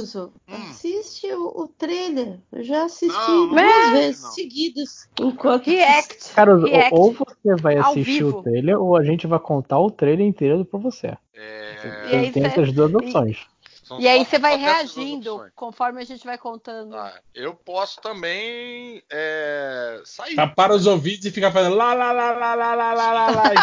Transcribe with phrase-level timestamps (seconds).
[0.00, 0.54] Bozo, hum.
[0.70, 2.38] assiste o, o, trailer.
[2.50, 3.92] Eu já assisti não, duas não.
[3.92, 4.30] vezes não.
[4.30, 5.08] seguidas.
[5.20, 5.68] Enquanto...
[5.68, 6.34] É React.
[6.34, 6.94] Cara, React.
[6.94, 10.80] ou você vai assistir o trailer, ou a gente vai contar o trailer inteiro pra
[10.80, 11.18] você.
[11.34, 12.08] É...
[12.08, 12.72] Você e tem essas é...
[12.72, 13.36] duas opções.
[13.36, 13.60] E...
[13.90, 16.94] São e aí você vai reagindo conforme a gente vai contando.
[16.94, 20.36] Ah, eu posso também é, sair.
[20.36, 23.50] Tapar os ouvidos e ficar fazendo lá, lá, lá, lá, lá, lá, lá, lá.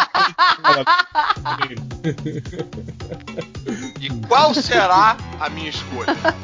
[4.00, 6.14] E qual será a minha escolha?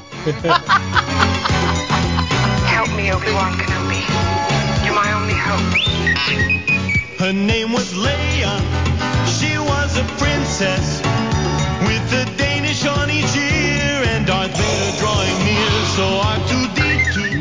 [2.67, 4.03] Help me, Obi-Wan Kenobi.
[4.85, 5.61] You're my only hope.
[7.19, 8.59] Her name was Leia.
[9.39, 11.01] She was a princess
[11.87, 13.54] with the Danish on each ear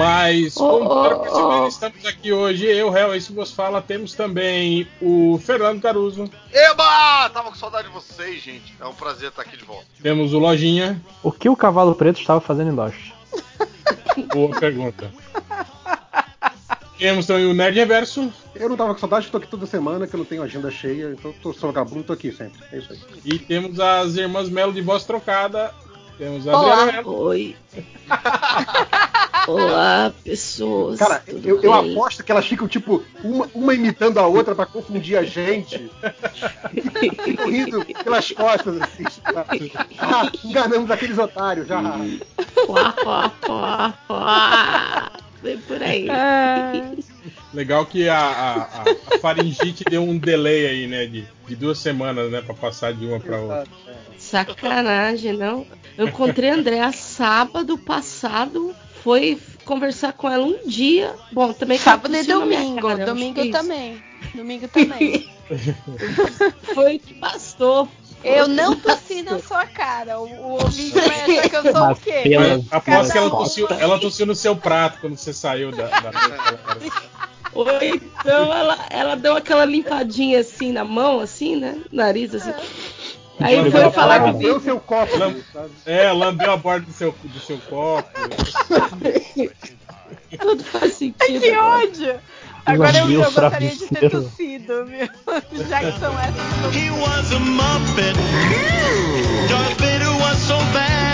[0.03, 1.67] Mas, como oh, perceber, oh.
[1.67, 7.29] estamos aqui hoje, eu, Hel, esse vos fala, temos também o Fernando Caruso, Eba!
[7.29, 8.75] Tava com saudade de vocês, gente.
[8.81, 9.85] É um prazer estar aqui de volta.
[10.01, 13.13] temos o Lojinha, O que o cavalo preto estava fazendo em Lost?
[14.33, 15.09] boa pergunta.
[16.97, 20.13] Temos também o Nerd Reverso Eu não tava com saudade, tô aqui toda semana, que
[20.13, 22.59] eu não tenho agenda cheia, então tô sou vagabundo, tô aqui sempre.
[22.73, 22.99] É isso aí.
[23.23, 25.73] e temos as irmãs Melo de voz trocada.
[26.17, 26.83] Temos a Olá.
[26.83, 27.07] Adriana.
[27.07, 27.55] Oi.
[29.47, 30.97] Olá, pessoas.
[30.99, 34.65] Cara, tudo eu, eu aposto que elas ficam, tipo, uma, uma imitando a outra pra
[34.65, 35.89] confundir a gente.
[37.23, 39.03] Ficam rindo pelas costas, assim.
[39.03, 41.81] tipo, Ah, enganamos aqueles otários, já.
[45.41, 46.07] Vem por aí.
[47.53, 51.05] Legal que a, a, a- a faringite deu um delay aí, né?
[51.05, 52.41] De, de duas semanas, né?
[52.41, 53.63] Pra passar de uma pra outra.
[54.17, 55.65] Sacanagem, não?
[55.97, 58.73] Eu encontrei a Andréa sábado passado.
[59.03, 61.13] Foi conversar com ela um dia.
[61.31, 62.87] Bom, também Sábado e domingo.
[62.87, 64.01] cara, eu domingo que é também.
[64.33, 65.27] Domingo também.
[66.73, 67.87] Foi que bastou.
[68.23, 70.17] Eu não tossi na sua cara.
[70.19, 72.21] O, o ouvinte vai achar que eu sou o Mas quê?
[72.23, 75.87] pela- Mas aposto que ela tossiu, ela tossiu no seu prato quando você saiu da.
[75.87, 76.11] da-
[77.53, 81.77] Ou então ela, ela deu aquela limpadinha assim na mão, assim, né?
[81.91, 82.53] Nariz assim.
[83.39, 84.31] Aí foi falar parada.
[84.33, 84.39] comigo.
[84.39, 85.35] Deu seu copo, Lam-?
[85.85, 88.09] É, lambeu a borda do seu, do seu copo.
[90.39, 91.41] Tudo faz sentido.
[91.41, 91.83] Que agora.
[91.83, 92.15] ódio!
[92.65, 94.85] Agora eu, Lambeu eu gostaria de ter tossido,
[95.49, 96.75] que são essas.
[96.75, 98.15] He was a Muppet.
[99.49, 101.12] Darth Vader was so bad.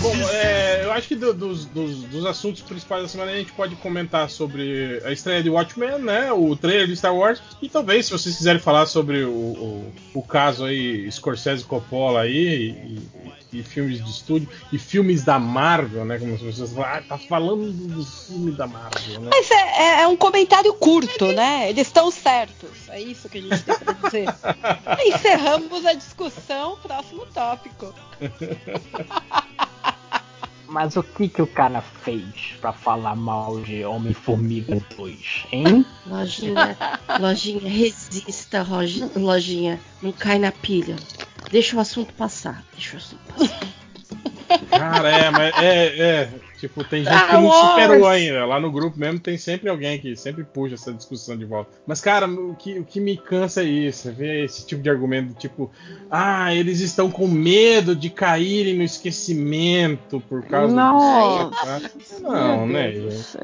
[0.00, 3.52] Bom, é, eu acho que do- dos, dos- dos assuntos principais da semana a gente
[3.52, 6.32] pode comentar sobre a estreia de Watchmen, né?
[6.32, 7.40] O trailer de Star Wars.
[7.60, 12.70] E talvez, se vocês quiserem falar sobre o, o, o caso aí, Scorsese Coppola aí,
[12.70, 16.18] e, e filmes de estúdio, e filmes da Marvel, né?
[16.18, 19.30] Como as pessoas falam, ah, tá falando dos filmes da Marvel, né?
[19.30, 21.68] Mas é, é- é um comentário curto, né?
[21.70, 22.88] Eles estão certos.
[22.88, 24.26] É isso que a gente tem pra dizer.
[25.06, 26.76] Encerramos a discussão.
[26.82, 27.94] Próximo tópico.
[30.70, 35.84] Mas o que que o cara fez pra falar mal de Homem-Formiga 2, hein?
[36.06, 36.78] Lojinha,
[37.18, 38.64] lojinha, resista,
[39.16, 39.80] lojinha.
[40.00, 40.94] Não cai na pilha.
[41.50, 42.64] Deixa o assunto passar.
[42.72, 43.60] Deixa o assunto passar.
[44.70, 46.30] Cara, é, mas é, é.
[46.60, 48.44] Tipo, tem gente que Star não superou ainda.
[48.44, 51.70] Lá no grupo mesmo tem sempre alguém que sempre puxa essa discussão de volta.
[51.86, 54.08] Mas, cara, o que, o que me cansa é isso.
[54.08, 55.70] é Ver esse tipo de argumento, tipo,
[56.10, 62.22] ah, eles estão com medo de caírem no esquecimento por causa Nossa, disso.
[62.22, 62.30] tá?
[62.30, 63.38] Não, né, gente?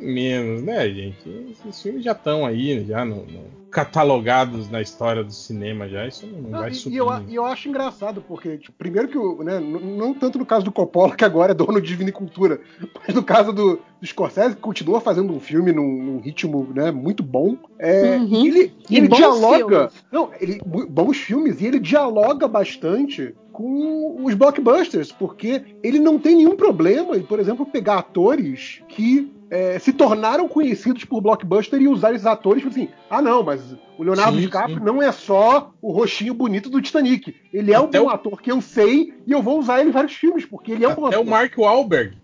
[0.00, 1.28] Menos, né, gente?
[1.50, 6.06] Esses filmes já estão aí, já no, no- catalogados na história do cinema já.
[6.06, 6.94] Isso não, não vai e, subir.
[6.94, 9.42] e eu, e eu acho engraçado, porque, tipo, primeiro que o.
[9.42, 12.60] Né, não tanto no caso do Coppola, que agora é dono de Vinicultura,
[13.06, 16.90] mas no caso do, do Scorsese, que continua fazendo um filme num, num ritmo né,
[16.92, 17.56] muito bom.
[17.78, 18.46] É, Uhum.
[18.46, 19.88] ele, E ele bons dialoga.
[19.90, 20.04] filmes.
[20.12, 26.34] Não, ele, bons filmes, e ele dialoga bastante com os blockbusters, porque ele não tem
[26.36, 31.86] nenhum problema em, por exemplo, pegar atores que é, se tornaram conhecidos por blockbuster e
[31.86, 33.60] usar esses atores, tipo assim, ah não, mas
[33.96, 34.84] o Leonardo Sim, DiCaprio sim.
[34.84, 37.32] não é só o rostinho bonito do Titanic.
[37.52, 39.90] Ele é Até um bom o- ator que eu sei e eu vou usar ele
[39.90, 41.20] em vários filmes, porque ele é um bom ator.
[41.20, 42.16] o Mark Wahlberg.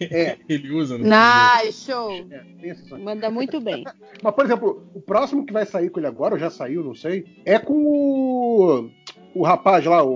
[0.00, 0.36] É.
[0.48, 2.12] ele usa no Ai, show.
[2.30, 2.96] É, esse só.
[2.96, 3.82] Manda muito bem.
[4.22, 6.94] Mas, por exemplo, o próximo que vai sair com ele agora, ou já saiu, não
[6.94, 8.88] sei, é com o.
[9.34, 10.10] O rapaz lá, o,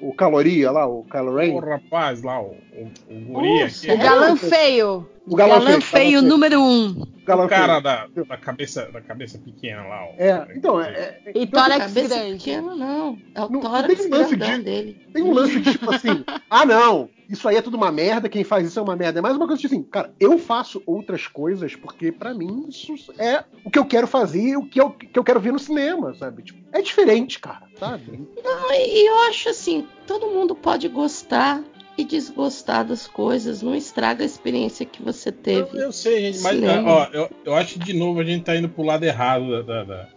[0.00, 1.54] o, o Caloria lá, o Kylo Ren.
[1.54, 5.08] O rapaz lá, o, o, o guri aqui, O galã feio.
[5.26, 6.90] O galã Galã feio, feio número um.
[7.02, 10.04] O galã o cara da, da, cabeça, da cabeça pequena lá.
[10.04, 10.12] ó.
[10.18, 12.38] É, então, é, é- E então, tórax Cabeça grande.
[12.38, 13.18] pequena, não.
[13.34, 15.06] É o Não- tórax tem lance grandão de- dele.
[15.12, 18.42] tem um lance de tipo assim, ah não, isso aí é tudo uma merda, quem
[18.42, 19.20] faz isso é uma merda.
[19.20, 23.44] É mais uma coisa assim, cara, eu faço outras coisas porque pra mim isso é
[23.64, 26.42] o que eu quero fazer, o que eu, que eu quero ver no cinema, sabe?
[26.42, 28.28] Tipo, é diferente, cara, sabe?
[28.42, 31.62] Não, e eu acho assim, todo mundo pode gostar
[32.00, 35.78] e desgostar das coisas, não estraga a experiência que você Eu, teve.
[35.78, 38.68] eu sei, gente, mas ó, eu, eu acho que de novo a gente tá indo
[38.68, 40.08] pro lado errado da, da, da,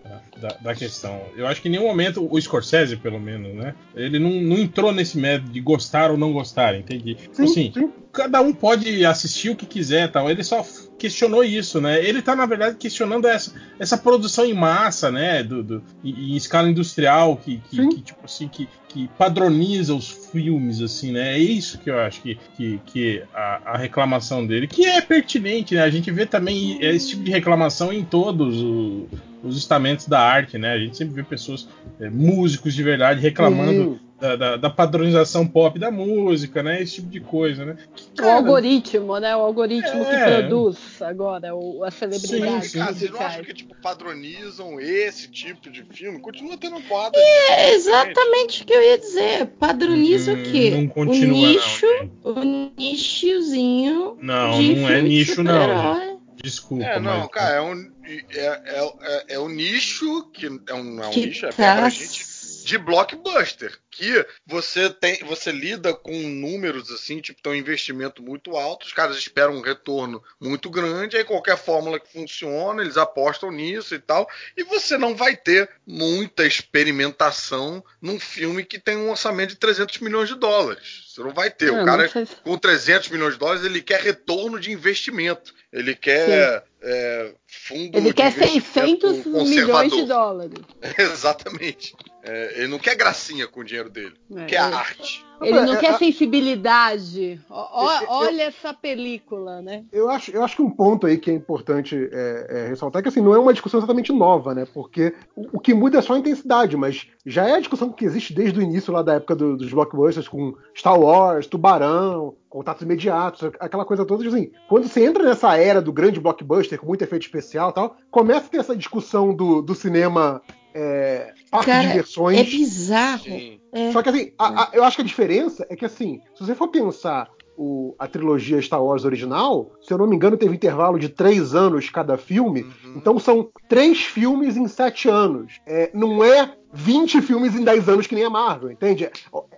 [0.42, 1.22] da- da questão.
[1.36, 3.76] Eu acho que em nenhum momento, o Scorsese, pelo menos, né?
[3.96, 7.18] Ele não, não entrou nesse método de gostar ou não gostar, entende?
[7.32, 7.90] Sim, assim, sim.
[8.12, 10.30] cada um pode assistir o que quiser tal.
[10.30, 10.64] Ele só
[11.04, 12.02] questionou isso, né?
[12.02, 15.44] Ele tá, na verdade, questionando essa, essa produção em massa, né?
[15.44, 20.10] Do, do- em, em escala industrial, que, que, que, tipo assim, que, que padroniza os
[20.32, 21.34] filmes, assim, né?
[21.34, 25.76] É isso que eu acho que, que, que a, a reclamação dele, que é pertinente,
[25.76, 25.82] né?
[25.82, 29.06] A gente vê também esse tipo de reclamação em todos o-
[29.44, 30.72] os estamentos da arte, né?
[30.72, 31.68] A gente sempre vê pessoas,
[32.00, 34.00] é, músicos de verdade, reclamando Sim.
[34.24, 36.82] Da, da- da padronização pop da música, né?
[36.82, 37.76] Esse tipo de coisa, né?
[37.94, 39.36] Que, O cara, algoritmo, né?
[39.36, 40.40] O algoritmo que É.
[40.42, 43.48] produz agora o, as celebridades Sim, Cara, vocês não acham musicais.
[43.48, 46.20] que, tipo, padronizam esse tipo de filme?
[46.22, 47.18] Continua tendo porrada.
[47.20, 49.46] É exatamente o que eu ia dizer.
[49.60, 50.70] Padroniza Hum, o quê?
[50.72, 52.12] não o continua, não, nicho, gente.
[52.24, 52.44] o
[52.78, 54.18] nichozinho.
[54.22, 56.14] Não, de não é nicho, não.
[56.42, 57.28] Desculpa, É, não, mas.
[57.30, 61.12] cara, é um, é, é, é, é um nicho, que é um, não é um
[61.12, 62.26] Que nicho, é tá abrangente,
[62.66, 68.58] de blockbuster, que você tem, você lida com números assim, tipo, tem um investimento muito
[68.58, 73.52] alto, os caras esperam um retorno muito grande, aí qualquer fórmula que funciona, eles apostam
[73.52, 79.12] nisso e tal, e você não vai ter muita experimentação num filme que tem um
[79.12, 81.04] orçamento de 300 milhões de dólares.
[81.14, 81.72] Você não vai ter.
[81.72, 82.10] Não, o cara
[82.44, 85.54] com 300 milhões de dólares, ele quer retorno de investimento.
[85.72, 90.60] Ele quer é, fundo Ele quer investimento 600 milhões de dólares.
[90.98, 91.96] Exatamente.
[92.24, 94.44] É, ele não quer gracinha com o dinheiro dele.
[94.44, 94.60] É, quer é.
[94.60, 95.26] arte.
[95.42, 97.40] Ele não É, quer é- sensibilidade.
[97.50, 99.84] Eu- olha essa película, né?
[99.92, 103.04] Eu acho, eu acho que um ponto aí que é importante é, é, ressaltar é
[103.04, 104.66] que assim, não é uma discussão exatamente nova, né?
[104.74, 108.06] Porque o, o que muda é só a intensidade, mas já é a discussão que
[108.06, 112.84] existe desde o início lá da época do- dos blockbusters com Star Wars, Tubarão, Contatos
[112.84, 114.26] Imediatos, aquela coisa toda.
[114.26, 117.98] Assim, quando você entra nessa era do grande blockbuster com muito efeito especial e tal,
[118.10, 120.42] começa a ter essa discussão do, do cinema
[120.74, 122.40] é, parque de Cara, diversões.
[122.40, 123.24] É bizarro.
[123.24, 123.60] Sim.
[123.74, 123.92] É.
[123.92, 126.54] Só que assim, a- a- eu acho que a diferença é que assim, se você
[126.56, 130.98] for pensar o- a trilogia Star Wars original, se eu não me engano, teve intervalo
[130.98, 132.64] de três anos cada filme.
[132.64, 132.94] Uhum.
[132.98, 135.60] Então são três filmes em sete anos.
[135.66, 139.08] É, não é 20 filmes em 10 anos que nem a Marvel, entende?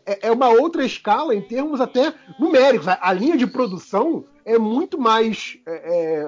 [0.05, 2.89] É, é uma outra escala em termos até numéricos.
[2.89, 5.71] A, a linha de produção é muito mais é,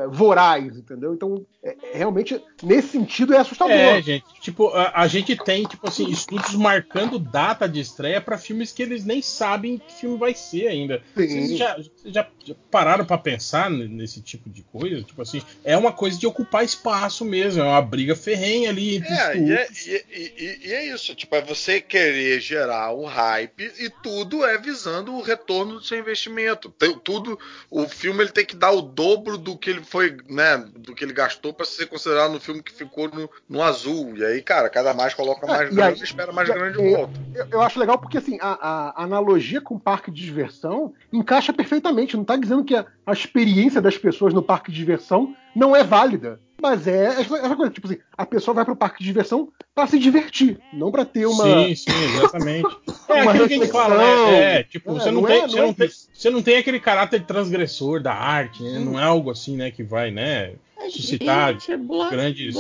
[0.04, 1.14] é, voraz, entendeu?
[1.14, 3.74] Então, é- é realmente, nesse sentido, é assustador.
[3.76, 8.38] É, gente, tipo, a, a gente tem, tipo assim, estúdios marcando data de estreia pra
[8.38, 11.02] filmes que eles nem sabem que filme vai ser ainda.
[11.16, 11.28] Sim.
[11.28, 15.04] Vocês já, já- já pararam pra pensar nesse tipo de coisa?
[15.04, 19.14] Tipo assim, é uma coisa de ocupar espaço mesmo, é uma briga ferrenha ali entre
[19.14, 23.72] É, e é, e- e- e- é isso, tipo, é você querer gerar o hype
[23.80, 26.70] e tudo é visando o retorno do seu investimento.
[26.72, 27.38] Tem- tudo,
[27.70, 31.04] o filme ele tem que dar o dobro do que ele foi, né, do que
[31.04, 34.16] ele gastou pra ser considerado no filme que ficou no, no azul.
[34.18, 36.54] E aí, cara, cada mais coloca É, mais e grana aí- e espera mais e-
[36.54, 37.20] grana de e- volta.
[37.34, 41.52] Eu, eu acho legal porque assim, a, a analogia com o parque de diversão encaixa
[41.54, 42.16] perfeitamente.
[42.18, 45.84] Não tá dizendo que a, a experiência das pessoas no parque de diversão não é
[45.84, 46.40] válida.
[46.62, 49.86] Mas é essa essa coisa, tipo assim, a pessoa vai pro parque de diversão pra
[49.88, 51.44] se divertir, não pra ter uma.
[51.44, 52.68] Sim, sim, exatamente.
[53.10, 54.58] É aquilo que a gente fala, né?
[54.60, 56.42] É, tipo, É, você, não não tem, é- você, não é não tem, você não
[56.44, 58.80] tem aquele caráter transgressor da arte, né?
[58.80, 60.56] Não é algo assim, né, que vai, né?
[60.90, 61.78] Suscitar gente é
[62.10, 62.56] grandes-.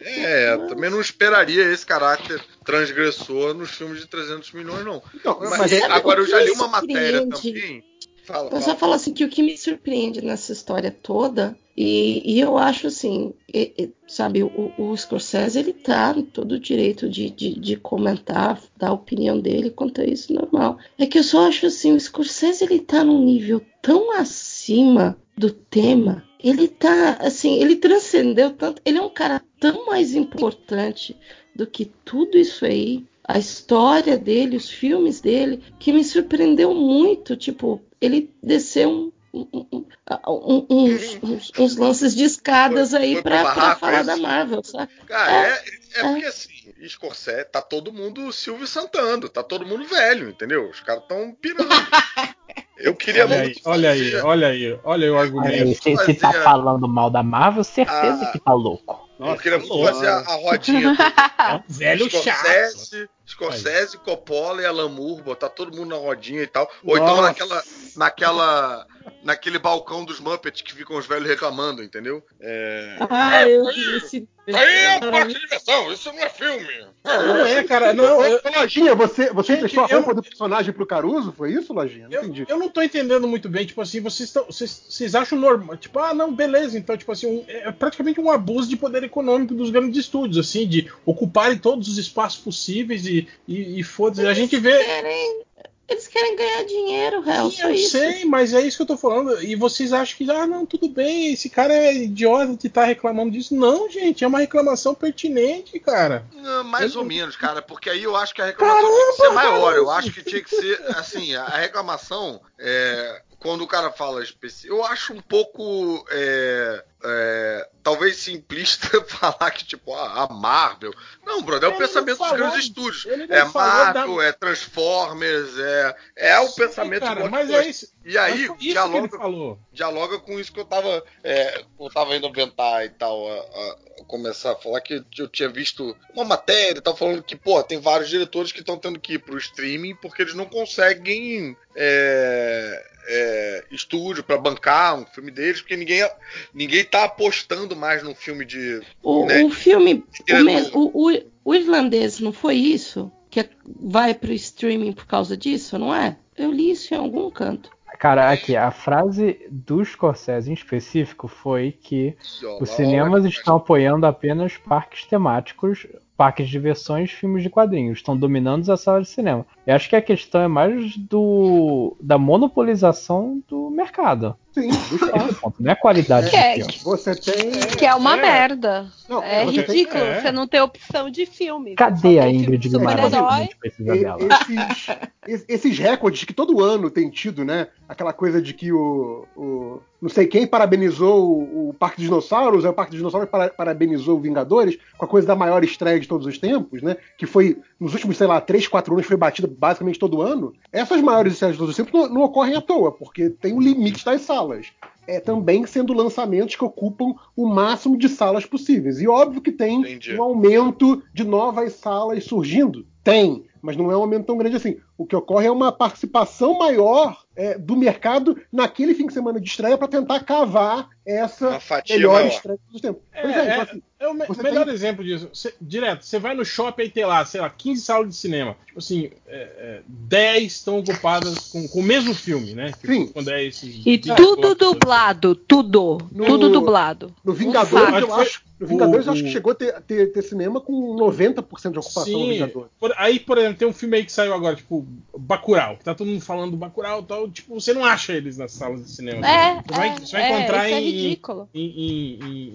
[0.00, 5.02] É, também não esperaria esse caráter transgressor nos filmes de 300 milhões, não.
[5.24, 7.84] Não, Mas, mas é- agora eu já li uma matéria também.
[8.28, 8.62] Fala, Eu fala.
[8.62, 12.88] só falo assim que o que me surpreende nessa história toda, e, e eu acho
[12.88, 17.76] assim, e- e, sabe, o, o Scorsese ele tá todo o direito de, de, de
[17.76, 20.76] comentar, dar a opinião dele quanto a isso, normal.
[20.98, 25.50] É que eu só acho assim, o Scorsese ele tá num nível tão acima do
[25.50, 31.16] tema, ele tá, assim, ele transcendeu tanto, ele é um cara tão mais importante
[31.56, 37.36] do que tudo isso aí, a história dele, os filmes dele, que me surpreendeu muito.
[37.36, 39.12] Tipo, ele desceu um-
[39.52, 39.86] um- um-
[40.26, 44.16] um- uns, uns- uns lances de escadas Foi- aí barraco, falar é da?
[44.16, 44.90] Marvel, sabe?
[45.06, 46.48] Cara, É, é, é porque assim,
[46.88, 50.70] Scorsese, tá todo mundo Silvio Santando, tá todo mundo velho, entendeu?
[50.70, 51.68] Os caras tão pirando.
[52.78, 55.82] Eu queria Olha aí, muito olha aí, olha aí, olha aí o Olha aí, argumento.
[55.82, 58.30] se, se tá falando mal da Marvel, certeza Ah.
[58.32, 59.07] que tá louco.
[59.18, 60.96] Eu queria muito fazer a, a rodinha.
[61.38, 62.22] É um velho chato.
[62.46, 66.68] Scorsese, Scorsese, Coppola e Alan Moore, botar todo mundo na rodinha e tal.
[66.84, 67.22] Ou então Nossa.
[67.22, 67.62] naquela,
[67.96, 68.86] naquela,
[69.22, 72.22] naquele balcão dos Muppets que ficam os velhos reclamando, entendeu?
[72.40, 72.96] É...
[73.08, 74.28] Ah, eu vi esse.
[74.52, 76.86] Aí é um parque de diversão, isso não é filme.
[77.04, 77.92] Não é, cara.
[77.92, 80.86] Não, eu, Ô, Lojinha, você, você Gente, emprestou a eu roupa não- do personagem pro
[80.86, 81.32] Caruso?
[81.36, 82.08] Foi isso, Lojinha?
[82.08, 82.46] Não eu, entendi.
[82.48, 85.98] eu não tô entendendo muito bem, tipo assim, vocês, tão, vocês, vocês acham normal, tipo,
[85.98, 89.70] ah, não, beleza, então, tipo assim, um- é praticamente um abuso de poder econômico dos
[89.70, 94.56] grandes estúdios, assim, de ocuparem todos os espaços possíveis e, e, e foda-se, a gente
[94.56, 94.84] vê...
[94.84, 95.42] Querem,
[95.88, 97.50] eles querem ganhar dinheiro, réu.
[97.50, 97.90] Sim, Só eu isso.
[97.90, 99.42] sei, mas é isso que eu tô falando.
[99.42, 103.30] E vocês acham que, ah, não, tudo bem, esse cara é idiota de estar reclamando
[103.30, 103.54] disso.
[103.56, 106.26] Não, gente, é uma reclamação pertinente, cara.
[106.34, 109.30] Não, mais ou menos, cara, porque aí eu acho que a reclamação tinha que ser
[109.30, 109.74] maior.
[109.74, 114.22] Eu acho que tinha que ser, assim, a a reclamação, é, quando o cara fala
[114.22, 120.92] específico, eu acho um pouco, é, é, talvez simplista falar que, tipo, ah, a Marvel.
[121.24, 123.06] Não, brother, é o pensamento dos falou- grandes estúdios.
[123.28, 127.66] É falou da- Marvel, é Transformers, é, é o Sim, pensamento cara, do mas é
[127.68, 127.92] isso.
[128.04, 129.58] E aí, dialoga falou.
[129.72, 133.76] dialoga com isso que eu tava, é, eu tava indo inventar e tal, a, a-
[134.00, 137.62] a começar a falar que eu tinha visto uma matéria e tal, falando que, pô,
[137.62, 142.86] tem vários diretores que estão tendo que ir pro streaming porque eles não conseguem é,
[143.10, 146.08] é, estúdio pra bancar um filme deles, porque ninguém,
[146.54, 148.80] ninguém tá apostando mais num filme de.
[149.02, 149.42] O, né?
[149.44, 150.04] o filme,
[150.44, 153.10] mes- o- o- o irlandês, não foi isso?
[153.30, 153.48] Que é-
[153.80, 156.16] vai pro streaming por causa disso, não é?
[156.36, 157.70] Eu li isso em algum canto.
[157.98, 162.14] Cara, aqui, a frase do Scorsese em específico foi que
[162.60, 165.84] os cinemas olha, estão apoiando apenas parques temáticos,
[166.16, 167.98] parques de diversões, filmes de quadrinhos.
[167.98, 169.44] Estão dominando as salas de cinema.
[169.66, 174.36] Eu acho que a questão é mais do da monopolização do mercado.
[174.52, 176.80] Sim, do é não é a qualidade Que é, do filme.
[176.84, 177.50] Você tem.
[177.76, 178.20] que é uma É.
[178.20, 178.86] merda.
[179.08, 180.20] Não, É você tem- ridículo é.
[180.20, 181.74] você não ter opção de filme.
[181.74, 183.14] Cadê a tem Ingrid Guimarães?
[183.14, 184.18] A gente precisa E- dela.
[184.20, 187.68] Esses, es- esses recordes que todo ano tem tido, né?
[187.88, 189.26] Aquela coisa de que o.
[189.36, 193.28] o- não sei quem parabenizou o, o Parque dos Dinossauros, aí o Parque dos Dinossauros
[193.28, 196.96] para- parabenizou o Vingadores, com a coisa da maior estreia de todos os tempos, né?
[197.18, 200.52] Que foi, nos últimos, sei lá, 3, 4 anos, foi batida basicamente todo ano.
[200.72, 203.60] Essas maiores estreias de todos os tempos não, não ocorrem à toa, porque tem o
[203.60, 204.66] limite das salas.
[205.06, 209.00] É também sendo lançamentos que ocupam o máximo de salas possíveis.
[209.00, 210.16] E óbvio que tem Entendi.
[210.16, 212.84] um aumento de novas salas surgindo.
[213.04, 214.78] Tem, mas não é um aumento tão grande assim.
[214.96, 219.48] O que ocorre é uma participação maior é, do mercado naquele fim de semana de
[219.48, 222.26] estreia para tentar cavar essa melhor maior.
[222.28, 223.02] estreia de todos os tempos.
[223.12, 225.28] É, Pois é, então, é, assim, é o me- melhor tem- exemplo disso.
[225.32, 228.56] Cê- direto, você vai no shopping e tem lá, sei lá, 15 salas de cinema.
[228.66, 232.72] Tipo assim, é, é, 10 estão ocupadas com, com o mesmo filme, né?
[232.72, 233.06] Tipo, Sim.
[233.06, 235.98] Quando é E 20 tudo dublado, tudo.
[236.10, 237.14] No- Tudo dublado.
[237.24, 238.00] no Vingadores, fato.
[238.06, 240.94] eu acho, no Vingadores eu acho O- que chegou a ter, ter- ter cinema com
[240.96, 242.30] 90% de ocupação no Sim.
[242.32, 242.68] Vingadores.
[242.80, 244.86] Por- aí, por exemplo, tem um filme aí que saiu agora, tipo,
[245.16, 247.28] Bacurau, que tá todo mundo falando do Bacurau e tal.
[247.30, 249.26] Tipo, você não acha eles nas salas de cinema.
[249.28, 251.48] É, Você vai, é, você vai é, encontrar isso é em, ridículo.
[251.54, 252.48] em, em- em-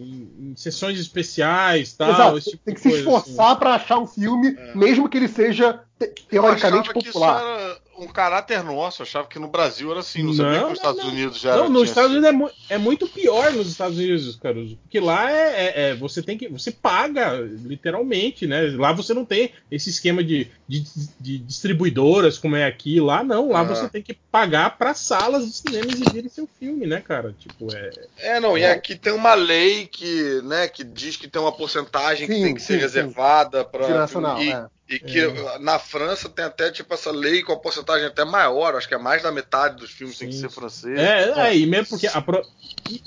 [0.47, 2.09] em- em sessões especiais tal.
[2.11, 5.79] Exato, esse tipo tem que se esforçar para achar um filme, mesmo que ele seja
[5.99, 7.41] Eu teoricamente achava que isso popular.
[7.41, 10.69] era um caráter nosso, eu achava que no Brasil era assim, não, sabia Não, que
[10.69, 11.09] nos Estados não.
[11.11, 12.19] Unidos já Não, nos Estados sido.
[12.25, 14.77] Unidos é, mu- é muito pior nos Estados Unidos, Caruso.
[14.77, 15.35] Porque lá é,
[15.65, 16.47] é- é- você tem que.
[16.49, 17.31] Você paga,
[17.73, 18.61] literalmente, né?
[18.75, 20.83] Lá você não tem esse esquema de, de,
[21.19, 22.99] de distribuidoras como é aqui.
[22.99, 23.49] Lá não.
[23.49, 23.63] Lá Ah.
[23.63, 27.33] você tem que pagar para salas de cinema exibirem seu filme, né, cara?
[27.37, 27.91] Tipo, é.
[28.17, 32.27] É, não, e aqui tem uma lei que, né, que diz que tem uma porcentagem
[32.27, 32.81] que Sim, tem que ser sim, sim.
[32.81, 34.65] reservada para nacional, e, é.
[34.87, 35.21] E que
[35.59, 38.97] na França tem até tipo essa lei com a porcentagem até maior, acho que é
[38.97, 40.41] mais da metade dos filmes tem que Sim.
[40.41, 40.99] ser francês.
[40.99, 42.07] É, é, e mesmo porque.
[42.07, 42.45] a pro-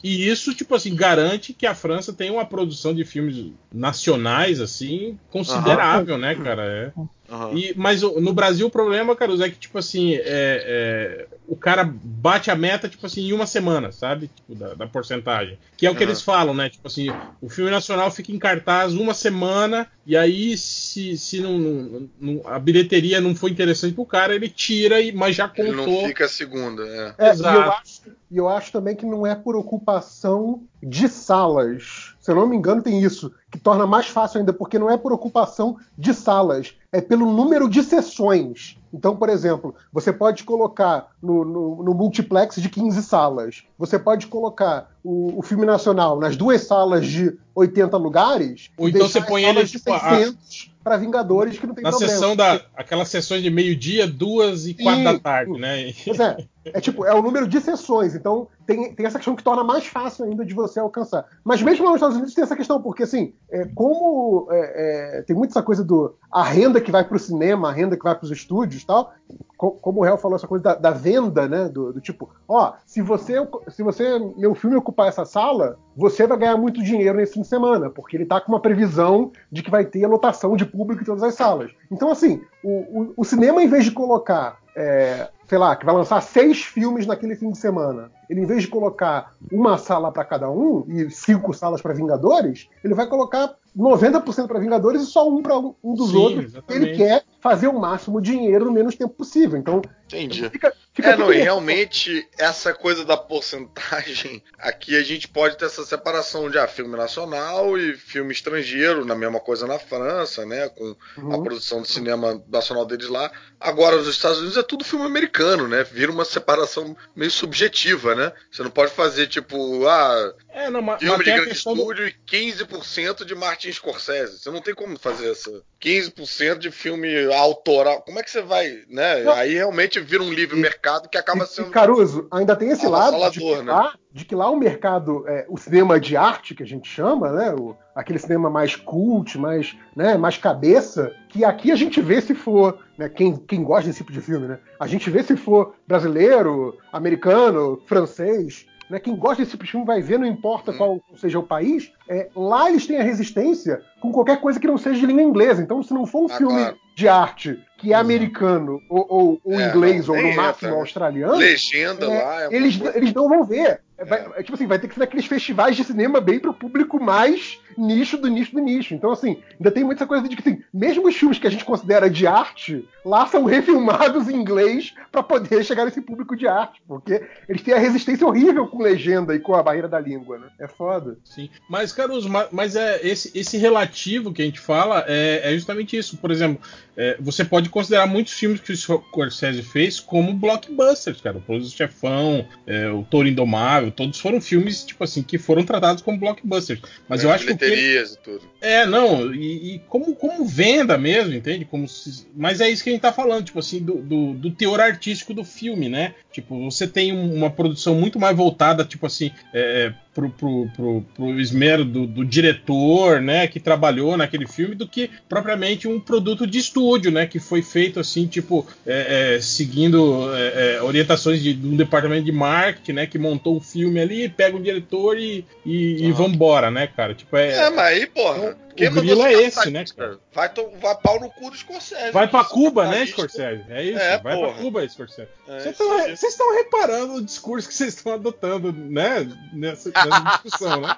[0.03, 5.19] e, isso, tipo assim, garante que a França tem uma produção de filmes nacionais, assim,
[5.31, 6.65] considerável, né, cara?
[6.65, 6.93] É.
[7.31, 7.57] Aham.
[7.57, 11.85] E, mas no Brasil o problema, Caruso, é que, tipo assim, é, é, o cara
[11.85, 14.29] bate a meta, tipo assim, em uma semana, sabe?
[14.29, 15.59] Tipo, da, da porcentagem.
[15.77, 16.11] Que é o que Aham.
[16.11, 16.69] eles falam, né?
[16.71, 17.09] Tipo assim,
[17.41, 22.43] o filme nacional fica em cartaz uma semana, e aí, se, se não, não- não-
[22.47, 25.87] a bilheteria não foi interessante pro cara, ele tira, e, mas já Ele contou.
[26.03, 27.15] não fica a segunda, é.
[27.19, 27.59] É, e Exato.
[27.59, 32.16] eu acho, e eu acho também que não é por ocupação de salas.
[32.27, 34.97] Se eu não me engano, tem isso, que torna mais fácil ainda, porque não é
[34.97, 38.77] por ocupação de salas, é pelo número de sessões.
[38.93, 44.27] Então, por exemplo, você pode colocar no, no- no multiplex de 15 salas, você pode
[44.27, 49.45] colocar o, o filme nacional nas duas salas de 80 lugares, Ou então você põe
[49.45, 52.13] ele, de tipo, a- 600 para Vingadores que não tem Na problema.
[52.13, 52.61] sessão da.
[52.77, 55.13] Aquelas sessões de meio-dia, duas e quatro Isso.
[55.15, 55.93] da tarde, né?
[56.05, 59.43] Pois é, é tipo, é o número de sessões, então tem, tem essa questão que
[59.43, 61.27] torna mais fácil ainda de você alcançar.
[61.45, 65.23] Mas mesmo lá nos Estados Unidos tem essa questão, porque assim, é, como é, é,
[65.23, 68.15] tem muito essa coisa do a renda que vai pro cinema, a renda que vai
[68.15, 69.13] pros estúdios e tal,
[69.57, 71.69] co- como o Real falou, essa coisa da, da venda, né?
[71.69, 73.35] Do, do tipo, ó, se você,
[73.69, 77.49] se você, meu filme ocupar essa sala, você vai ganhar muito dinheiro nesse fim de
[77.49, 81.03] semana, porque ele tá com uma previsão de que vai ter a lotação de público
[81.03, 81.71] em todas as salas.
[81.91, 82.71] Então, assim, o,
[83.03, 87.07] o, o cinema, em vez de colocar é, sei lá, que vai lançar seis filmes
[87.07, 88.11] naquele fim de semana.
[88.29, 92.69] Ele, em vez de colocar uma sala para cada um e cinco salas para Vingadores,
[92.83, 96.45] ele vai colocar 90% para Vingadores e só um para um dos Sim, outros.
[96.47, 96.85] exatamente.
[96.87, 99.59] Ele quer fazer o máximo dinheiro no menos tempo possível.
[99.59, 100.49] Então, Entendi.
[100.51, 105.67] fica, fica É, não, e realmente essa coisa da porcentagem, aqui a gente pode ter
[105.67, 110.69] essa separação de ah, filme nacional e filme estrangeiro, na mesma coisa na França, né,
[110.71, 111.43] com a Uhum.
[111.43, 113.31] produção de cinema nacional deles lá.
[113.61, 115.83] Agora, nos Estados Unidos é tudo filme americano, né?
[115.85, 118.33] Vira uma separação meio subjetiva, né?
[118.51, 121.81] Você não pode fazer tipo, ah, É, não, mas, filme mas de grande questão do,
[121.81, 124.39] estúdio e 15% de Martin Scorsese.
[124.39, 128.03] Você não tem como fazer essa 15% de filme autoral.
[128.03, 129.23] Como é que você vai, né?
[129.23, 129.33] Não.
[129.33, 133.31] Aí realmente vira um livre mercado que acaba sendo e, Caruso, ainda tem esse lado
[133.31, 133.93] de né?
[134.17, 137.53] De que lá o mercado, é, o cinema de arte, que a gente chama, né?
[137.55, 142.35] o- aquele cinema mais cult, mais, né, mais cabeça, que aqui a gente vê se
[142.35, 144.59] for, né, quem, quem gosta desse tipo de filme, né?
[144.81, 148.67] A gente vê se for brasileiro, americano, francês.
[148.89, 151.93] Né, quem gosta desse tipo de filme vai ver, não importa qual seja o país.
[152.09, 155.61] é, lá eles têm a resistência com qualquer coisa que não seja de língua inglesa.
[155.61, 156.77] Então, se não for um Ah, filme claro.
[156.95, 160.71] de arte que é americano ou, ou- ou É, inglês não, ou no máximo entra,
[160.71, 160.77] né?
[160.77, 162.43] australiano, legenda é, lá.
[162.45, 163.81] É eles, coisa- eles não vão ver.
[163.99, 166.53] É, vai- é tipo assim, vai ter que ser naqueles festivais de cinema bem pro
[166.53, 168.95] público mais nicho do nicho do nicho.
[168.95, 171.65] Então, assim, ainda tem muita coisa de que, assim, mesmo os filmes que a gente
[171.65, 176.81] considera de arte, lá são refilmados em inglês pra poder chegar nesse público de arte.
[176.87, 180.49] Porque eles têm a resistência horrível com legenda e com a barreira da língua, né?
[180.59, 181.17] É foda.
[181.25, 181.49] Sim.
[181.69, 185.97] Mas, Caruso, ma- mas é esse, esse relativo que a gente fala é, é justamente
[185.97, 186.17] isso.
[186.19, 186.61] Por exemplo,
[186.97, 191.39] é, você pode considerar muitos filmes que o Scorsese fez como blockbusters, cara.
[191.39, 196.03] O Poderoso Chefão, é, o Toro Indomável, todos foram filmes, tipo assim, que foram tratados
[196.03, 196.81] como blockbusters.
[197.09, 198.43] Mas eu né, acho que bilheterias e tudo.
[198.61, 201.65] é, não, e, e como, como venda mesmo, entende?
[201.65, 204.51] Como se- mas é isso que a gente tá falando, tipo assim, do, do, do
[204.51, 206.15] teor artístico do filme, né?
[206.33, 211.05] Tipo, você tem um- uma produção muito mais voltada, tipo assim, é, pro, pro, pro,
[211.15, 213.47] pro esmero do, do diretor, né?
[213.47, 217.27] Que trabalhou naquele filme, do que propriamente um produto de estúdio, né?
[217.27, 222.25] Que foi feito assim, tipo, é, é, seguindo é, é, orientações de, de um departamento
[222.25, 223.07] de marketing, né?
[223.07, 226.15] Que montou o filme ali, pega o diretor e, e, e Ah.
[226.15, 227.15] vambora, né, cara?
[227.15, 228.57] Tipo, É, mas aí, porra.
[228.73, 230.19] o quem mandou grilo é caçar esse, né, cara?
[230.35, 232.11] Vai, to- vai pau no cu do Scorsese.
[232.13, 233.17] Vai pra Isso, Cuba, né, capitalista.
[233.23, 233.63] Scorsese?
[233.71, 234.53] É isso, É, vai porra.
[234.53, 235.29] pra Cuba, Scorsese.
[235.49, 236.17] É, Vocês estão aí.
[236.17, 239.27] vocês estão reparando o discurso que vocês estão adotando, né?
[239.53, 240.97] Nessa, discussão, né?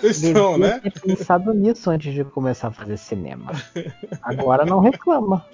[0.00, 0.80] Vocês estão, né?
[0.80, 3.52] ter pensado nisso antes de começar a fazer cinema.
[4.22, 5.46] Agora não reclama.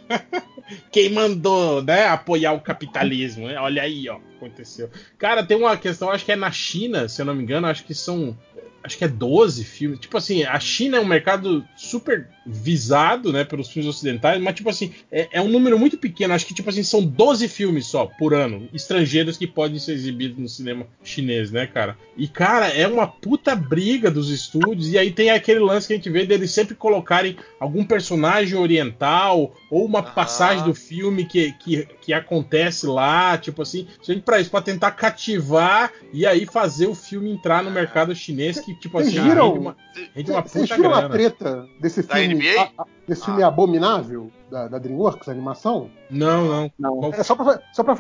[0.91, 3.59] Quem mandou, né, apoiar o capitalismo, né?
[3.59, 4.91] Olha aí, ó, aconteceu.
[5.19, 7.85] Cara, tem uma questão, acho que é na China, se eu não me engano, acho
[7.85, 8.37] que são
[8.83, 9.99] acho que é 12 filmes.
[9.99, 14.71] Tipo assim, a China é um mercado super visado, né, pelos filmes ocidentais, mas tipo
[14.71, 16.35] assim, é, é um número muito pequeno.
[16.35, 20.39] Acho que tipo assim, são 12 filmes só por ano, estrangeiros que podem ser exibidos
[20.39, 21.97] no cinema chinês, né, cara?
[22.17, 25.97] E cara, é uma puta briga dos estúdios e aí tem aquele lance que a
[25.97, 30.13] gente vê deles sempre colocarem algum personagem oriental ou uma Aham.
[30.13, 34.93] passagem do filme que, que, que acontece lá, tipo assim, sempre pra isso, pra tentar
[34.93, 39.49] cativar e aí fazer o filme entrar no mercado chinês que, tipo Vocês assim, viram?
[39.53, 39.77] rende uma,
[40.15, 41.15] rende uma Vocês puta viram a grana.
[41.15, 42.35] treta desse Da filme?
[42.35, 42.61] NBA?
[42.63, 45.91] a- a- desse filme abominável da, da DreamWorks, a animação?
[46.11, 46.73] Não, não.
[46.79, 47.11] Não.
[47.15, 47.95] É só pra, só pra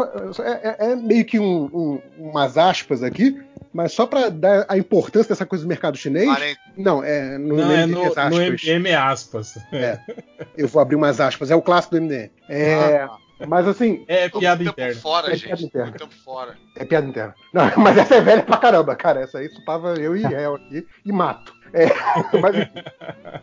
[0.44, 3.40] é, é- é meio que um- um- umas aspas aqui,
[3.72, 6.26] mas só pra dar a importância dessa coisa do mercado chinês.
[6.26, 8.64] Parem- Não, é no, Não, é MDM, no, no aspas.
[8.64, 9.58] M aspas.
[9.72, 10.00] É.
[10.56, 12.30] Eu vou abrir umas aspas, é o clássico do MDM.
[12.48, 13.08] É,
[13.48, 15.00] mas assim, É piada interna.
[15.00, 15.46] fora, É gente.
[15.46, 16.08] piada interna.
[16.24, 16.56] fora.
[16.76, 17.34] é piada interna.
[17.52, 19.20] Não, mas essa é velha pra caramba, cara.
[19.20, 21.52] Essa aí supava eu e réu aqui e mato.
[21.72, 21.86] É,
[22.40, 22.82] mas enfim.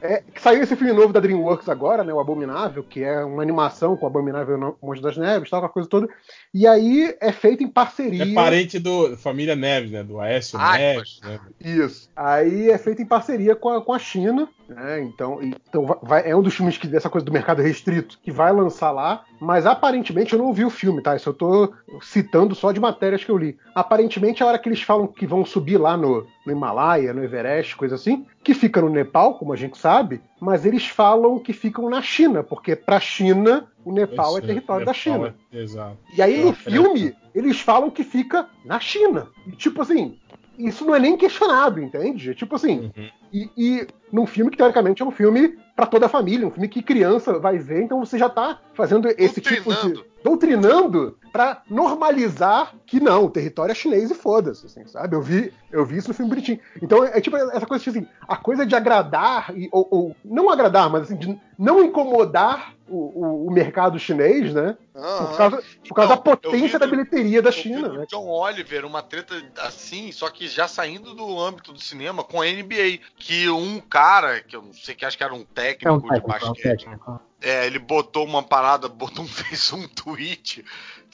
[0.02, 2.14] É, que saiu esse filme novo da DreamWorks agora, né?
[2.14, 5.72] O Abominável, que é uma animação com o Abominável no Monte das Neves, tal, aquela
[5.72, 6.10] coisa toda.
[6.54, 8.24] E aí é feito em parceria.
[8.24, 10.04] É parente do família Neves, né?
[10.04, 10.78] Do Aécio Aspas.
[10.80, 11.40] Neves, né?
[11.64, 12.10] Isso.
[12.16, 15.02] Aí é feito em parceria com a, com a China, né?
[15.02, 18.52] Então, então vai- é um dos filmes que dessa coisa do mercado restrito que vai
[18.52, 21.16] lançar lá, mas aparentemente eu não vi o filme, tá?
[21.16, 23.58] Isso eu tô citando só de matérias que eu li.
[23.74, 27.76] Aparentemente, a hora que eles falam que vão subir lá no, no Himalaia, no Everest,
[27.76, 31.90] coisa assim, que fica no Nepal, como a gente sabe, mas eles falam que ficam
[31.90, 35.36] na China, porque para a China o Nepal é território da Nepal China.
[35.52, 35.98] é- Exato.
[36.16, 39.28] E aí no É, filme eles falam que fica na China.
[39.46, 40.18] E, tipo assim,
[40.58, 42.32] isso não é nem questionado, entende?
[42.32, 43.10] É Tipo assim, Uhum.
[43.34, 46.68] e, e num filme que teoricamente é um filme pra toda a família, um filme
[46.68, 51.18] que criança vai ver, então você já tá fazendo esse tipo de Doutrinando.
[51.38, 55.16] Pra normalizar que não, o território é chinês e foda-se, assim, sabe?
[55.16, 56.60] Eu vi, eu vi isso no filme bonitinho.
[56.82, 60.16] Então é, é tipo essa coisa tipo assim, a coisa de agradar e- ou, ou
[60.26, 64.76] não agradar, mas assim, de não incomodar o, o- o mercado chinês, né?
[64.94, 68.06] Por causa, por causa Então, da potência vi da bilheteria da China, né?
[68.10, 72.48] John Oliver, uma treta assim, só que já saindo do âmbito do cinema com a
[72.48, 75.92] NBA, que um cara, que eu não sei que acho que era um técnico, É
[75.92, 77.22] um de técnico, é um basquete, técnico.
[77.42, 80.66] é, ele botou uma parada, botou um, fez um tweet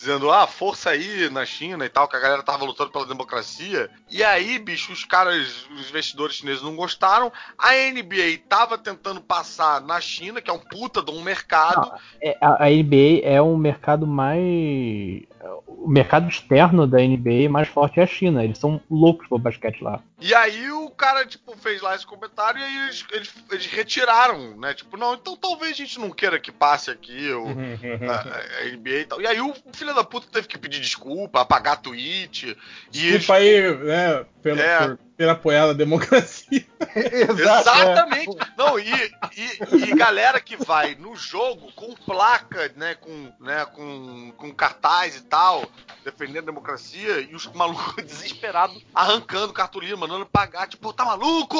[0.03, 3.89] dizendo, ah, força aí na China e tal, que a galera tava lutando pela democracia.
[4.11, 7.31] E aí, bicho, os caras, os investidores chineses não gostaram.
[7.57, 11.91] A NBA tava tentando passar na China, que é um puta de um mercado.
[12.21, 15.23] É, a, a NBA é um mercado mais.
[15.67, 18.43] O mercado externo da NBA mais forte é a China.
[18.43, 19.99] Eles são loucos pro basquete lá.
[20.19, 24.57] E aí o cara, tipo, fez lá esse comentário e aí eles, eles, eles retiraram,
[24.57, 24.73] né?
[24.73, 27.57] Tipo, não, então talvez a gente não queira que passe aqui o, Uhum.
[28.09, 29.21] a, a NBA e tal.
[29.21, 32.57] E aí o filho da puta teve que pedir desculpa, apagar tweet.
[32.93, 34.87] E eles- aí, né, pelo, É.
[34.87, 36.65] por ter apoiado a democracia.
[36.95, 37.69] Exato.
[37.69, 38.37] Exatamente.
[38.57, 44.31] Não, e, e, e galera que vai no jogo com placa, né, com, né, com,
[44.37, 45.65] com cartaz e tal,
[46.03, 51.57] defendendo a democracia, e os malucos desesperados arrancando cartolina, mandando pagar, tipo, tá maluco?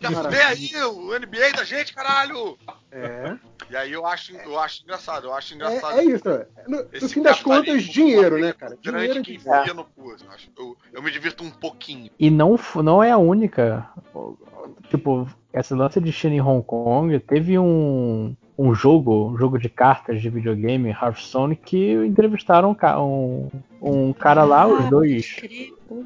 [0.00, 2.58] Já fuder aí o NBA da gente, caralho!
[2.90, 3.36] É,
[3.70, 6.00] E aí eu acho, eu acho engraçado, eu acho engraçado.
[6.00, 6.28] é, é isso.
[6.28, 6.46] é.
[6.66, 8.78] No, no Esse fim das contas, dinheiro, né, cara?
[8.82, 10.10] Grande Dinheiro que é enfia no cu.
[10.10, 10.50] Eu, acho.
[10.58, 12.10] Eu, eu me divirto um pouquinho.
[12.18, 13.88] E não, não é a única.
[14.88, 19.68] Tipo, essa lance de China em Hong Kong teve um, um jogo, um jogo de
[19.68, 23.48] cartas de videogame, Hearthstone, que entrevistaram um,
[23.80, 25.36] um, um cara lá, os dois.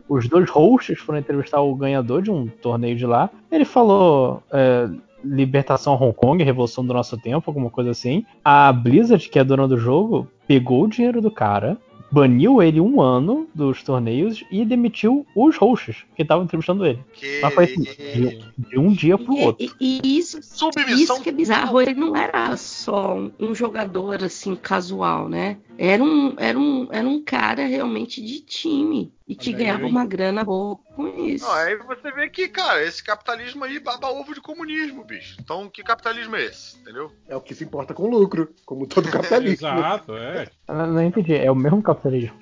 [0.09, 3.31] Os dois hosts foram entrevistar o ganhador de um torneio de lá.
[3.51, 4.89] Ele falou é,
[5.25, 8.25] Libertação Hong Kong, Revolução do Nosso Tempo, alguma coisa assim.
[8.45, 11.79] A Blizzard, que é a dona do jogo, pegou o dinheiro do cara,
[12.15, 17.01] baniu ele um ano dos torneios e demitiu os hosts que estavam entrevistando ele.
[17.13, 17.41] Que...
[17.41, 19.67] Mas foi assim, de, de um dia pro outro.
[19.81, 24.23] E, e isso, Submissão isso que é bizarro, ele não era só um, um jogador
[24.23, 25.57] assim casual, né?
[25.77, 30.45] Era um, era um, era um cara realmente de time e que ganhava uma grana
[30.45, 31.45] boa com isso.
[31.47, 35.37] Não, aí você vê que, cara, esse capitalismo aí baba ovo de comunismo, bicho.
[35.41, 36.77] Então, que capitalismo é esse?
[36.79, 37.11] Entendeu?
[37.27, 39.67] É o que se importa com lucro, como todo capitalismo.
[39.67, 40.47] Exato, é.
[40.69, 42.39] Eu Não entendi, é o mesmo capitalismo.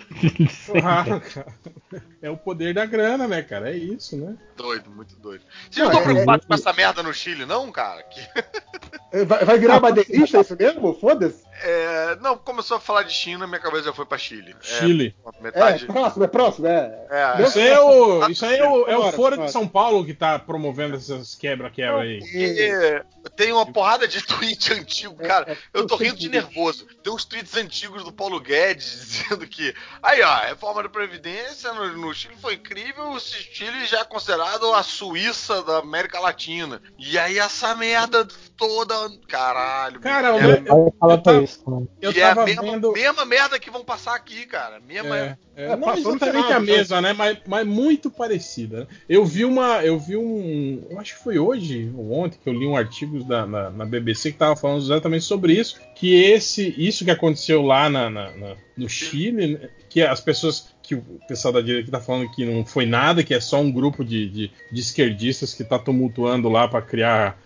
[0.67, 1.55] Claro, cara.
[2.21, 3.71] É o poder da grana, né, cara?
[3.71, 4.37] É isso, né?
[4.57, 5.45] Doido, muito doido.
[5.71, 8.03] Vocês não estão é- preocupados é- com essa merda no Chile, não, cara?
[8.03, 8.21] Que-
[9.13, 10.95] É, Vai, vai virar madeirista isso mesmo?
[10.95, 11.45] Foda-se.
[11.63, 14.55] É, não, começou a falar de China, minha cabeça já foi pra Chile.
[14.61, 15.15] É, Chile.
[15.27, 15.87] É, metade.
[15.87, 17.07] próximo, é próximo, é.
[17.11, 20.15] É, Isso aí é o, isso aí é o, é o de São Paulo que
[20.15, 22.19] tá promovendo essas quebra-quebra aí.
[22.21, 23.03] Porque
[23.37, 25.51] tem uma porrada de tweet antigo, cara.
[25.51, 26.87] É, é, Eu tô eu rindo de nervoso.
[27.03, 29.75] Tem uns tweets antigos do Paulo Guedes dizendo que.
[30.03, 33.11] Aí, ó, a reforma da Previdência no, no Chile foi incrível.
[33.11, 36.83] O Chile já é considerado a Suíça da América Latina.
[36.99, 38.95] E aí, essa merda toda.
[39.29, 40.01] Caralho.
[40.01, 41.89] Cara, é, Vai falar eu pra tava- isso também.
[42.01, 42.93] Eu e é a mesma, vendo.
[42.93, 44.81] mesma merda que vão passar aqui, cara.
[44.81, 45.17] Mesma.
[45.19, 47.13] É, é, É, não exatamente a mesma, né?
[47.13, 48.81] Mas, mas muito parecida.
[48.81, 48.87] né?
[49.09, 49.85] Eu vi uma.
[49.85, 50.85] Eu vi um.
[50.91, 53.85] Eu acho que foi hoje ou ontem que eu li um artigo da, na, na
[53.85, 55.81] BBC que tava falando exatamente sobre isso.
[55.95, 60.73] Que esse, isso que aconteceu lá na, na- na- no Chile, né, que as pessoas.
[60.83, 63.71] Que o pessoal da direita tá falando que não foi nada, que é só um
[63.71, 67.41] grupo de, de, de esquerdistas que tá tumultuando lá para criar.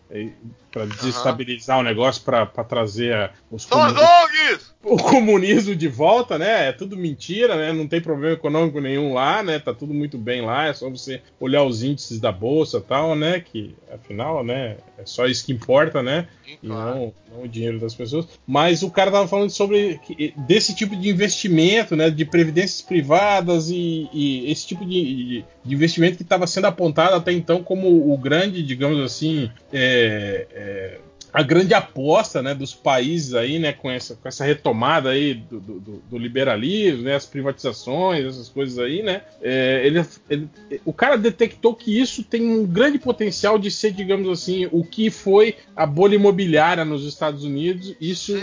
[0.72, 3.78] Para desestabilizar o negócio, para trazer a- os São
[4.84, 6.68] o comunismo de volta, né?
[6.68, 7.72] É tudo mentira, né?
[7.72, 9.58] Não tem problema econômico nenhum lá, né?
[9.58, 13.16] Tá tudo muito bem lá, é só você olhar os índices da bolsa e tal,
[13.16, 13.40] né?
[13.40, 14.76] Que afinal, né?
[14.98, 16.28] É só isso que importa, né?
[16.62, 18.26] E não, não o dinheiro das pessoas.
[18.46, 19.98] Mas o cara tava falando sobre
[20.46, 22.08] desse tipo de investimento, né?
[22.10, 27.32] De previdências privadas e, e esse tipo de, de investimento que estava sendo apontado até
[27.32, 31.00] então como o grande, digamos assim, é, é,
[31.36, 35.60] a grande aposta né, dos países aí, né, com essa, com essa retomada aí do,
[35.60, 40.48] do, do liberalismo, né, as privatizações, essas coisas aí, né, é, ele, ele-
[40.84, 45.10] o cara detectou que isso tem um grande potencial de ser, digamos assim, o que
[45.10, 48.34] foi a bolha imobiliária nos Estados Unidos, isso,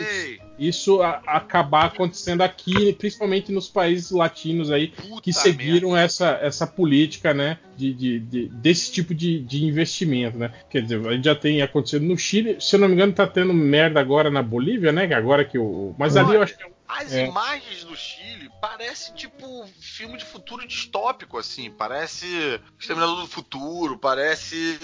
[0.60, 6.68] isso a- acabar acontecendo aqui, principalmente nos países latinos aí, Puta que seguiram essa, essa
[6.68, 10.52] política, né, de, de- de- desse tipo de, de investimento, né?
[10.70, 13.26] Quer dizer, a gente já tem acontecido no Chile, se eu não me engano, tá
[13.28, 15.08] tendo merda agora na Bolívia, né?
[15.08, 15.96] que Agora que o.
[15.98, 16.74] Mas ali eu acho que.
[16.88, 17.26] As É.
[17.26, 21.72] imagens do Chile parece tipo filme de futuro distópico, assim.
[21.72, 24.80] Parece Exterminador do Futuro, parece.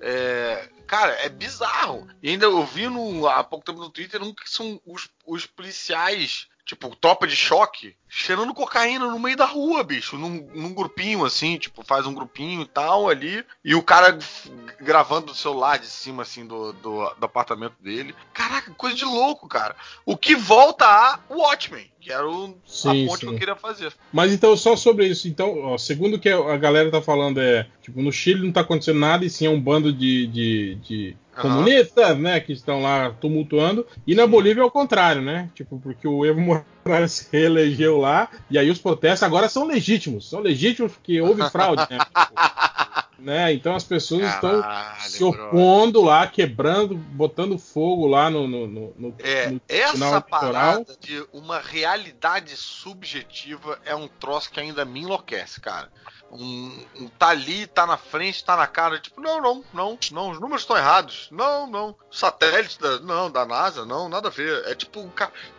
[0.00, 2.06] é, Cara, é bizarro.
[2.22, 5.46] E ainda eu vi no, há pouco tempo no Twitter um que são os, os
[5.46, 10.18] policiais, tipo, tropa de choque, cheirando cocaína no meio da rua, bicho.
[10.18, 13.42] Num, num grupinho, assim, tipo, faz um grupinho e tal ali.
[13.64, 14.18] E o cara
[14.78, 18.14] gravando do celular de cima, assim, do, do, do apartamento dele.
[18.34, 19.74] Caraca, coisa de louco, cara.
[20.04, 23.26] O que volta a Watchmen, que era o, Sim, a ponte sim.
[23.26, 23.94] que eu queria fazer.
[24.12, 25.26] Mas então, só sobre isso.
[25.26, 27.66] Então, ó, segundo o que a galera tá falando, é.
[27.80, 30.26] Tipo, no Chile não tá acontecendo nada, e sim é um bando de.
[30.26, 32.40] de, de comunistas, né?
[32.40, 33.86] Que estão lá tumultuando.
[34.06, 35.48] E na Bolívia é o contrário, né?
[35.54, 36.66] Tipo, porque o Evo Morales
[37.08, 38.28] se reelegeu lá.
[38.50, 40.28] E aí os protestos agora são legítimos.
[40.28, 41.98] São legítimos porque houve fraude, né?
[43.22, 43.52] Né?
[43.52, 45.46] Então as pessoas estão Caralho, se brother.
[45.46, 51.60] opondo lá, quebrando, botando fogo lá no, no, no, no- É, essa parada de uma
[51.60, 55.88] realidade subjetiva é um troço que ainda me enlouquece, cara.
[56.32, 60.30] Um, um tá ali, tá na frente, tá na cara, tipo, não, não, não, não,
[60.30, 61.28] os números estão errados.
[61.30, 61.94] Não, não.
[62.10, 64.64] Satélite da, não, da NASA, não, nada a ver.
[64.66, 65.08] É tipo,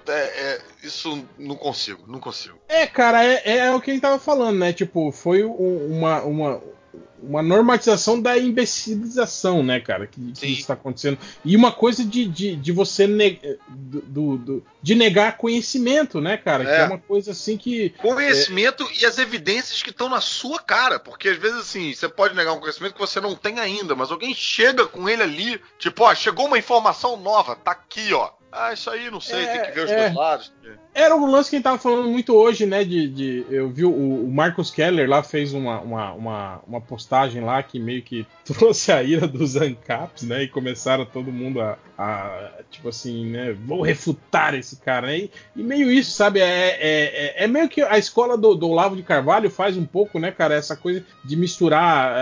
[0.07, 2.57] é, é, isso não consigo, não consigo.
[2.67, 4.73] É, cara, é, é o que a gente tava falando, né?
[4.73, 6.61] Tipo, foi um- uma, uma,
[7.27, 10.07] uma normatização da imbecilização, né, cara?
[10.07, 10.47] Que, que Sim.
[10.47, 11.17] isso tá acontecendo.
[11.43, 16.65] E uma coisa de, de, de você ne- do, do- de negar conhecimento, né, cara?
[16.65, 16.79] Que É.
[16.81, 17.89] é uma coisa assim que.
[17.91, 20.99] Conhecimento e as evidências que estão na sua cara.
[20.99, 24.11] Porque às vezes, assim, você pode negar um conhecimento que você não tem ainda, mas
[24.11, 28.29] alguém chega com ele ali, tipo, ó, chegou uma informação nova, tá aqui, ó.
[28.51, 29.95] Ah, isso aí, não sei, É, tem que ver os é.
[30.03, 30.53] dois lados.
[30.95, 32.83] Era um lance que a gente tava falando muito hoje, né?
[32.83, 37.41] De, de- eu vi o, o Marcos Keller lá fez uma, uma, uma, uma postagem
[37.43, 40.43] lá que meio que trouxe a ira dos ANCAPs, né?
[40.43, 43.53] E começaram todo mundo a, a, tipo assim, né?
[43.65, 45.17] Vou refutar esse cara, né?
[45.17, 46.39] E, e meio isso, sabe?
[46.41, 46.79] É, é,
[47.39, 50.29] é- é meio que a escola do, do Olavo de Carvalho faz um pouco, né,
[50.31, 50.53] cara?
[50.53, 52.21] Essa coisa de misturar, é,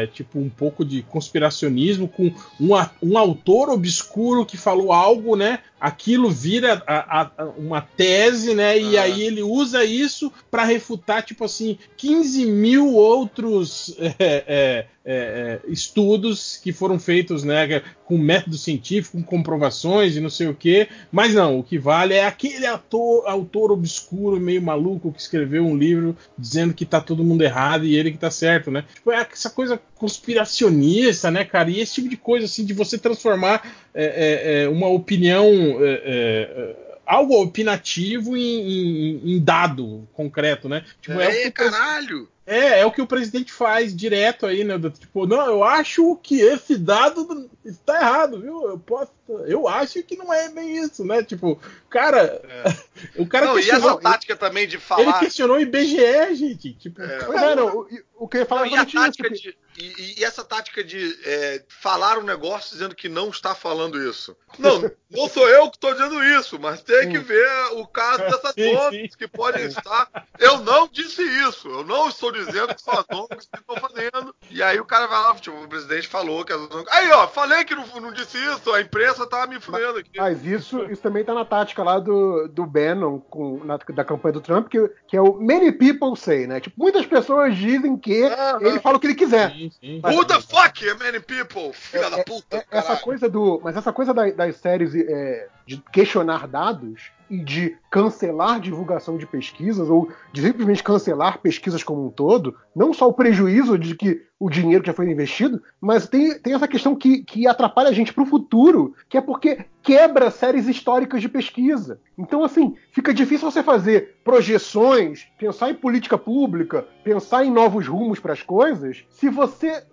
[0.00, 2.70] é, é, tipo, um pouco de conspiracionismo com um,
[3.02, 5.58] um autor obscuro que falou algo, né?
[5.80, 8.78] Aquilo vira a- a- uma tese, né?
[8.78, 9.02] E Ah.
[9.02, 15.72] aí ele usa isso para refutar, tipo assim, 15 mil outros é, é, é, é,
[15.72, 17.82] estudos que foram feitos, né?
[18.04, 20.88] Com método científico, com comprovações e não sei o que.
[21.10, 25.76] Mas não, o que vale é aquele autor, autor obscuro, meio maluco, que escreveu um
[25.76, 28.84] livro dizendo que tá todo mundo errado e ele que tá certo, né?
[28.94, 31.70] Tipo, é essa coisa conspiracionista, né, cara?
[31.70, 33.62] E esse tipo de coisa, assim, de você transformar
[33.94, 35.46] é, é, é, uma opinião.
[35.80, 40.84] é, algo opinativo em, em- em dado concreto, né?
[41.02, 42.28] Tipo, é, É, caralho!
[42.46, 44.74] É, é o que o presidente faz direto aí, né?
[44.98, 48.68] Tipo, não, eu acho que esse dado está errado, viu?
[48.68, 49.12] Eu posso.
[49.46, 51.22] Eu acho que não é bem isso, né?
[51.22, 52.42] Tipo, cara.
[53.16, 53.92] O cara Não, e questionou.
[53.92, 55.20] essa tática também de Ele falar.
[55.20, 56.74] questionou o IBGE, gente.
[56.74, 57.16] Tipo, É.
[57.50, 59.42] É, não, o, o que eu ia falar Não, é e, a tática isso.
[59.42, 64.06] de, e, e essa tática de é, falar um negócio dizendo que não está falando
[64.06, 64.36] isso.
[64.58, 68.52] Não, não sou eu que estou dizendo isso, mas tem que ver o caso dessas
[68.52, 69.08] sim.
[69.16, 70.26] que podem estar.
[70.38, 74.34] Eu não disse isso, eu não estou dizendo que são as ONGs que estão fazendo.
[74.50, 76.86] E aí o cara vai lá, tipo, o presidente falou que as ONGs.
[76.90, 80.10] Aí, ó, falei que não, não disse isso, a imprensa tá me fudendo aqui.
[80.16, 84.32] Mas isso, isso também tá na tática lá do, do Bannon com, na- da campanha
[84.34, 86.60] do Trump, que, que é o many people say, né?
[86.60, 88.22] Tipo, muitas pessoas dizem que
[88.60, 89.50] ele fala o que ele quiser.
[89.52, 90.00] sim, sim.
[90.04, 91.72] Who the fuck, many people?
[91.72, 93.60] Filha É, da puta, É, essa coisa do.
[93.62, 99.24] Mas essa coisa da- das séries é, de questionar dados e de cancelar divulgação de
[99.24, 104.20] pesquisas, ou de simplesmente cancelar pesquisas como um todo, não só o prejuízo de que
[104.40, 107.92] o dinheiro que já foi investido, mas tem, tem essa questão que, que atrapalha a
[107.92, 112.00] gente pro futuro, que é porque quebra séries históricas de pesquisa.
[112.16, 118.18] Então, assim, fica difícil você fazer projeções, pensar em política pública, pensar em novos rumos
[118.18, 119.84] para as coisas, se você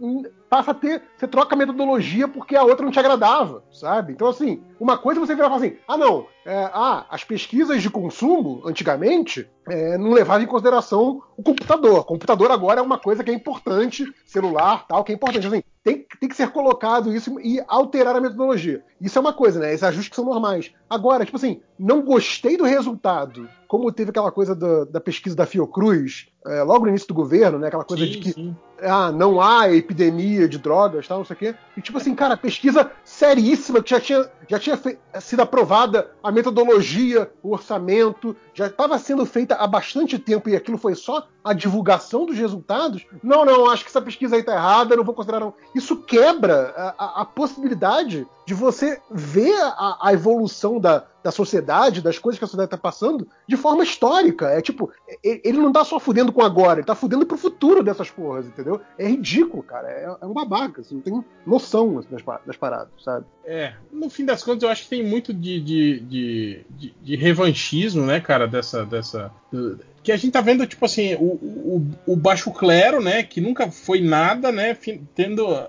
[0.50, 1.02] passa a ter.
[1.18, 4.14] Você troca a metodologia porque a outra não te agradava, sabe?
[4.14, 7.24] Então, assim, uma coisa é você virar e falar assim: ah, não, é, ah, as
[7.24, 12.00] pesquisas de consumo, antigamente, é, não levavam em consideração o computador.
[12.00, 15.48] O computador agora é uma coisa que é importante, celular tal, que é importante.
[15.48, 18.84] Assim, tem, tem que ser colocado isso e alterar a metodologia.
[19.00, 19.70] Isso é uma coisa, né?
[19.72, 20.74] Esses ajustes que são normais.
[20.90, 25.46] Agora, tipo assim, não gostei do resultado, como teve aquela coisa da, da pesquisa da
[25.46, 27.68] Fiocruz, é, logo no início do governo, né?
[27.68, 28.56] Aquela coisa Sim, de que sim.
[28.82, 31.56] ah, não há epidemia de drogas, tal, não sei o quê.
[31.76, 34.80] E tipo assim, cara, pesquisa seríssima que já tinha, já tinha
[35.20, 40.78] sido aprovada a metodologia, o orçamento, já estava sendo feita há bastante tempo e aquilo
[40.78, 43.06] foi só a divulgação dos resultados.
[43.22, 45.54] Não, não, acho que essa pesquisa aí tá errada, não vou considerar não.
[45.78, 52.02] Isso quebra a, a- a possibilidade de você ver a, a evolução da, da sociedade,
[52.02, 54.48] das coisas que a sociedade está passando, de forma histórica.
[54.48, 54.90] É tipo,
[55.22, 58.80] ele não tá só fudendo com agora, ele tá fudendo pro futuro dessas porras, entendeu?
[58.98, 59.90] É ridículo, cara.
[59.90, 63.26] É, é um babaca, assim, não tem noção assim, das, das paradas, sabe?
[63.44, 67.16] É, no fim das contas, eu acho que tem muito de, de, de, de- de
[67.18, 68.86] revanchismo, né, cara, dessa.
[68.86, 69.30] dessa
[70.02, 73.70] que a gente tá vendo, tipo assim, o, o, o baixo clero, né, que nunca
[73.70, 74.74] foi nada, né,
[75.14, 75.68] tendo.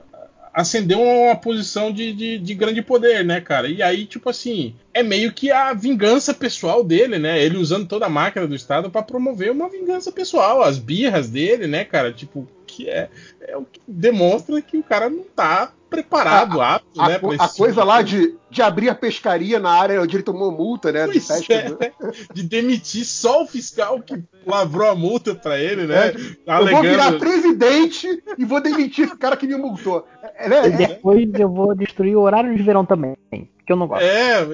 [0.52, 3.68] Ascendeu uma posição de, de, de grande poder, né, cara?
[3.68, 7.42] E aí, tipo assim, é meio que a vingança pessoal dele, né?
[7.42, 11.66] Ele usando toda a máquina do Estado pra promover uma vingança pessoal, as birras dele,
[11.66, 12.12] né, cara?
[12.12, 13.10] Tipo, que é,
[13.40, 17.18] é o que demonstra que o cara não tá preparado, apto, A, né?
[17.18, 20.22] pra a esse coisa tipo lá de de, abrir a pescaria na área onde ele
[20.22, 21.06] tomou multa, né?
[21.08, 21.52] De festa.
[21.52, 21.92] é, né?
[22.32, 26.08] de demitir só o fiscal que lavrou a multa pra ele, né?
[26.46, 30.06] É, Eu vou virar presidente e vou demitir esse cara que me multou.
[30.36, 30.68] É, né?
[30.68, 34.04] E depois eu vou destruir o horário de verão também, que eu não gosto.
[34.04, 34.46] É,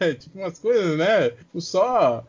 [0.00, 1.30] é, tipo umas coisas, né?
[1.30, 2.24] Tipo, só.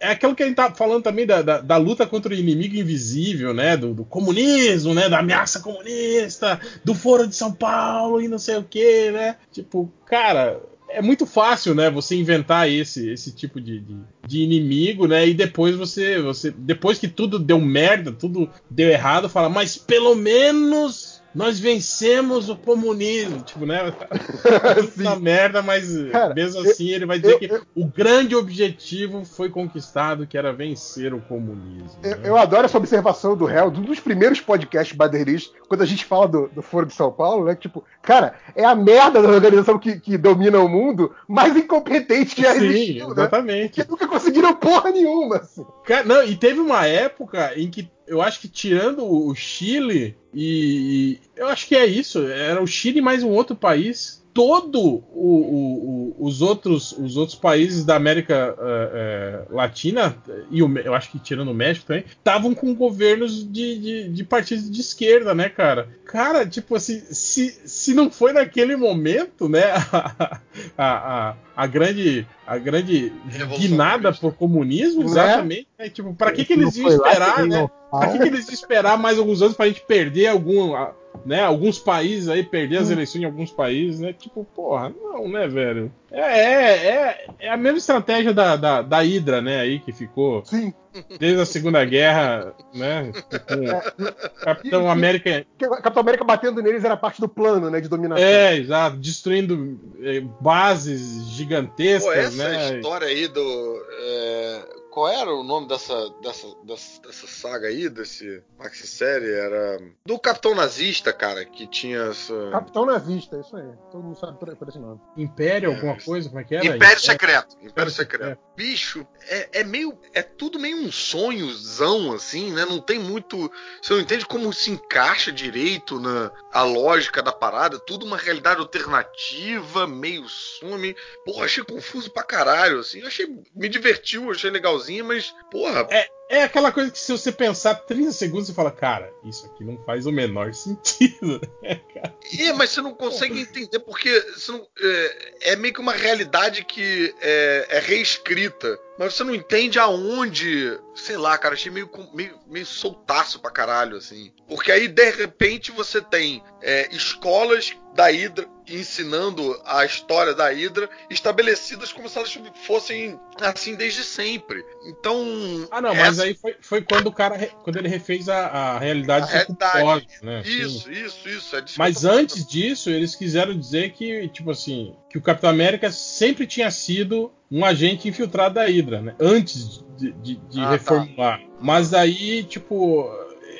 [0.00, 2.76] É, aquilo que a gente tá falando também da, da, da luta contra o inimigo
[2.76, 3.76] invisível, né?
[3.76, 5.08] Do, do comunismo, né?
[5.08, 9.36] Da ameaça comunista, do Foro de São Paulo e não sei o que, né?
[9.52, 10.60] Tipo, cara.
[10.90, 11.90] É muito fácil, né?
[11.90, 15.28] Você inventar esse, esse tipo de, de, de inimigo, né?
[15.28, 16.50] E depois você, você.
[16.50, 22.56] Depois que tudo deu merda, tudo deu errado, fala, mas pelo menos nós vencemos o
[22.56, 23.40] comunismo.
[23.42, 23.92] Tipo, né?
[24.96, 28.34] Puta merda, mas Cara, mesmo eu- assim ele vai dizer eu- que eu- o grande
[28.34, 31.98] objetivo foi conquistado, que era vencer o comunismo.
[32.02, 32.20] Eu, né?
[32.24, 36.26] eu adoro essa observação do réu, um dos primeiros podcasts badeiristas, quando a gente fala
[36.28, 37.54] do, do Foro de São Paulo, né?
[37.54, 42.42] Tipo, cara, é a merda da organização que, que domina o mundo mais incompetente que
[42.42, 43.12] já Sim, existiu, né?
[43.12, 43.82] exatamente.
[43.82, 45.64] Que nunca conseguiram porra nenhuma, assim.
[45.84, 51.18] Cara, não, e teve uma época em que eu acho que tirando o Chile e,
[51.36, 54.24] e eu acho que é isso, era o Chile mais um outro país.
[54.38, 60.16] Todo o, o- o- os outros os outros países da América eh, eh, Latina
[60.48, 64.22] e o, eu acho que tirando o México também estavam com governos de, de, de
[64.24, 65.88] partidos de esquerda, né, cara?
[66.04, 70.40] Cara, tipo assim, se, se não foi naquele momento, né, a,
[70.78, 75.06] a, a, a grande a grande Revolução guinada por comunismo, Né?
[75.06, 75.68] exatamente.
[75.76, 75.88] né?
[75.88, 77.68] Tipo, para que, que eles iam esperar, né?
[77.90, 81.42] Pra que, que eles iam esperar mais alguns anos pra gente perder algum, a- né,
[81.42, 82.82] alguns países aí, perder Hum.
[82.82, 84.12] as eleições em alguns países, né?
[84.12, 85.92] Tipo, porra, não, né, velho?
[86.10, 90.42] É, é, é, é a mesma estratégia da, da, da Hydra, né, aí que ficou
[90.44, 90.72] Sim.
[91.18, 93.12] desde a Segunda Guerra, né?
[93.46, 95.44] Com o Capitão América.
[95.58, 97.80] Que a Capitão América batendo neles era parte do plano, né?
[97.80, 98.24] De dominação.
[98.24, 102.76] É, exato, destruindo eh, bases Pô, gigantescas, essa né?
[102.76, 103.82] história aí do.
[104.00, 109.30] é, Qual era o nome dessa, dessa, dessa, dessa saga aí, desse maxi-série?
[109.30, 109.80] Era.
[110.04, 112.50] Do Capitão Nazista, cara, que tinha essa.
[112.50, 113.68] Capitão nazista, isso aí.
[113.90, 115.00] Todo mundo sabe por, por esse nome.
[115.16, 116.66] Império, alguma coisa, como é que era?
[116.66, 117.56] Império Secreto.
[117.56, 118.22] Império Império Secreto.
[118.22, 118.40] Secreto.
[118.56, 119.98] Bicho, é, é meio.
[120.12, 122.64] É tudo meio um sonhozão, assim, né?
[122.64, 123.50] Não tem muito.
[123.80, 127.78] Você não entende como se encaixa direito na a lógica da parada.
[127.78, 130.96] Tudo uma realidade alternativa, meio some.
[131.24, 133.02] Porra, achei confuso pra caralho, assim.
[133.02, 133.26] Achei.
[133.54, 135.86] Me divertiu, achei legalzinho, mas, porra,
[136.30, 139.82] É aquela coisa que se você pensar 30 segundos você fala, cara, isso aqui não
[139.84, 141.40] faz o menor sentido.
[141.62, 144.10] É, mas você não consegue entender porque
[144.52, 148.78] não- é, é meio que uma realidade que é, é reescrita.
[148.98, 150.78] Mas você não entende aonde.
[150.94, 154.32] Sei lá, cara, achei meio, meio, meio soltaço pra caralho, assim.
[154.48, 160.88] Porque aí, de repente, você tem é, escolas da Hydra ensinando a história da Hydra
[161.10, 164.64] estabelecidas como se elas fossem assim desde sempre.
[164.86, 165.68] Então.
[165.70, 168.78] Ah, não, mas essa- aí foi, foi quando o cara, quando ele refez a, a
[168.78, 170.06] realidade A realidade.
[170.22, 170.42] né?
[170.44, 171.56] Isso, isso, isso.
[171.56, 176.46] É Mas antes disso, eles quiseram dizer que, tipo assim, que o Capitão América sempre
[176.46, 179.14] tinha sido um agente infiltrado da Hydra, né?
[179.18, 180.70] Antes de, de- de Ah, tá.
[180.72, 181.40] reformular.
[181.60, 183.08] Mas aí, tipo,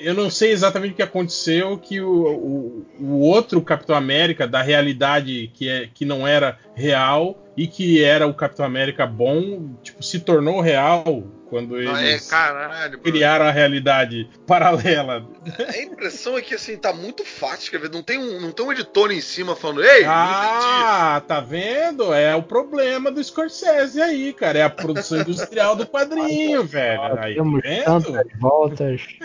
[0.01, 4.63] eu não sei exatamente o que aconteceu que o, o, o outro Capitão América da
[4.63, 10.03] realidade que, é, que não era real e que era o Capitão América bom, tipo,
[10.03, 12.99] se tornou real quando Não, é eles caralho, mano.
[13.03, 15.27] criaram a realidade paralela.
[15.69, 17.91] A impressão é que assim, tá muito fácil escrever.
[17.91, 22.13] Não tem um, não tem um editor em cima falando, ei, Ah, tá vendo?
[22.13, 24.59] É o problema do Scorsese aí, cara.
[24.59, 27.03] É a produção industrial do quadrinho, velho.
[27.19, 27.85] Aí, tá Temos vendo?
[27.85, 29.03] tantas voltas.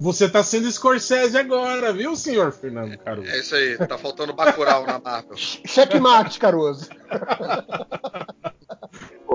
[0.00, 3.28] Você tá sendo Scorsese agora, viu, senhor Fernando Caruso?
[3.30, 5.36] É isso aí, tá faltando Bacurau na Marvel.
[5.36, 6.88] Checkmate, Caruso.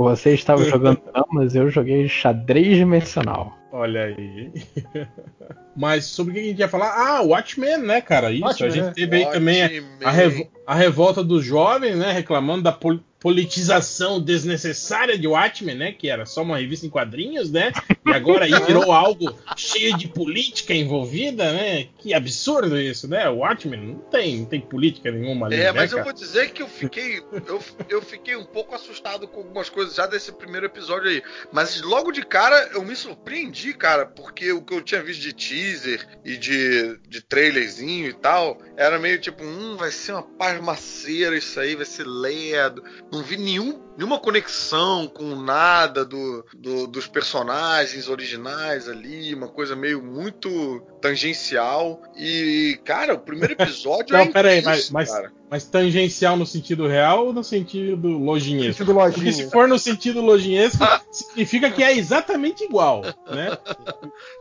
[0.02, 3.58] Você estava jogando damas, eu joguei xadrez dimensional.
[3.72, 4.52] Olha aí.
[5.76, 6.90] Mas sobre o que a gente ia falar?
[6.96, 8.32] Ah, Watchmen, né, cara?
[8.32, 8.92] Isso, Watchmen, a gente né?
[8.94, 9.90] teve aí também a, Watchmen.
[10.04, 15.92] a revo- a revolta dos jovens, né, reclamando da pol- politização desnecessária de Watchmen, né,
[15.92, 17.72] que era só uma revista em quadrinhos, né,
[18.06, 21.88] e agora aí virou algo cheio de política envolvida, né?
[21.98, 23.30] Que absurdo isso, né?
[23.30, 26.12] O Watchmen não tem, não tem política nenhuma ali, É, né, mas eu cara?
[26.12, 27.22] vou dizer que eu fiquei.
[27.46, 31.22] Eu, eu fiquei um pouco assustado com algumas coisas já desse primeiro episódio aí.
[31.52, 35.34] Mas logo de cara eu me surpreendi, cara, porque o que eu tinha visto de
[35.34, 41.38] teaser e de, de trailerzinho e tal, era meio tipo, hum, vai ser uma pasmaceira
[41.38, 42.84] isso aí, vai ser ledo.
[43.12, 49.76] Não vi nenhum, nenhuma conexão com nada do, do- dos personagens originais ali, uma coisa
[49.76, 52.02] meio muito tangencial.
[52.16, 55.10] E, cara, o primeiro episódio Não, é peraí, mas- mas-.
[55.50, 58.86] Mas tangencial no sentido real ou no sentido lojinhesco?
[58.86, 60.78] Sentido Porque se for no sentido lojinhesco,
[61.12, 63.58] significa que é exatamente igual, né?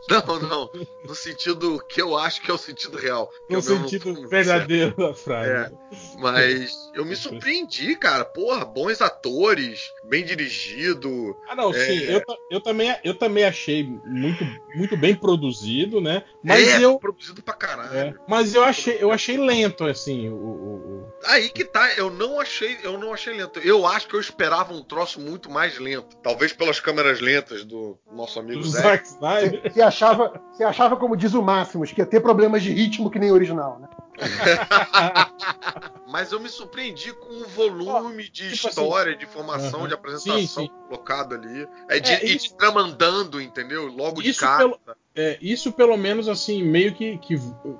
[0.09, 0.69] Não, não.
[1.07, 3.27] No sentido que eu acho que é o sentido real.
[3.47, 5.49] que No sentido não- verdadeiro da frase.
[5.49, 5.71] É.
[6.19, 8.23] Mas eu me surpreendi, cara.
[8.23, 11.35] Porra, bons atores, bem dirigido.
[11.47, 11.85] Ah, não, É.
[11.85, 14.45] sim, eu, eu, também, eu também achei muito,
[14.75, 16.23] muito bem produzido, né?
[16.43, 16.99] Mas é, eu.
[16.99, 17.97] produzido pra caralho.
[17.97, 22.09] é, mas eu achei, eu achei lento, assim, o- o- o, Aí que tá, eu
[22.09, 23.59] não achei, eu não achei lento.
[23.59, 26.15] Eu acho que eu esperava um troço muito mais lento.
[26.17, 28.81] Talvez pelas câmeras lentas do nosso amigo do Zé.
[28.81, 29.73] Zack Snyder.
[29.73, 33.19] Você achava, você achava, como diz o Máximos, que ia ter problemas de ritmo que
[33.19, 33.87] nem o original, né?
[36.07, 39.87] Mas eu me surpreendi com o volume de tipo história, de informação, Aham.
[39.87, 40.69] de apresentação Sim, sim.
[40.87, 41.67] colocado ali.
[41.87, 43.85] É de, É, e isso- de trama andando, entendeu?
[43.87, 44.57] Logo de cara.
[44.57, 44.79] pelo-
[45.21, 47.37] É, isso pelo menos assim, meio que, que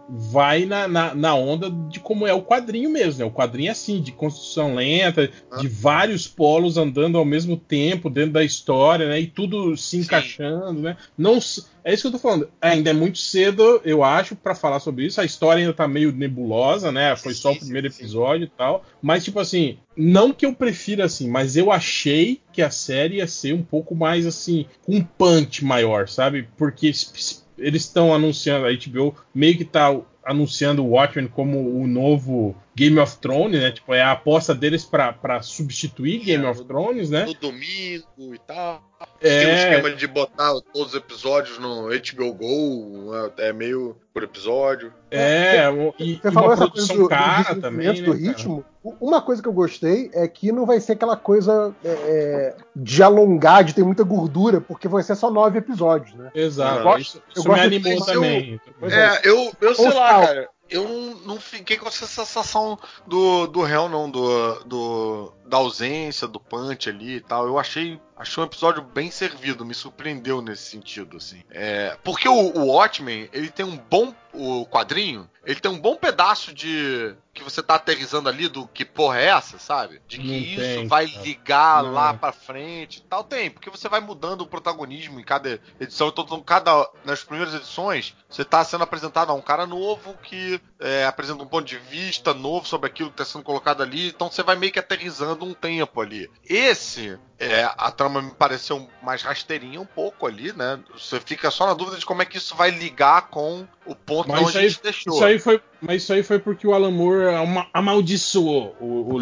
[0.09, 3.25] vai na, na, na onda de como é o quadrinho mesmo, né?
[3.25, 8.33] O quadrinho é assim, de construção lenta, de vários polos andando ao mesmo tempo dentro
[8.33, 9.21] da história, né?
[9.21, 9.99] E tudo se Sim.
[9.99, 10.97] encaixando, né?
[11.17, 11.39] Não,
[11.81, 12.49] é isso que eu tô falando.
[12.61, 15.21] Ainda é muito cedo, eu acho, pra falar sobre isso.
[15.21, 17.15] A história ainda tá meio nebulosa, né?
[17.15, 18.01] Foi só o Sim, sim, primeiro sim.
[18.01, 18.83] episódio e tal.
[19.01, 23.27] Mas, tipo assim, não que eu prefira assim, mas eu achei que a série ia
[23.27, 26.47] ser um pouco mais assim, com um punch maior, sabe?
[26.57, 27.43] Porque eles
[27.81, 33.17] estão anunciando, a HBO meio que tá anunciando o Watchmen como o novo Game of
[33.17, 33.71] Thrones, né?
[33.71, 37.25] Tipo, é a aposta deles pra pra substituir Game É, of Thrones, né?
[37.25, 38.81] No domingo e tal.
[39.19, 44.23] Tem um É, esquema de botar todos os episódios no HBO Go, é meio por
[44.23, 44.93] episódio.
[45.11, 47.87] é, um- e, Você e falou uma essa coisa produção do, do cara desenvolvimento, também,
[47.87, 47.93] né?
[47.93, 48.17] do cara?
[48.17, 48.65] ritmo.
[48.83, 52.55] U- Uma coisa que eu gostei é que não vai ser aquela coisa é, é,
[52.75, 56.31] de alongar, de ter muita gordura, porque vai ser só nove episódios, né?
[56.35, 58.61] Exato, Eu gosto- isso, eu isso me gosto de animou também.
[58.79, 59.05] Pois é.
[59.15, 60.49] É, eu, eu sei lá, cara.
[60.69, 66.27] Eu não, não fiquei com essa sensação do, do réu, não, do, do, da ausência,
[66.27, 67.47] do punch ali e tal.
[67.47, 71.41] Eu achei, achei um episódio bem servido, me surpreendeu nesse sentido, assim.
[71.49, 74.13] É, porque o, o Watchmen, ele tem um bom.
[74.31, 77.15] O quadrinho, ele tem um bom pedaço de.
[77.33, 79.99] que você tá aterrizando ali do que porra é essa, sabe?
[80.07, 81.23] De que Não isso tem, vai cara.
[81.23, 81.93] ligar Não.
[81.93, 83.23] lá pra frente e tal.
[83.23, 86.09] Tem, porque você vai mudando o protagonismo em cada edição.
[86.09, 90.61] Então, então, cada, nas primeiras edições, você tá sendo apresentado a um cara novo que
[90.79, 94.09] é, apresenta um ponto de vista novo sobre aquilo que tá sendo colocado ali.
[94.09, 96.29] Então você vai meio que aterrizando um tempo ali.
[96.47, 100.79] Esse, é, a trama me pareceu mais rasteirinha um pouco ali, né?
[100.93, 104.29] Você fica só na dúvida de como é que isso vai ligar com o ponto
[104.29, 105.13] Mas onde isso a aí, gente deixou.
[105.13, 109.19] isso aí foi, mas isso aí foi porque o Alan Moore ama- amaldiçoou o, o.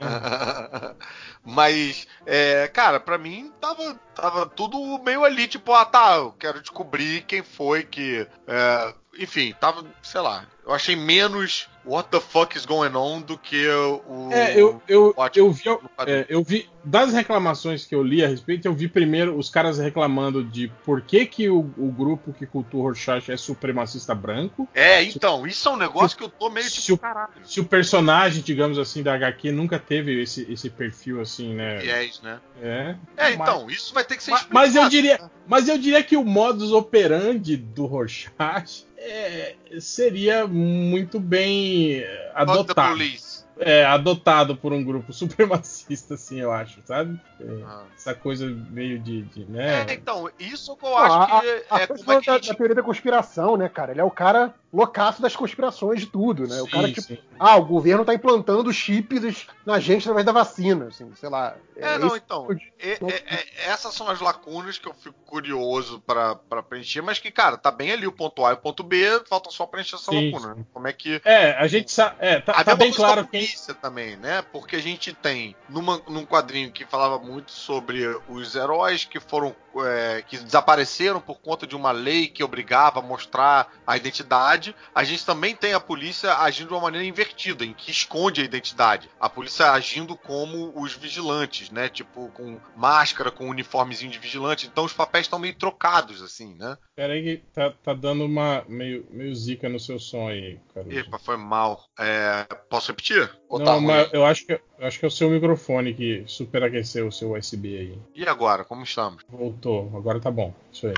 [1.44, 6.60] Mas, é, cara, pra mim tava, tava tudo meio ali, tipo, ah tá, eu quero
[6.60, 8.26] descobrir quem foi que.
[8.46, 10.44] é, enfim, tava, sei lá.
[10.64, 14.28] Eu achei menos what the fuck is going on do que o.
[14.32, 15.64] É, eu, eu, eu vi,
[16.06, 19.78] é, eu vi das reclamações que eu li a respeito, eu vi primeiro os caras
[19.78, 24.68] reclamando de por que, que o, o grupo que cultua o Rorschach é supremacista branco.
[24.74, 27.30] É, então, isso é um negócio que eu tô meio se tipo, o- caralho.
[27.44, 31.78] Se o personagem, digamos assim, da HQ nunca teve esse, esse perfil assim, né?
[31.78, 32.40] Viés, né?
[32.62, 32.96] É.
[33.16, 34.90] É, então, isso vai ter que ser Mas, mas eu explicado.
[34.90, 42.04] diria, mas eu diria que o modus operandi do Rorschach é, seria muito bem
[42.34, 42.98] adotado.
[43.60, 47.20] É, adotado por um grupo supremacista, assim, eu acho, sabe?
[47.40, 47.84] É, Ah.
[47.96, 49.86] Essa coisa meio de, de, né?
[49.88, 52.26] É, então, isso que eu acho a, que a, a é coisa como é que
[52.26, 53.92] da, a gente da teoria da conspiração, né, cara?
[53.92, 56.60] Ele é o cara loucaço das conspirações de tudo, né?
[56.60, 57.18] o Sim, cara que, sim.
[57.38, 61.56] ah, o governo tá implantando chips na gente através da vacina, assim, sei lá.
[61.76, 62.42] É, não, esse então.
[62.42, 66.62] tipo de- é- é- é- essas são as lacunas que eu fico curioso pra, pra
[66.62, 69.50] preencher, mas que, cara, tá bem ali o ponto A e o ponto B, falta
[69.50, 70.54] só preencher essa Sim, lacuna.
[70.54, 70.64] né?
[70.72, 71.20] Como é que.
[71.24, 72.16] É, a gente sabe.
[72.20, 74.42] É, tá, A tá bem claro polícia também, né?
[74.52, 79.54] Porque a gente tem numa, num quadrinho que falava muito sobre os heróis que foram
[79.84, 84.74] é, que desapareceram por conta de uma lei que obrigava a mostrar a identidade.
[84.94, 88.44] A gente também tem a polícia agindo de uma maneira invertida, em que esconde a
[88.44, 89.08] identidade.
[89.20, 91.88] A polícia agindo como os vigilantes, né?
[91.88, 94.66] Tipo com máscara, com uniformezinho de vigilante.
[94.66, 96.76] Então os papéis estão meio trocados assim, né?
[96.94, 100.98] Pera aí que tá, tá dando uma meio, meio zica no seu som aí, Caruso.
[100.98, 101.84] Epa, foi mal.
[101.98, 103.30] É, posso repetir?
[103.48, 106.22] Ou Não, tá mas eu acho que eu acho que é o seu microfone que
[106.26, 107.94] superaqueceu o seu USB aí.
[108.14, 109.22] E agora, como estamos?
[109.28, 110.54] Voltou, agora tá bom.
[110.72, 110.94] Isso aí.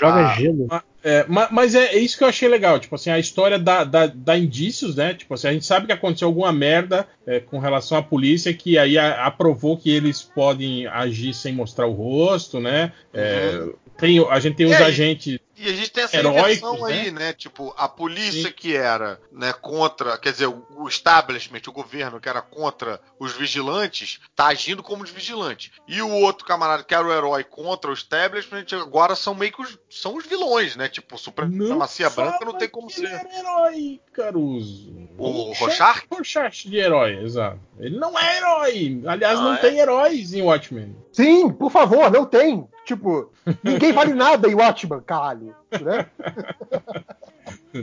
[0.00, 0.34] Joga Ah.
[0.34, 0.66] gelo.
[1.04, 2.80] É, ma- mas é, é isso que eu achei legal.
[2.80, 5.14] Tipo assim, a história dá, dá, dá indícios, né?
[5.14, 8.76] Tipo assim, a gente sabe que aconteceu alguma merda é, com relação à polícia que
[8.76, 12.92] aí a- aprovou que eles podem agir sem mostrar o rosto, né?
[13.14, 13.64] É,
[13.96, 14.82] tem, a gente tem E os aí?
[14.84, 15.38] agentes.
[15.56, 17.32] E a gente tem essa Heróicos, inversão aí, né?
[17.32, 18.52] Tipo, a polícia Sim.
[18.52, 23.32] que era né, contra, quer dizer, o o establishment, o governo que era contra os
[23.32, 25.72] vigilantes, tá agindo como os vigilantes.
[25.88, 29.62] E o outro camarada que era o herói contra o establishment, agora são meio que
[29.62, 30.88] os, são os vilões, né?
[30.88, 33.14] Tipo, supremacia branca não tem como que ele ser.
[33.14, 34.92] era herói, Caruso.
[35.18, 37.58] O Ele chama Rorschach de herói, exato.
[37.78, 39.02] Ele não é herói.
[39.06, 39.58] Aliás, Ah, não é?
[39.58, 40.96] tem heróis em Watchmen.
[41.12, 42.66] Sim, por favor, não tem.
[42.84, 43.32] Tipo,
[43.64, 45.54] ninguém vale nada em Watchman, caralho.
[45.80, 46.06] Né?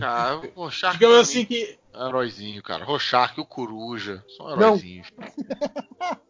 [0.02, 1.78] Ah, o Rorschach Digamos assim que.
[1.94, 2.84] é um heróizinho, cara.
[2.84, 4.54] Rorschach e o Coruja são Não.
[4.54, 5.08] heróizinhos.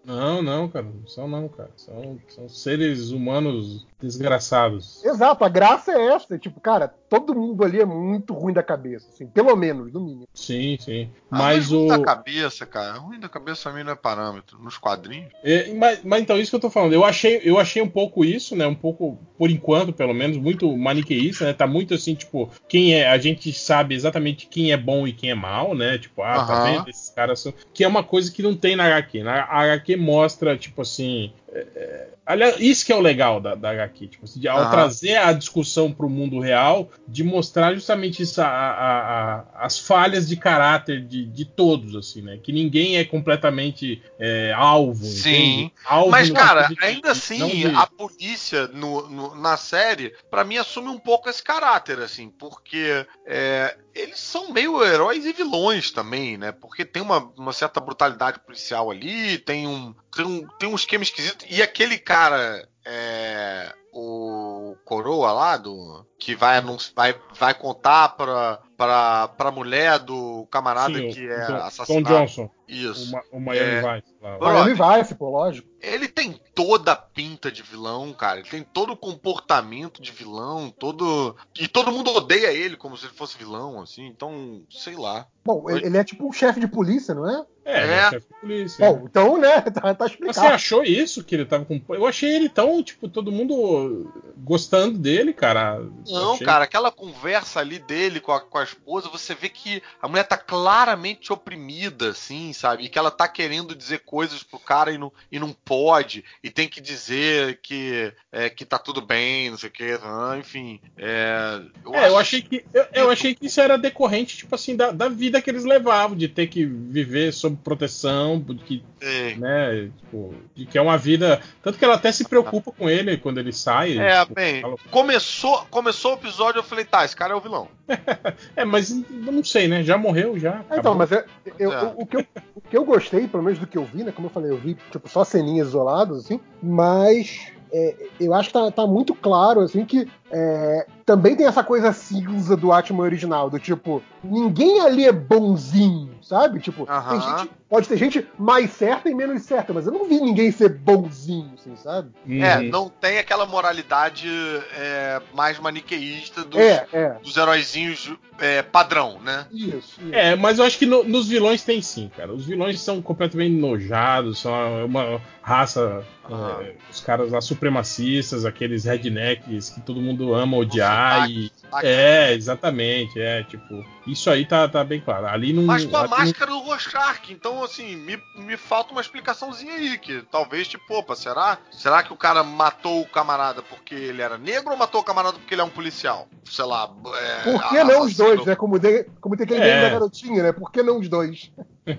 [0.03, 0.85] Não, não, cara.
[0.85, 1.71] Não são não, cara.
[1.77, 5.03] São, são seres humanos desgraçados.
[5.03, 6.37] Exato, a graça é essa.
[6.37, 10.27] Tipo, cara, todo mundo ali é muito ruim da cabeça, assim, pelo menos, no mínimo.
[10.33, 11.09] Sim, sim.
[11.31, 11.87] Ah, Mas ruim o.
[11.87, 12.97] da cabeça, cara.
[12.99, 14.59] Ruim da cabeça mim não é parâmetro.
[14.59, 15.31] Nos quadrinhos.
[15.43, 16.93] É, mas, mas então, isso que eu tô falando.
[16.93, 18.67] Eu achei, eu achei um pouco isso, né?
[18.67, 21.53] Um pouco, por enquanto, pelo menos, muito maniqueísta, né?
[21.53, 23.07] Tá muito assim, tipo, quem é.
[23.07, 25.97] A gente sabe exatamente quem é bom e quem é mal, né?
[25.97, 26.63] Tipo, ah, tá Aham.
[26.63, 26.89] vendo?
[26.89, 27.53] Esses caras são.
[27.73, 29.23] Que é uma coisa que não tem na HQ.
[29.23, 31.31] Na HQ mostra, tipo assim.
[31.53, 34.61] É, é, aliás, isso que é o legal da, da HQ, tipo, assim, de, ao
[34.61, 34.69] Aham.
[34.71, 40.27] trazer a discussão pro mundo real, de mostrar justamente isso, a- a- a- as falhas
[40.27, 42.39] de caráter de, de todos, assim, né?
[42.41, 45.71] Que ninguém é completamente é, alvo, Sim.
[45.85, 50.89] Alvo Mas, cara, de- ainda assim, a polícia no, no- na série, pra mim, assume
[50.89, 56.51] um pouco esse caráter, assim, porque é, eles são meio heróis e vilões também, né?
[56.51, 61.03] Porque tem uma, uma certa brutalidade policial ali, tem um, tem um, tem um esquema
[61.03, 61.45] esquisito.
[61.49, 66.61] E aquele cara, é, o Coroa lá, do, que vai,
[66.95, 71.57] vai, vai contar pra, pra, pra mulher do camarada Sim, o que é Tom- Tom
[71.65, 72.15] assassinado.
[72.15, 73.11] Johnson, o, Isso.
[73.11, 73.81] Ma- o Miami É.
[73.95, 74.13] Vice.
[74.21, 74.37] Lá.
[74.39, 75.67] Miami Vice, pô, lógico.
[75.81, 78.39] Ele tem toda a pinta de vilão, cara.
[78.39, 81.35] Ele tem todo o comportamento de vilão, todo.
[81.59, 84.05] E todo mundo odeia ele como se ele fosse vilão, assim.
[84.07, 85.27] Então, sei lá.
[85.43, 87.45] Bom, ele ele é tipo um chefe de polícia, não é?
[87.65, 87.97] É, É.
[87.97, 88.89] é chefe de polícia.
[88.93, 90.47] Bom, então, né, tá, tá Você explicado.
[90.53, 91.81] achou isso que ele tava com.
[91.89, 95.81] Eu achei ele tão, tipo, todo mundo gostando dele, cara.
[96.13, 99.81] Não, Achei- cara, aquela conversa ali dele com a, com a esposa, você vê que
[100.01, 102.83] a mulher tá claramente oprimida, assim, sabe?
[102.83, 106.49] E que ela tá querendo dizer coisas pro cara e não, e não pode, e
[106.49, 109.97] tem que dizer que, é, que tá tudo bem, não sei o que,
[110.39, 110.79] enfim.
[110.97, 114.55] É, eu, É, eu acho- achei que eu, eu achei que isso era decorrente, tipo
[114.55, 118.83] assim, da, da vida que eles levavam, de ter que viver sob proteção, de que,
[119.01, 119.35] Sim.
[119.37, 121.41] né, tipo, de que é uma vida.
[121.61, 123.97] Tanto que ela até se preocupa com ele quando ele sai.
[123.97, 127.41] É, tipo, bem, fala- começou, começou o episódio, eu falei, tá, esse cara é o
[127.41, 127.67] vilão.
[128.55, 129.83] É, mas eu não sei, né?
[129.83, 130.63] Já morreu, já.
[130.69, 131.25] Ah, Então, mas é-
[131.59, 131.83] eu- É.
[131.85, 132.25] o, o que eu,
[132.55, 134.11] o que eu gostei, pelo menos do que eu vi, né?
[134.11, 138.53] Como eu falei, eu vi tipo, só ceninhas isoladas, assim, mas é, eu acho que
[138.53, 143.49] tá, tá muito claro, assim, que é, também tem essa coisa cinza do Atman original,
[143.49, 146.59] do tipo, ninguém ali é bonzinho, sabe?
[146.59, 150.19] Tipo, tem gente- pode ter gente mais certa e menos certa, mas eu não vi
[150.21, 152.09] ninguém ser bonzinho, assim, sabe?
[152.29, 152.69] É, Uhum.
[152.69, 154.29] não tem aquela moralidade
[154.77, 157.09] é, mais maniqueísta dos, É, é.
[157.23, 159.45] dos heróizinhos é, padrão, né?
[159.51, 159.77] Isso.
[159.77, 159.99] isso.
[160.11, 162.33] É, mas eu acho que no- nos vilões tem sim, cara.
[162.33, 166.57] Os vilões são completamente nojados, são uma raça, Ah.
[166.61, 170.92] é, os caras lá supremacistas, aqueles rednecks que todo mundo ama odiar.
[171.29, 171.51] E...
[171.81, 175.27] É, exatamente, é, tipo, isso aí tá, tá bem claro.
[175.27, 175.63] Ali não.
[175.63, 177.31] Mas tu ali- máscara do Rorschach.
[177.31, 179.97] Então, assim, me, me falta uma explicaçãozinha aí.
[179.97, 181.57] Que talvez, tipo, opa, será?
[181.71, 185.37] Será que o cara matou o camarada porque ele era negro ou matou o camarada
[185.37, 186.27] porque ele é um policial?
[186.43, 186.89] Sei lá.
[187.15, 188.55] É, Por que não os dois, né?
[188.55, 189.81] Como, de- como tem aquele É.
[189.83, 190.51] da garotinha, né?
[190.51, 191.51] Por que não os dois?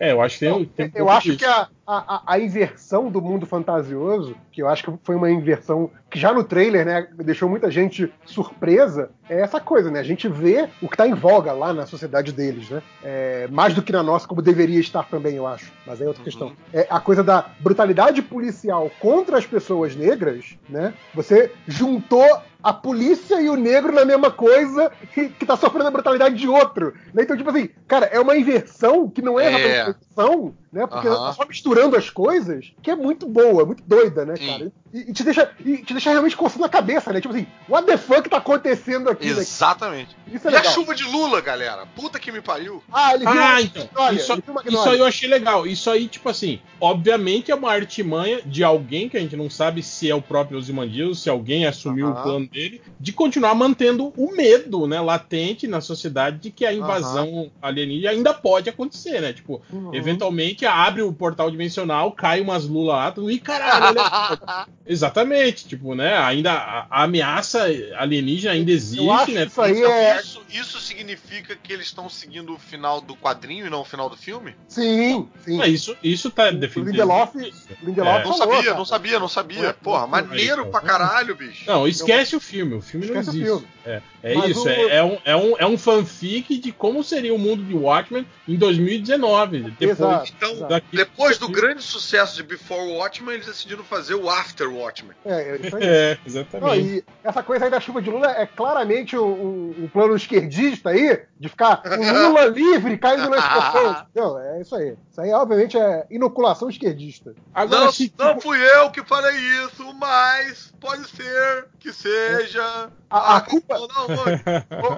[0.00, 1.38] É, eu acho que tem, tem um Eu acho disso.
[1.38, 5.30] que a, a, a- a inversão do mundo fantasioso, que eu acho que foi uma
[5.30, 10.00] inversão que já no trailer, né, deixou muita gente surpresa, é essa coisa, né?
[10.00, 12.82] A gente vê o que tá em voga lá na sociedade deles, né?
[13.02, 15.72] É, mais do que na nossa, como deveria estar também, eu acho.
[15.86, 16.24] Mas é outra Uhum.
[16.24, 16.52] questão.
[16.72, 20.92] É a coisa da brutalidade policial contra as pessoas negras, né?
[21.14, 22.24] Você juntou
[22.64, 26.48] a polícia e o negro na mesma coisa que, que tá sofrendo a brutalidade de
[26.48, 26.94] outro.
[27.12, 27.22] Né?
[27.22, 29.82] Então, tipo assim, cara, é uma inversão que não é É.
[29.82, 30.86] inversão, né?
[30.86, 31.26] Porque Aham.
[31.26, 34.46] tá só misturando as coisas, que é muito boa, muito doida, né, Sim.
[34.46, 34.72] cara?
[34.92, 37.20] E, e te deixa, e te deixa realmente coçando a cabeça, né?
[37.20, 39.26] Tipo assim, what the fuck tá acontecendo aqui?
[39.26, 39.32] né?
[39.32, 40.16] Exatamente.
[40.32, 40.72] Isso é e a legal.
[40.72, 41.84] chuva de Lula, galera?
[41.94, 42.82] Puta que me pariu.
[42.92, 43.88] Ah, ele viu Ah, uma então.
[43.94, 45.66] Magnolia, Isso, ele isso aí eu achei legal.
[45.66, 49.82] Isso aí, tipo assim, obviamente é uma artimanha de alguém que a gente não sabe
[49.82, 52.20] se é o próprio Ozymandias, se alguém assumiu Aham.
[52.20, 56.72] o plano dele, de continuar mantendo o medo, né, latente na sociedade de que a
[56.72, 59.32] invasão alienígena ainda pode acontecer, né?
[59.32, 59.92] Tipo, Uhum.
[59.94, 64.66] eventualmente abre o portal dimensional, cai umas lula lá, tudo, e caralho, olha...
[64.86, 66.16] Exatamente, tipo, né?
[66.16, 67.64] Ainda a, a ameaça
[67.96, 69.44] alienígena ainda existe, né?
[69.46, 70.20] isso aí é.
[70.20, 74.08] Isso, isso significa que eles estão seguindo o final do quadrinho e não o final
[74.08, 74.54] do filme?
[74.68, 75.60] Sim, sim.
[75.60, 76.90] É, isso, isso tá definido.
[76.92, 78.24] Lindelof, o Lindelof É.
[78.24, 78.76] Não falou, sabia, cara.
[78.78, 79.66] não sabia, não sabia.
[79.68, 81.64] É, Porra, não- maneiro aí, pra caralho, bicho.
[81.66, 82.74] Não, esquece o filme.
[82.74, 83.46] O filme não Esquece o existe.
[83.46, 83.66] filme.
[83.84, 84.64] É, é Mas isso.
[84.64, 87.74] o- É, é um, é, um, é um fanfic de como seria o mundo de
[87.74, 89.60] Watchmen em 2019.
[89.78, 90.32] Depois, Exato.
[90.36, 90.86] Então, exato.
[90.92, 95.14] Depois do grande sucesso de Before Watchmen, eles decidiram fazer o After Watchmen.
[95.24, 95.84] É, é isso aí.
[95.94, 96.86] É, Não, exatamente.
[96.88, 100.90] e essa coisa aí da chuva de Lula é claramente um, um- um plano esquerdista
[100.90, 104.04] aí, de ficar o Lula livre caindo nas pessoas.
[104.14, 104.96] Não, é isso aí.
[105.10, 107.34] Isso aí, obviamente, é inoculação esquerdista.
[107.54, 112.90] Agora, Não, se, não fui eu que falei isso, mas pode ser que seja.
[113.10, 114.08] A- a culpa- Não, não,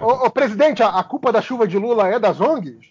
[0.02, 2.86] Ô, presidente, a, a culpa da chuva de Lula é das ONGs?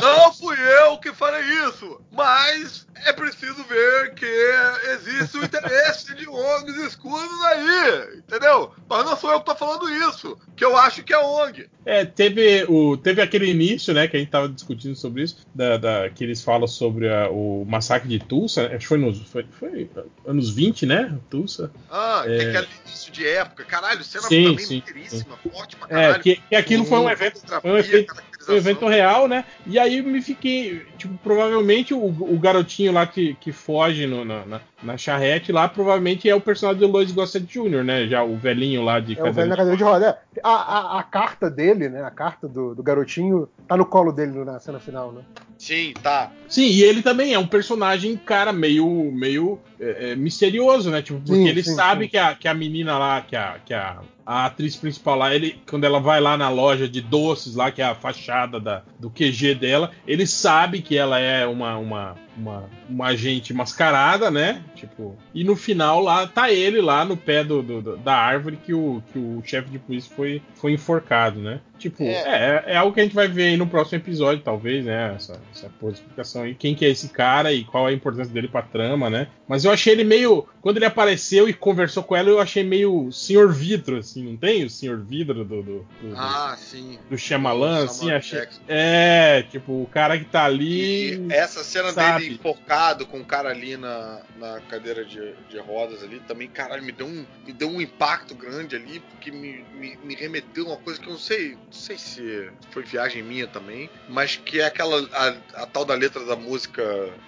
[0.00, 4.26] não fui eu que falei isso, mas é preciso ver que
[4.94, 8.72] existe o interesse de ONGs escuros aí, entendeu?
[8.88, 11.68] Mas não sou eu que tô falando isso, que eu acho que é ONG.
[11.86, 15.76] É, teve, o, teve aquele início, né, que a gente tava discutindo sobre isso, da,
[15.76, 19.44] da- que eles falam sobre a- o massacre de Tulsa, acho que foi nos foi,
[19.50, 19.90] foi
[20.26, 21.70] anos 20, né, Tulsa.
[21.90, 22.38] Ah, É.
[22.38, 26.22] tem aquele início de época, caralho, cena Sim, também sim, inteiríssima, forte pra É, caralho.
[26.22, 29.44] que, que aquilo foi um evento, foi um evento, foi um evento real, né?
[29.66, 34.44] E aí me fiquei, tipo, provavelmente o, o garotinho lá que, que foge no- na,
[34.46, 38.06] na, na charrete lá, provavelmente é o personagem do Lois Gossett Jr., né?
[38.06, 40.18] Já o velhinho lá de É o velho na cadeira de roda.
[40.36, 40.40] É.
[40.42, 42.02] A, a- a carta dele, né?
[42.02, 45.20] A carta do, do garotinho tá no colo dele na cena final, né?
[45.58, 46.30] Sim, tá.
[46.48, 51.00] Sim, e ele também é um personagem, cara, meio, meio é, é, misterioso, né?
[51.00, 52.10] Tipo, porque Sim, ele sim, sabe sim.
[52.10, 55.58] Que, a, que a menina lá, que a, que a, a atriz principal lá, ele,
[55.70, 59.08] quando ela vai lá na loja de doces lá, que é a fachada da, do
[59.08, 64.62] QG dela, ele sabe que ela é uma, uma, uma, uma agente mascarada, né?
[64.74, 68.72] Tipo, e no final lá tá ele lá no pé do, do- da árvore que
[68.74, 71.60] o, que o chefe de polícia foi, foi enforcado, né?
[71.78, 72.62] Tipo, é.
[72.68, 75.14] É, algo que a gente vai ver aí no próximo episódio, talvez, né?
[75.16, 76.54] Essa, essa porra de explicação aí.
[76.54, 79.26] Quem que é esse cara e qual é a importância dele pra trama, né?
[79.46, 80.46] Mas eu achei ele meio.
[80.62, 84.64] Quando ele apareceu e conversou com ela, eu achei meio senhor vidro, assim, não tem?
[84.64, 85.62] O senhor vidro do.
[85.62, 86.96] do, do- Ah, sim.
[87.10, 88.38] do Shyamalan, Do assim, achei.
[88.40, 88.60] Jackson.
[88.68, 91.16] É, tipo, o cara que tá ali.
[91.28, 92.20] E essa cena sabe.
[92.20, 96.82] dele enforcado com o cara ali na, na cadeira de, de rodas ali também, caralho,
[96.82, 100.68] me deu um, me deu um impacto grande ali, porque me, me, me remeteu a
[100.68, 104.60] uma coisa que eu não sei, não sei se foi viagem minha também, mas que
[104.60, 106.82] é aquela, a, a tal da letra da música,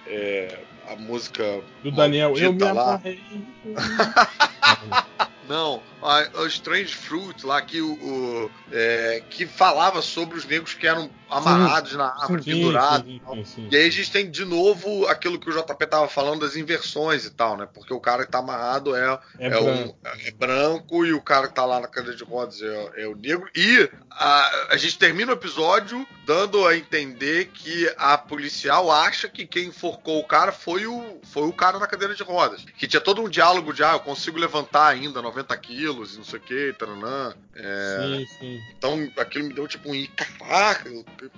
[0.05, 2.71] é, a música Do Daniel, eu me lá.
[2.71, 3.21] amarrei.
[5.47, 10.73] Não, a, a Strange Fruit lá que o, o, é, que falava sobre os negros
[10.73, 13.05] que eram amarrados na árvore, Sim, pendurados.
[13.05, 13.67] sim, e sim, sim.
[13.71, 17.25] E aí a gente tem de novo aquilo que o JP tava falando das inversões
[17.25, 17.67] e tal, né?
[17.73, 19.67] Porque o cara que tá amarrado é, É, é, branco.
[19.69, 19.95] um,
[20.25, 23.15] é branco e o cara que tá lá na cadeira de rodas é, é o
[23.15, 23.49] negro.
[23.55, 29.45] E a, a gente termina o episódio dando a entender que a policial acha que
[29.45, 32.63] quem enforcou o cara foi o, foi o cara na cadeira de rodas.
[32.77, 36.23] Que tinha todo um diálogo de, ah, eu consigo levantar ainda 90 quilos e não
[36.23, 37.33] sei o que, taranã.
[37.55, 38.59] É, Sim, sim.
[38.77, 40.89] então aquilo me deu tipo um, "Ih, caraca,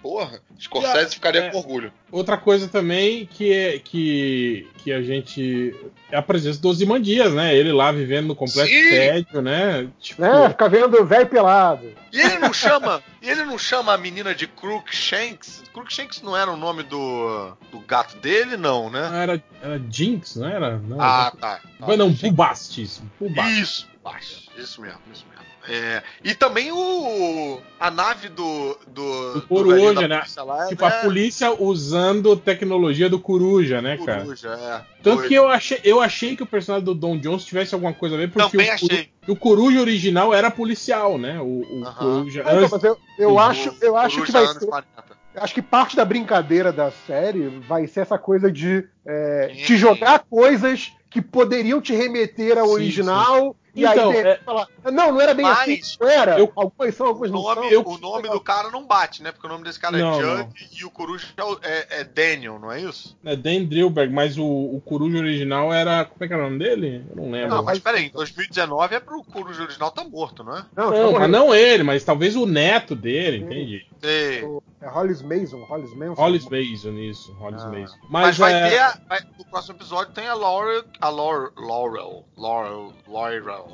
[0.02, 0.40] porra.
[0.60, 1.50] Scorsese ficaria é.
[1.50, 1.92] com orgulho.
[2.12, 5.76] Outra coisa também que é que, que a gente.
[6.12, 7.56] É a presença do Ozymandias, né?
[7.56, 8.90] Ele lá vivendo no completo Sim.
[8.90, 9.88] tédio, né?
[10.00, 10.50] Tipo, Né?
[10.50, 11.94] Fica vendo velho pelado.
[12.12, 15.62] E ele não chama, e ele não chama a menina de Crookshanks?
[15.72, 19.08] Crookshanks não era o nome do, do gato dele, não, né?
[19.14, 20.78] Era, era Jinx, não era?
[20.80, 21.60] Não, Ah, tá.
[21.80, 23.02] Mas não, Bubastis.
[23.20, 23.60] Bubastis.
[23.60, 24.50] Isso, baixo.
[24.58, 25.46] Isso mesmo, isso mesmo.
[25.68, 30.24] É, e também o a nave do do, Do do Coruja, da né?
[30.46, 31.02] lá, Tipo, a né?
[31.04, 34.22] polícia usando tecnologia do Coruja, né, cara?
[34.22, 34.82] Coruja, é.
[35.04, 35.28] Tanto Foi.
[35.28, 38.18] que eu achei, eu achei que o personagem do Don Jones tivesse alguma coisa a
[38.18, 39.10] ver, porque Também o, achei.
[39.28, 41.40] o Coruja original era policial, né?
[41.40, 41.94] O, o Aham.
[41.94, 42.44] Coruja.
[42.44, 44.66] Mas, antes- mas eu, eu O acho, eu acho que Coruja vai ser.
[44.66, 45.20] 40.
[45.36, 49.64] Acho que parte da brincadeira da série vai ser essa coisa de é, Sim.
[49.64, 53.56] te jogar coisas que poderiam te remeter ao Sim, original.
[53.76, 56.40] E Então, aí é- falar, não, não era bem Mas assim, não era.
[56.40, 57.84] eu- algumas são, O algumas não nome, são.
[57.86, 59.32] o nome do cara não bate, né?
[59.32, 60.38] Porque o nome desse cara Não, é não.
[60.38, 63.16] Judd e o Coruja é o- é, é Daniel, não é isso?
[63.24, 66.04] É Dan Drillberg, mas o, o Coruja original era.
[66.06, 67.06] Como é que era o nome dele?
[67.10, 67.50] Eu não lembro.
[67.58, 70.66] Não, mas peraí, em 2019 é pro Coruja original tá morto, não é?
[70.76, 73.86] Não, Não, tá mas não ele, mas talvez o neto dele, entende?
[74.02, 74.44] Sei.
[74.82, 76.14] É Hollis Mason, Hollis Manson.
[76.22, 77.68] Hollis Mason, isso, Hollis Ah.
[77.70, 77.98] Mason.
[78.04, 78.80] Mas, Mas, vai é, ter.
[78.80, 80.84] a- vai- no próximo episódio tem a Laurel.
[81.02, 81.52] A Laurel.
[81.58, 82.24] Laurel.
[82.38, 82.94] Laurel.
[83.06, 83.68] Laurel.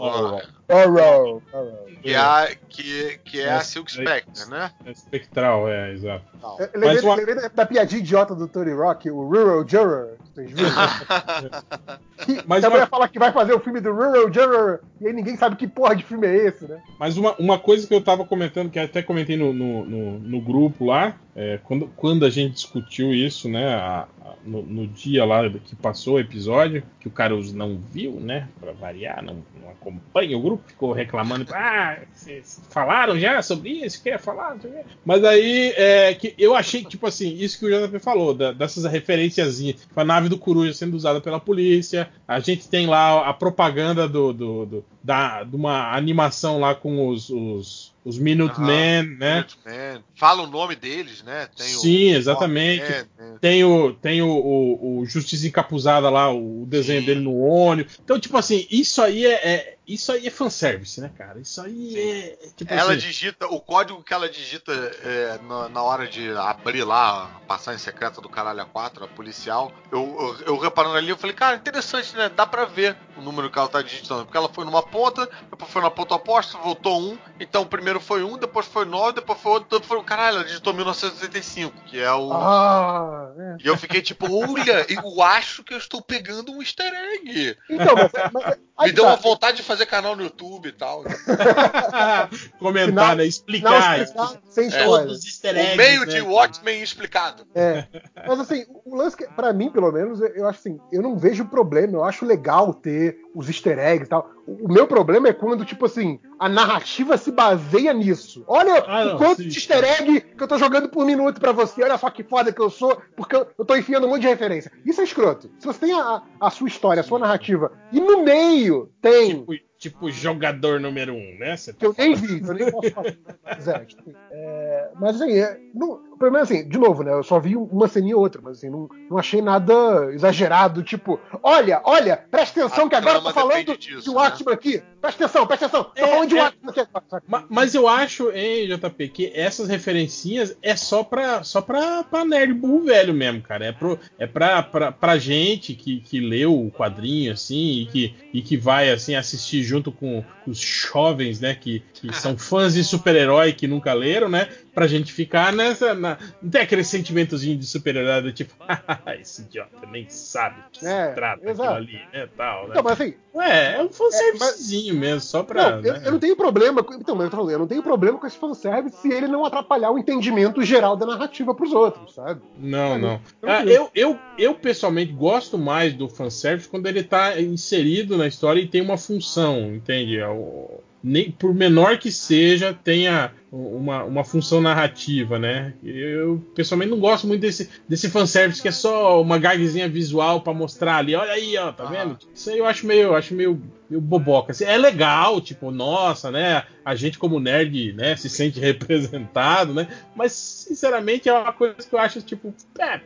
[0.67, 1.41] Laurel.
[1.53, 1.85] Horror.
[2.01, 4.71] Que é a, que, que é a É, Silk é- Spectre, né?
[4.83, 6.25] é espectral, é, exato.
[6.59, 10.17] Eu lembrei, Mas uma- lembrei da, da piadinha idiota do Tony Rock, o Rural Juror.
[10.35, 10.69] Vocês viram?
[12.45, 15.37] Mas também uma- falar que vai fazer o filme do Rural Juror, e aí ninguém
[15.37, 16.81] sabe que porra de filme é esse, né?
[16.99, 20.41] Mas uma, uma coisa que eu tava comentando, que até comentei no, no, no- no
[20.41, 25.25] grupo lá, é, quando, quando a gente discutiu isso, né, a- a- no, no dia
[25.25, 29.69] lá que passou o episódio, que o Carlos não viu, né, pra variar, não, não
[29.69, 34.53] acompanha o grupo, ficou reclamando, ah, vocês falaram já sobre isso, quer falar?
[34.55, 37.69] não sei o quê." Mas aí, é, que eu achei, tipo assim, isso que o
[37.87, 42.39] JP falou, da- dessas referenciazinhas, tipo, a nave do Coruja sendo usada pela polícia, a
[42.39, 47.29] gente tem lá a propaganda do, do, do- da, de uma animação lá com os,
[47.29, 49.35] os, os Minutemen, né?
[49.37, 50.03] Minutemen.
[50.15, 51.49] Fala o nome deles, né?
[51.57, 52.83] Tem o- Sim, exatamente.
[52.83, 53.37] É, né?
[53.41, 57.05] Tem o, tem o, o, o Justiça Encapuzada lá, o desenho Sim.
[57.07, 57.99] dele no ônibus.
[58.03, 61.39] Então, tipo assim, isso aí é, é- isso aí é fanservice, né, cara?
[61.39, 61.97] Isso aí Sim.
[61.97, 64.71] é, é, tipo Ela assim, digita, o código que ela digita
[65.03, 69.71] é, na, na hora de abrir lá a passagem secreta do caralho A4, a policial,
[69.91, 72.29] eu, eu, eu reparando ali, eu falei, cara, interessante, né?
[72.29, 74.25] Dá pra ver o número que ela tá digitando.
[74.25, 77.17] Porque ela foi numa ponta, depois foi na ponta oposta, voltou um.
[77.39, 80.03] Então o primeiro foi um, depois foi nove, depois foi outro, depois foi.
[80.03, 82.31] Caralho, ela digitou 1985, que é o.
[82.33, 83.57] Ah, é.
[83.63, 87.57] E eu fiquei tipo, olha, eu acho que eu estou pegando um easter egg.
[87.69, 89.11] Então, mas, mas aí Me deu tá.
[89.11, 91.03] uma vontade de fazer canal no YouTube e tal.
[92.59, 93.25] comentar, Final- né?
[93.25, 93.99] Explicar.
[94.15, 94.83] Não, sem- É.
[94.83, 95.73] Todos eggs.
[95.73, 96.25] o meio né, de cara?
[96.29, 97.47] Watchmen explicado.
[97.53, 97.85] É.
[98.27, 101.45] Mas assim, o lance que, pra mim, pelo menos, eu acho assim, eu não vejo
[101.45, 104.31] problema, eu acho legal ter os easter eggs e tal.
[104.47, 108.43] O o meu problema é quando, tipo assim, a narrativa se baseia nisso.
[108.47, 109.47] Olha Ah, o não, quanto sim.
[109.49, 112.51] de easter egg que eu tô jogando por minuto pra você, olha só que foda
[112.53, 114.71] que eu sou, porque eu, eu tô enfiando um monte de referência.
[114.85, 115.49] Isso é escroto.
[115.59, 119.39] Se você tem a, a sua história, a sua narrativa, e no meio tem.
[119.39, 121.55] Tipo, tipo jogador número um, né?
[121.77, 123.15] Que eu nem vi, eu nem posso falar.
[123.61, 127.11] Zero, tipo, é, mas assim, é, não, pelo menos assim, de novo, né?
[127.13, 129.73] Eu só vi uma ceninha ou outra, mas assim, não, não achei nada
[130.13, 134.15] exagerado, tipo, olha, olha, presta atenção A que agora eu tô falando disso, de né?
[134.15, 134.83] Watchmen aqui.
[135.01, 135.83] Presta atenção, presta atenção.
[135.85, 136.41] Tô É, falando de é.
[136.43, 137.05] Watchmen aqui agora.
[137.09, 137.25] saca?
[137.27, 142.25] Ma- Mas eu acho, hein, JP, que essas referencinhas é só pra, só pra, pra
[142.25, 143.65] nerd burro velho mesmo, cara.
[143.65, 148.15] É, pro, é pra, pra, pra gente que, que leu o quadrinho, assim, e que,
[148.33, 152.73] e que vai, assim, assistir junto com, com os jovens, né, que, que são fãs
[152.73, 155.93] de super-herói que nunca leram, né, pra gente ficar nessa...
[155.93, 158.53] Na, não tem aquele sentimentozinho de super-herói do tipo,
[159.19, 161.69] esse idiota nem sabe o que É, se trata exato.
[161.69, 162.69] aquilo ali, né, tal, né.
[162.71, 165.71] Então, mas assim, É, é um fanservicezinho mesmo, só pra...
[165.71, 166.01] não, eu, né?
[166.05, 166.83] eu não tenho problema.
[166.83, 169.45] com- Então, mas eu falando, eu não tenho problema com esse fanservice se ele não
[169.45, 172.41] atrapalhar o entendimento geral da narrativa pros outros, sabe?
[172.57, 173.21] Não, não.
[173.41, 173.69] Tranquilo.
[173.69, 178.59] Ah, eu, eu, eu, pessoalmente, gosto mais do fanservice quando ele tá inserido na história
[178.61, 180.17] e tem uma função, entende?
[180.17, 185.75] É o- Nem, por menor que seja, tenha uma, uma função narrativa, né?
[185.83, 190.51] Eu, pessoalmente, não gosto muito desse, desse fanservice que é só uma gagzinha visual pra
[190.51, 191.13] mostrar ali.
[191.13, 191.91] Olha aí, ó, tá Aham.
[191.91, 192.17] vendo?
[192.33, 194.51] Isso aí eu acho meio, acho meio, meio boboca.
[194.51, 196.63] Assim, é legal, tipo, nossa, né?
[196.83, 199.87] A gente, como nerd, né, se sente representado, né?
[200.15, 202.99] Mas, sinceramente, é uma coisa que eu acho, tipo, é,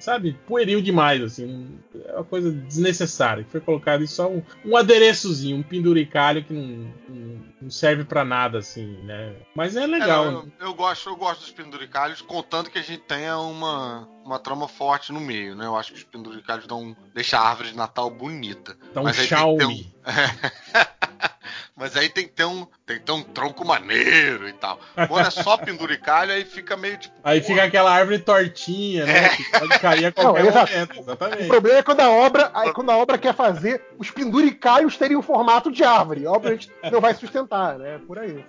[0.00, 1.78] sabe, pueril demais, assim.
[2.06, 3.46] É uma coisa desnecessária.
[3.50, 8.24] Foi colocado em só um, um adereçozinho, um penduricalho que não, não- não serve pra
[8.24, 9.34] nada, assim, né?
[9.54, 10.24] Mas é É, legal.
[10.30, 14.38] não, eu, eu gosto, eu gosto dos penduricalhos, contando que a gente tenha uma, uma
[14.38, 15.64] trama forte no meio, né?
[15.66, 18.76] Eu acho que os penduricalhos dão, deixam a árvore de Natal bonita.
[18.94, 19.94] Dá um mas aí tem ter Xiaomi.
[21.78, 24.80] Mas aí tem que ter um, tem que ter um tronco maneiro e tal.
[25.08, 27.14] Quando é só penduricalho, aí fica meio tipo.
[27.22, 29.26] Aí fica aquela árvore tortinha, né?
[29.26, 29.28] É.
[29.28, 30.72] Que pode cair a qualquer Não, exato.
[30.72, 30.96] momento.
[30.96, 31.46] O Exatamente.
[31.48, 35.22] problema é quando a obra, aí quando a obra quer fazer os penduricalhos terem o
[35.22, 36.26] formato de árvore.
[36.26, 38.00] Obviamente não vai sustentar, né?
[38.06, 38.42] Por aí.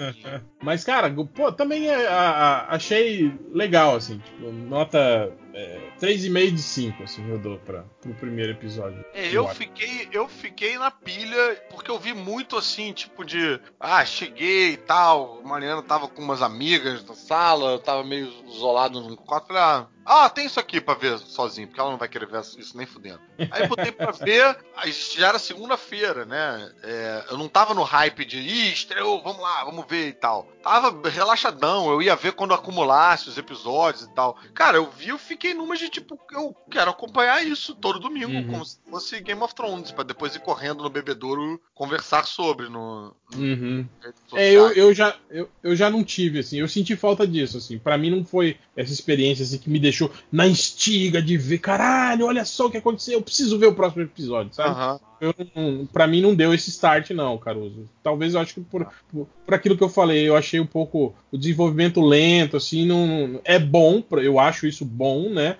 [0.61, 2.29] Mas, cara, pô, também é, a-
[2.69, 4.19] a- achei legal, assim.
[4.19, 9.03] Tipo, nota é, 3,5 de 5, assim, eu dou pra, pro primeiro episódio.
[9.11, 13.59] É, eu fiquei, eu fiquei na pilha, porque eu vi muito assim, tipo de.
[13.79, 15.41] Ah, cheguei e tal.
[15.43, 19.47] Mariana tava com umas amigas na sala, eu tava meio isolado num quarto.
[19.47, 22.39] Falei, ah, ah, tem isso aqui pra ver sozinho, porque ela não vai querer ver
[22.39, 23.19] isso nem fudendo.
[23.51, 24.57] Aí botei pra ver,
[25.17, 26.71] já era segunda-feira, né?
[26.81, 30.47] É, eu não tava no hype de, ih, estreou, vamos lá, vamos ver e tal.
[30.63, 34.37] Tava relaxadão, eu ia ver quando acumulasse os episódios e tal.
[34.53, 38.47] Cara, eu vi, eu fiquei numa de tipo, eu quero acompanhar isso todo domingo, Uhum.
[38.47, 43.13] como se fosse Game of Thrones, pra depois ir correndo no bebedouro conversar sobre no.
[43.33, 43.87] no Uhum.
[44.33, 47.77] É, eu, eu, já, eu, eu já não tive, assim, eu senti falta disso, assim.
[47.79, 49.96] Pra mim não foi essa experiência assim, que me deixou
[50.31, 54.03] na instiga de ver, caralho, olha só o que aconteceu, eu preciso ver o próximo
[54.03, 54.75] episódio, sabe?
[55.55, 57.89] Não, pra mim não deu esse start, não, Caruso.
[58.03, 61.15] Talvez eu acho que por, por, por aquilo que eu falei, eu achei um pouco
[61.31, 63.41] o desenvolvimento lento, assim, não.
[63.43, 65.57] É bom, eu acho isso bom, né?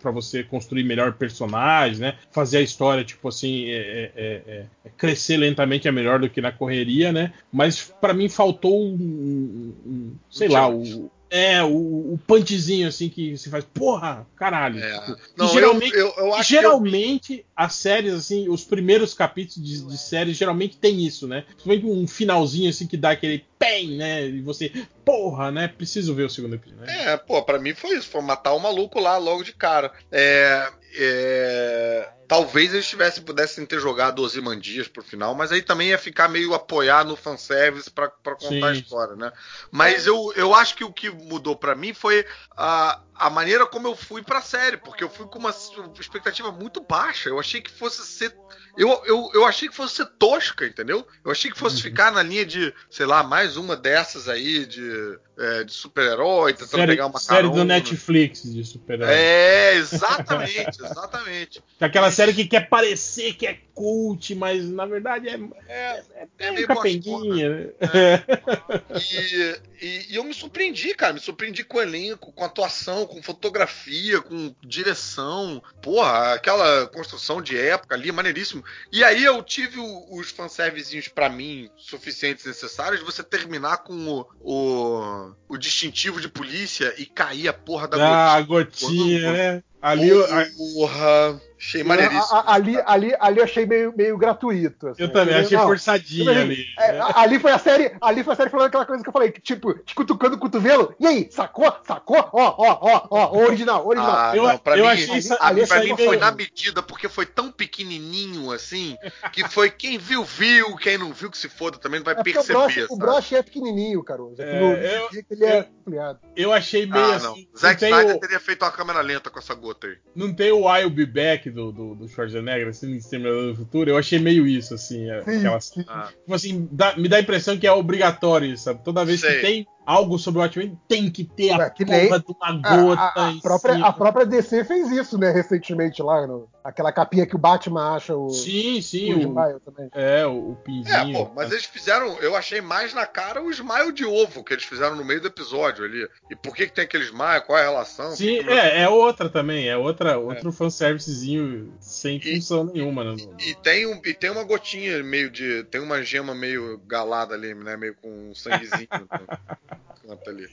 [0.00, 2.16] Pra você construir melhor personagens, né?
[2.32, 6.30] Fazer a história, tipo assim, é- é- é- é- é crescer lentamente é melhor do
[6.30, 7.34] que na correria, né?
[7.52, 8.94] Mas pra mim faltou um.
[8.94, 11.10] um- um- sei lá, o.
[11.36, 11.68] É, o,
[12.14, 14.78] o punchzinho assim que se faz, porra, caralho.
[14.78, 14.98] É.
[15.00, 19.14] tipo, Não, geralmente, eu, eu, eu acho que eu- geralmente as séries, assim, os primeiros
[19.14, 21.42] capítulos de, de séries geralmente tem isso, né?
[21.48, 24.26] Principalmente um finalzinho assim que dá aquele PEM, né?
[24.26, 24.70] E você,
[25.04, 25.68] porra, né?
[25.68, 26.86] Preciso ver o segundo episódio.
[26.86, 27.12] Né?
[27.12, 29.92] É, pô, pra mim foi isso, foi matar o maluco lá logo de cara.
[30.12, 35.98] É, é, talvez eles tivessem, pudessem ter jogado Ozymandias pro final, mas aí também ia
[35.98, 38.80] ficar meio apoiar no fanservice pra, pra contar a Sim.
[38.80, 39.32] história, né?
[39.70, 43.86] Mas eu, eu acho que o que mudou pra mim foi a, a maneira como
[43.86, 45.54] eu fui pra série, porque eu fui com uma
[45.98, 47.28] expectativa muito baixa.
[47.28, 48.36] Eu achei que fosse ser.
[48.76, 51.06] Eu, eu, eu achei que fosse ser tosca, entendeu?
[51.24, 55.18] Eu achei que fosse ficar na linha de, sei lá, mais uma dessas aí de,
[55.38, 57.64] é, de super-herói, tentando Série, pegar uma série do carona.
[57.64, 59.08] Netflix de super-herói.
[59.12, 61.62] É, exatamente, exatamente.
[61.80, 66.50] Aquela série que quer parecer que é cult, mas na verdade é, É, é, é
[66.52, 67.50] meio meio capenguinha.
[67.50, 67.66] né?
[68.94, 71.12] E, e- e eu me surpreendi, cara.
[71.12, 75.62] Me surpreendi com o elenco, com atuação, com fotografia, com direção.
[75.82, 78.64] Porra, aquela construção de época ali, maneiríssimo.
[78.92, 79.78] E aí eu tive
[80.10, 86.20] os fanservicezinhos pra mim suficientes e necessários de você terminar com o, o, o distintivo
[86.20, 88.90] de polícia e cair a porra da Ah, a gotinha.
[88.90, 89.62] gotinha, né?
[89.84, 90.26] Ali eu,
[90.56, 92.24] Porra, achei maneiríssimo.
[92.34, 94.88] A- a- ali, ali, ali eu achei meio, meio gratuito.
[94.88, 95.02] assim.
[95.02, 96.66] eu também achei Não, forçadinha Tipo assim, ali.
[96.78, 99.30] é, ali foi a série, ali foi a série falando aquela coisa que eu falei,
[99.30, 100.94] que, tipo, te cutucando o cotovelo.
[100.98, 101.70] E aí, sacou?
[101.86, 102.16] Sacou?
[102.32, 104.14] Ó, ó, ó, ó, original, original.
[104.16, 106.32] Ah, Eu- não, pra eu mim, achei isso- a- ali pra mim meio- foi na
[106.32, 108.96] medida, porque foi tão pequenininho assim,
[109.32, 112.20] que foi quem viu, viu, quem não viu que se foda também não vai é
[112.20, 112.52] o perceber.
[112.54, 114.40] broche, o broche é pequenininho, Caruso.
[114.40, 116.16] É, É, no- eu- que ele é eu-.
[116.34, 117.26] Eu achei meio Ah, assim.
[117.26, 117.34] não.
[117.36, 119.73] Não Zack Snyder o, teria feito uma câmera lenta com essa gota
[120.14, 123.90] não tem o I'll Be Back do, do, do Schwarzenegger, assim, no Exterminador do Futuro.
[123.90, 125.10] Eu achei meio isso, assim.
[125.10, 125.84] Aquela, sim.
[125.88, 126.08] Ah.
[126.20, 128.82] Tipo assim, dá- me dá a impressão que é obrigatório, sabe?
[128.84, 129.36] Toda vez Sei.
[129.36, 132.24] que tem algo sobre o Watchmen, tem que ter a É, que porra nem- de
[132.28, 133.86] uma A, gota a- a em própria, cima.
[133.88, 138.16] a própria DC fez isso, né, recentemente lá, no- aquela capinha que o Batman acha
[138.16, 139.90] o, Sim, sim, o o, Smile também.
[139.92, 141.12] é, o, o É, pinzinho.
[141.26, 144.64] pô, mas eles fizeram, eu achei mais na cara o smile de ovo que eles
[144.64, 146.08] fizeram no meio do episódio ali.
[146.30, 147.42] E por que, que tem aquele smile?
[147.46, 148.12] Qual é a relação?
[148.12, 153.04] Sim, Que- é, é outra também, é outra, outro fanservicezinho sem E- função nenhuma.
[153.04, 155.64] né, no- E tem, um, e tem uma gotinha meio de.
[155.64, 157.76] Tem uma gema meio galada ali, né?
[157.76, 158.88] Meio com um sanguezinho
[159.76, 160.48] no canto ali.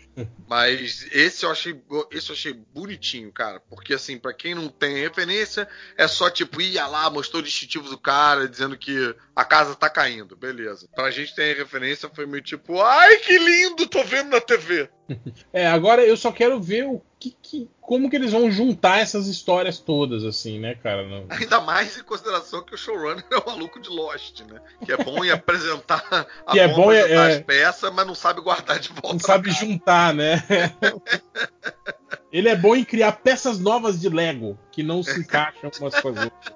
[0.47, 1.81] Mas esse eu achei.
[2.11, 3.59] Esse eu achei bonitinho, cara.
[3.59, 5.67] Porque assim, pra quem não tem referência,
[5.97, 9.89] é só tipo, ia lá, mostrou o distintivo do cara, dizendo que a casa tá
[9.89, 10.35] caindo.
[10.35, 10.87] Beleza.
[10.95, 14.89] Pra gente ter referência, foi meio tipo, ai que lindo, tô vendo na TV.
[15.51, 19.27] É, agora eu só quero ver o que, que- como que eles vão juntar essas
[19.27, 21.07] histórias todas, assim, né, cara?
[21.07, 24.59] Não- Ainda mais em consideração que o showrunner é o maluco de Lost, né?
[24.83, 26.03] Que é bom em apresentar,
[26.47, 29.13] a Que é bom, apresentar é- as peças, mas não sabe guardar de volta.
[29.13, 29.59] Não sabe casa.
[29.65, 30.43] juntar, né?
[32.33, 36.09] Ele é bom em criar peças novas de Lego que não se encaixam umas com
[36.09, 36.55] as outras.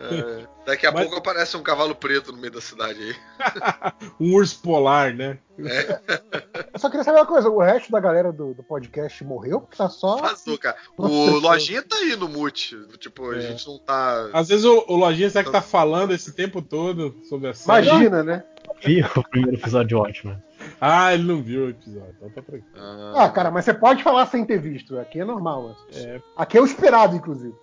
[0.00, 3.14] É, daqui a Mas- pouco aparece um cavalo preto no meio da cidade aí.
[4.20, 5.38] Um urso polar, né?
[5.58, 9.68] Eu só queria saber uma coisa: o resto da galera do, do podcast morreu?
[9.76, 10.18] Tá só.
[10.18, 10.76] Passou, cara.
[10.96, 11.38] O.
[11.38, 12.76] Lojinha tá aí no mute.
[12.98, 13.40] Tipo, a É.
[13.40, 14.30] gente não tá.
[14.32, 17.88] Às vezes o, o Lojinha será que tá falando esse tempo todo sobre a série.
[17.88, 18.44] Imagina, né?
[18.84, 20.42] Vi o primeiro episódio Watchmen.
[20.80, 23.14] Ah, ele não viu o episódio, então tá tranquilo.
[23.16, 24.98] Ah, cara, mas você pode falar sem ter visto.
[24.98, 25.76] Aqui é normal.
[25.90, 26.06] assim.
[26.06, 26.20] É.
[26.36, 27.54] Aqui é o esperado, inclusive.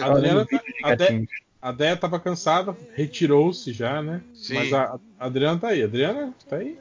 [0.00, 1.26] A Adriana, vídeo de
[1.62, 1.72] a, De- gatinhos.
[1.72, 4.20] a Deia tava cansada, retirou-se já, né?
[4.34, 4.54] Sim.
[4.54, 5.82] Mas a, a Adriana tá aí.
[5.82, 6.78] Adriana, tá aí?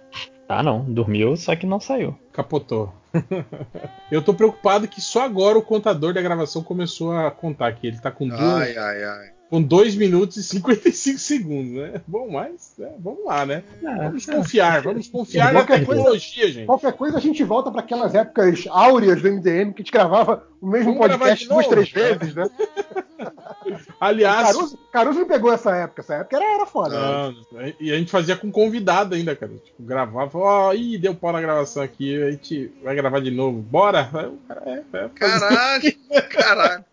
[0.48, 0.84] Ah, não.
[0.84, 2.18] Dormiu, só que não saiu.
[2.34, 2.94] Capotou.
[4.12, 8.00] Eu tô preocupado que só agora o contador da gravação começou a contar que ele
[8.00, 9.32] tá com duas, Ai, ai, ai.
[9.50, 12.02] Com 2 minutos e 55 segundos, né?
[12.06, 13.64] Bom, mas né, vamos lá, né?
[13.82, 16.66] Vamos confiar, vamos confiar na Qualquer coisa- tecnologia, gente.
[16.68, 20.44] Qualquer coisa a gente volta para aquelas épocas áureas do MDM que a gente gravava
[20.62, 22.50] o mesmo Vamos podcast duas, três vezes, né?
[24.00, 26.02] Aliás, Caruso, Caruso não pegou essa época.
[26.02, 26.98] Essa época era, era foda.
[27.00, 27.36] Não,
[27.80, 29.52] e a gente fazia com convidado ainda, cara.
[29.54, 33.60] Tipo, gravava, ó, ih, deu pau na gravação aqui, a gente vai gravar de novo.
[33.62, 34.10] Bora?
[34.14, 35.94] Aí o cara, é, é, Caralho,
[36.30, 36.84] caralho.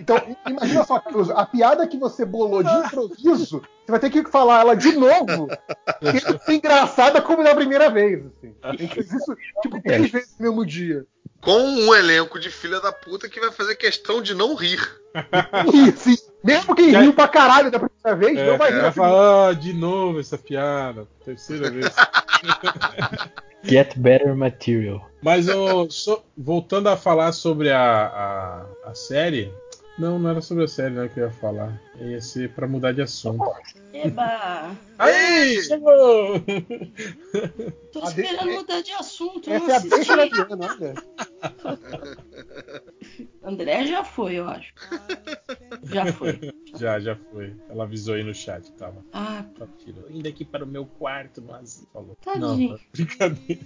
[0.00, 0.16] Então,
[0.48, 4.60] imagina só, Caruso, a piada que você bolou de improviso, você vai ter que falar
[4.60, 5.46] ela de novo,
[6.00, 8.24] que é engraçada como na primeira vez.
[8.26, 8.54] Assim.
[8.62, 11.04] A gente fez isso, tipo, três vezes no mesmo dia.
[11.40, 14.80] Com um elenco de filha da puta que vai fazer questão de não rir.
[15.72, 18.86] E, sim, mesmo quem riu pra caralho da primeira vez, É, não vai rir ela
[18.88, 19.10] na segunda.
[19.12, 21.94] fala, ah, de novo essa piada, terceira vez.
[23.64, 25.08] Get better material.
[25.22, 29.52] Mas ô, só- voltando a falar sobre a, a, a série.
[29.98, 31.72] Não, não era sobre a série né, que eu ia falar.
[32.00, 33.44] Ia ser pra mudar de assunto.
[33.92, 34.76] Eba!
[34.98, 36.34] Aí, chegou!
[37.92, 39.50] Tô A de- esperando mudar de assunto.
[39.50, 40.26] Essa não é a deixa da.
[40.26, 40.94] Diana, olha.
[43.42, 44.72] André já foi, eu acho.
[45.84, 46.38] Já foi.
[46.76, 47.54] Já, já foi.
[47.70, 49.02] Ela avisou aí no chat tava.
[49.10, 49.66] Ah, Tá.
[50.10, 52.14] Indo aqui para o meu quarto, mas falou.
[52.22, 52.72] Tadinho.
[52.72, 53.62] Não, brincadeira.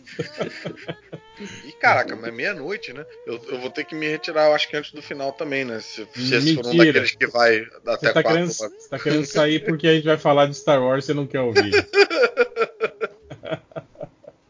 [1.67, 3.05] E caraca, mas é meia-noite, né?
[3.27, 5.81] Eu, eu vou ter que me retirar, eu acho que antes do final também, né?
[5.81, 9.25] Se, se esse for um daqueles que vai até Você tá, querendo, você tá querendo
[9.27, 11.73] sair porque a gente vai falar de Star Wars e você não quer ouvir.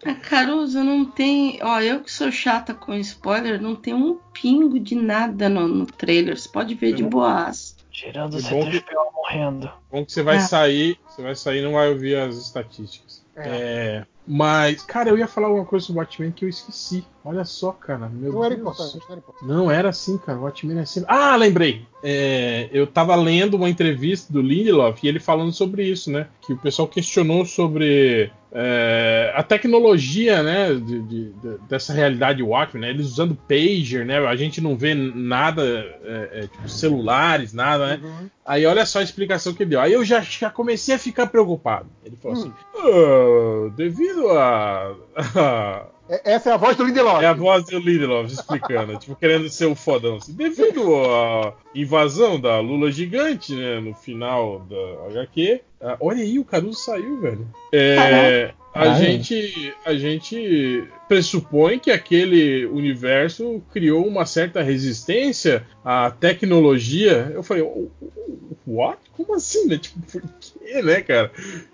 [0.04, 1.58] a Caruso não tem.
[1.62, 5.86] Ó, eu que sou chata com spoiler, não tem um pingo de nada no, no
[5.86, 6.38] trailer.
[6.38, 7.76] Você pode ver de boas.
[7.90, 9.70] Tirando o É que- C3PO morrendo.
[9.90, 10.40] Bom que você vai Ah.
[10.40, 13.20] sair, você vai sair e não vai ouvir as estatísticas.
[13.36, 17.04] É, mas, cara, eu ia falar alguma coisa sobre o Watchmen que eu esqueci.
[17.24, 18.08] Olha só, cara.
[18.08, 18.60] Meu Não era Deus.
[18.66, 19.46] importante, não era importante.
[19.48, 20.38] Não era assim, cara.
[20.38, 21.12] O Watchmen é sempre.
[21.12, 21.82] Ah, lembrei.
[22.02, 26.28] É, eu tava lendo uma entrevista do Lindelof e ele falando sobre isso, né?
[26.40, 30.72] Que o pessoal questionou sobre é, a tecnologia, né?
[30.72, 32.90] de- de- de- dessa realidade Watchmen, né?
[32.90, 34.18] Eles usando pager, né?
[34.26, 35.62] A gente não vê nada,
[36.02, 38.00] é, é, tipo celulares, nada, né?
[38.02, 38.30] Uhum.
[38.46, 39.80] Aí olha só a explicação que ele deu.
[39.80, 41.86] Aí eu já, já comecei a ficar preocupado.
[42.04, 42.40] Ele falou Hum.
[42.40, 44.94] assim: "Ah, devido a,
[46.24, 47.22] Essa é a voz do Lindelof.
[47.22, 50.16] é a voz do Lindelof explicando, tipo, querendo ser o fodão.
[50.16, 55.60] Assim, devido à invasão da Lula gigante, né, no final da HQ.
[56.00, 57.48] olha aí, o Caruso saiu, velho.
[57.72, 67.30] É, a, gente, a gente pressupõe que aquele universo criou uma certa resistência à tecnologia.
[67.34, 68.98] Eu falei, "O- o- what?
[69.16, 69.78] Como assim, né?
[69.78, 71.30] Tipo, por quê, né, cara?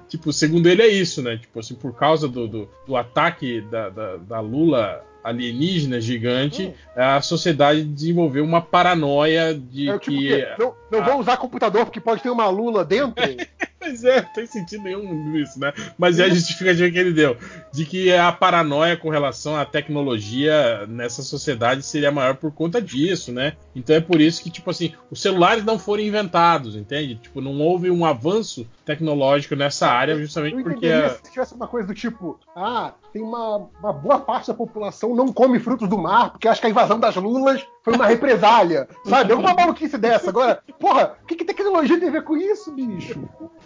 [0.09, 1.37] Tipo, segundo ele é isso, né?
[1.37, 7.21] Tipo assim, por causa do, do, do ataque da, da, da Lula alienígena gigante, a
[7.21, 10.29] sociedade desenvolveu uma paranoia de É tipo que.
[10.29, 13.15] que não, não vou usar computador porque pode ter uma lula dentro.
[13.87, 15.73] Pois é, não tem sentido nenhum isso, né?
[15.97, 17.37] Mas é a justificativa que ele deu.
[17.73, 23.33] De que a paranoia com relação à tecnologia nessa sociedade seria maior por conta disso,
[23.33, 23.55] né?
[23.75, 27.17] Então é por isso que, tipo assim, os celulares não foram inventados, entende?
[27.17, 30.87] Tipo, não houve um avanço tecnológico nessa área justamente porque.
[30.87, 35.15] a- se tivesse uma coisa do tipo, ah, tem uma, uma boa parte da população
[35.15, 38.89] não come frutos do mar porque acha que a invasão das lulas foi uma represália,
[39.05, 39.31] sabe?
[39.33, 40.29] Alguma maluquice dessa.
[40.29, 43.17] Agora, porra, o que, que tecnologia tem a ver com isso, bicho?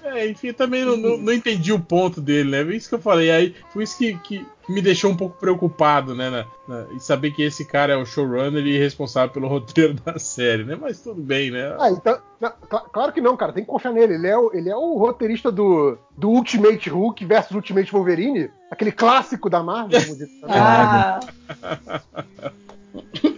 [0.05, 2.63] É, enfim, eu também não, não- não entendi o ponto dele, né?
[2.63, 3.31] Foi isso que eu falei.
[3.31, 6.29] Aí foi isso que, que me deixou um pouco preocupado, né?
[6.29, 10.19] na- na- e saber que esse cara é o showrunner e responsável pelo roteiro da
[10.19, 10.77] série, né?
[10.79, 11.75] Mas tudo bem, né?
[11.81, 12.19] Ah, então.
[12.39, 14.17] não, cla- claro que não, cara, tem que confiar nele.
[14.17, 18.93] Ele é o, ele é o roteirista do, do Ultimate Hulk versus Ultimate Wolverine, aquele
[18.93, 19.99] clássico da Marvel.
[20.45, 21.21] Ah,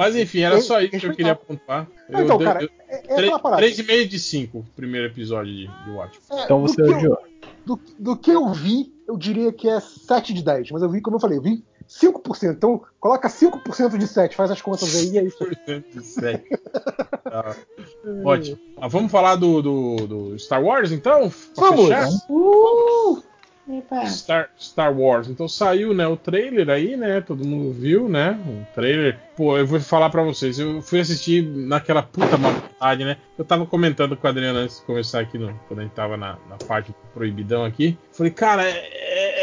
[0.00, 1.86] Mas enfim, era só isso que eu queria pontuar.
[2.08, 3.62] Não, então, dei- cara, eu- é, é aquela parada.
[3.62, 6.22] 3,5 de 5 o primeiro episódio de, de Watchmen.
[6.40, 7.18] É, Então do você que eu- odiou.
[7.66, 10.70] do, do que eu vi, eu diria que é 7 de 10.
[10.70, 12.52] Mas eu vi, como eu falei, eu vi 5%.
[12.56, 15.38] Então, coloca 5% de 7, faz as contas aí, é isso.
[15.44, 16.48] 5% de sete.
[17.24, 17.56] Tá.
[18.24, 18.58] Ótimo.
[18.80, 21.30] Mas vamos falar do, do, do Star Wars, então?
[21.56, 21.90] Vamos!
[22.28, 23.22] Uh!
[24.08, 25.28] Star, Star Wars.
[25.28, 27.20] Então saiu, né, o trailer aí, né?
[27.20, 28.38] Todo mundo viu, né?
[28.46, 29.18] O trailer.
[29.36, 30.58] Pô, eu vou falar pra vocês.
[30.58, 33.16] Eu fui assistir naquela puta má vontade, né?
[33.38, 36.16] Eu tava comentando com o Adriano antes de começar aqui, no, quando a gente tava
[36.16, 37.96] na, na parte proibidão aqui.
[38.12, 38.88] Falei, cara, é-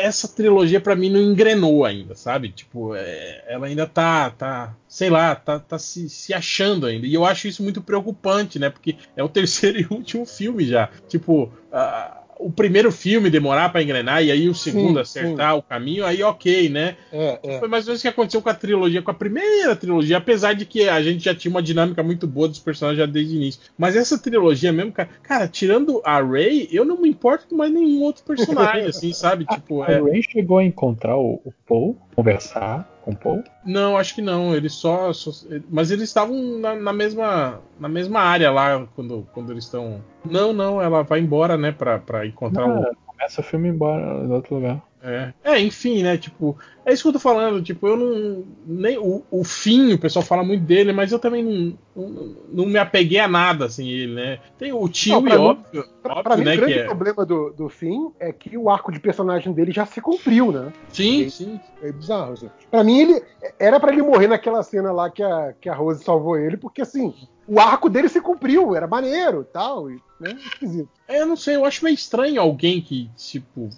[0.02, 2.50] é- essa trilogia pra mim não engrenou ainda, sabe?
[2.50, 7.08] Tipo, é- ela ainda tá, tá, sei lá, tá, tá se, se achando ainda.
[7.08, 8.70] E eu acho isso muito preocupante, né?
[8.70, 10.90] Porque é o terceiro e último filme já.
[11.08, 15.62] Tipo, ah, o primeiro filme demorar pra engrenar e aí o segundo Sim, acertar o
[15.62, 16.96] caminho, aí ok, né?
[17.12, 17.60] É, é.
[17.60, 20.54] Foi mais ou menos o que aconteceu com a trilogia, com a primeira trilogia, apesar
[20.54, 23.38] de que a gente já tinha uma dinâmica muito boa dos personagens já desde o
[23.38, 23.62] início.
[23.78, 27.72] Mas essa trilogia mesmo, cara, cara, tirando a Rey, eu não me importo com mais
[27.72, 29.46] nenhum outro personagem, assim, sabe?
[29.46, 33.44] Tipo, A é, Ray chegou a encontrar o, o Paul, conversar com o Paul.
[33.66, 34.54] não, acho que não.
[34.56, 35.32] Eles só, só-
[35.70, 40.02] mas eles estavam na, na mesma na mesma área lá quando, quando eles estão.
[40.26, 44.32] Não, não, ela vai embora, né, pra encontrar o Ah, começa o filme embora em
[44.32, 44.82] outro lugar.
[45.02, 45.34] É.
[45.44, 46.18] É, enfim, né?
[46.18, 47.62] Tipo, é isso que eu tô falando.
[47.62, 48.46] Tipo, eu não.
[48.66, 52.66] Nem, o, o fim, o pessoal fala muito dele, mas eu também não, não, não
[52.66, 54.40] me apeguei a nada, assim, ele, né?
[54.58, 56.54] Tem o tio Não, e mim- óbvio, Pra, óbvio, pra mim, né?
[56.54, 56.84] o grande é.
[56.86, 60.74] problema do, do fim é que o arco de personagem dele já se cumpriu, né?
[60.90, 61.60] Sim, sim.
[61.82, 62.50] É bizarro, assim.
[62.72, 63.22] Pra mim, ele
[63.60, 66.82] era pra ele morrer naquela cena lá que a, que a Rose salvou ele, porque
[66.82, 67.14] assim,
[67.48, 70.36] o arco dele se cumpriu, era maneiro e tal, e, né?
[70.54, 70.90] Esquisito.
[71.08, 73.70] É, eu não sei, eu acho meio estranho alguém que, tipo,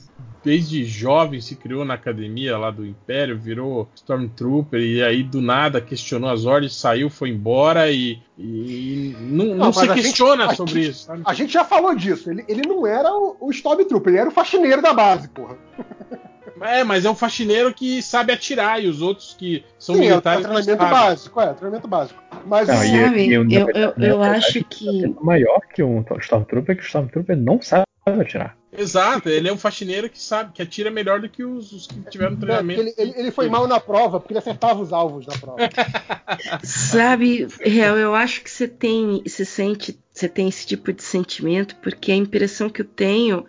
[0.43, 5.79] desde jovem se criou na academia lá do Império, virou Stormtrooper e aí do nada
[5.81, 10.55] questionou as ordens, saiu, foi embora e, e não, não Não, se gente- questiona a
[10.55, 11.21] sobre gente- isso, sabe?
[11.25, 14.33] A gente já falou disso, ele, ele não era o, o Stormtrooper, ele era o
[14.33, 15.57] faxineiro da base, porra.
[16.61, 20.05] É, mas é um faxineiro que sabe atirar e os outros que são Sim, é,
[20.05, 20.45] é militares.
[20.45, 20.99] não treinamento sabem.
[21.07, 22.23] básico, é, treinamento básico.
[22.45, 25.05] Mas Não, o- e- Sabe, e eu, eu, eu na acho que.
[25.05, 28.57] É maior que um Stormtrooper, que o Stormtrooper não sabe atirar.
[28.71, 32.01] Exato, ele é um faxineiro que sabe, que atira melhor do que os, os que
[32.09, 32.79] tiveram treinamento.
[32.81, 35.57] ele, ele- ele foi mal na prova, porque ele acertava os alvos na prova.
[36.63, 41.75] Sabe, Real, eu acho que você tem, você sente, você tem esse tipo de sentimento,
[41.77, 43.45] porque a impressão que eu tenho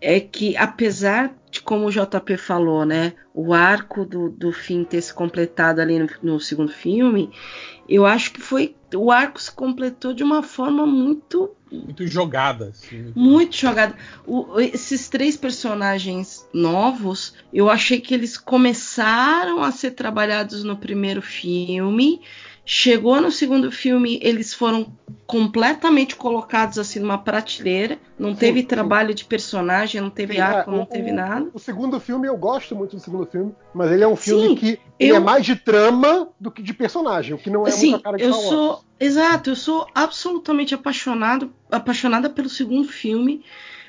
[0.00, 5.00] é que, apesar de como o JP falou, né, o arco do, do fim ter
[5.02, 7.30] se completado ali no, no segundo filme,
[7.88, 12.70] eu acho que foi o arco se completou de uma forma muito Muito jogada.
[12.70, 13.12] Assim.
[13.14, 13.94] muito jogada.
[14.26, 21.22] O- esses três personagens novos, eu achei que eles começaram a ser trabalhados no primeiro
[21.22, 22.20] filme.
[22.72, 24.96] Chegou no segundo filme, eles foram
[25.26, 27.98] completamente colocados assim numa prateleira.
[28.16, 28.66] Não Sim, teve sim.
[28.68, 31.50] trabalho de personagem, não teve Sim, arco, é, não o- teve nada.
[31.52, 34.78] O segundo filme, eu gosto muito do segundo filme, mas ele é um filme que
[35.00, 37.90] ele eu- é mais de trama do que de personagem, o que não é Assim,
[37.90, 38.44] muito a cara de eu Wars.
[38.44, 43.44] sou, exato, eu sou absolutamente apaixonado, apaixonada pelo segundo filme,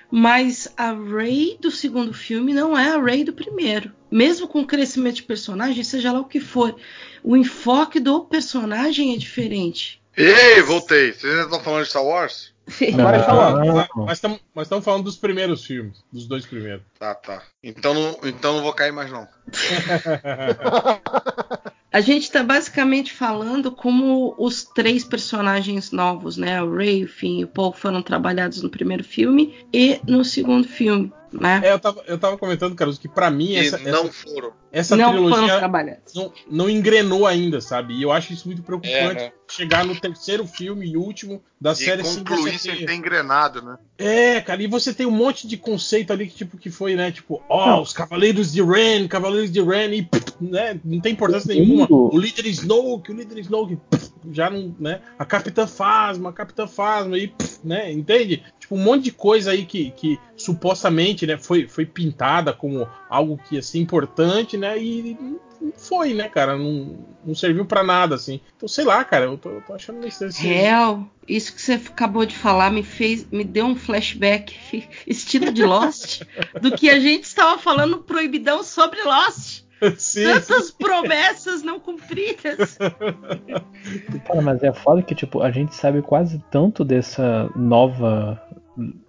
[0.09, 3.91] mas a Rey do segundo filme não é a Rey do primeiro.
[4.11, 6.75] Mesmo com o crescimento de personagem, seja lá o que for,
[7.23, 10.01] o enfoque do personagem é diferente.
[10.15, 11.13] Ei, voltei.
[11.13, 12.51] Vocês ainda estão falando de Star Wars?
[12.95, 14.05] Não.
[14.05, 16.83] Mas- estamos falando dos primeiros filmes, dos dois primeiros.
[16.99, 17.41] Tá, tá.
[17.63, 19.27] Então não, então não vou cair mais não.
[21.93, 26.63] A gente está basicamente falando como os três personagens novos, né?
[26.63, 30.65] O Rey, o Finn e o Paul foram trabalhados no primeiro filme e no segundo
[30.65, 31.61] filme, né?
[31.63, 34.51] É, eu tava, eu tava comentando, Carlos, que pra mim essa, não essa, foram.
[34.71, 36.13] essa não foram trilogia trabalhados.
[36.13, 37.93] não, não engrenou ainda, sabe?
[37.95, 38.95] E eu acho isso muito preocupante.
[38.95, 39.31] É, né?
[39.49, 42.93] Chegar no terceiro filme e último da E série sem concluir você sem ter- ter
[42.93, 43.77] engrenado, né?
[43.97, 47.11] É, cara, e você tem um monte de conceito ali que tipo que foi, né?
[47.11, 50.09] Tipo, ó, os Cavaleiros de Ren, Cavaleiros de Ren, e
[50.39, 51.85] né, não tem importância nenhuma.
[51.89, 55.01] O líder Snoke, o líder Snoke, pff, já não, né?
[55.17, 57.91] A Capitã Phasma, a Capitã Phasma, e, pff, né?
[57.91, 58.43] Entende?
[58.59, 63.37] Tipo, um monte de coisa aí que, que supostamente, né, foi, foi pintada como algo
[63.37, 64.77] que ia ser importante, né?
[64.77, 65.17] E
[65.77, 66.57] foi, né, cara?
[66.57, 68.39] Não, não serviu pra nada, assim.
[68.55, 70.33] Então, sei lá, cara, eu tô, eu tô achando meio estranho.
[70.33, 74.55] Real, isso que você acabou de falar me fez, me deu um flashback
[75.05, 76.21] estilo de Lost
[76.59, 79.63] do que a gente estava falando proibidão sobre Lost.
[79.97, 82.77] Sim, Tantas promessas não cumpridas.
[84.27, 88.41] Cara, mas é foda que, tipo, a gente sabe quase tanto dessa nova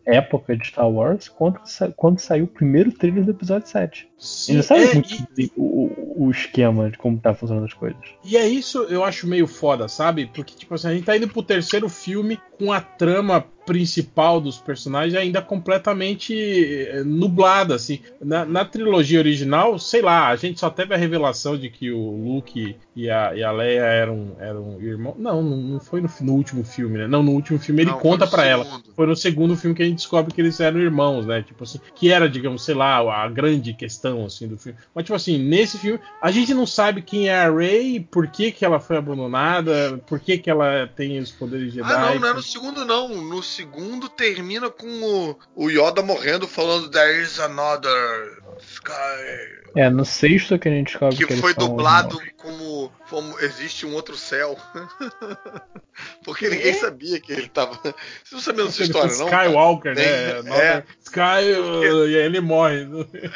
[0.05, 4.09] época de Star Wars quanto sa- quando saiu o primeiro trailer do episódio 7.
[4.09, 4.55] A sim.
[4.55, 8.01] gente sabe É, muito e- o- o esquema de como tá funcionando as coisas.
[8.25, 10.27] E é isso eu acho meio foda, sabe?
[10.35, 14.59] Porque, tipo assim, a gente tá indo pro terceiro filme com a trama principal dos
[14.59, 18.01] personagens ainda completamente eh, nublada, assim.
[18.21, 22.11] Na, na trilogia original, sei lá, a gente só teve a revelação de que o
[22.11, 25.15] Luke e a, e a Leia eram, eram irmãos.
[25.19, 27.07] Não, não, foi no, no último filme, né?
[27.07, 28.67] Não, no último filme ele Não, conta pra ela.
[28.97, 31.43] Foi no segundo filme que a gente descobre que eles eram irmãos, né?
[31.43, 34.79] Tipo assim, que era, digamos, sei lá, a grande questão assim do filme.
[34.93, 38.51] Mas tipo assim, nesse filme a gente não sabe quem é a Rey, por que
[38.51, 41.93] que ela foi abandonada, por que que ela tem os poderes Jedi.
[41.93, 43.09] Ah, não, não no segundo, não.
[43.09, 49.63] No segundo termina com o, o Yoda morrendo falando There is another sky.
[49.75, 53.95] É, no sexto que a gente descobre que, Que foi dublado como, como Existe um
[53.95, 54.57] outro céu.
[56.25, 57.75] Porque ninguém sabia que ele tava.
[57.83, 57.95] Vocês
[58.33, 59.27] não sabiam dessa história, não?
[59.27, 60.03] Skywalker, né?
[60.05, 60.85] É.
[61.01, 62.87] Sky, uh, e aí ele morre.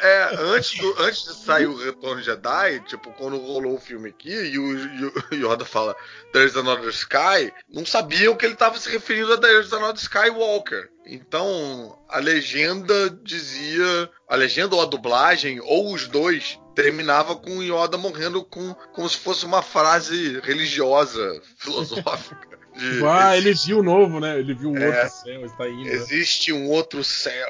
[0.01, 4.29] É, antes, do- antes de sair o Retorno Jedi, tipo, quando rolou o filme aqui
[4.31, 5.95] e o, e o Yoda fala
[6.33, 10.89] There's Another Sky, não sabiam que ele estava se referindo a There's Another Skywalker.
[11.09, 17.63] Então, a legenda dizia, a legenda ou a dublagem, ou os dois, terminava com o
[17.63, 22.57] Yoda morrendo com, como se fosse uma frase religiosa, filosófica.
[22.75, 24.37] de- Ah, ele viu o novo, né?
[24.39, 24.87] Ele viu o É.
[25.01, 25.83] outro céu, está indo.
[25.85, 25.91] né?
[25.93, 27.47] Existe um outro céu.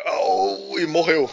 [0.80, 1.30] e morreu.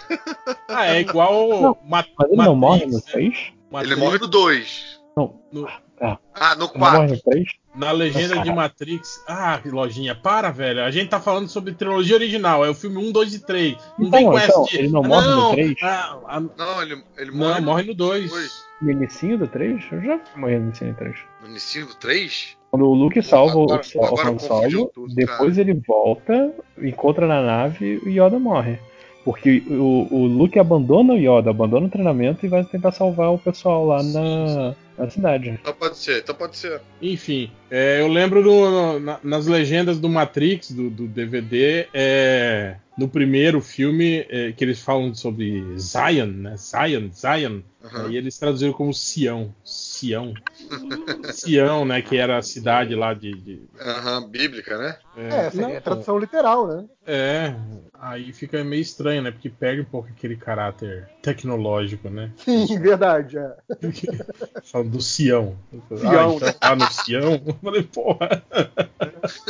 [0.68, 3.28] Ah, é igual Não, Ma- Mas ele não morre Matrix, no né?
[3.30, 3.38] 6?
[3.38, 5.00] Ele Matrix, morre no 2.
[5.16, 5.40] Não.
[5.52, 5.68] No-
[6.00, 7.14] Ah, Ah, no ele não morre 4.
[7.14, 7.48] no 3?
[7.76, 9.22] Na legenda de Matrix.
[9.26, 10.82] Ah, que lojinha, para, velho.
[10.84, 12.64] A gente tá falando sobre trilogia original.
[12.64, 13.76] É o filme 1, 2 e 3.
[13.98, 14.78] Não Então, vem com então, essa de.
[14.78, 15.74] ele não "Ah, morre no três?
[15.82, 18.30] ah, ah, Não, ele, ele não, morre morre no 2.
[18.30, 18.52] dois.
[18.82, 19.82] No inicinho do 3?
[19.92, 21.16] Eu já morri no inicinho do 3.
[21.42, 22.56] no início do 3.
[22.70, 26.52] Quando o Luke salva agora- o, agora o Solo, tudo, depois ele volta,
[26.82, 28.78] encontra na nave e o Yoda morre.
[29.24, 33.38] Porque o, o Luke abandona o Yoda, abandona o treinamento e vai tentar salvar o
[33.38, 35.48] pessoal lá na, na cidade.
[35.50, 36.80] Então pode ser, então pode ser.
[37.00, 42.76] Enfim, é, eu lembro do- no- na- nas legendas do Matrix, do, do DVD, é,
[42.96, 46.56] no primeiro filme, é, que eles falam sobre Zion, né?
[46.56, 47.60] Zion, Zion.
[47.84, 48.06] Aham.
[48.06, 49.54] Aí eles traduziram como Sião.
[49.64, 50.32] Sião.
[51.32, 52.00] Sião, né?
[52.00, 53.32] Que era a cidade lá de.
[53.32, 54.96] de- Aham, bíblica, né?
[55.16, 56.84] É, seria não, a tradução literal, né?
[57.06, 57.54] É,
[58.00, 59.30] aí fica meio estranho, né?
[59.30, 62.30] Porque perde um pouco aquele caráter tecnológico, né?
[62.38, 63.38] Sim, verdade.
[63.38, 63.52] É.
[64.64, 65.56] Falando do Sião.
[65.96, 67.40] Sião, ah, então tá no Sião?
[67.46, 68.42] Eu falei, porra.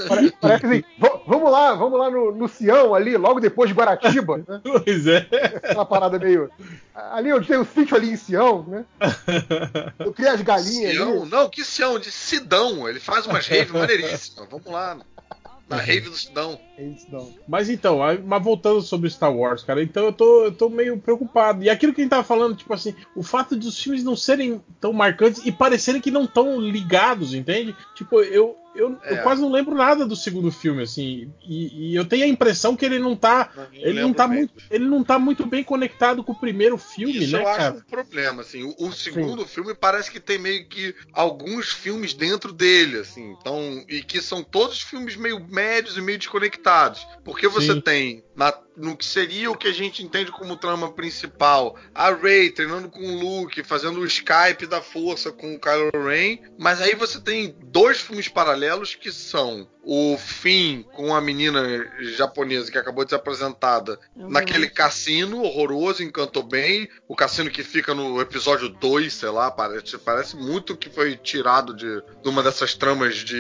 [0.09, 3.75] Pare- Parece assim, "Va- vamos lá, vamos lá no, no Sião ali, logo depois de
[3.75, 4.61] Guaratiba, né?
[4.85, 5.27] Pois é.
[5.57, 6.51] Aquela parada meio.
[6.95, 8.85] Ali onde tem o sítio ali em Sião, né?
[9.99, 11.23] Eu criei as galinhas Sião?
[11.23, 11.31] ali.
[11.31, 11.99] Não, que Sião?
[11.99, 12.89] De Sidão.
[12.89, 14.49] Ele faz umas raves maneiríssimas.
[14.51, 14.99] Vamos lá.
[15.69, 16.61] Na rave do Sidão.
[16.77, 17.33] É isso, não.
[17.47, 20.99] Mas então, aí- mas voltando sobre Star Wars, cara, então eu tô, eu tô meio
[20.99, 21.63] preocupado.
[21.63, 24.17] E aquilo que a gente tava falando, tipo assim, o fato de os filmes não
[24.17, 27.77] serem tão marcantes e parecerem que não estão ligados, entende?
[27.95, 29.23] Tipo, eu, eu, eu É.
[29.23, 31.33] quase não lembro nada do segundo filme, assim.
[31.47, 33.51] E, e eu tenho a impressão que ele não tá.
[33.73, 37.37] Ele não, tá muito, ele não tá muito bem conectado com o primeiro filme, Isso
[37.37, 37.75] né, eu acho cara?
[37.77, 38.65] um problema, assim.
[38.65, 43.37] O, o segundo filme parece que tem meio que alguns filmes dentro dele, assim.
[43.41, 46.64] Então, e que são todos filmes meio médios e meio desconectados.
[47.25, 47.81] Porque você Sim.
[47.81, 52.51] tem na- no que seria o que a gente entende como trama principal, a Rey
[52.51, 56.95] treinando com o Luke, fazendo o Skype da força com o Kylo Ren, mas aí
[56.95, 61.63] você tem dois filmes paralelos que são o Finn com a menina
[62.17, 66.89] japonesa que acabou de ser apresentada Eu naquele cassino horroroso, encantou bem.
[67.07, 71.75] O cassino que fica no episódio 2, sei lá, parece, parece muito que foi tirado
[71.75, 73.37] de, de uma dessas tramas de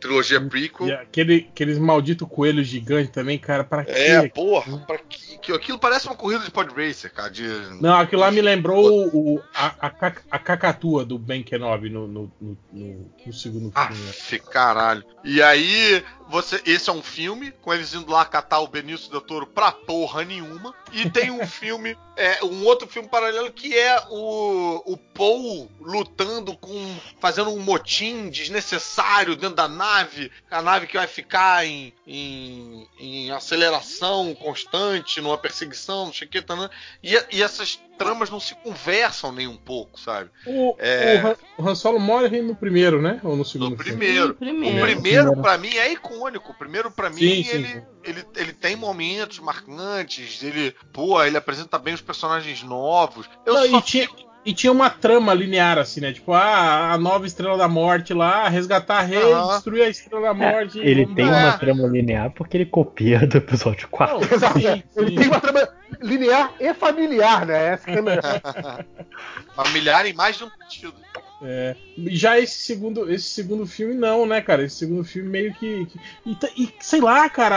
[0.00, 0.88] trilogia prequel.
[0.88, 3.92] E aquele, aqueles malditos coelhos gigantes também, cara, pra quê?
[3.92, 7.30] É, porra, pra que, que- aquilo parece uma corrida de pod racer, cara.
[7.30, 7.42] De,
[7.80, 12.32] Não, aquilo lá me lembrou o, a, a, a cacatua do Ben Kenobi no, no,
[12.40, 14.02] no, no- segundo Ah, filme.
[14.04, 14.12] né?
[14.50, 15.04] caralho.
[15.24, 19.20] E aí, você, esse é um filme, com eles indo lá catar o Benício Del
[19.20, 20.74] Toro pra porra nenhuma.
[20.92, 26.56] E tem um filme, é, um outro filme paralelo que é o, o Paul lutando
[26.56, 26.96] com.
[27.18, 30.30] fazendo um motim desnecessário dentro da nave.
[30.50, 36.30] A nave que vai ficar em, em, em aceleração constante, numa perseguição, não sei o
[36.30, 36.70] que, tá,
[37.02, 40.30] e, e essas tramas não se conversam nem um pouco, sabe?
[40.46, 41.22] O, É.
[41.22, 43.20] o, Han, o Han Solo morre no primeiro, né?
[43.22, 44.34] Ou no segundo No primeiro.
[44.34, 44.78] Primeiro.
[44.78, 46.52] O primeiro, pra mim, é icônico.
[46.52, 47.82] O primeiro, pra mim, Sim, sim, ele, sim.
[48.02, 50.42] Ele, ele tem momentos marcantes.
[50.42, 53.28] Ele, pô, ele apresenta bem os personagens novos.
[53.44, 56.12] Eu Não, só e, tinha, fico- e tinha uma trama linear, assim, né?
[56.12, 59.54] Tipo, ah, a nova Estrela da Morte lá, resgatar a rei, Aham.
[59.54, 60.78] destruir a Estrela da Morte.
[60.78, 64.16] Ele vamos tem uma trama linear porque ele copia do episódio 4.
[64.16, 64.58] Não, Exato.
[64.60, 65.14] sim, Ele sim.
[65.16, 65.68] tem uma trama
[66.00, 67.74] linear e familiar, né?
[67.74, 68.84] Essa que é.
[69.54, 70.94] Familiar em mais de um sentido.
[71.42, 71.74] É,
[72.08, 74.62] já esse segundo, esse segundo filme não, né, cara?
[74.62, 77.56] Esse segundo filme meio que, que- e, e, sei lá, cara,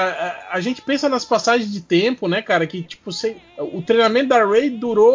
[0.49, 2.65] a, a gente pensa nas passagens de tempo, né, cara?
[2.65, 5.13] Que tipo, sei, o treinamento da Rey durou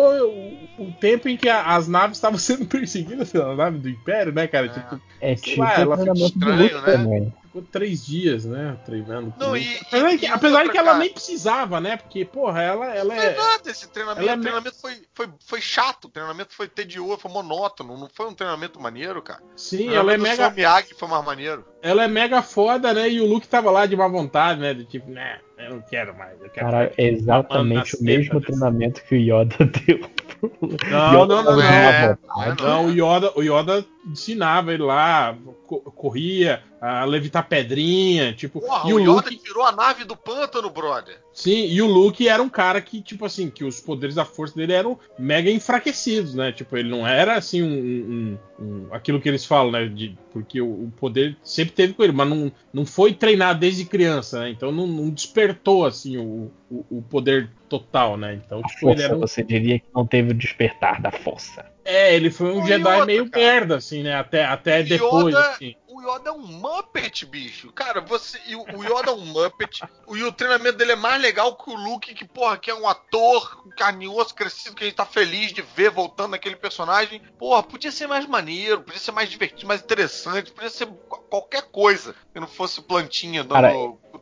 [0.78, 4.32] o, o tempo em que a- as naves estavam sendo perseguidas pela nave do Império,
[4.32, 4.66] né, cara?
[4.66, 4.68] É.
[4.68, 6.92] Tipo, É Sei tipo lá, ela ficou Luke estranho, né?
[6.92, 7.32] também.
[7.48, 9.34] Ficou três dias, né, treinando.
[9.38, 11.96] Não, com e- apesar e- que, e apesar outra, que ela nem precisava, né?
[11.96, 14.28] Porque porra, ela, ela Não foi é, nada esse treinamento.
[14.28, 17.96] é o me- treinamento foi, foi, foi chato, o treinamento foi tedioso, foi monótono.
[17.98, 19.42] Não foi um treinamento maneiro, cara.
[19.56, 21.64] sim, o ela é mega, Sam Miyagi foi mais maneiro.
[21.82, 23.08] Ela é mega foda, né?
[23.08, 24.74] E o Luke tava lá de má vontade, né?
[24.74, 26.92] De tipo, né, eu não quero mais, eu quero Cara, mais.
[26.98, 29.56] é exatamente o mesmo desse- treinamento que o Yoda
[29.86, 29.98] deu.
[30.40, 30.86] pro Luke.
[30.90, 31.62] Não, Yoda não, não, não.
[31.62, 32.16] É.
[32.60, 35.36] Não, o Yoda, o Yoda ensinava ele lá,
[35.66, 38.60] co- corria, a levitar pedrinha, tipo.
[38.60, 41.16] Porra, e o o Yoda Luke, tirou a nave do pântano, brother.
[41.42, 44.54] Sim, e o Luke era um cara que, tipo assim, que os poderes da força
[44.56, 46.50] dele eram mega enfraquecidos, né?
[46.52, 47.68] Tipo, ele não era assim um.
[47.68, 49.86] um- um- aquilo que eles falam, né?
[49.86, 53.84] De, porque o, o poder sempre teve com ele, mas não, não foi treinado desde
[53.84, 54.50] criança, né?
[54.50, 58.34] Então não, não despertou assim o, o, o poder total, né?
[58.44, 61.64] Então, tipo, ele força, era um, você diria que não teve o despertar da força.
[61.84, 63.44] É, ele foi um e Jedi outra, meio cara?
[63.46, 64.14] merda, assim, né?
[64.14, 65.74] Até, até O depois, Yoda- assim.
[65.98, 67.72] O Yoda é um Muppet, bicho.
[67.72, 68.38] Cara, você.
[68.54, 69.82] O o Yoda é um Muppet.
[70.06, 72.74] o- E o treinamento dele é mais legal que o Luke, que, porra, que é
[72.74, 77.20] um ator carinhoso, crescido, que a gente tá feliz de ver voltando naquele personagem.
[77.38, 81.62] Porra, podia ser mais maneiro, podia ser mais divertido, mais interessante, podia ser qu- qualquer
[81.62, 83.68] coisa que não fosse plantinha dando Cara.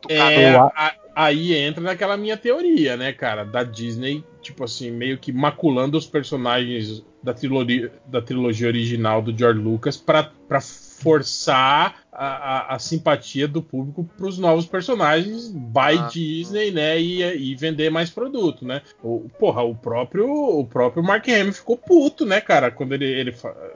[0.09, 3.43] É, a- aí entra naquela minha teoria, né, cara?
[3.45, 9.37] Da Disney, tipo assim, meio que maculando os personagens da trilogia, da trilogia original do
[9.37, 12.25] George Lucas pra forçar a,
[12.73, 16.09] a- a simpatia do público pros novos personagens by Ah.
[16.11, 16.99] Disney, né?
[16.99, 18.81] E, e vender mais produto, né?
[19.03, 22.71] O, porra, o próprio, o próprio Mark Hamill ficou puto, né, cara?
[22.71, 23.35] Quando ele, ele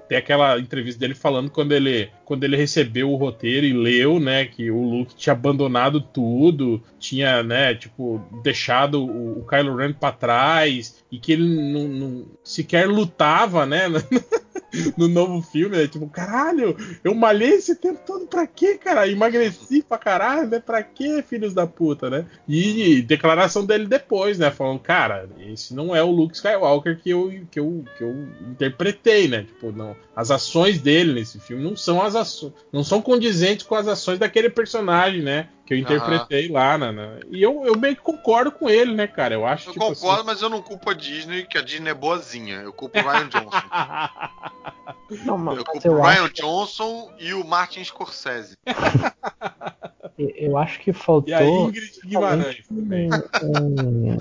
[0.09, 4.45] tem aquela entrevista dele falando quando ele, quando ele recebeu o roteiro e leu, né,
[4.45, 10.11] que o Luke tinha abandonado tudo, tinha, né, tipo, deixado o, o Kylo Ren pra
[10.11, 13.83] trás e que ele não, não sequer lutava, né?
[14.97, 15.87] No novo filme, né?
[15.87, 19.07] Tipo, caralho, eu malhei esse tempo todo pra quê, cara?
[19.07, 20.59] Emagreci pra caralho, né?
[20.59, 22.25] Pra quê, filhos da puta, né?
[22.47, 24.49] E declaração dele depois, né?
[24.51, 29.27] Falando, cara, esse não é o Luke Skywalker que eu, que eu, que eu interpretei,
[29.27, 29.43] né?
[29.43, 29.95] Tipo, não.
[30.15, 32.53] As ações dele nesse filme não são as ações.
[32.71, 35.47] Não são condizentes com as ações daquele personagem, né?
[35.71, 36.91] Que eu interpretei lá, né?
[36.91, 37.21] né?
[37.29, 39.33] E eu, eu meio que concordo com ele, né, cara?
[39.33, 40.25] Eu acho Eu tipo concordo, assim...
[40.25, 42.55] mas eu não culpo a Disney, que a Disney é boazinha.
[42.57, 43.49] Eu culpo o Ryan Johnson.
[45.25, 48.57] Não, mas Eu culpo o Ryan acho, Johnson e o Martin Scorsese.
[50.17, 51.29] eu acho que faltou.
[51.29, 53.09] E a Ingrid Guimarães também.
[53.41, 54.17] um,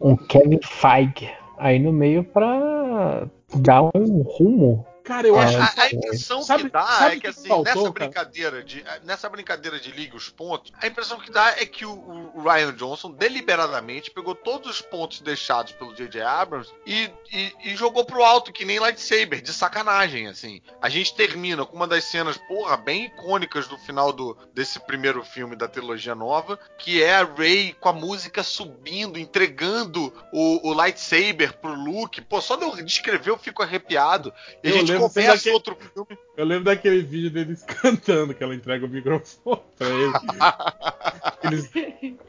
[0.00, 4.84] um Kevin Feige aí no meio pra dar um rumo.
[5.08, 7.26] Cara, eu É, acho A, que a impressão Sabe- que dá sabe é que que
[7.28, 7.92] assim, faltou, nessa cara?
[7.92, 12.30] brincadeira de nessa brincadeira de liga os pontos, a impressão que dá é que o,
[12.34, 16.20] o Ryan Johnson deliberadamente pegou todos os pontos deixados pelo J.J.
[16.20, 20.60] Abrams e, e, e jogou pro alto que nem lightsaber, de sacanagem assim.
[20.82, 25.24] A gente termina com uma das cenas, porra, bem icônicas do final do desse primeiro
[25.24, 30.72] filme da trilogia nova, que é a Rey com a música subindo, entregando o, o
[30.74, 32.20] lightsaber pro Luke.
[32.20, 34.34] Pô, só de eu descrever eu fico arrepiado.
[34.62, 38.34] E Eu a gente lembro começa daquele- outro filme Eu lembro daquele vídeo deles cantando,
[38.34, 40.12] que ela entrega o microfone pra ele.
[41.44, 41.70] eles,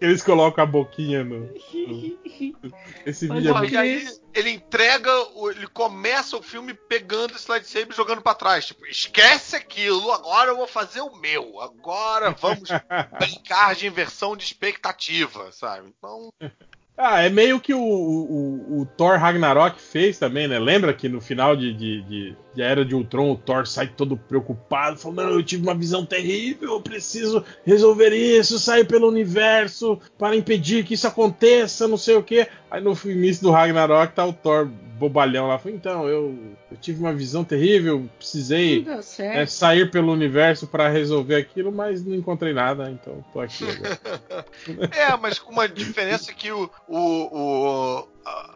[0.01, 1.49] eles colocam a boquinha no.
[3.05, 3.73] Esse Mas vídeo é muito.
[3.73, 5.09] e aí ele entrega,
[5.55, 8.65] ele começa o filme pegando esse lightsaber e jogando pra trás.
[8.67, 11.59] Tipo, esquece aquilo, agora eu vou fazer o meu.
[11.61, 12.69] Agora vamos
[13.19, 15.89] brincar de inversão de expectativa, sabe?
[15.97, 16.31] Então,
[17.01, 20.59] Ah, é meio que o, o, o Thor Ragnarok fez também, né?
[20.59, 24.17] Lembra que no final de, de, de, de Era de Ultron o Thor sai todo
[24.17, 30.35] preocupado, falando: eu tive uma visão terrível, eu preciso resolver isso, sair pelo universo para
[30.35, 32.49] impedir que isso aconteça, não sei o quê.
[32.71, 36.37] Aí no início do Ragnarok tá o Thor bobalhão lá, falou: Então, eu,
[36.69, 38.83] eu tive uma visão terrível, precisei.
[39.41, 44.45] É, sair pelo universo para resolver aquilo, mas não encontrei nada, então tô aqui agora.
[44.91, 48.07] é, mas com uma diferença que o, o, o-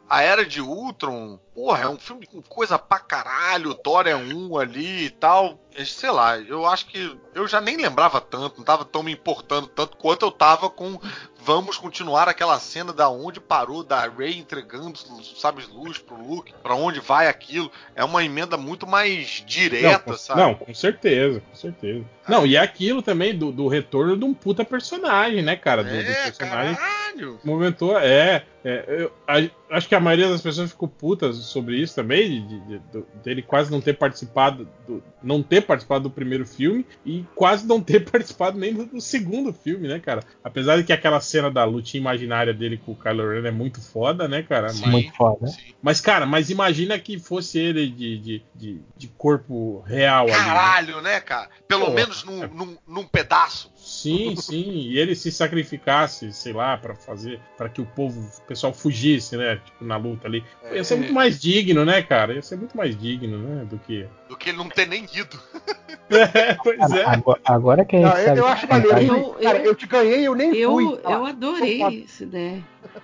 [0.09, 4.15] a- Era de Ultron, porra, é um filme com coisa pra caralho, o Thor é
[4.15, 5.57] um ali e tal.
[5.85, 9.65] Sei lá, eu acho que eu já nem lembrava tanto, não tava tão me importando
[9.65, 10.99] tanto quanto eu tava com
[11.43, 16.53] vamos continuar aquela cena da onde parou da Rey entregando os sabres luz pro Luke,
[16.63, 17.71] pra onde vai aquilo.
[17.95, 20.39] É uma emenda muito mais direta, não, sabe?
[20.41, 22.05] não, com certeza, com certeza.
[22.27, 25.83] Não, e é aquilo também do, do retorno de um puta personagem, né, cara?
[25.83, 27.02] Do, do é, personagem caralho.
[27.43, 28.45] Movimentou, é.
[28.65, 32.59] É, eu a- acho que a maioria das pessoas ficou putas sobre isso também, de,
[32.61, 37.25] de- do- dele quase não ter participado, do, não ter participado do primeiro filme e
[37.35, 40.23] quase não ter participado nem do, do segundo filme, né, cara?
[40.41, 43.81] Apesar de que aquela cena da lutinha imaginária dele com o Kylo Ren é muito
[43.81, 44.69] foda, né, cara?
[44.69, 44.81] Sim.
[44.83, 45.47] Mas, Muito foda.
[45.47, 45.73] Sim.
[45.81, 50.31] mas, cara, mas imagina que fosse ele de, de, de, de corpo real ali.
[50.31, 50.37] né?
[50.37, 51.49] Caralho, né, cara?
[51.67, 51.95] Pelo Porra.
[51.95, 53.72] menos num, num, num pedaço.
[53.85, 58.41] Sim, sim, e ele se sacrificasse, sei lá, pra fazer, para que o povo, o
[58.47, 60.41] pessoal fugisse, né, tipo na luta ali.
[60.63, 60.77] É.
[60.77, 62.33] Ia ser muito mais digno, né, cara?
[62.33, 64.07] Ia ser muito mais digno, né, do que.
[64.29, 65.37] Do que ele não ter nem ido.
[66.09, 67.05] É, pois Cara, é.
[67.05, 69.15] agora, agora que a gente Não, eu, sabe eu que acho a verdade- maneiro.
[69.27, 70.59] Eu- Cara, eu- eu te ganhei, eu nem fui.
[70.63, 71.95] Eu, Ah, eu adorei foda.
[71.95, 72.61] isso, né?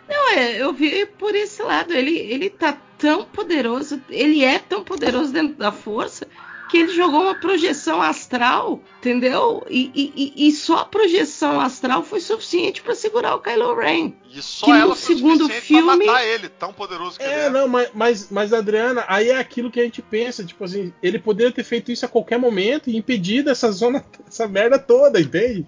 [0.08, 1.92] Não, é, eu vi por esse lado.
[1.94, 6.28] Ele, ele tá tão poderoso, ele é tão poderoso dentro da força
[6.70, 9.66] que ele jogou uma projeção astral, entendeu?
[9.70, 14.14] E, e- e- só a projeção astral foi suficiente pra segurar o Kylo Ren.
[14.32, 17.24] E só Que no ela foi segundo suficiente filme- pra matar ele, tão poderoso que
[17.26, 17.50] ele É, é.
[17.50, 21.18] não, mas, mas, mas, Adriana, aí é aquilo que a gente pensa, tipo assim, ele
[21.18, 25.66] poderia ter feito isso a qualquer momento e impedido essa zona, essa merda toda, entende?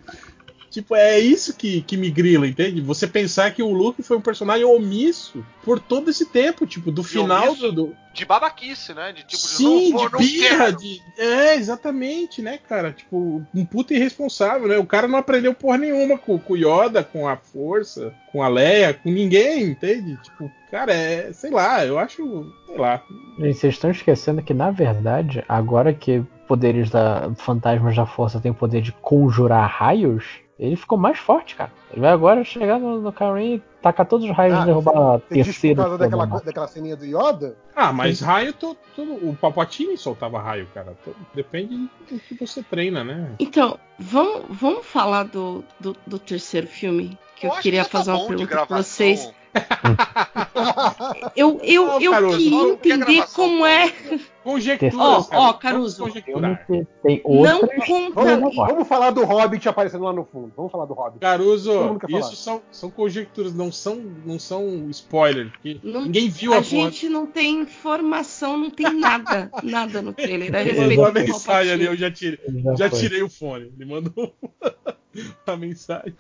[0.72, 2.80] Tipo, é isso que, que me grila, entende?
[2.80, 7.04] Você pensar que o Luke foi um personagem omisso por todo esse tempo, tipo, do
[7.04, 9.12] final omisso do, do- De babaquice, né?
[9.12, 10.98] De tipo, Sim, de não, de não birra, de.
[11.18, 12.94] É, exatamente, né, cara?
[12.94, 14.78] Tipo, um puta irresponsável, né?
[14.78, 18.48] O cara não aprendeu porra nenhuma com, com o Yoda, com a Força, com a
[18.48, 20.16] Leia, com ninguém, entende?
[20.24, 21.34] Tipo, cara, é.
[21.34, 22.50] Sei lá, eu acho.
[22.66, 23.04] Sei lá.
[23.40, 28.52] Gente, vocês estão esquecendo que, na verdade, agora que poderes da fantasmas da força têm
[28.52, 30.26] o poder de conjurar raios,
[30.68, 31.72] ele ficou mais forte, cara.
[31.92, 34.96] Ele vai agora chegar no, no Karen e tacar todos os raios Ah, e derrubar
[34.96, 35.82] a diz por terceira.
[35.82, 37.56] causa daquela, daquela ceninha do Yoda?
[37.76, 40.96] Ah, mas raio, to- todo, o Palpatine soltava raio, cara.
[41.04, 41.76] Todo- depende
[42.10, 43.32] do que você treina, né?
[43.40, 47.18] Então, vamos, vamos falar do, do, do terceiro filme.
[47.36, 49.34] Que eu, acho queria já tá fazer uma pergunta pra vocês.
[51.36, 53.92] Eu, eu, eu Caruso, queria ter entender como é.
[54.44, 54.96] Conjecturas.
[54.98, 56.04] Ó, ó, Vamos Caruso.
[56.04, 56.66] Conjecturar.
[56.68, 57.86] tem Não outras.
[57.86, 58.22] conta.
[58.24, 60.52] Vamos, vamos falar do Hobbit aparecendo lá no fundo.
[60.58, 61.20] Vamos falar do Hobbit.
[61.20, 61.72] Caruso,
[62.10, 63.96] isso são, são conjecturas, não são,
[64.26, 68.70] não são spoilers, porque Não- ninguém viu a, A porra gente não tem informação, não
[68.72, 70.54] tem nada, nada no trailer.
[70.56, 73.72] Ele mandou a mensagem ali, eu já tirei, Já já tirei o fone.
[73.80, 74.34] Ele mandou
[75.46, 76.16] a mensagem.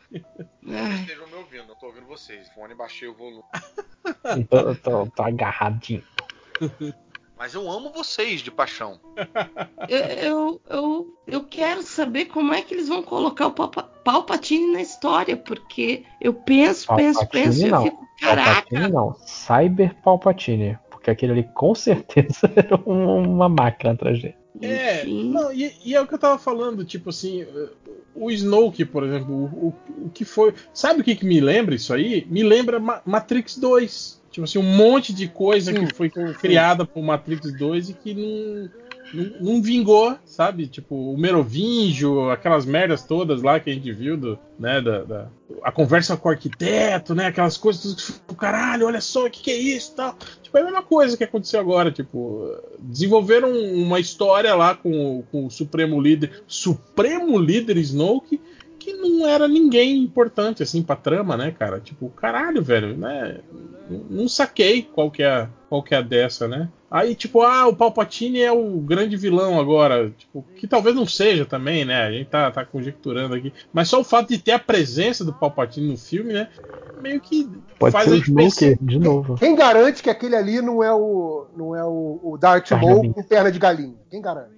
[0.67, 2.47] Ai, Estejam me ouvindo, eu tô ouvindo vocês.
[2.53, 3.43] Fone, baixei o volume.
[4.37, 6.03] Então, eu tô, tô agarradinho.
[7.41, 8.99] Mas eu amo vocês de paixão.
[9.89, 14.71] eu, eu, eu, eu quero saber como é que eles vão colocar o Palpa- Palpatine
[14.73, 17.83] na história, porque eu penso, penso, Palpatine penso e eu não.
[17.83, 18.51] fico, caraca.
[18.69, 19.15] Palpatine não.
[19.25, 20.77] Cyber Palpatine.
[20.91, 24.35] Porque aquele ali com certeza era um- uma máquina atrás dele.
[24.59, 25.29] É, Enfim.
[25.29, 27.45] não, e, e é o que eu tava falando, tipo assim,
[28.13, 30.53] o Snoke, por exemplo, o, o, o que foi.
[30.73, 32.25] Sabe o que, que me lembra isso aí?
[32.29, 34.21] Me lembra Ma- Matrix 2.
[34.29, 37.93] Tipo assim, um monte de coisa Sim, que foi sim, criada por Matrix 2 e
[37.93, 38.69] que não,
[39.13, 40.67] não, não vingou, sabe?
[40.67, 44.81] Tipo, o Merovingio, aquelas merdas todas lá que a gente viu, do, né?
[44.81, 45.27] Da, da-
[45.63, 47.27] a conversa com o arquiteto, né?
[47.27, 50.15] Aquelas coisas, ficou, caralho, olha só, o que, que é isso tal.
[50.41, 55.23] Tipo, é a mesma coisa que aconteceu agora, tipo, desenvolveram uma história lá com, o-
[55.31, 58.39] com o Supremo Líder, Supremo Líder Snoke,
[58.79, 61.79] que não era ninguém importante, assim, pra trama, né, cara?
[61.79, 63.39] Tipo, caralho, velho, né?
[63.89, 66.67] Não- Não saquei qual que é, qual que é a dessa, né?
[66.89, 70.11] Aí, tipo, ah, o Palpatine é o grande vilão agora.
[70.17, 72.03] Tipo, que talvez não seja também, né?
[72.03, 73.53] A gente tá, tá conjecturando aqui.
[73.71, 76.49] Mas só o fato de ter a presença do Palpatine no filme, né?
[77.01, 77.49] Meio que
[77.79, 78.75] Pode faz ser a o gente pensar.
[78.81, 79.35] De novo.
[79.35, 83.23] Quem garante que aquele ali não é o, não é o, o Darth Maul com
[83.23, 83.95] perna de galinha?
[84.09, 84.51] Quem garante?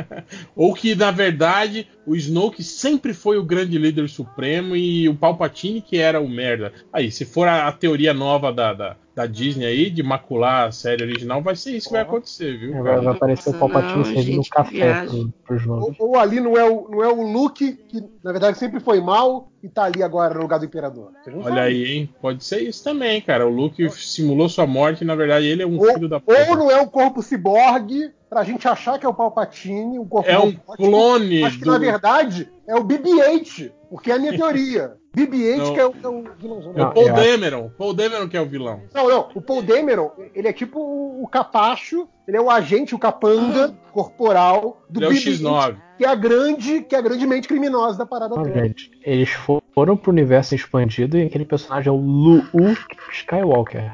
[0.56, 5.82] Ou que, na verdade, o Snoke sempre foi o grande líder supremo e o Palpatine
[5.82, 6.72] que era o merda.
[6.90, 10.72] Aí, se for a, a teoria nova da, da, da Disney aí, de macular a
[10.72, 12.82] série original, vai ser isso que vai acontecer, viu?
[12.82, 15.32] Vai, vai aparecer o Palpatine servindo um café viagem.
[15.44, 18.58] pro, pros Ou, ou ali não é, o, não é o Luke, que na verdade
[18.58, 21.12] sempre foi mal e tá ali agora no lugar do Imperador.
[21.28, 21.58] Olha sabem.
[21.60, 22.14] aí, hein?
[22.20, 23.46] Pode ser isso também, cara.
[23.46, 26.22] O Luke simulou sua morte e, na verdade, ele é um Ou, filho da ou
[26.22, 26.56] puta.
[26.56, 30.38] não é um corpo ciborgue pra gente achar que é o Palpatine, um corpo É
[30.38, 31.70] um clone Mas que do.
[31.70, 34.96] na verdade é o BB-8, porque é a minha teoria.
[35.16, 35.74] BB-8 Não.
[35.74, 36.72] que é o, é o vilãozão.
[36.74, 37.70] É o Não, Paul eu acho- Dameron.
[37.78, 38.82] Paul Dameron que é o vilão.
[38.94, 39.28] Não, não.
[39.34, 43.74] O Paul Dameron, ele é tipo o, o capacho, ele é o agente, o capanga
[43.92, 45.76] corporal do Ele é o BB-8, X9.
[45.98, 48.60] que é a grande, que é a grande mente criminosa da parada Não, toda.
[48.62, 49.30] gente, eles
[49.74, 53.92] foram pro universo expandido e aquele personagem é o Luke Skywalker,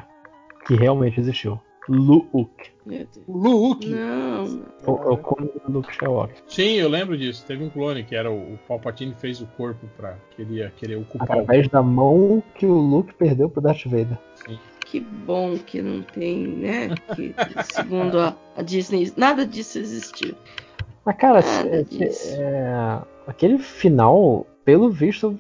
[0.67, 1.61] que realmente existiu.
[1.93, 2.71] Luke.
[3.27, 3.89] O Luke.
[3.89, 4.63] Não.
[4.87, 6.37] O, o clone do Luke Skywalker.
[6.47, 7.45] Sim, eu lembro disso.
[7.47, 11.29] Teve um clone que era o, o Palpatine fez o corpo pra queria querer ocupar
[11.29, 14.19] o Através da mão que o Luke perdeu pro Darth Vader.
[14.87, 16.89] Que bom que não tem, né?
[17.15, 17.35] Que,
[17.73, 20.35] segundo a, a Disney, nada disso existiu.
[21.05, 22.35] Mas, cara, Nada se- disso.
[22.41, 25.39] é, aquele final, pelo visto,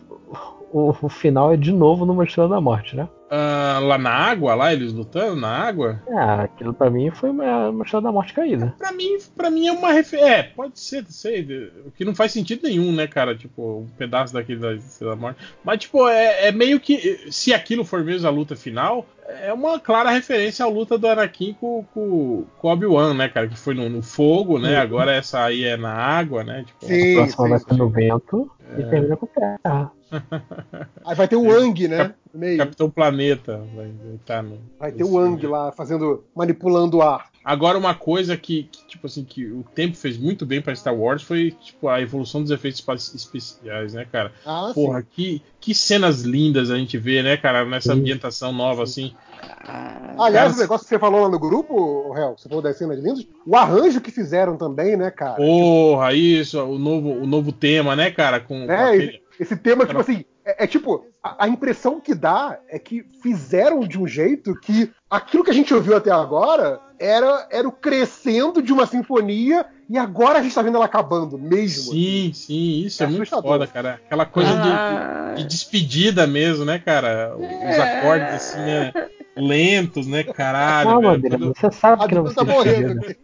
[0.73, 3.09] o, o final é de novo numa Estrela da Morte, né?
[3.33, 6.03] Ah, lá na água, lá eles lutando na água.
[6.09, 8.75] É, aquilo pra mim foi uma, uma Estrela da Morte caída.
[8.77, 10.31] Pra mim, pra mim é uma referência.
[10.33, 11.71] É, pode ser, não sei.
[11.87, 13.37] O que não faz sentido nenhum, né, cara?
[13.37, 15.41] Tipo, um pedaço daquele da Estrela da Morte.
[15.63, 17.27] Mas, tipo, é, é meio que.
[17.31, 19.07] Se aquilo for mesmo a luta final,
[19.45, 23.47] é uma clara referência à luta do Anakin com, com, com o Obi-Wan, né, cara?
[23.47, 24.77] Que foi no, no fogo, né?
[24.77, 26.65] Agora essa aí é na água, né?
[26.67, 27.77] Tipo, Sim, a próxima sim, vai ser sim.
[27.77, 29.93] no vento e termina com terra.
[31.05, 32.15] Aí vai ter o Wang, né?
[32.33, 32.59] No meio.
[32.59, 34.59] Capitão Planeta vai estar no.
[34.79, 36.25] Vai ter o Wang lá fazendo.
[36.35, 37.29] manipulando o ar.
[37.43, 40.95] Agora, uma coisa que, que, tipo assim, que o tempo fez muito bem pra Star
[40.95, 42.85] Wars foi, tipo, a evolução dos efeitos
[43.15, 44.31] especiais, né, cara?
[44.45, 49.15] Ah, Porra, que, que cenas lindas a gente vê, né, cara, nessa ambientação nova, assim.
[49.43, 52.77] Ah, Aliás, Cara, o negócio que você falou lá no grupo, Réu, você falou das
[52.77, 55.37] cenas lindas, o arranjo que fizeram também, né, cara?
[55.37, 58.39] Porra, isso, o novo, o novo tema, né, cara?
[58.39, 62.15] Com, com É, aquele- Esse tema, tipo assim, é, é tipo, a, a impressão que
[62.15, 66.81] dá é que fizeram de um jeito que aquilo que a gente ouviu até agora
[66.99, 71.39] era, era o crescendo de uma sinfonia e agora a gente tá vendo ela acabando
[71.39, 71.93] mesmo.
[71.93, 74.01] Sim, sim, isso é, É muito foda, cara.
[74.07, 77.35] Aquela coisa de- ah, de, de despedida mesmo, né, cara?
[77.37, 78.93] Os acordes, assim, né,
[79.37, 80.91] lentos, né, caralho.
[80.91, 81.23] Não, velho.
[81.31, 83.21] Quando- você sabe que não Duda vai tá morrendo despedida.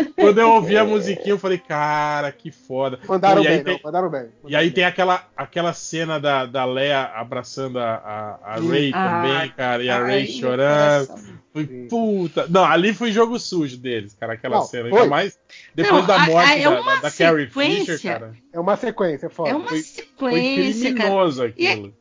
[0.00, 0.12] aqui.
[0.16, 2.98] Quando eu ouvi a musiquinha, eu falei, cara, que foda.
[3.08, 4.26] Mandaram e bem, tem- não, mandaram bem.
[4.46, 9.22] E aí tem aquela, aquela cena da, da Leia abraçando a, a, a Ray Ah,
[9.22, 11.08] também, cara, e a Ray chorando.
[11.52, 12.46] Foi puta.
[12.48, 14.88] Não, ali foi jogo sujo deles, cara, aquela Não, cena.
[14.88, 14.98] foi.
[14.98, 15.38] Ainda mais
[15.74, 17.94] depois Não, da a- morte a- é da, uma da, da Carrie sequência.
[17.96, 18.36] Fisher, cara.
[18.52, 19.50] É uma sequência, é foda.
[19.50, 21.04] É uma Foi- Foi sequência, cara.
[21.08, 21.94] criminoso aquilo.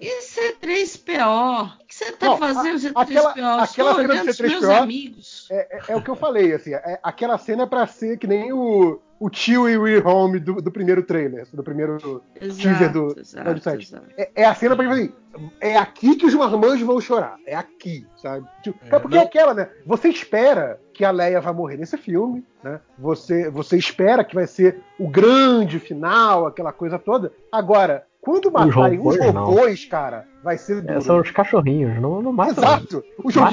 [0.00, 1.72] Isso é 3PO.
[1.82, 3.00] O que você tá Não, fazendo, a- C3PO?
[3.00, 5.48] aquela- cena do olhando os C3PO meus amigos.
[5.50, 8.26] É, é- é o que eu falei, assim, é- aquela cena é pra ser que
[8.26, 11.98] nem o, o tio e o Home do, do primeiro trailer, do primeiro
[12.40, 13.82] teaser do Exato, episódio 7.
[13.82, 14.06] exato.
[14.16, 15.12] É, é a cena pra tipo assim,
[15.60, 18.46] é aqui que os marmanjos vão chorar, é aqui, sabe?
[18.62, 19.68] Tipo, É, cara, porque não- é aquela, né?
[19.86, 22.80] Você espera que a Leia vai morrer nesse filme, né?
[22.98, 27.30] Você, você espera que vai ser o grande final, aquela coisa toda.
[27.52, 31.02] Agora, quando matarem os robôs, cara, vai ser É, duro.
[31.02, 32.52] são os cachorrinhos, não, não mata.
[32.60, 33.04] Exato!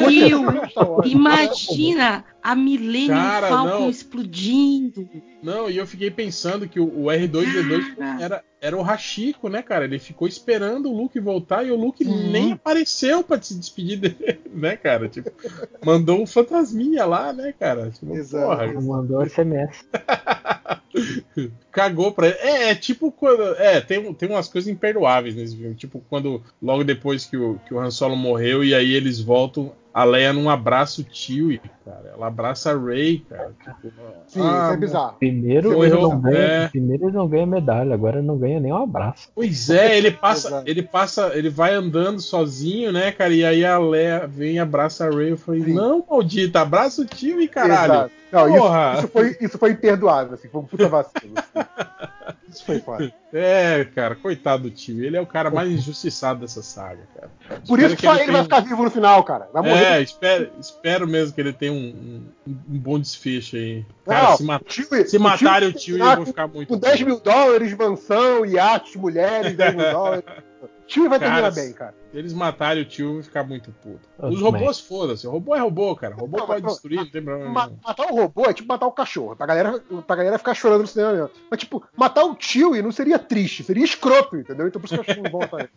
[0.09, 1.09] Rio, Star Wars.
[1.11, 3.89] Imagina a Millennium Cara, Falcon não.
[3.89, 5.09] explodindo.
[5.43, 8.23] Não, e eu fiquei pensando que o, o R2D2 Cara.
[8.23, 9.85] era, era o Hachiko, né, cara?
[9.85, 12.31] Ele ficou esperando o Luke voltar e o Luke Sim.
[12.31, 15.07] nem apareceu pra se despedir dele, né, cara?
[15.09, 15.31] Tipo,
[15.85, 17.89] mandou um fantasminha lá, né, cara?
[17.91, 18.47] Tipo, Exato.
[18.47, 19.85] porra, Mandou SMS.
[21.71, 22.37] cagou pra ele.
[22.39, 23.43] É, é tipo quando.
[23.57, 25.75] É, tem, tem umas coisas imperdoáveis nesse filme.
[25.75, 29.71] Tipo, quando logo depois que o, que o Han Solo morreu e aí eles voltam,
[29.97, 32.11] a Leia não abraça o Chewie, cara.
[32.13, 33.51] Ela abraça a Rey, cara.
[33.63, 33.91] Tipo,
[34.27, 35.15] Sim, ah, isso é bizarro.
[35.17, 36.67] Primeiro ele, não ganha, é.
[36.67, 39.27] primeiro ele não ganha medalha, agora ele não ganha nem um abraço.
[39.33, 40.69] Pois é, ele passa, Exato.
[40.69, 43.33] ele passa, ele vai andando sozinho, né, cara?
[43.33, 45.31] E aí a Leia vem e abraça a Rey.
[45.31, 45.73] Eu falei, Sim.
[45.73, 47.93] não, maldita, abraça o Chewie, caralho.
[47.93, 48.11] Exato.
[48.31, 48.93] Não, isso, Porra!
[48.99, 51.33] isso foi, isso foi imperdoável, assim, foi um puta vacilo.
[51.35, 51.67] assim.
[52.49, 53.13] Isso foi foda.
[53.33, 55.05] É, cara, coitado do Chewie.
[55.05, 57.29] Ele é o cara mais injustiçado dessa saga, cara.
[57.67, 59.49] Por Espero isso que só ele tenha- vai ficar vivo no final, cara.
[59.53, 59.86] Vai morrer.
[59.95, 63.85] É, espero, espero mesmo que ele tenha um, um, um bom desfecho aí.
[64.05, 66.67] Cara, Não, se, ma- o Chewie- se matarem o tio, terminar eu vou ficar muito.
[66.69, 70.23] Com 10 mil dólares, mansão, iate, mulheres, 10 mil dólares.
[70.87, 71.93] Tio vai terminar bem, cara.
[72.11, 74.07] Se eles matarem o tio, vou ficar muito puto.
[74.17, 75.27] Eu Os robôs, foda-se.
[75.27, 76.15] O robô é robô, cara.
[76.15, 77.79] O robô Não, pode mas, destruir, não tem problema Ma- nenhum.
[77.85, 79.35] matar o robô é tipo matar o cachorro.
[79.35, 81.29] Pra galera, pra galera ficar chorando no cinema mesmo.
[81.51, 84.67] Mas, tipo, matar o tio e não seria triste, seria escroto, entendeu?
[84.67, 85.69] Então por isso que eu acho ele.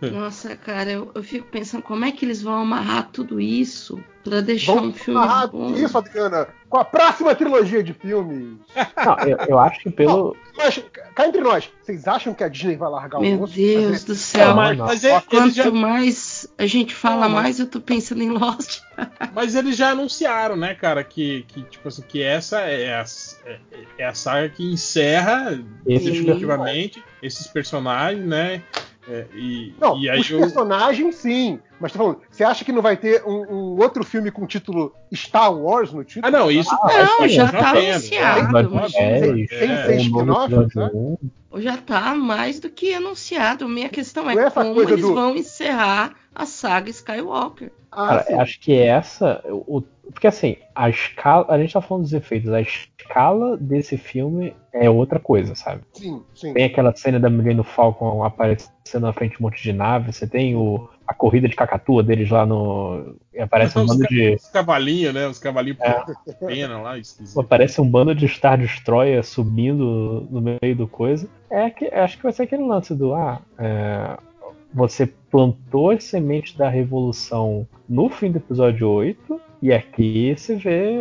[0.10, 4.40] Nossa, cara, eu, eu fico pensando como é que eles vão amarrar tudo isso pra
[4.40, 5.74] deixar Vão um filme amarrar bom.
[5.74, 8.56] isso, Adriana, com a próxima trilogia de filmes.
[8.96, 10.34] Não, eu, eu acho que pelo.
[10.56, 10.82] Mas,
[11.14, 13.46] cá entre nós, vocês acham que a Disney vai largar o Meu?
[13.46, 14.48] Deus Fazer- do céu.
[14.48, 14.86] Não, mas, não.
[14.86, 18.22] mas é- Quanto eles já, mais a gente fala, Não, mas- mais eu tô pensando
[18.22, 18.80] em Lost.
[19.34, 23.04] mas eles já anunciaram, né, cara, que, que tipo assim, que essa é a,
[23.44, 23.58] é,
[23.98, 28.62] é a saga que encerra definitivamente esses personagens, né?
[29.08, 31.58] É, e, Não, e aí os eu- personagens sim.
[31.80, 34.46] Mas tô falando, você acha que não vai ter um, um outro filme com o
[34.46, 36.26] título Star Wars no título?
[36.26, 36.70] Ah, não, isso.
[36.70, 38.52] Não, isso já eu tá anunciado.
[38.52, 40.96] Mas- 10, Sem É, ser spin-off, episódio sabe?
[40.96, 41.60] 1.
[41.60, 43.68] Já tá mais do que anunciado.
[43.68, 47.72] Minha questão é Não é como eles do- vão encerrar a saga Skywalker.
[47.90, 49.42] Ah, Cara, acho que essa.
[49.50, 51.46] O, porque assim, a escala.
[51.48, 52.52] A gente tá falando dos efeitos.
[52.52, 55.82] A escala desse filme é outra coisa, sabe?
[55.92, 56.54] sim, sim.
[56.54, 60.12] Tem aquela cena da Millennium Falcon aparecendo na frente de um monte de nave.
[60.12, 63.16] Você tem o, a corrida de cacatua deles lá no.
[63.32, 64.34] E aparece um bando de.
[64.34, 65.26] os cavalinhos, né?
[65.26, 66.32] Os cavalinhos É.
[66.46, 67.40] pena lá, esquisito.
[67.40, 71.28] Aparece um bando de Star Destroyer subindo no meio do coisa.
[71.50, 74.16] É que acho que vai ser aquele lance do ah, é,
[74.72, 80.98] você plantou as sementes da revolução no fim do episódio 8 e aqui você vê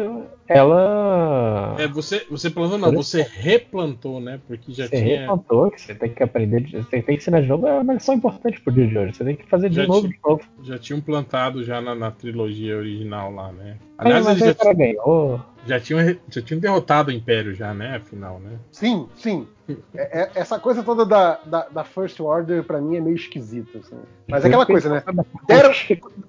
[0.48, 4.40] ela É, você, você plantou, não, você replantou, né?
[4.48, 5.20] Porque já você tinha.
[5.22, 7.94] replantou, que você tem que aprender, de- você tem que ensinar de novo, é uma
[7.94, 9.14] lição importante pro dia de hoje.
[9.14, 10.44] Você tem que fazer de Já novo tinha- de novo.
[10.64, 13.78] Já tinham plantado já na, na trilogia original lá, né?
[13.98, 15.40] Aliás, mas eles já, ganhou.
[15.66, 17.98] já, tinham, já tinham derrotado o Império já, né?
[17.98, 18.58] Afinal, né?
[18.72, 19.48] Sim, sim.
[19.96, 23.78] É- é- essa coisa toda da, da, da First Order, pra mim, é meio esquisita.
[23.78, 23.96] assim.
[24.28, 25.04] Mas é aquela coisa, né?
[25.48, 25.72] Deram-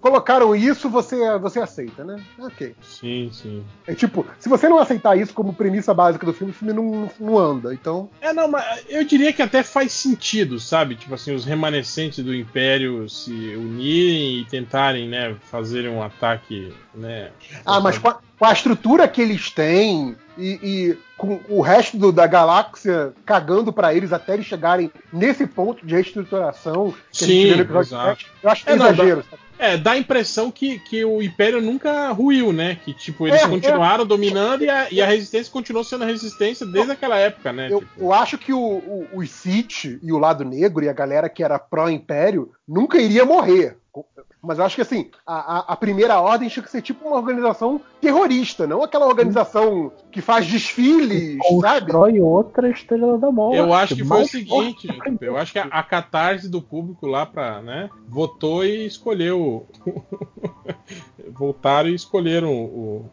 [0.00, 2.22] colocaram isso, você, você aceita, né?
[2.38, 2.74] Ok.
[2.82, 3.64] Sim, sim.
[4.02, 7.38] Tipo, se você não aceitar isso como premissa básica do filme, o filme não, não
[7.38, 7.72] anda.
[7.72, 10.96] Então, É, não, mas eu diria que até faz sentido, sabe?
[10.96, 17.30] Tipo assim, os remanescentes do Império se unirem e tentarem, né, fazerem um ataque, né?
[17.64, 17.96] ah, mas
[18.42, 23.72] com a estrutura que eles têm e, e com o resto do- da galáxia cagando
[23.72, 28.20] pra eles até eles chegarem nesse ponto de reestruturação que Sim, vê no episódio exato.
[28.22, 29.24] 7, eu acho que é É, não, exagero.
[29.30, 29.42] sabe?
[29.60, 32.78] É, dá a impressão que, que o Império nunca ruiu, né?
[32.84, 36.66] Que, tipo, eles É, continuaram dominando e a, e a resistência continuou sendo a resistência
[36.66, 37.68] desde aquela época, né?
[37.70, 40.92] Eu, Tipo, eu acho que o, o, os Sith e o lado negro e a
[40.92, 43.76] galera que era pró-império nunca iria morrer.
[44.42, 47.16] Mas eu acho que assim, a, a- a primeira ordem tinha que ser tipo uma
[47.16, 51.92] organização terrorista, não aquela organização que faz desfiles, sabe?
[51.92, 53.58] Constrói outra estrela da morte.
[53.58, 56.60] eu acho que foi o seguinte, forte que eu acho que a, a catarse do
[56.60, 59.66] público lá pra, né, votou e escolheu.
[61.30, 63.10] Voltaram e escolheram o-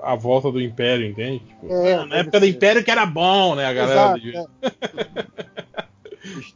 [0.00, 1.40] a volta do Império, entende?
[1.40, 2.52] Tipo, É, "Ah, na época do ser.
[2.52, 4.16] Império que era bom, né, a galera?
[4.16, 5.44] Exato, é.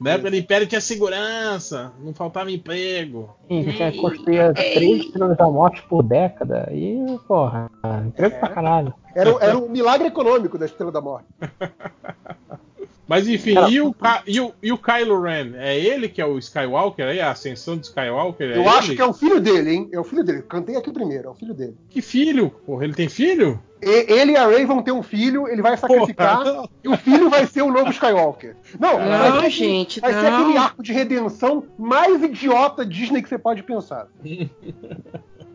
[0.00, 3.30] Na época do Império tinha segurança, não faltava emprego.
[3.48, 6.68] Sim, tinha construído três estrelas da morte por década.
[6.72, 6.96] E,
[7.26, 7.70] porra,
[8.06, 8.94] emprego pra caralho.
[9.14, 11.26] Era, era o milagre econômico da Estrela da Morte.
[13.06, 15.52] Mas enfim, Cara, e, o, Ka- e, o, e o Kylo Ren?
[15.56, 17.20] É ele que é o Skywalker aí?
[17.20, 18.50] A ascensão do Skywalker?
[18.50, 18.68] É Eu ele?
[18.68, 19.88] acho que é o filho dele, hein?
[19.92, 20.42] É o filho dele.
[20.42, 21.76] Cantei aqui primeiro, é o filho dele.
[21.90, 22.48] Que filho?
[22.64, 23.60] Porra, ele tem filho?
[23.82, 26.96] E- ele e a Rey vão ter um filho, ele vai sacrificar, Porra, e o
[26.96, 28.56] filho vai ser o novo Skywalker.
[28.78, 30.40] Não, vai Não, ser aquele- gente, Vai ser não.
[30.42, 34.06] aquele arco de redenção mais idiota Disney que você pode pensar.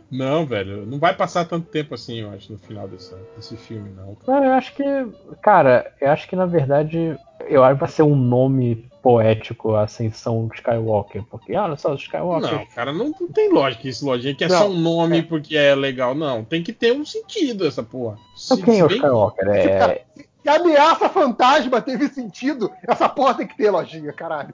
[0.09, 3.89] Não, velho, não vai passar tanto tempo assim, eu acho, no final dessa, desse filme,
[3.89, 4.15] não.
[4.25, 4.83] Não, eu acho que.
[5.41, 7.17] Cara, eu acho que na verdade.
[7.49, 11.23] Eu acho que vai ser um nome poético a Ascensão Skywalker.
[11.31, 12.51] Porque, olha só, os Skywalker.
[12.51, 15.21] Não, cara, não, não tem lógica isso, lógica que é Não, só um nome é.
[15.21, 16.13] porque é legal.
[16.13, 18.17] Não, tem que ter um sentido essa porra.
[18.45, 19.47] Então Se- quem é o Skywalker?
[19.47, 20.03] É.
[20.43, 24.51] Se a ameaça fantasma teve sentido, essa porra tem que ter lojinha, caralho.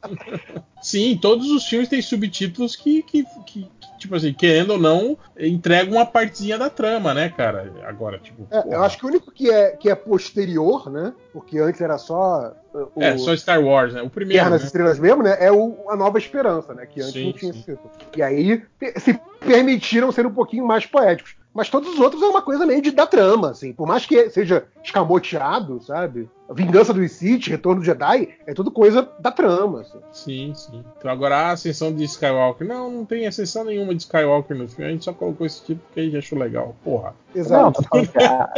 [0.86, 5.18] Sim, todos os filmes têm subtítulos que, que, que- que, tipo assim, querendo ou não,
[5.36, 7.72] entregam uma partezinha da trama, né, cara?
[7.84, 8.46] Agora, tipo.
[8.52, 11.12] É, eu acho que o único que é, que é posterior, né?
[11.32, 12.54] Porque antes era só.
[12.72, 14.02] uh, O É, só Star Wars, né?
[14.02, 14.38] O primeiro.
[14.38, 14.66] Guerra nas né?
[14.66, 15.36] Estrelas mesmo, né?
[15.40, 16.86] É o, a Nova Esperança, né?
[16.86, 17.58] Que antes Sim, não tinha sim.
[17.58, 17.90] esse título.
[18.16, 18.62] E aí
[18.98, 21.34] se permitiram ser um pouquinho mais poéticos.
[21.52, 23.72] Mas todos os outros é uma coisa meio de da trama, assim.
[23.72, 26.28] Por mais que seja escamoteado, sabe?
[26.54, 29.98] Vingança do Sith, Retorno do Jedi, é tudo coisa da trama, assim.
[30.12, 30.84] Sim, sim.
[30.98, 32.66] Então agora a ascensão de Skywalker.
[32.66, 34.90] Não, não tem ascensão nenhuma de Skywalker no filme.
[34.90, 36.76] A gente só colocou esse tipo porque a gente achou legal.
[36.84, 37.14] Porra.
[37.34, 37.82] Não, Exato.
[38.22, 38.54] a-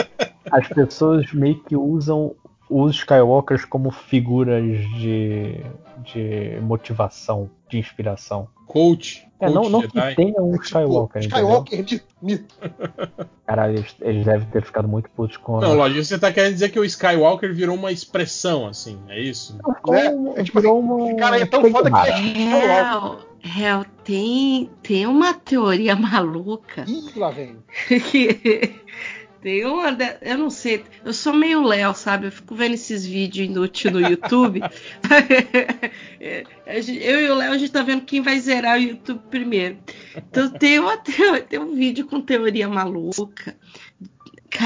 [0.51, 2.35] as pessoas meio que usam
[2.70, 4.65] os Skywalkers como figuras
[4.99, 5.57] de,
[6.05, 8.49] de motivação, de inspiração.
[8.66, 9.27] Coach.
[9.40, 10.11] É, coach não, não Jedi.
[10.11, 11.39] que tenha um Tipo, Skywalker, entendeu?
[11.39, 12.05] Skywalker mito.
[12.20, 12.55] mito.
[13.47, 16.69] Caralho, eles, eles devem ter ficado muito putos com Não, lógico, você tá querendo dizer
[16.70, 19.57] que o Skywalker virou uma expressão, assim, é isso?
[19.89, 23.19] Um- É tipo virou assim, uma- esse cara é tão foda que é Hell,
[23.57, 27.57] Hell, tem, tem uma teoria maluca Ih, lá vem.
[28.11, 28.74] que
[29.40, 29.97] tem uma.
[30.20, 32.27] Eu não sei, eu sou meio Léo, sabe?
[32.27, 34.60] Eu fico vendo esses vídeos inúteis no YouTube.
[36.69, 39.78] Eu e o Léo, a gente tá vendo quem vai zerar o YouTube primeiro.
[40.16, 43.56] Então tem, uma, tem um vídeo com teoria maluca.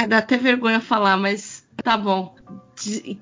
[0.08, 2.34] Dá até vergonha falar, mas tá bom.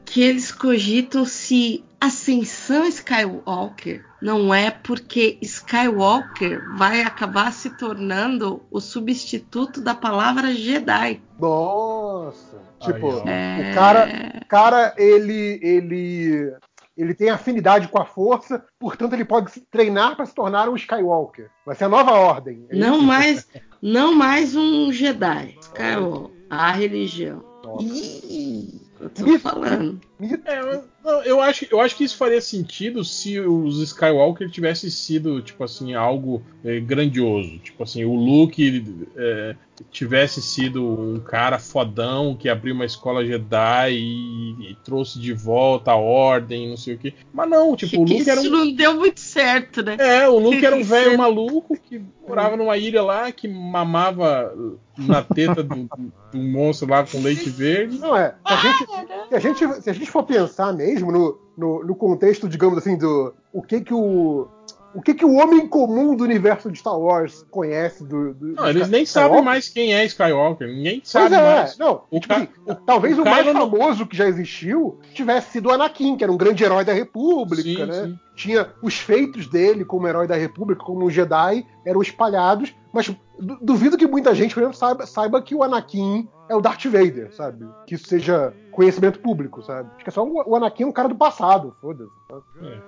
[0.04, 8.80] Que eles cogitam se Ascensão Skywalker não é porque Skywalker vai acabar se tornando o
[8.80, 11.20] substituto da palavra Jedi.
[11.38, 12.58] Nossa!
[12.80, 13.22] Tipo.
[13.28, 13.70] É...
[13.70, 16.54] o cara, cara ele, ele,
[16.96, 20.76] ele tem afinidade com a força, portanto ele pode se treinar para se tornar um
[20.76, 21.50] Skywalker.
[21.64, 22.66] Vai ser a nova ordem.
[22.68, 23.04] é Não isso?
[23.04, 23.48] mais,
[23.80, 25.56] não mais um Jedi.
[25.60, 27.44] Skywalker, a religião.
[27.64, 27.84] Nossa.
[27.84, 29.38] Ih, eu tô Mito.
[29.40, 30.00] falando.
[30.44, 34.90] É, eu, não, eu acho, eu acho que isso faria sentido se os Skywalker tivessem
[34.90, 37.58] sido, tipo assim, algo é, grandioso.
[37.58, 38.84] Tipo assim, o Luke
[39.16, 39.56] é,
[39.90, 45.92] tivesse sido um cara fodão que abriu uma escola Jedi e, e trouxe de volta
[45.92, 47.14] a ordem, não sei o quê.
[47.32, 48.58] Mas não, tipo, o Que Luke era isso um.
[48.58, 49.96] não deu muito certo, né?
[49.98, 50.90] É, o Luke era um Isso.
[50.90, 54.54] velho maluco que morava numa ilha lá, que mamava
[54.98, 57.98] na teta do, do- do monstro lá com leite verde.
[57.98, 58.34] Não é.
[58.46, 58.86] Se a gente,
[59.28, 62.96] se a gente, se a gente for pensar mesmo no, no, no contexto, digamos assim,
[62.98, 64.48] do o que que o
[64.92, 68.68] o que que o homem comum do universo de Star Wars conhece do, do Não,
[68.68, 69.36] eles nem Skywalker?
[69.36, 70.66] sabem mais quem é Skywalker.
[70.66, 71.78] Ninguém sabe é, mais.
[71.78, 72.02] não.
[72.10, 72.48] O tipo assim,
[72.84, 76.24] talvez o o, mais cara não- famoso que já existiu tivesse sido o Anakin, que
[76.24, 78.04] era um grande herói da República, Sim, né?
[78.04, 78.18] sim.
[78.34, 83.06] Tinha os feitos dele como herói da República, como um Jedi, eram espalhados, mas
[83.38, 86.84] du- duvido que muita gente, por exemplo, saiba, saiba que o Anakin é o Darth
[86.86, 87.64] Vader, sabe?
[87.86, 89.88] Que isso seja conhecimento público, sabe?
[89.94, 92.10] Acho que é só o, Anakin é um cara do passado, foda-se.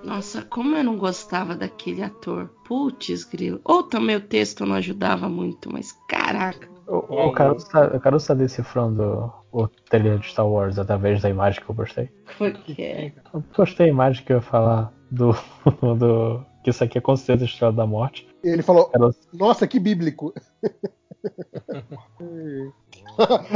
[0.02, 2.50] Nossa, como eu não gostava daquele ator.
[2.64, 3.60] Putz, grilo.
[3.64, 6.68] Ou também o texto não ajudava muito, mas caraca.
[6.88, 11.30] O, o Caruso tá, o Caruso tá decifrando o trailer de Star Wars através da
[11.30, 12.10] imagem que eu postei.
[12.36, 13.12] Foi que é.
[13.32, 15.32] Eu postei a imagem que eu ia falar do.
[15.96, 18.28] do que isso aqui é com certeza a Estrela da Morte.
[18.42, 18.90] E ele falou,
[19.32, 20.34] Nossa, que bíblico.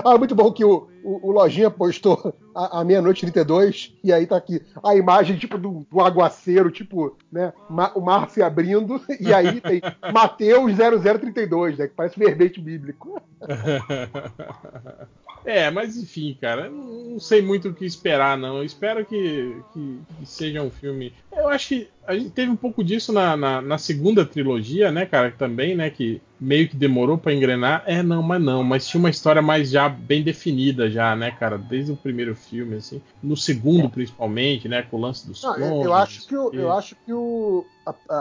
[0.04, 4.26] ah, muito bom que o, o, o Lojinha postou a, a meia-noite 32, e aí
[4.26, 7.52] tá aqui a imagem tipo do, do aguaceiro, tipo, né?
[7.68, 9.80] ma- o mar se abrindo, e aí tem
[10.12, 11.86] Mateus 0032, né?
[11.88, 13.20] Que parece verbete bíblico.
[15.44, 18.56] É, mas enfim, cara, não sei muito o que esperar, não.
[18.56, 21.14] Eu espero que, que, que seja um filme.
[21.36, 25.04] Eu acho que a gente teve um pouco disso na, na, na segunda trilogia, né,
[25.04, 25.30] cara?
[25.36, 25.90] Também, né?
[25.90, 27.82] Que meio que demorou pra engrenar.
[27.86, 28.62] É, não, mas não.
[28.62, 31.58] Mas tinha uma história mais já bem definida, já, né, cara?
[31.58, 33.02] Desde o primeiro filme, assim.
[33.22, 34.82] No segundo, principalmente, né?
[34.82, 37.66] Com o lance dos Não, eu, clones, eu acho que o, eu acho que o,
[37.84, 38.14] a, a,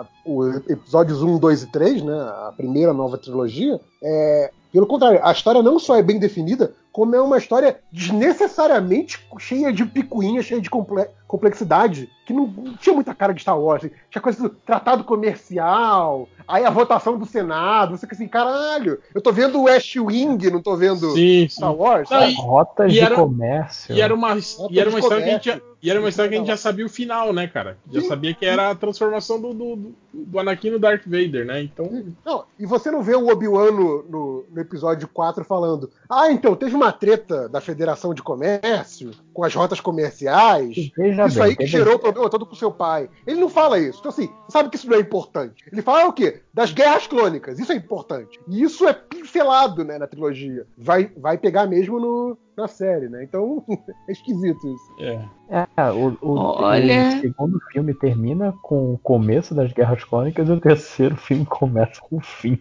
[0.00, 2.14] a, o episódios 1, 2 e 3, né?
[2.14, 4.50] A primeira nova trilogia, é.
[4.72, 9.70] Pelo contrário, a história não só é bem definida, como é uma história desnecessariamente cheia
[9.70, 13.84] de picuinha, cheia de comple- complexidade, que não, não tinha muita cara de Star Wars.
[13.84, 13.94] assim.
[14.10, 19.20] Tinha coisa do tratado comercial, aí a votação do Senado, você fica assim, caralho, eu
[19.20, 21.48] tô vendo o West Wing, não tô vendo Sim, sim.
[21.48, 23.94] Star Wars, Não, e- rotas e de era- comércio.
[23.94, 24.36] E era uma,
[24.70, 25.76] e era uma de história que a gente já, comércio.
[25.82, 27.76] e era uma história que a gente já sabia o final, né, cara?
[27.90, 28.08] Já Sim.
[28.08, 29.76] sabia que era a transformação do, do,
[30.12, 31.62] do- Anakin no Darth Vader, né?
[31.62, 32.04] Então.
[32.24, 36.54] Não, e você não vê o Obi-Wan no, no- no episódio 4 falando: Ah, então,
[36.54, 40.90] teve uma treta da Federação de Comércio com as rotas comerciais.
[40.96, 43.08] Veja isso bem, aí que gerou o problema todo com seu pai.
[43.26, 43.98] Ele não fala isso.
[44.00, 45.64] Então, assim, sabe que isso não é importante.
[45.70, 46.42] Ele fala o quê?
[46.52, 47.58] Das guerras clônicas.
[47.58, 48.40] Isso é importante.
[48.48, 50.66] E isso é pincelado né, na trilogia.
[50.76, 53.24] Vai, vai pegar mesmo no, na série, né?
[53.24, 53.64] Então,
[54.08, 54.92] é esquisito isso.
[54.98, 55.24] É.
[55.48, 57.02] É, o, o- Olha.
[57.02, 62.00] o segundo filme termina com o começo das Guerras Clônicas e o terceiro filme começa
[62.00, 62.58] com o fim.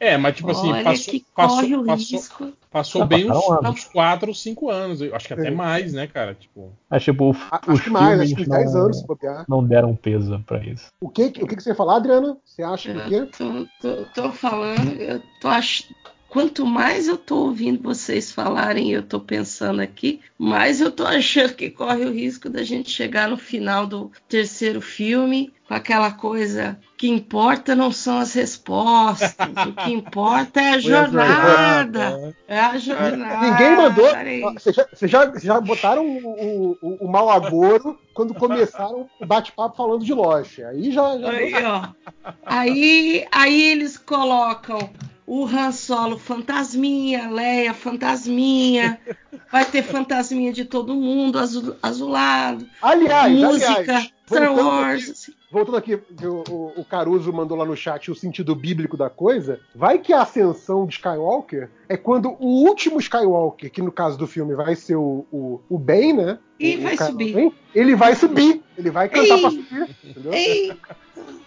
[0.00, 2.52] É, mas tipo assim, Olha passou, que passou, corre o passou, risco.
[2.70, 3.70] passou Não, bem uns, anos.
[3.70, 5.00] uns 4 ou 5 anos.
[5.00, 5.50] Eu acho que até É.
[5.50, 6.34] mais, né, cara?
[6.34, 6.72] Tipo.
[6.90, 9.44] Mas, tipo, os Acho que mais, acho que filmes uns 10 não, anos se bobear.
[9.48, 10.88] não deram peso pra isso.
[11.00, 12.36] O que, o que, que você ia falar, Adriana?
[12.44, 13.14] Você acha que o quê?
[13.14, 15.90] Eu tô, tô- tô falando, eu tô ach...
[16.34, 21.54] Quanto mais eu tô ouvindo vocês falarem, eu tô pensando aqui, mais eu tô achando
[21.54, 26.78] que corre o risco da gente chegar no final do terceiro filme com aquela coisa
[26.96, 29.34] que importa não são as respostas,
[29.66, 32.34] o que importa é a jornada.
[32.46, 33.50] É a jornada.
[33.50, 34.06] Ninguém mandou.
[34.54, 39.76] Vocês já, vocês já, já botaram o, o, o mau agouro quando começaram o bate-papo
[39.76, 40.58] falando de Lost.
[40.60, 41.18] Aí já.
[41.18, 41.88] já Aí, ó.
[42.44, 44.78] Aí, aí eles colocam
[45.26, 49.00] o Han Solo fantasminha, Leia fantasminha,
[49.50, 55.02] vai ter fantasminha de todo mundo, azul- azulado, Aliás, música, aliás, Star voltando Wars.
[55.02, 55.32] aqui- assim.
[55.50, 59.60] Voltando aqui, o, o- o Caruso mandou lá no chat o sentido bíblico da coisa.
[59.74, 64.26] Vai que a ascensão de Skywalker é quando o último Skywalker, que no caso do
[64.26, 66.38] filme vai ser o, o, o Ben, né?
[66.58, 67.34] E O vai subir.
[67.34, 68.62] Ben, Ele vai subir.
[68.76, 69.40] Ele vai cantar Ei.
[69.40, 69.96] pra subir.
[70.04, 70.32] Entendeu?
[70.34, 70.72] Ei,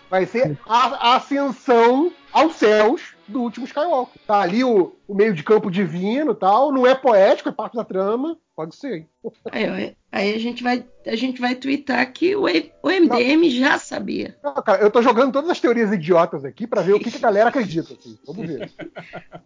[0.09, 4.21] Vai ser a, a ascensão aos céus do último Skywalker.
[4.25, 6.71] Tá ali o, o meio de campo divino e tal.
[6.71, 8.37] Não é poético, é parte da trama.
[8.55, 8.99] Pode ser.
[8.99, 9.09] hein?
[9.51, 14.35] aí, Aí a gente vai, a gente vai twittar que o, o MDM já sabia.
[14.43, 17.17] Não, cara, eu tô jogando todas as teorias idiotas aqui pra ver o que, que
[17.17, 17.93] a galera acredita.
[17.93, 18.17] Assim.
[18.25, 18.69] Vamos ver.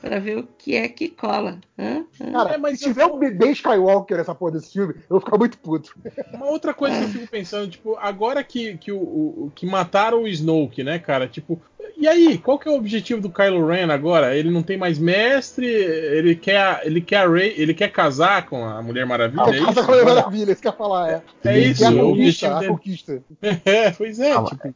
[0.00, 1.60] Pra ver o que é que cola.
[1.78, 2.04] Hã?
[2.20, 2.32] Hã?
[2.32, 5.38] Cara, É, mas se tiver um bebê Skywalker nessa porra desse filme, eu vou ficar
[5.38, 5.94] muito puto.
[6.34, 10.22] Uma outra coisa que eu fico pensando, tipo, agora que, que, o, o- que mataram
[10.24, 11.28] o Snoke, né, cara?
[11.28, 11.62] Tipo,
[11.96, 14.36] e aí, qual que é o objetivo do Kylo Ren agora?
[14.36, 18.64] Ele não tem mais mestre, ele quer, ele quer a Rey, ele quer casar com
[18.64, 19.86] a Mulher Maravilha, é Ah, Casa isso?
[19.86, 21.22] com a Maravilha, isso que eu ia falar, é.
[21.44, 22.72] É Que isso, é a o conquista, objetivo a dele.
[22.72, 23.22] conquista.
[23.64, 24.74] É, pois é, Ah, tipo,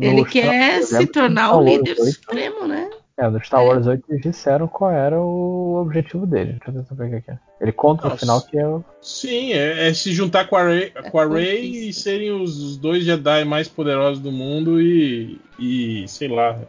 [0.00, 2.90] Ele No quer Star- se que tornar o líder 8 supremo, né?
[3.16, 6.52] É, no Star Wars 8 eles disseram qual era o objetivo dele.
[6.52, 7.32] Deixa eu ver se eu pego aqui.
[7.60, 8.20] Ele conta no Nossa.
[8.20, 8.84] final que é o.
[9.00, 11.84] sim, é, é se juntar com a Rey, com a Rey conquista.
[11.88, 16.60] e serem os, os dois Jedi mais poderosos do mundo e, e sei lá,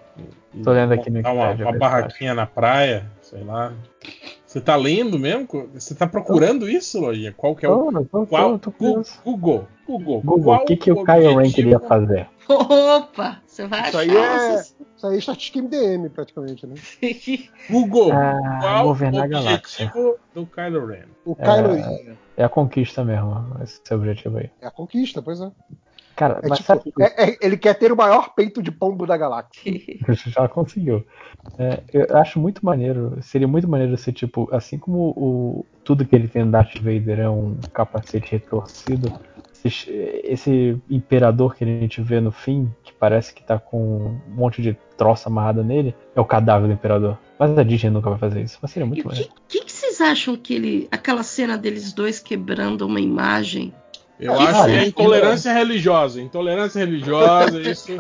[0.64, 3.72] Tô lendo aqui no uma, uma barraquinha na praia, sei lá.
[4.50, 5.48] Você tá lendo mesmo?
[5.76, 7.32] Você tá procurando isso, Lojinha?
[7.38, 8.58] Qual que é o Tô, tô, Qual?
[8.58, 8.78] tô, tô.
[9.24, 9.68] Google.
[9.86, 10.22] Google.
[10.22, 12.28] Google, Qual o que, que o Kylo Ren objetivo- queria fazer?
[12.50, 13.42] Opa!
[13.46, 16.74] Você vai Isso achar aí é- essas- Isso aí é estatística MDM, praticamente, né?
[17.70, 18.12] Google.
[18.12, 19.86] Ah, Qual o governar a galáxia.
[19.86, 21.06] objetivo do Kylo Ren?
[21.26, 21.82] O Kylo É.
[21.82, 24.50] Ren É a conquista mesmo, esse é o objetivo aí.
[24.62, 25.52] é a conquista, pois é.
[26.20, 29.06] Cara, É mas tipo, sabe é- é- ele quer ter o maior peito de pombo
[29.08, 29.72] da galáxia.
[30.28, 31.06] já conseguiu.
[31.58, 36.16] É, eu acho muito maneiro, seria muito maneiro se, tipo, assim como o, tudo que
[36.16, 39.12] ele tem no Darth Vader é um capacete retorcido,
[39.66, 39.90] esse,
[40.24, 44.62] esse imperador que a gente vê no fim, que parece que tá com um monte
[44.62, 47.18] de troça amarrada nele, é o cadáver do imperador.
[47.38, 49.30] Mas a Disney nunca vai fazer isso, mas seria E muito o maneiro.
[49.48, 50.88] que, que, que vocês acham que ele.
[50.92, 53.74] Aquela cena deles dois quebrando uma imagem?
[54.20, 56.22] Eu Que acho que é intolerância religiosa.
[56.22, 57.98] Intolerância religiosa, isso.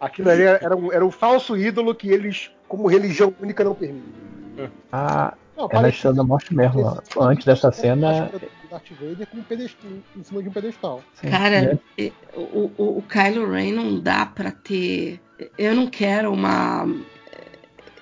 [0.00, 4.70] Aquilo ali era um, era um falso ídolo que eles, como religião única, não permitem.
[4.92, 6.82] Ah, Não, é na Estrela da Morte mesmo.
[7.16, 7.24] ó.
[7.24, 8.30] Antes dessa cena.
[8.64, 11.02] O Darth Vader com um pedestal, em cima de um pedestal.
[11.14, 11.60] sim, Cara,
[11.96, 12.10] né?
[12.34, 15.20] o, o, o Kylo Ren não dá pra ter.
[15.56, 16.86] Eu não quero uma.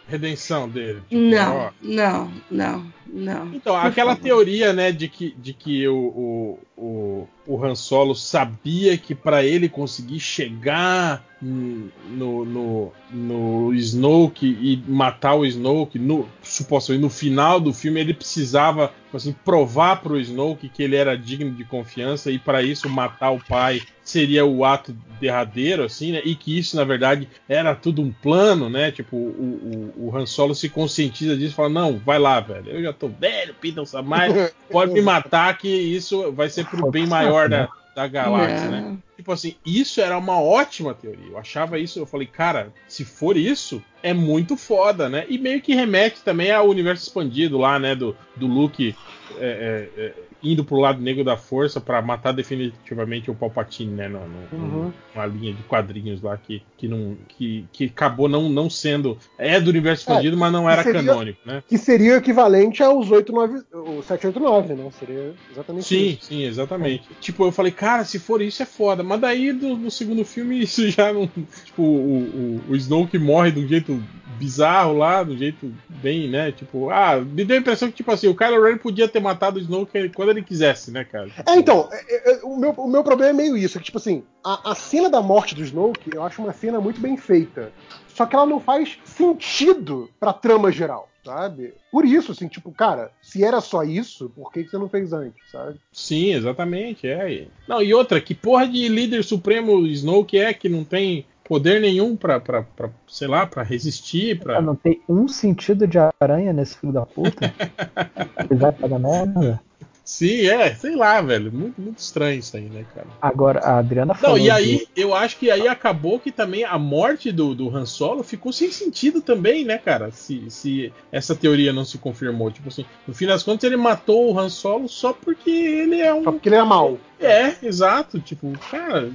[0.08, 1.00] Redenção dele.
[1.08, 1.70] tipo, Não, ó.
[1.82, 3.54] não, não, não.
[3.54, 8.96] Então, aquela teoria, né, de que, de que o, o, o, o Han Solo sabia
[8.96, 17.02] que pra ele conseguir chegar no, no, no Snoke e matar o Snoke, no, supostamente
[17.02, 21.64] no final do filme, ele precisava assim, provar pro Snoke que ele era digno de
[21.64, 26.20] confiança e pra isso matar o pai seria o ato derradeiro, assim, né?
[26.24, 28.90] E que isso, na verdade, era tudo um plano, né?
[28.90, 32.70] Tipo, o, o, o Han Solo se conscientiza disso e fala: Não, vai lá, velho.
[32.70, 37.06] Eu já tô velho, Peter Samai, pode me matar, que isso vai ser pro bem
[37.06, 38.80] maior da, da galáxia, né?
[38.80, 39.02] Não.
[39.16, 41.30] Tipo assim, isso era uma ótima teoria.
[41.30, 45.24] Eu achava isso, eu falei, cara, se for isso, é muito foda, né?
[45.28, 47.94] E meio que remete também ao universo expandido lá, né?
[47.94, 48.94] Do, do Luke
[49.38, 54.08] é, é, é, indo pro lado negro da força pra matar definitivamente o Palpatine, né?
[54.08, 54.92] No, no- Uhum.
[55.14, 59.16] Uma linha de quadrinhos lá que, que, não, que, que acabou não, não sendo.
[59.38, 61.62] É do universo expandido, mas não era seria- canônico, né?
[61.68, 64.90] Que seria o equivalente aos 89, o 789, né?
[64.98, 66.24] Seria exatamente Sim, isso.
[66.26, 67.08] sim, exatamente.
[67.20, 69.02] Tipo, eu falei, cara, se for isso é foda.
[69.02, 71.26] Mas daí do- no segundo filme isso já não.
[71.64, 74.02] Tipo, o, o, o Snoke morre de um jeito
[74.38, 76.52] bizarro lá, um jeito bem, né?
[76.52, 79.58] Tipo, ah, me deu a impressão que, tipo assim, o Kylo Ren podia ter matado
[79.58, 81.28] o Snoke quando ele quisesse, né, cara?
[81.46, 83.98] É, então, é, é, o, meu, o meu problema é meio isso, é que, tipo
[83.98, 87.72] assim, a, a cena da morte do Snoke, eu acho uma cena muito bem feita.
[88.14, 91.74] Só que ela não faz sentido pra trama geral, sabe?
[91.90, 95.12] Por isso, assim, tipo, cara, se era só isso, por que, que você não fez
[95.12, 95.80] antes, sabe?
[95.92, 97.48] Sim, exatamente, é.
[97.66, 102.16] Não, e outra, que porra de líder supremo Snoke é que não tem poder nenhum
[102.16, 104.60] pra, pra, pra sei lá, pra resistir, pra.
[104.60, 107.52] Não tem um sentido de aranha nesse filho da puta.
[108.50, 109.60] Ele vai pra merda.
[110.04, 111.50] Sim, é, sei lá, velho.
[111.50, 113.06] Muito, muito estranho isso aí, né, cara?
[113.22, 114.38] Agora, a Adriana Não, falou.
[114.38, 117.86] e aí, de- eu acho que aí acabou que também a morte do, do Han
[117.86, 120.10] Solo ficou sem sentido também, né, cara?
[120.12, 122.50] Se, se essa teoria não se confirmou.
[122.50, 126.10] Tipo assim, no fim das contas, ele matou o Han Solo só porque ele é
[126.12, 126.22] Só um.
[126.24, 126.98] porque ele é mal.
[127.18, 128.20] É, exato.
[128.20, 129.10] Tipo, cara,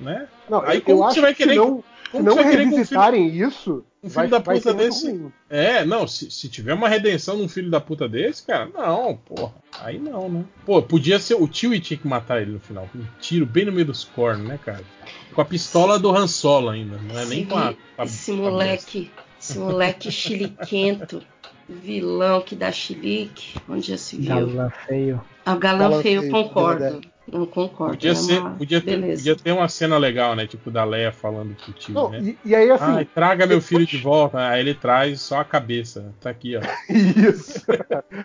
[0.00, 0.26] né?
[0.48, 3.26] Não, Aí eu, como você vai que querer- não, Como não que um filho, revisitarem
[3.28, 5.10] isso, um filho vai, da vai puta desse.
[5.10, 5.32] ruim.
[5.50, 9.52] É, não, se, se tiver uma redenção num filho da puta desse, cara, não, porra.
[9.80, 10.44] Aí não, né?
[10.64, 11.34] Pô, podia ser.
[11.34, 12.88] O tio tinha que matar ele no final.
[12.94, 14.82] Um tiro bem no meio dos cornos, né, cara?
[15.34, 16.98] Com a pistola do Han Solo ainda.
[16.98, 17.74] Não é nem com a.
[17.98, 19.10] a- Esse a moleque,
[19.40, 21.22] esse moleque chiliquento,
[21.68, 24.28] vilão que dá chilique, onde já se viu.
[24.28, 25.20] Galã feio.
[25.44, 27.00] Ah, o galã, Galã feio, feio, concordo.
[27.30, 27.92] Não concordo.
[27.92, 30.46] Podia, é ser, uma- podia, ter, podia ter uma cena legal, né?
[30.46, 32.20] Tipo, da Leia falando pro tio, Não, né?
[32.20, 34.38] e, e aí, assim, Ai, traga meu filho de volta.
[34.48, 36.12] Aí ele traz só a cabeça.
[36.20, 36.60] Tá aqui, ó.
[36.92, 37.64] Isso.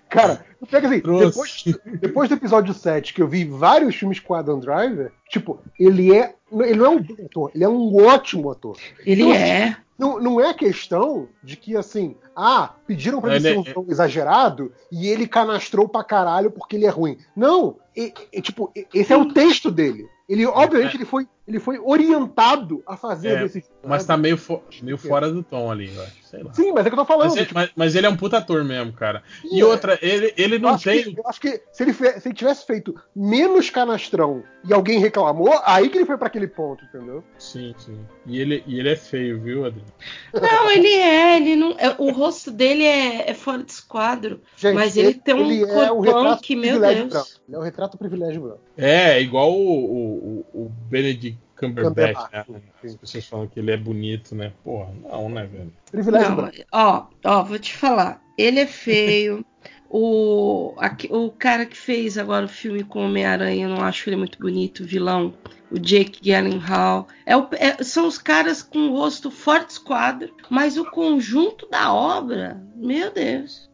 [0.10, 1.64] Cara, Porque assim, depois,
[1.99, 6.34] depois do episódio 7, que eu vi vários filmes com Adam Driver, tipo, ele é.
[6.52, 8.78] Ele não é um bom ator, ele é um ótimo ator.
[9.06, 9.78] Ele Então, é.
[9.98, 13.91] Não, não é questão de que, assim, ah, pediram pra ele Ele ser um é-
[13.91, 17.18] exagerado e ele canastrou pra caralho porque ele é ruim.
[17.36, 20.07] Não, e- e, tipo, esse é o texto dele.
[20.30, 24.61] Ele, obviamente, ele foi, ele foi orientado a fazer É, desse Mas tá meio, fo-
[24.84, 26.18] meio fora do tom ali, eu acho.
[26.26, 26.53] Sei lá.
[26.53, 27.30] Sim, mas é que eu tô falando.
[27.30, 29.24] Mas, ele, tipo, mas- mas ele é um puta ator mesmo, cara.
[29.49, 29.65] E é.
[29.65, 31.02] outra, ele, ele eu, não acho tem.
[31.14, 34.99] que, eu acho que se ele, fe- se ele tivesse feito menos canastrão e alguém
[34.99, 37.24] reclamou, aí que ele foi pra aquele ponto, entendeu?
[37.38, 37.98] Sim, sim.
[38.26, 39.87] E ele, e ele é feio, viu, Adriano?
[40.34, 41.72] Não, ele é, ele não.
[41.80, 44.42] é- O rosto dele é, é fora de esquadro.
[44.56, 46.96] Gente, Mas ele tem um ele é o corpão retrato que, meu Deus.
[47.10, 47.28] branco.
[47.48, 48.60] Ele é o retrato privilégio branco.
[48.78, 52.62] É, igual o, o, o- o Benedict Cumberbatch, Cumberbatch, né?
[52.84, 54.52] As pessoas falam que ele é bonito, né?
[54.64, 55.74] Porra, não, né, velho?
[55.92, 56.58] Privilégio Não, branco.
[56.72, 58.22] ó, ó, vou te falar.
[58.38, 59.44] Ele é feio.
[59.89, 64.15] O, aqui- o cara que fez agora o filme com Homem-Aranha, eu não acho ele
[64.18, 65.34] muito bonito, o vilão.
[65.69, 67.07] O Jake Gyllenhaal.
[67.26, 71.68] É o- é- são os caras com o rosto fora de esquadro, mas o conjunto
[71.69, 73.69] da obra, meu Deus.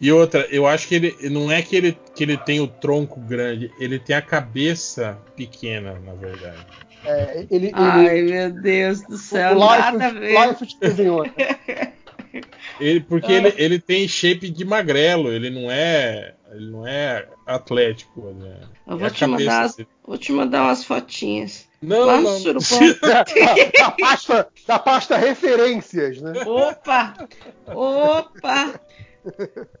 [0.00, 3.20] E outra, eu acho que ele não é que ele, que ele tem o tronco
[3.20, 6.64] grande, ele tem a cabeça pequena, na verdade.
[7.04, 10.48] É, ele, ele, Ai, meu Deus do céu, o nada a Life, ver.
[10.48, 11.24] Life desenhou.
[12.80, 16.34] Ele, porque ele, ele tem shape de magrelo, ele não é.
[16.52, 18.32] Ele não é atlético.
[18.32, 18.56] Né?
[18.86, 21.68] Eu É vou a te, mandar, as- vou te mandar umas fotinhas.
[21.80, 22.38] Não, Lá no não.
[22.38, 22.92] Surubom.
[23.00, 26.32] da, da pasta, da pasta referências, né?
[26.44, 27.14] Opa!
[27.66, 28.80] Opa!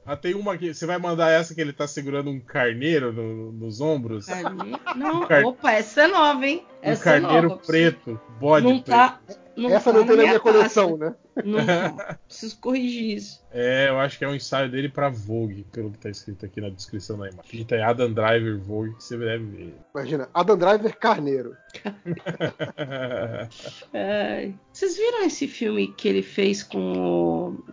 [0.04, 0.72] Ah, tem uma aqui.
[0.72, 4.26] Você vai mandar essa que ele tá segurando um carneiro no- nos ombros?
[4.26, 6.62] Carne- Não, car- opa, essa é nova, hein?
[6.82, 7.62] Um Essa é carneiro nova.
[7.66, 8.86] preto, bode Não preto.
[8.86, 9.18] tá.
[9.60, 11.14] Não Essa tá não tem na minha coleção, né?
[11.44, 12.18] Não tá.
[12.26, 13.44] Preciso corrigir isso.
[13.52, 16.60] É, eu acho que é um ensaio dele pra Vogue, pelo que tá escrito aqui
[16.60, 17.50] na descrição da imagem.
[17.50, 19.74] Digita aí Adam Driver Vogue que você deve ver.
[19.94, 21.54] Imagina, Adam Driver Carneiro.
[23.92, 24.54] Ai.
[24.72, 27.64] Vocês viram esse filme que ele fez com o.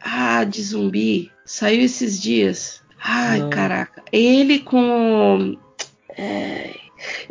[0.00, 1.32] Ah, de zumbi?
[1.44, 2.82] Saiu esses dias.
[3.02, 3.50] Ai, Não.
[3.50, 4.02] caraca.
[4.12, 5.56] Ele com.
[6.16, 6.74] é,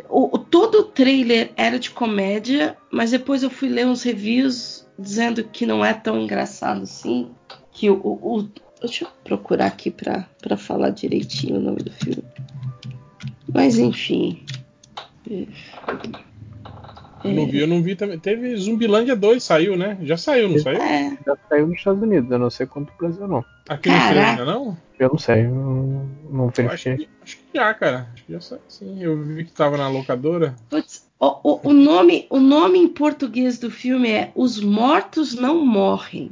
[0.08, 4.86] o, o- todo o trailer era de comédia, mas depois eu fui ler uns reviews
[4.98, 7.30] dizendo que não é tão engraçado assim.
[7.72, 7.94] Que o.
[8.02, 8.48] o- o-
[8.80, 12.22] deixa eu procurar aqui pra, pra falar direitinho o nome do filme.
[13.52, 14.44] Mas enfim.
[17.24, 18.18] Eu não vi, eu não vi também.
[18.18, 19.98] Teve Zumbilândia 2, saiu, né?
[20.02, 20.80] Já saiu, não saiu?
[20.80, 23.44] É, Já saiu nos Estados Unidos, eu não sei quanto o Brasil não.
[23.68, 24.30] Aqui não saiu Caraca.
[24.30, 24.78] ainda, não?
[24.98, 26.96] Eu não sei, eu não, não Eu acho, verifiquei.
[26.96, 28.08] que, acho que já, cara.
[28.14, 29.02] Acho que já saiu, sim.
[29.02, 30.54] Eu vi que tava na locadora.
[30.70, 35.64] Putz, o, o- o nome, o nome em português do filme é Os Mortos Não
[35.66, 36.30] Morrem.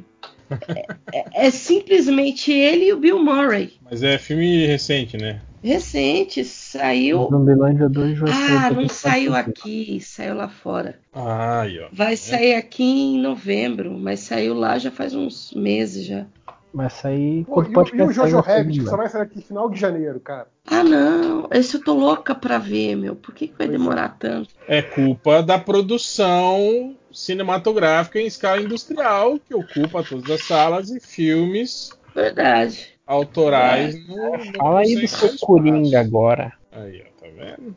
[0.68, 3.72] É, é- é simplesmente ele e o Bill Murray.
[3.82, 5.40] Mas é filme recente, né?
[5.62, 7.26] Recente, saiu.
[7.30, 10.98] Zumbilândia 2 vai Ah, não 24 saiu aqui, saiu lá fora.
[11.12, 11.88] Ah, aí, ó.
[11.90, 16.26] Vai sair aqui em novembro, mas saiu lá já faz uns meses já.
[16.74, 19.78] Vai sair Pô, e, e o Jojo Rabbit, que só vai sair aqui final de
[19.78, 20.48] janeiro, cara.
[20.66, 23.14] Ah, não, esse eu tô louca pra ver, meu.
[23.14, 23.72] Por que, que vai Pois é.
[23.78, 24.48] demorar tanto?
[24.66, 31.90] É culpa da produção cinematográfica em escala industrial, que ocupa todas as salas e filmes
[32.12, 32.88] Verdade.
[33.06, 35.38] autorais no, no Fala aí do seu.
[35.38, 36.52] Coringa agora.
[36.72, 37.76] Aí, ó, tá vendo?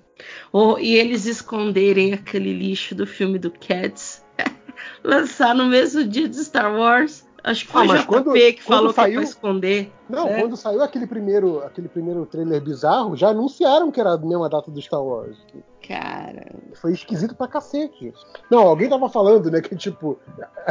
[0.52, 4.26] Oh, e eles esconderem aquele lixo do filme do Cats.
[5.04, 7.27] Lançar no mesmo dia de Star Wars.
[7.50, 9.24] Acho que foi Ah, o mas JP quando- que quando falou que é saiu- pra
[9.24, 9.92] esconder.
[10.10, 10.40] Não, É.
[10.42, 14.70] quando saiu aquele primeiro, aquele primeiro trailer bizarro, já anunciaram que era a mesma data
[14.70, 15.38] do Star Wars.
[15.88, 16.46] Cara,
[16.82, 18.14] Foi esquisito pra cacete.
[18.52, 20.20] Não, alguém tava falando, né, que tipo,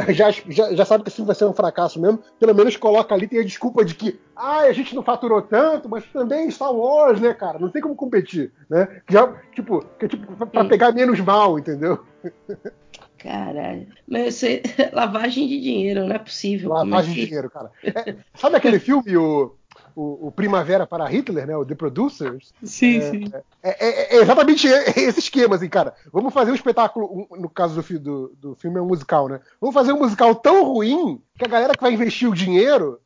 [0.09, 3.15] já, já, já sabe que esse filme vai ser um fracasso mesmo, pelo menos coloca
[3.15, 6.71] ali, tem a desculpa de que, ah, a gente não faturou tanto, mas também Star
[6.71, 9.01] Wars, né, cara, não tem como competir, né?
[9.09, 11.99] Já, tipo, que tipo, pra- pra pegar menos mal, entendeu?
[13.27, 13.87] caralho.
[14.07, 14.61] Mas é
[14.93, 16.71] lavagem de dinheiro, não é possível.
[16.71, 17.71] É Lavagem que- de dinheiro, cara.
[17.83, 19.55] É, sabe aquele filme, o,
[19.95, 22.53] o, o Primavera para Hitler, né, o The Producers?
[22.63, 23.31] Sim, sim.
[23.61, 25.93] É, é- é exatamente esse esquema, assim, cara.
[26.11, 29.39] Vamos fazer um espetáculo, um- no caso do, do, do filme é um musical, né?
[29.59, 32.99] Vamos fazer um musical tão ruim que a galera que vai investir o dinheiro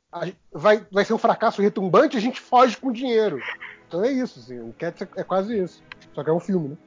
[0.53, 3.39] vai, vai ser um fracasso retumbante e a gente foge com o dinheiro.
[3.87, 4.59] Então é isso, assim.
[4.59, 5.81] O Cats é, é quase isso.
[6.13, 6.77] Só que é um filme, né?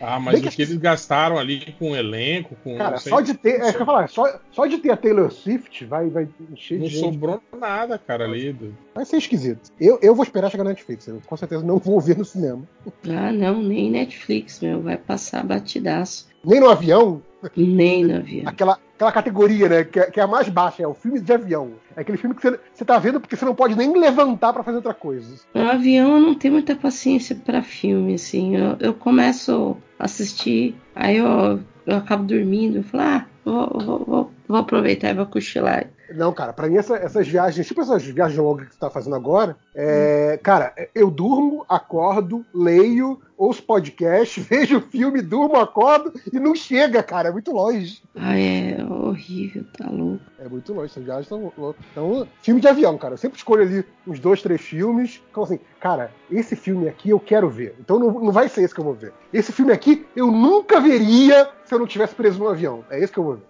[0.00, 2.76] Ah, mas Bem o que que eles gastaram ali com o elenco, com.
[2.76, 3.60] Cara, não sei- só de ter.
[3.60, 6.86] É eu ia falar, só, só de ter a Taylor Swift vai, vai encher Não
[6.86, 7.00] de gente.
[7.12, 8.56] sobrou nada, cara, ali.
[8.94, 9.70] Vai ser esquisito.
[9.80, 11.08] Eu, eu vou esperar chegar na Netflix.
[11.08, 12.62] Eu com certeza não vou ver no cinema.
[13.08, 14.80] Ah, não, nem Netflix, meu.
[14.80, 16.31] Vai passar batidaço.
[16.44, 17.22] Nem no avião.
[17.56, 18.44] Nem no avião.
[18.46, 19.84] Aquela, aquela categoria, né?
[19.84, 21.72] Que é, que é a mais baixa, é o filme de avião.
[21.96, 24.62] É aquele filme que você, você tá vendo porque você não pode nem levantar pra
[24.62, 25.34] fazer outra coisa.
[25.54, 28.56] No avião eu não tenho muita paciência pra filme, assim.
[28.56, 32.78] Eu, eu começo a assistir, aí eu, eu acabo dormindo.
[32.78, 35.86] Eu falo, ah, vou, vou, vou, vou aproveitar e vou cochilar.
[36.14, 39.16] Não, cara, pra mim essa- essas viagens, tipo essas viagens longas que você tá fazendo
[39.16, 46.54] agora, é, cara, eu durmo, acordo, leio, ouço podcast, vejo filme, durmo, acordo e não
[46.54, 48.02] chega, cara, é muito longe.
[48.14, 50.20] Ah, é horrível, tá louco.
[50.38, 51.84] É muito longe, essas viagens são loucas.
[51.92, 53.14] Então, filme de avião, cara.
[53.14, 55.22] Eu sempre escolho ali uns dois, três filmes.
[55.30, 57.74] Então, assim, cara, esse filme aqui eu quero ver.
[57.80, 59.12] Então não, não vai ser esse que eu vou ver.
[59.32, 62.84] Esse filme aqui eu nunca veria se eu não tivesse preso no avião.
[62.90, 63.42] É esse que eu vou ver.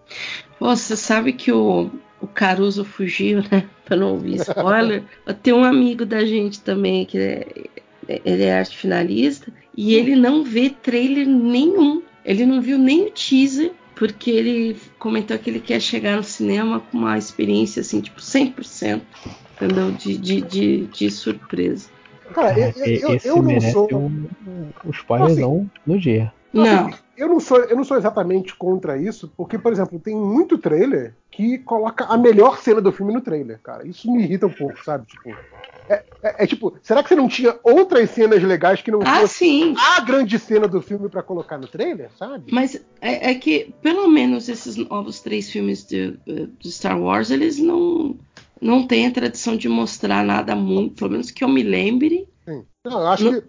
[0.58, 1.90] Pô, Você sabe que o,
[2.22, 3.68] o Caruso fugiu, né?
[3.84, 5.02] Pra não ouvir spoiler.
[5.42, 7.46] Tem um amigo da gente também, que é,
[8.24, 12.00] ele é arte finalista, e ele não vê trailer nenhum.
[12.24, 16.80] Ele não viu nem o teaser, porque ele comentou que ele quer chegar no cinema
[16.80, 19.00] com uma experiência, assim, tipo, 100%,
[19.56, 19.90] entendeu?
[19.90, 21.88] De, de, de, de surpresa.
[22.32, 23.88] Cara, eu, eu, eu, eu não sou.
[23.92, 24.26] um,
[24.86, 26.32] um spoilerzão no dia.
[26.52, 30.56] Não, Eu não, sou, eu não sou exatamente contra isso, porque, por exemplo, tem muito
[30.56, 33.86] trailer que coloca a melhor cena do filme no trailer, cara.
[33.86, 35.06] Isso me irrita um pouco, sabe?
[35.06, 35.30] Tipo,
[35.88, 39.26] é, é- é tipo, será que você não tinha outras cenas legais que não ah,
[39.26, 39.74] sim.
[39.76, 42.50] a grande cena do filme pra colocar no trailer, sabe?
[42.50, 46.18] Mas é, é que, pelo menos, esses novos três filmes de,
[46.58, 48.16] de Star Wars, eles não,
[48.60, 52.26] não têm a tradição de mostrar nada muito, pelo menos que eu me lembre.
[52.52, 52.64] Sim.
[52.84, 53.44] Não, eu acho que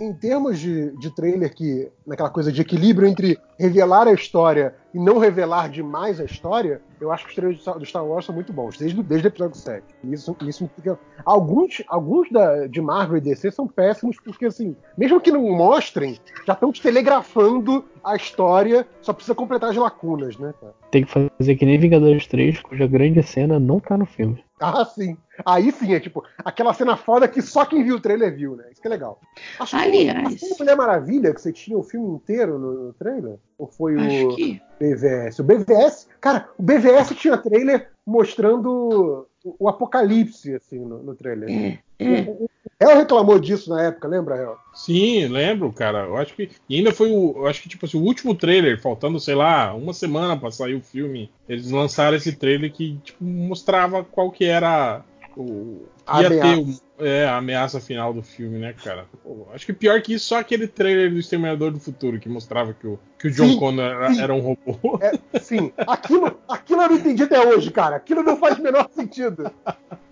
[0.00, 4.98] em termos de, de trailer que naquela coisa de equilíbrio entre revelar a história e
[4.98, 8.50] não revelar demais a história, eu acho que os trailers do Star- Wars são muito
[8.52, 9.84] bons, desde, o- desde o episódio 7.
[10.04, 15.20] Isso, isso fica- alguns alguns da, de Marvel e DC são péssimos porque assim, mesmo
[15.20, 20.54] que não mostrem, já estão te telegrafando a história, só precisa completar as lacunas, né,
[20.58, 20.72] cara?
[20.90, 24.42] Tem que fazer que nem Vingadores 3, cuja grande cena não tá no filme.
[24.60, 25.16] Ah, sim.
[25.44, 28.64] Aí sim, é tipo, aquela cena foda que só quem viu o trailer viu, né?
[28.70, 29.20] Isso que é legal.
[29.58, 30.26] Acho que Aliás.
[30.26, 33.38] Acho que Mulher Maravilha, que você tinha o filme inteiro no, no trailer?
[33.58, 34.60] Ou foi Acho o que.
[34.80, 35.38] BVS?
[35.38, 41.48] O BVS, cara, o BVS tinha trailer mostrando o, o apocalipse, assim, no, no trailer.
[41.48, 42.36] É, é.
[42.82, 44.56] Ela reclamou disso na época, lembra, Hel?
[44.74, 46.00] Sim, lembro, cara.
[46.00, 46.50] Eu acho que.
[46.68, 47.34] E ainda foi o.
[47.36, 50.74] Eu acho que, tipo assim, o último trailer, faltando, sei lá, uma semana pra sair
[50.74, 51.30] o filme.
[51.48, 55.04] Eles lançaram esse trailer que, tipo, mostrava qual que era
[55.36, 55.86] o.
[56.06, 56.60] A ia ter ameaça.
[56.98, 59.06] o- é, a ameaça final do filme, né, cara?
[59.22, 62.72] Pô, acho que pior que isso, só aquele trailer do Exterminador do Futuro, que mostrava
[62.74, 64.98] que o, que o John Sim, Connor era, era um robô.
[65.00, 67.96] É, sim, aquilo, aquilo eu não entendi até hoje, cara.
[67.96, 69.50] Aquilo não faz o menor sentido.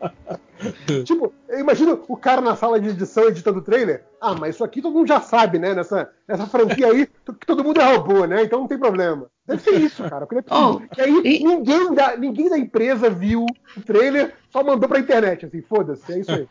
[1.04, 4.04] tipo, eu imagino o cara na sala de edição editando o trailer.
[4.20, 5.74] Ah, mas isso aqui todo mundo já sabe, né?
[5.74, 8.42] Nessa, nessa franquia aí, que todo mundo é robô, né?
[8.42, 9.26] Então não tem problema.
[9.50, 10.26] Deve ser isso, cara.
[10.26, 10.54] porque é.
[10.54, 13.44] Oh, e aí e- ninguém, da, ninguém da empresa viu
[13.76, 16.46] o trailer, só mandou pra internet, assim, foda-se, é isso aí.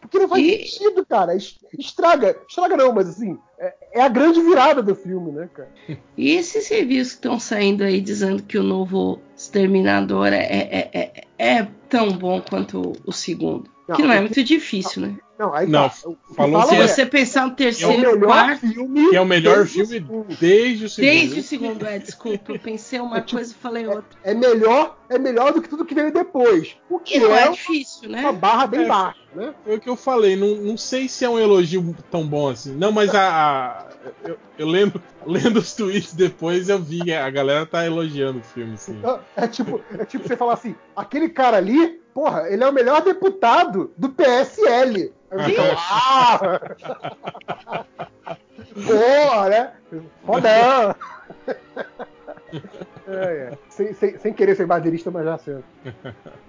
[0.00, 1.34] Porque não faz E- sentido, cara.
[1.34, 2.36] Es- Estraga.
[2.48, 5.68] Estraga não, mas assim, é, é a grande virada do filme, né, cara?
[6.16, 11.12] E esses reviews que estão saindo aí dizendo que o novo Exterminador é, é, é,
[11.58, 13.68] é tão bom quanto o segundo.
[13.88, 15.16] Não, que não é muito difícil, né?
[15.38, 15.94] Não, aí Não, tá.
[16.34, 19.10] Falou Se que é, você pensar no é o terceiro, melhor quarto, filme.
[19.10, 21.10] Que é o melhor desde filme desde o segundo.
[21.12, 24.18] desde o segundo, é, desculpa, eu pensei uma coisa e falei outra.
[24.24, 26.76] É melhor, é melhor do que tudo que veio depois.
[26.88, 28.32] O que Que não é é difícil, uma né?
[28.32, 28.88] barra bem É.
[28.88, 29.54] baixa, né?
[29.64, 32.72] Foi o que eu falei, não, não sei se é um elogio tão bom assim.
[32.74, 33.20] Não, mas a.
[33.28, 33.86] a-
[34.24, 38.74] eu, eu lendo, lendo os tweets depois, eu vi a galera tá elogiando o filme,
[38.74, 39.00] assim.
[39.36, 43.02] É tipo, é tipo você falar assim, aquele cara ali, porra, ele é o melhor
[43.02, 45.12] deputado do PSL.
[45.30, 46.38] Você fala, ah!
[48.86, 49.72] Porra, né?
[50.24, 50.94] Fodão!
[53.08, 53.58] É, é.
[53.68, 55.58] Sem, sem, sem querer ser baderista, mas já sei.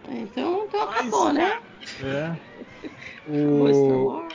[0.10, 1.60] Então, então Mas- acabou, né?
[2.04, 2.36] É.
[3.30, 4.28] O...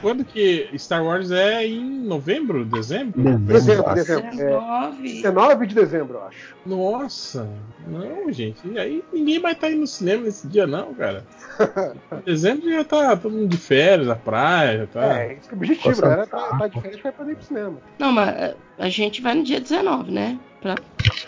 [0.00, 3.20] Quando que Star Wars é em novembro, dezembro?
[3.38, 3.94] Dezembro, Nossa.
[3.94, 4.26] dezembro.
[4.26, 5.02] É, 19.
[5.02, 6.56] 19 de dezembro, eu acho.
[6.66, 7.48] Nossa,
[7.86, 8.66] não, gente.
[8.68, 11.24] E aí ninguém vai estar indo no cinema nesse dia, não, cara.
[12.24, 15.20] Dezembro já tá todo mundo de férias, na praia, já tá.
[15.22, 16.26] É, esse é o objetivo, Nossa, né?
[16.26, 17.78] Tá, tá de férias vai poder ir pro cinema.
[17.98, 20.38] Não, mas é, a gente vai no dia 19, né?
[20.60, 20.74] Pra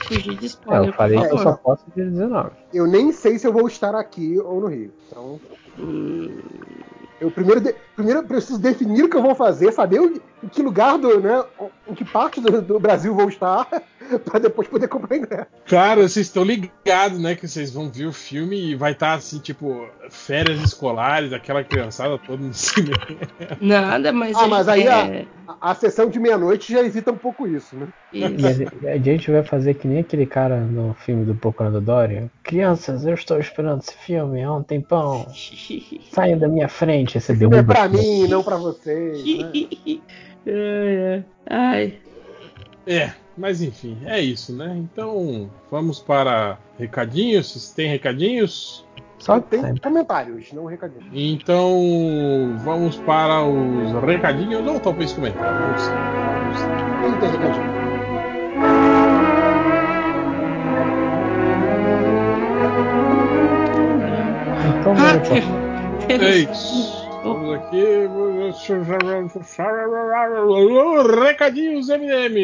[0.08, 2.50] fugir de É, spoiler, eu falei que eu só posso dia 19.
[2.72, 4.92] Eu nem sei se eu vou estar aqui ou no Rio.
[5.08, 5.38] Então,
[5.78, 6.40] Hum,
[7.20, 10.62] eu primeiro, de- primeiro preciso definir o que eu vou fazer, saber o- em que
[10.62, 11.44] lugar do, né,
[11.88, 13.66] em que parte do, do Brasil vou estar,
[14.24, 15.46] pra depois poder comprar ingresso.
[15.66, 17.34] Cara, vocês estão ligados, né?
[17.34, 22.18] Que vocês vão ver o filme e vai estar assim, tipo, férias escolares, aquela criançada
[22.18, 22.96] toda no cinema.
[23.60, 24.36] Nada, mas.
[24.36, 27.88] Ah, mas aí é, A, a sessão de meia-noite já evita um pouco isso, né?
[28.12, 28.40] isso.
[28.40, 31.80] E a, gente- a gente vai fazer que nem aquele cara no filme do Procurando
[31.80, 32.30] Dory.
[32.42, 35.26] Crianças, eu estou esperando esse filme há um tempão.
[36.12, 37.20] Saiam da minha frente.
[37.20, 39.22] Você Esse é pra mim, não pra vocês.
[39.24, 40.00] Né?
[40.46, 41.98] Ai, ai.
[42.86, 44.74] É, mas enfim, é isso, né?
[44.76, 47.50] Então, vamos para recadinhos.
[47.52, 48.84] Vocês têm recadinhos?
[49.18, 49.80] Só Tem sempre.
[49.80, 51.06] comentários, não recadinhos.
[51.12, 55.82] Então, vamos para os recadinhos ou talvez comentários.
[57.02, 57.76] Quem tem recadinho?
[64.80, 65.36] Então, Ah, vamos lá.
[66.08, 66.95] É isso.
[67.26, 67.82] Vamos aqui.
[71.24, 72.36] Recadinhos MDM.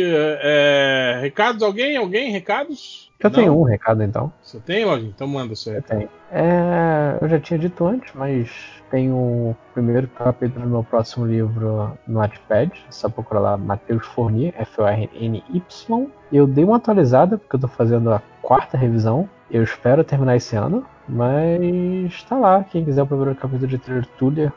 [0.42, 1.62] É, recados?
[1.62, 1.96] Alguém?
[1.96, 2.30] Alguém?
[2.30, 3.10] Recados?
[3.20, 3.36] eu Não?
[3.36, 4.32] tenho um recado então.
[4.42, 5.12] Você tem, Lojinha?
[5.14, 5.98] Então manda o seu Eu recado.
[5.98, 6.10] tenho.
[6.32, 8.50] É, eu já tinha dito antes, mas
[8.90, 12.72] tem o primeiro capítulo do meu próximo livro no Wattpad.
[12.88, 16.06] É só procurar lá Matheus Fournier, F-O-R-N-Y.
[16.32, 19.28] Eu dei uma atualizada, porque eu tô fazendo a quarta revisão.
[19.52, 20.84] Eu espero terminar esse ano.
[21.08, 22.64] Mas tá lá.
[22.64, 24.52] Quem quiser o primeiro capítulo de Tertúlia,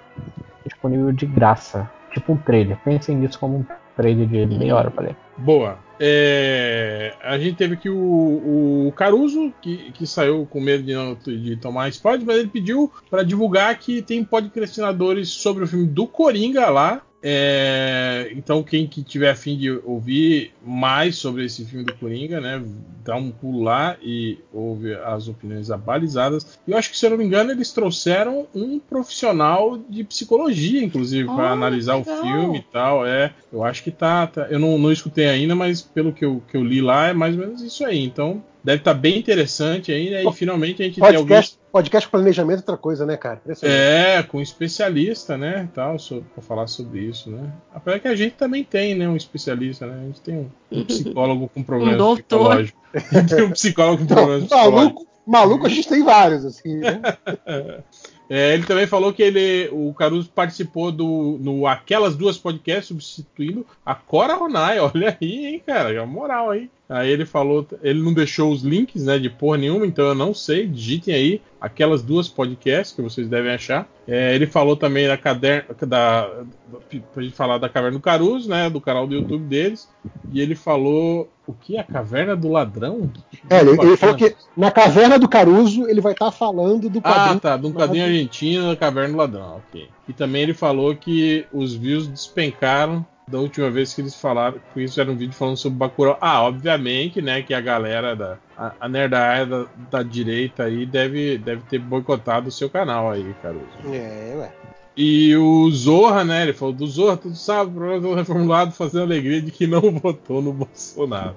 [0.65, 1.89] disponível de graça.
[2.13, 2.77] Tipo um trailer.
[2.77, 3.65] Pensem nisso como um
[3.95, 5.15] trailer de meia hora pra ler.
[5.37, 5.77] Boa.
[5.99, 11.15] É, a gente teve aqui o, o Caruso, que, que saiu com medo de, não,
[11.15, 16.05] de tomar spoiler, mas ele pediu para divulgar que tem podcastinadores sobre o filme do
[16.05, 17.01] Coringa lá.
[17.27, 22.63] É, então, quem que tiver afim de ouvir mais sobre esse filme do Coringa, né,
[23.03, 26.59] dá um pulo lá e ouve as opiniões abalizadas.
[26.67, 30.83] E eu acho que, se eu não me engano, eles trouxeram um profissional de psicologia,
[30.83, 32.15] inclusive, para Ah, analisar legal.
[32.15, 33.07] o filme e tal.
[33.07, 34.27] É, eu acho que tá.
[34.27, 37.13] tá- eu não, não escutei ainda, mas pelo que eu, que eu li lá, é
[37.13, 38.03] mais ou menos isso aí.
[38.03, 40.23] Então, deve estar bem interessante aí, né?
[40.23, 41.41] E finalmente a gente tem alguém.
[41.75, 43.41] Podcast, planejamento é outra coisa, né, cara?
[43.61, 47.51] É, com especialista, né, tal, sobre, pra falar sobre isso, né?
[47.73, 49.99] Apesar que a gente também tem, né, um especialista, né?
[50.01, 52.81] A gente tem um, um psicólogo com problemas Um psicológicos.
[53.29, 54.73] tem um psicólogo com Não, problemas psicológicos.
[54.73, 56.77] maluco, maluco a gente tem vários, assim.
[56.77, 57.01] Né?
[58.29, 63.65] É, ele também falou que ele, o Caruso participou do no Aquelas Duas Podcasts, substituindo
[63.85, 64.79] a Cora Ronai.
[64.79, 66.69] Olha aí, hein, cara, é moral aí.
[66.87, 70.33] Aí ele falou, ele não deixou os links, né, de porra nenhuma, então eu não
[70.33, 70.67] sei.
[70.67, 73.87] Digitem aí aquelas duas podcasts que vocês devem achar.
[74.07, 76.79] É, ele falou também da caderna, da, da,
[77.11, 79.89] pra gente falar da Caverna do Caruso, né, do canal do YouTube deles.
[80.31, 81.77] E ele falou o que?
[81.77, 83.11] A Caverna do Ladrão?
[83.49, 87.13] É, ele, ele falou que na caverna do Caruso ele vai estar falando do Ah,
[87.13, 87.39] quadrinho.
[87.39, 89.87] tá, de um quadrinho argentino da Caverna do Ladrão, ok.
[90.07, 94.83] E também ele falou que os views despencaram da última vez que eles falaram, que
[94.83, 96.17] isso era um vídeo falando sobre Bacurau.
[96.21, 101.37] Ah, obviamente, né, que a galera da a, a nerdaiada da, da direita aí deve,
[101.39, 103.65] deve ter boicotado o seu canal aí, Caruso.
[103.91, 104.51] É, ué.
[104.97, 109.41] E o Zorra, né, ele falou do Zorra, tudo sabe, programa todo reformulado, fazendo alegria
[109.41, 111.35] de que não votou no Bolsonaro.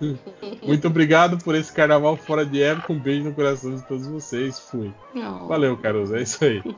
[0.62, 4.60] Muito obrigado por esse carnaval fora de época, um beijo no coração de todos vocês,
[4.60, 4.92] fui.
[5.12, 5.48] Não.
[5.48, 6.62] Valeu, Caruso, é isso aí.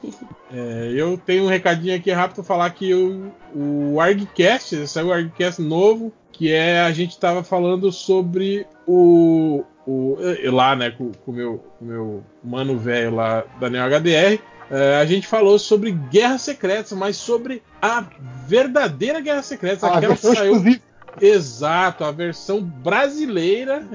[0.54, 5.62] É, eu tenho um recadinho aqui rápido falar que o, o ArgCast, saiu o ArgCast
[5.62, 9.64] novo, que é a gente tava falando sobre o.
[9.86, 14.42] o eu lá, né, com o meu, com o meu mano velho lá, Daniel HDR.
[14.72, 18.06] É, a gente falou sobre Guerras Secretas, mas sobre a
[18.46, 20.80] verdadeira Guerra Secreta, A aquela que saiu exclusiva.
[21.20, 23.86] Exato, a versão brasileira,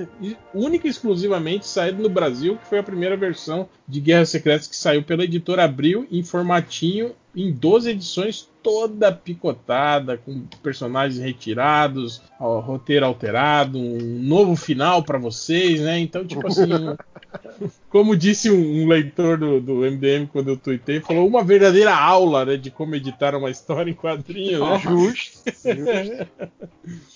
[0.53, 4.75] única e exclusivamente saída no Brasil, que foi a primeira versão de Guerras Secretas que
[4.75, 12.59] saiu pela editora Abril em formatinho em 12 edições, toda picotada, com personagens retirados, ó,
[12.59, 15.99] roteiro alterado, um novo final para vocês, né?
[15.99, 16.63] Então, tipo assim,
[17.91, 22.43] como disse um, um leitor do, do MDM quando eu tuitei, falou uma verdadeira aula
[22.43, 24.79] né, de como editar uma história em quadrinho, né?
[24.81, 25.43] Justo.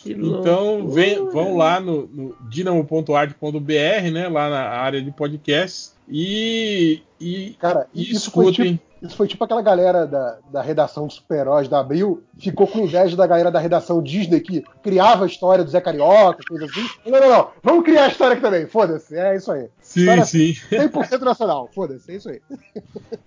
[0.05, 4.27] Então, vem, vão lá no, no dinamo.art.br, né?
[4.27, 5.95] Lá na área de podcasts.
[6.07, 8.90] E, e, Cara, e isso foi, tipo, escutem.
[9.01, 13.17] Isso foi tipo aquela galera da, da redação de super-heróis da Abril, ficou com inveja
[13.17, 16.87] da galera da redação Disney que criava a história do Zé Carioca, coisa assim.
[17.05, 17.47] Não, não, não.
[17.63, 18.67] Vamos criar a história aqui também.
[18.67, 19.17] Foda-se.
[19.17, 19.69] É isso aí.
[19.91, 20.53] Sim, Para- sim.
[20.71, 21.69] 100% nacional.
[21.73, 22.09] Foda-se.
[22.11, 22.41] É isso aí.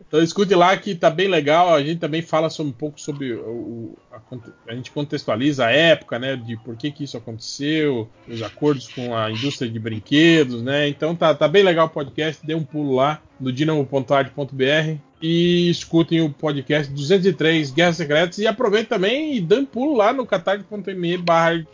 [0.09, 1.75] Então escute lá que tá bem legal.
[1.75, 4.19] A gente também fala sobre, um pouco sobre o, a,
[4.69, 6.37] a gente contextualiza a época, né?
[6.37, 10.89] De por que, que isso aconteceu, os acordos com a indústria de brinquedos, né?
[10.89, 12.45] Então tá, tá bem legal o podcast.
[12.47, 18.89] Dê um pulo lá no dinamo.art.br e escutem o podcast 203 Guerras Secretas e aproveitem
[18.89, 21.65] também e dê um pulo lá no catarse.me barra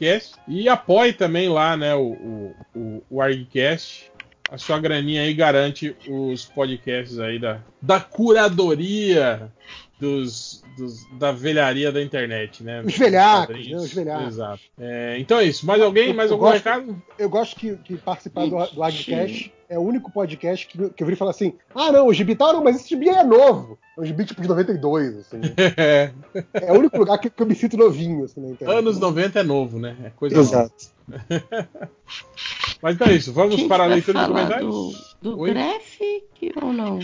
[0.48, 4.10] e apoie também lá, né, o, o, o, o ArgCast.
[4.51, 9.51] A sua graninha aí garante os podcasts aí da, da curadoria
[9.98, 12.82] dos, dos- da velharia da internet, né?
[12.85, 14.27] Os velhacos, né, os velhacos.
[14.28, 14.60] Exato.
[14.78, 15.64] É, então é isso.
[15.66, 16.09] Mais alguém?
[16.09, 17.02] Eu- Mais eu algum gosto- recado?
[17.18, 21.06] Eu gosto que, que participar do, do Agcast é o único podcast que, que eu
[21.06, 23.78] vi falar assim: ah, não, o gibi tal, não, mas esse gibi é novo.
[23.97, 25.40] É um gibi tipo de 92, assim.
[25.77, 26.10] É,
[26.55, 28.77] É o único lugar que, que eu me sinto novinho, assim, na internet.
[28.78, 29.94] anos 90 é novo, né?
[30.05, 30.72] É coisa nova.
[32.82, 33.32] Mas então é isso.
[33.32, 35.16] Vamos para a leitura de falar comentários.
[35.20, 35.43] do, do?
[35.45, 36.99] Graphic ou não?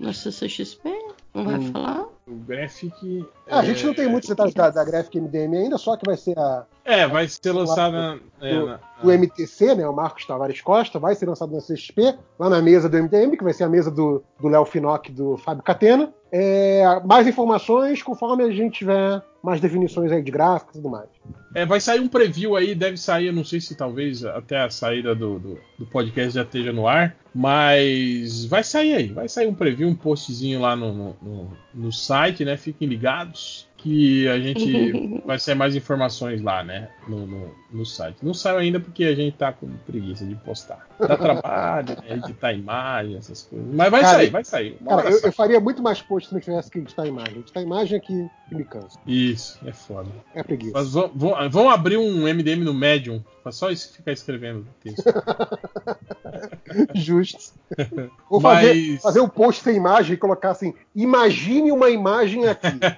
[0.00, 0.88] Na CCXP?
[1.34, 1.72] Não vai Hum.
[1.72, 2.06] falar?
[2.26, 3.24] O Graphic.
[3.48, 6.16] Ah, a gente não tem muitos detalhes da, da Graphic MDM ainda, só que vai
[6.16, 8.18] ser a, É, vai ser lançada.
[8.40, 9.86] É, do, na- o MTC, né?
[9.88, 13.44] O Marcos Tavares Costa, vai ser lançado na CXP, lá na mesa do MDM, que
[13.44, 16.12] vai ser a mesa do do Léo Finock e do Fábio Catena.
[16.38, 21.08] É, mais informações conforme a gente tiver mais definições aí de gráficos e tudo mais.
[21.54, 25.14] É, vai sair um preview aí, deve sair, não sei se talvez até a saída
[25.14, 29.54] do, do, do podcast já esteja no ar, mas vai sair aí, vai sair um
[29.54, 32.56] preview, um postzinho lá no, no, no- no site, né?
[32.58, 36.88] Fiquem ligados que a gente vai sair mais informações lá, né?
[37.06, 38.16] No, no, no site.
[38.22, 40.86] Não saiu ainda porque a gente tá com preguiça de postar.
[40.98, 43.68] Dá trabalho, né, editar imagem, essas coisas.
[43.72, 44.78] Mas vai Cara, sair, vai sair.
[44.84, 47.38] Cara, eu, eu faria muito mais post se não tivesse que editar a imagem.
[47.38, 48.12] Editar a imagem é que
[48.50, 48.98] me cansa.
[49.06, 50.08] Isso, é foda.
[50.34, 50.72] É preguiça.
[50.74, 55.04] Mas vão, vão- vão abrir um MDM no Medium pra só isso ficar escrevendo texto.
[56.94, 57.52] Justo.
[58.30, 62.66] Ou Mas- fazer, fazer um post sem imagem e colocar assim: imagine uma imagem aqui.
[62.68, 62.96] né?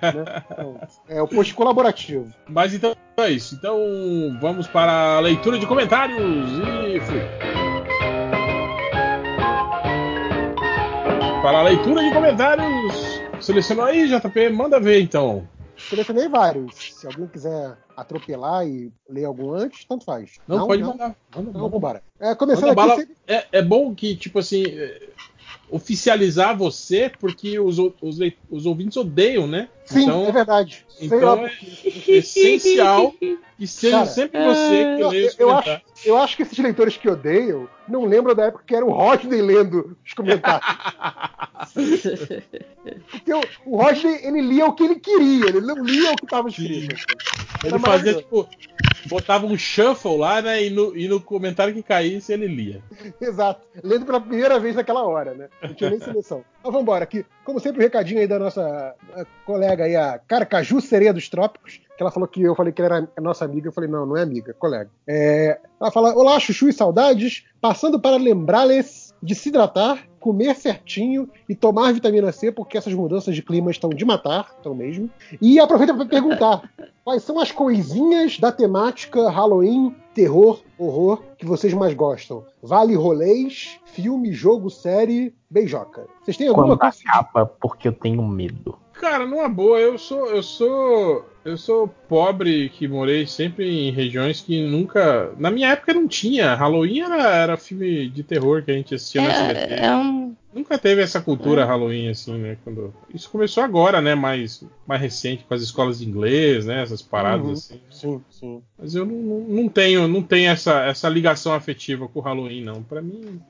[0.50, 0.77] Então,
[1.08, 2.32] é o post colaborativo.
[2.48, 3.54] Mas então é isso.
[3.54, 3.78] Então
[4.40, 7.20] vamos para a leitura de comentários e fui.
[11.42, 12.94] Para a leitura de comentários,
[13.40, 15.48] selecionou aí, JP, manda ver então.
[15.76, 16.74] Selecionei vários.
[16.94, 20.38] Se alguém quiser atropelar e ler algum antes, tanto faz.
[20.46, 21.14] Não, pode mandar.
[21.34, 22.02] Manda, vambora.
[22.18, 25.08] É, começando Manda aqui, sempre- É, é bom que, tipo assim, é,
[25.70, 28.18] oficializar você, porque os, os,
[28.50, 29.68] os ouvintes odeiam, né?
[29.88, 30.86] Sim, então, é verdade.
[31.00, 35.82] Então lá é- essencial que seja Cara, sempre você que Eu, lê os eu comentários.
[35.94, 38.90] acho, eu acho que esses leitores que odeiam não lembram da época que era o
[38.92, 40.66] Rodney lendo os comentários.
[43.10, 46.24] Porque o, o Rodney, ele lia o que ele queria, ele não lia o que
[46.24, 46.92] estava escrito.
[47.62, 48.48] Ele Era fazia, tipo,
[49.06, 50.64] botava um shuffle lá, né?
[50.64, 52.82] E no, e no comentário que caísse, ele lia.
[53.20, 53.66] Exato.
[53.82, 55.48] Lendo pela primeira vez naquela hora, né?
[55.62, 56.44] Não tinha nem seleção.
[56.62, 57.04] Mas vamos embora.
[57.04, 61.28] Aqui, como sempre, o recadinho aí da nossa eh, colega aí, a Carcaju Sereia dos
[61.28, 63.68] Trópicos, que ela falou que eu falei que ela era nossa amiga.
[63.68, 64.90] Eu falei, não, não é amiga, colega.
[65.06, 67.44] É, ela fala: Olá, Chuchu e saudades.
[67.60, 73.34] Passando para lembrá-les de se hidratar, comer certinho e tomar vitamina C, porque essas mudanças
[73.34, 75.08] de clima estão de matar, estão mesmo.
[75.40, 76.70] E aproveita para perguntar:
[77.04, 82.44] quais são as coisinhas da temática Halloween, terror, horror que vocês mais gostam?
[82.62, 86.06] Vale rolês, filme, jogo, série, beijoca.
[86.22, 86.96] Vocês têm alguma Quando coisa?
[87.06, 88.76] acaba, porque eu tenho medo.
[89.00, 90.26] Cara, numa boa, eu sou.
[90.28, 91.28] Eu sou.
[91.44, 95.32] Eu sou pobre que morei sempre em regiões que nunca.
[95.38, 96.54] Na minha época não tinha.
[96.54, 99.74] Halloween era, era filme de terror que a gente assistia no SBT.
[99.74, 100.36] É, é um.
[100.52, 101.64] Nunca teve essa cultura É.
[101.64, 102.56] Halloween, assim, né?
[102.64, 102.92] Quando...
[103.14, 104.14] Isso começou agora, né?
[104.14, 106.82] Mais, mais recente, com as escolas de inglês, né?
[106.82, 107.52] Essas paradas Uhum.
[107.52, 107.80] assim.
[107.90, 108.62] Sim, sim.
[108.76, 109.14] Mas eu não,
[109.46, 112.82] não- tenho, não tenho essa, essa ligação afetiva com o Halloween, não.
[112.82, 113.40] Pra mim.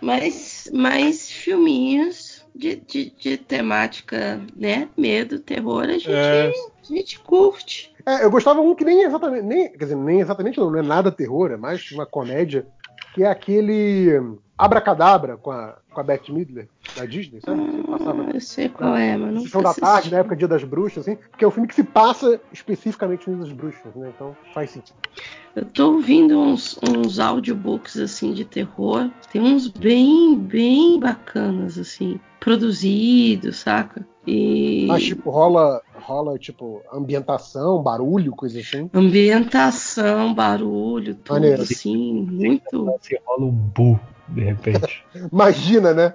[0.00, 2.25] Mas, mas filminhos
[2.56, 4.88] de, de, de temática, né?
[4.96, 6.48] Medo, terror, a gente, É.
[6.48, 7.94] a gente curte.
[8.04, 10.82] É, eu gostava um que nem exatamente, nem, quer dizer, nem exatamente não, não é
[10.82, 12.66] nada terror, é mais uma comédia,
[13.14, 14.10] que é aquele
[14.56, 16.66] Abracadabra com a, com a Bette Midler,
[16.96, 17.62] da Disney, sabe?
[17.68, 20.48] Que passava Ah, eu sei qual é, mas não sessão da tarde, na época Dia
[20.48, 23.94] das Bruxas, assim, porque é um filme que se passa especificamente no Dia das Bruxas,
[23.94, 24.10] né?
[24.14, 24.96] Então faz sentido.
[25.54, 29.10] Eu tô ouvindo uns, uns audiobooks assim de terror.
[29.30, 34.06] Tem uns bem, bem bacanas, assim, produzidos, saca?
[34.24, 38.88] E Mas, tipo, rola, rola, tipo, ambientação, barulho, coisa assim.
[38.94, 41.62] ambientação, barulho, tudo Maneiro.
[41.62, 42.94] assim, muito.
[43.00, 43.98] Se rola um bu,
[44.28, 45.04] de repente.
[45.32, 46.14] Imagina, né?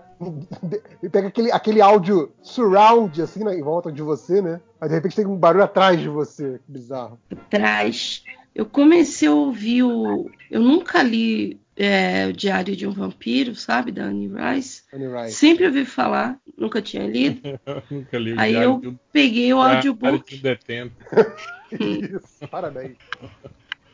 [1.04, 4.62] E pega aquele, aquele áudio surround, assim, né, em volta de você, né?
[4.80, 6.62] Aí de repente tem um barulho atrás de você.
[6.66, 7.20] Que bizarro.
[7.30, 8.24] atrás.
[8.56, 10.30] Eu comecei a ouvir o.
[10.50, 14.84] Eu nunca li é, o Diário de um Vampiro, sabe, da Anne Rice.
[14.94, 15.36] Annie Rice.
[15.36, 17.42] Sempre ouvi falar, nunca tinha lido.
[17.90, 20.36] Nunca li o Aí eu um- peguei o diário audiobook.
[20.36, 20.94] de detento.
[21.72, 22.98] Isso, parabéns.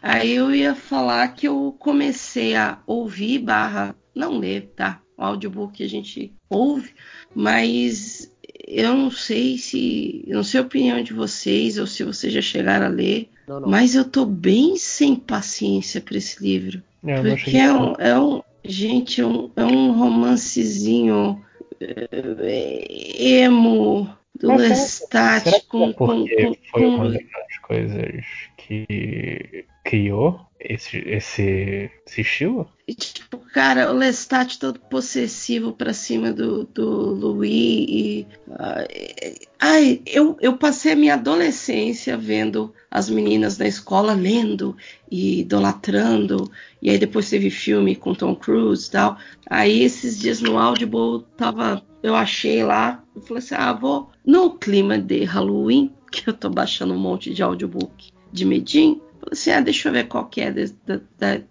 [0.01, 5.01] Aí eu ia falar que eu comecei a ouvir barra não ler, tá?
[5.17, 6.93] audiobook a gente ouve,
[7.33, 8.31] mas
[8.67, 10.23] eu não sei se.
[10.27, 13.59] Eu não sei a opinião de vocês, ou se vocês já chegaram a ler, Não,
[13.59, 13.67] não.
[13.69, 16.83] mas eu tô bem sem paciência para esse livro.
[17.05, 21.43] É, Porque é um, é um- gente, é um, é um romancezinho
[21.79, 24.09] é, emo
[24.39, 28.25] do Lestat com, é com, porque com- foi com- uma das coisas
[28.57, 32.67] que criou esse, esse, esse estilo?
[32.85, 38.27] E, tipo, cara, o Lestat todo possessivo pra cima do, do Louis e.
[38.49, 44.75] ai, ai, eu, eu passei a minha adolescência vendo as meninas na escola lendo
[45.09, 46.51] e idolatrando.
[46.81, 49.17] E aí depois teve filme com Tom Cruise e tal.
[49.49, 51.81] Aí esses dias no Audible tava.
[52.03, 53.01] Eu achei lá.
[53.15, 54.09] Eu falei assim: ah, vou.
[54.25, 59.01] No clima de Halloween, que eu tô baixando um monte de audiobook de medinho.
[59.31, 60.51] Assim: ah, deixa eu ver qual que é.
[60.51, 61.41] da- da- da-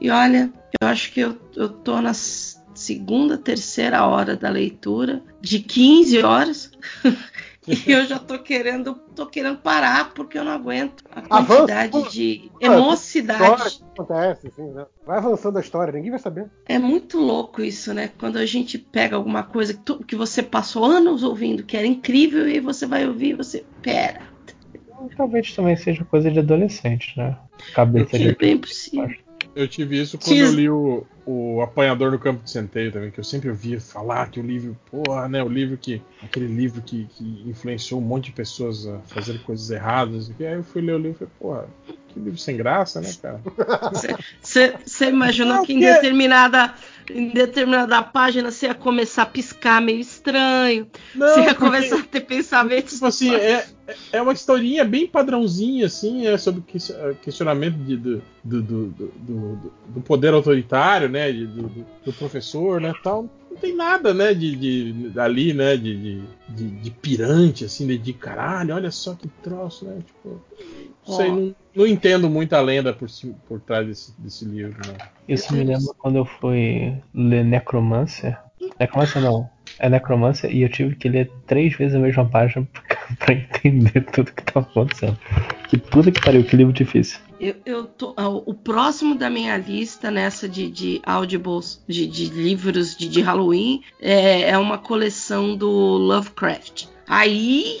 [0.00, 5.60] e olha, eu acho que eu, eu tô na segunda, terceira hora da leitura, de
[5.60, 6.70] 15 horas.
[7.66, 11.90] e eu já tô querendo, tô querendo parar, porque eu não aguento a Avança, quantidade
[11.92, 12.08] pô.
[12.08, 13.78] de emocidade.
[13.78, 14.84] Que acontece, assim, né?
[15.06, 16.50] Vai avançando a história, ninguém vai saber.
[16.66, 18.10] É muito louco isso, né?
[18.18, 21.86] Quando a gente pega alguma coisa que, tu- que você passou anos ouvindo, que era
[21.86, 23.64] incrível, e você vai ouvir e você.
[23.80, 24.20] Pera,
[25.16, 27.36] Talvez também seja coisa de adolescente, né?
[27.74, 28.36] Cabeça é de.
[28.36, 29.14] bem possível.
[29.54, 30.40] Eu tive isso quando Sim.
[30.40, 34.28] eu li o, o Apanhador no Campo de Centeio também, que eu sempre ouvia falar
[34.28, 35.42] que o livro, porra, né?
[35.44, 36.02] O livro que.
[36.22, 40.30] aquele livro que, que influenciou um monte de pessoas a fazer coisas erradas.
[40.38, 41.68] E aí eu fui ler o livro e falei, porra,
[42.08, 43.40] que livro sem graça, né, cara?
[44.42, 46.74] Você imaginou Não, que em determinada,
[47.10, 52.02] em determinada página você ia começar a piscar meio estranho, você ia porque- começar a
[52.02, 52.94] ter pensamentos.
[52.94, 53.66] Tipo assim, é,
[54.12, 60.00] é uma historinha bem padrãozinha, assim, é sobre é, questionamento de- do, do, do, do,
[60.00, 61.32] poder autoritário, né?
[61.32, 62.92] do- do professor, né?
[63.02, 63.28] Tal.
[63.64, 64.54] Não tem nada, né, de,
[65.10, 69.26] de- ali, né, de, de, de, de pirante, assim, de, de caralho, olha só que
[69.42, 69.98] troço, né?
[70.06, 70.40] Tipo,
[71.06, 73.08] não sei, não, não entendo muito a lenda por,
[73.48, 74.96] por trás desse, desse livro, né?
[75.26, 78.38] Isso me lembra quando eu fui ler Necromancer.
[78.78, 79.48] Necromancer não.
[79.78, 82.68] É Necromancer e eu tive que ler três vezes a mesma página
[83.18, 85.18] pra entender tudo que tava acontecendo.
[85.74, 87.18] Que puta que pariu, que livro difícil.
[87.40, 92.26] Eu, eu tô, ah, o próximo da minha lista nessa de, de audibles, de, de
[92.26, 96.86] livros de, de Halloween, é, é uma coleção do Lovecraft.
[97.08, 97.80] Aí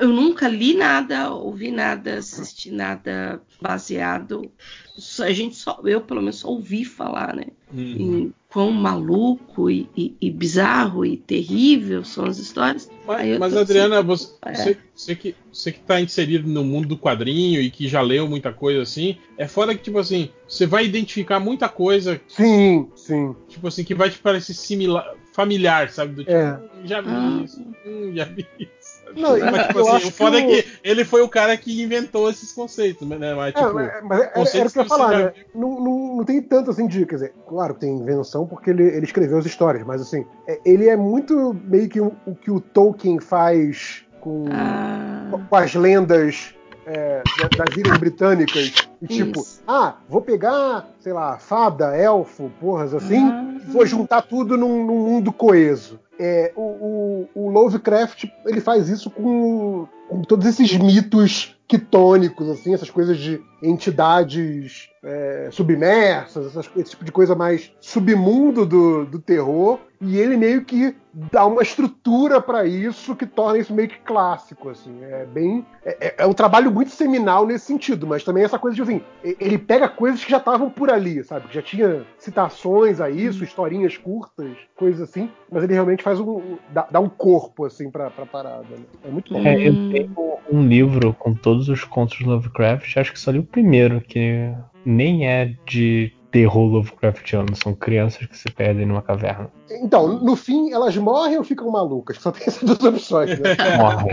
[0.00, 4.50] eu nunca li nada, ouvi nada, assisti nada baseado.
[4.96, 7.46] Só- A gente só, eu pelo menos só ouvi falar, né?
[7.76, 12.88] Em quão maluco e, e- e bizarro e terrível são as histórias.
[13.04, 14.54] Mas, mas tô Adriana, você, É.
[14.54, 18.28] você, você que, você que tá inserido no mundo do quadrinho e que já leu
[18.28, 23.34] muita coisa assim, é foda que, tipo assim, você vai identificar muita coisa, Sim, sim.
[23.48, 26.14] tipo assim, que vai te parecer similar, familiar, sabe?
[26.14, 26.52] Do tipo, É.
[26.54, 27.42] "Hum, já vi Ah.
[27.44, 28.83] isso, hum, já vi isso.
[29.16, 31.28] Não, Mas, tipo eu assim, acho o foda que o- é que ele foi o
[31.28, 33.34] cara que inventou esses conceitos, né?
[33.34, 35.32] Mas, É, tipo, mas- mas era, era conceitos o que eu ia falar, já né?
[35.54, 37.04] Não, não, não tem tanto assim de.
[37.06, 40.60] Quer dizer, claro que tem invenção porque ele, ele escreveu as histórias, mas assim, é-
[40.64, 45.74] ele é muito meio que o, o que o Tolkien faz com, Ah, com as
[45.74, 46.54] lendas
[46.86, 48.74] é, da- das ilhas britânicas.
[49.00, 49.62] E tipo, Isso.
[49.66, 53.54] ah, vou pegar, sei lá, fada, elfo, porras assim, Ah.
[53.66, 55.98] e vou juntar tudo num, num mundo coeso.
[56.18, 62.72] É, o, o, o Lovecraft ele faz isso com, com todos esses mitos quitônicos, assim,
[62.72, 69.18] essas coisas de entidades é, submersas, essas- esse tipo de coisa mais submundo do, do
[69.18, 73.98] terror, e ele meio que dá uma estrutura pra isso que torna isso meio que
[74.00, 78.42] clássico, assim, é bem é, é- é um trabalho muito seminal nesse sentido, mas também
[78.44, 81.62] essa coisa de assim, ele pega coisas que já estavam por ali, sabe, que já
[81.62, 87.00] tinha citações a isso, historinhas curtas, coisas assim, mas ele realmente faz um dá, dá
[87.00, 88.84] um corpo assim pra, pra parada, né?
[89.04, 89.40] é muito bom.
[89.44, 93.38] É, eu tenho um livro com todos os contos de Lovecraft, acho que só li
[93.38, 94.52] o primeiro, que
[94.84, 99.50] nem é de terror Lovecraftiano, são crianças que se perdem numa caverna.
[99.70, 102.18] Então, no fim, elas morrem ou ficam malucas?
[102.18, 103.50] Só tem essas duas opções, né?
[103.78, 104.10] Morrem.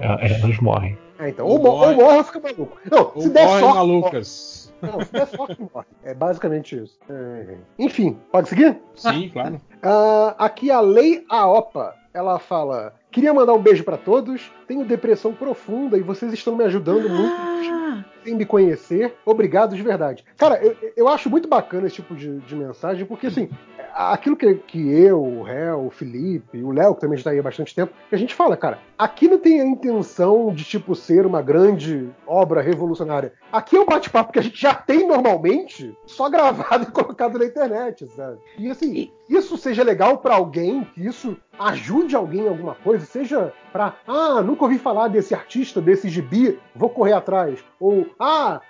[0.00, 0.98] É, Elas morrem.
[1.18, 2.76] É, então, Ou ou, mo- ou morre- morre ou fica maluco.
[2.90, 3.76] Não, ou se der morrem sorte.
[3.76, 4.74] malucas.
[4.82, 5.86] Não, se der sorte, morre.
[6.04, 6.98] É basicamente isso.
[7.08, 7.54] É.
[7.78, 8.76] Enfim, pode seguir?
[8.96, 9.60] Sim, claro.
[9.82, 14.50] Ah, aqui a Lei Aopa, ela fala: Queria mandar um beijo pra todos.
[14.66, 19.14] Tenho depressão profunda e vocês estão me ajudando muito Ah, sem me conhecer.
[19.24, 20.24] Obrigado de verdade.
[20.36, 23.50] Cara, eu, eu acho muito bacana esse tipo de, de mensagem, porque assim,
[23.96, 27.42] aquilo que, que eu, o Réu, o Felipe, o Léo, que também está aí há
[27.42, 31.40] bastante tempo, a gente fala, cara, aqui não tem a intenção de, tipo, ser uma
[31.40, 33.32] grande obra revolucionária.
[33.50, 37.46] Aqui é um bate-papo que a gente já tem normalmente, só gravado e colocado na
[37.46, 38.38] internet, sabe?
[38.58, 43.52] E assim, isso seja legal pra alguém, que isso ajude alguém em alguma coisa, seja
[43.72, 47.58] pra, ah, nunca ouvi falar desse artista, desse gibi, vou correr atrás.
[47.80, 48.60] Ou, ah,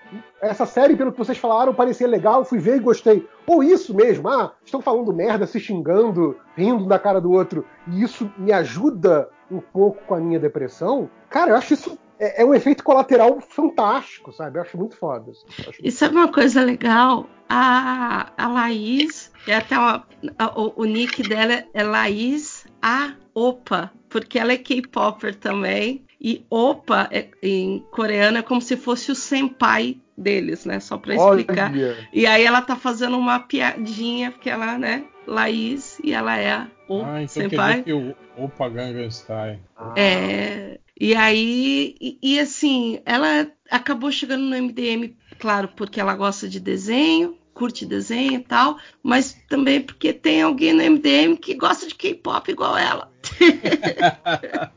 [0.40, 3.28] essa série, pelo que vocês falaram, parecia legal, fui ver e gostei.
[3.46, 8.02] Ou isso mesmo, ah, estão falando merda, se xingando, rindo da cara do outro, e
[8.02, 11.08] isso me ajuda um pouco com a minha depressão.
[11.28, 14.58] Cara, eu acho isso é, é um efeito colateral fantástico, sabe?
[14.58, 15.30] Eu acho muito foda.
[15.68, 17.28] Acho E sabe uma coisa legal?
[17.48, 20.06] A, a Laís, é até uma-
[20.38, 26.04] a- o, o nick dela é Laís A Opa, porque ela é K-Popper também.
[26.20, 30.80] E Opa é- em coreano é como se fosse o senpai deles, né?
[30.80, 31.70] Só pra explicar.
[31.70, 35.04] Olha, E aí ela tá fazendo uma piadinha, porque ela, né?
[35.26, 37.72] Laís, e ela é o Ah, então quer senpai.
[37.72, 39.60] dizer que o Opa Gangnam Style.
[39.96, 46.48] É, e aí, e, e assim, ela acabou chegando no MDM, claro, porque ela gosta
[46.48, 51.86] de desenho, curte desenho e tal, mas também porque tem alguém no MDM que gosta
[51.86, 53.10] de K-pop igual ela.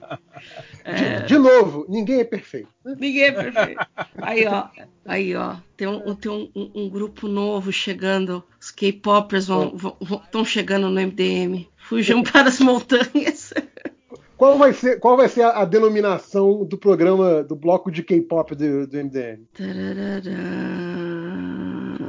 [0.95, 2.69] de, de novo, ninguém é perfeito.
[2.85, 3.85] Ninguém é perfeito.
[4.21, 4.67] Aí, ó,
[5.05, 10.21] aí, ó, tem um, tem um, um- grupo novo chegando, os K-popers vão, vão, vão-
[10.31, 11.67] tão chegando no MDM.
[11.77, 13.53] Fujam para as montanhas.
[14.39, 18.55] Qual vai ser, qual vai ser a, a denominação do programa, do bloco de K-pop
[18.55, 19.41] do, do MDM?
[19.53, 20.21] Tarará.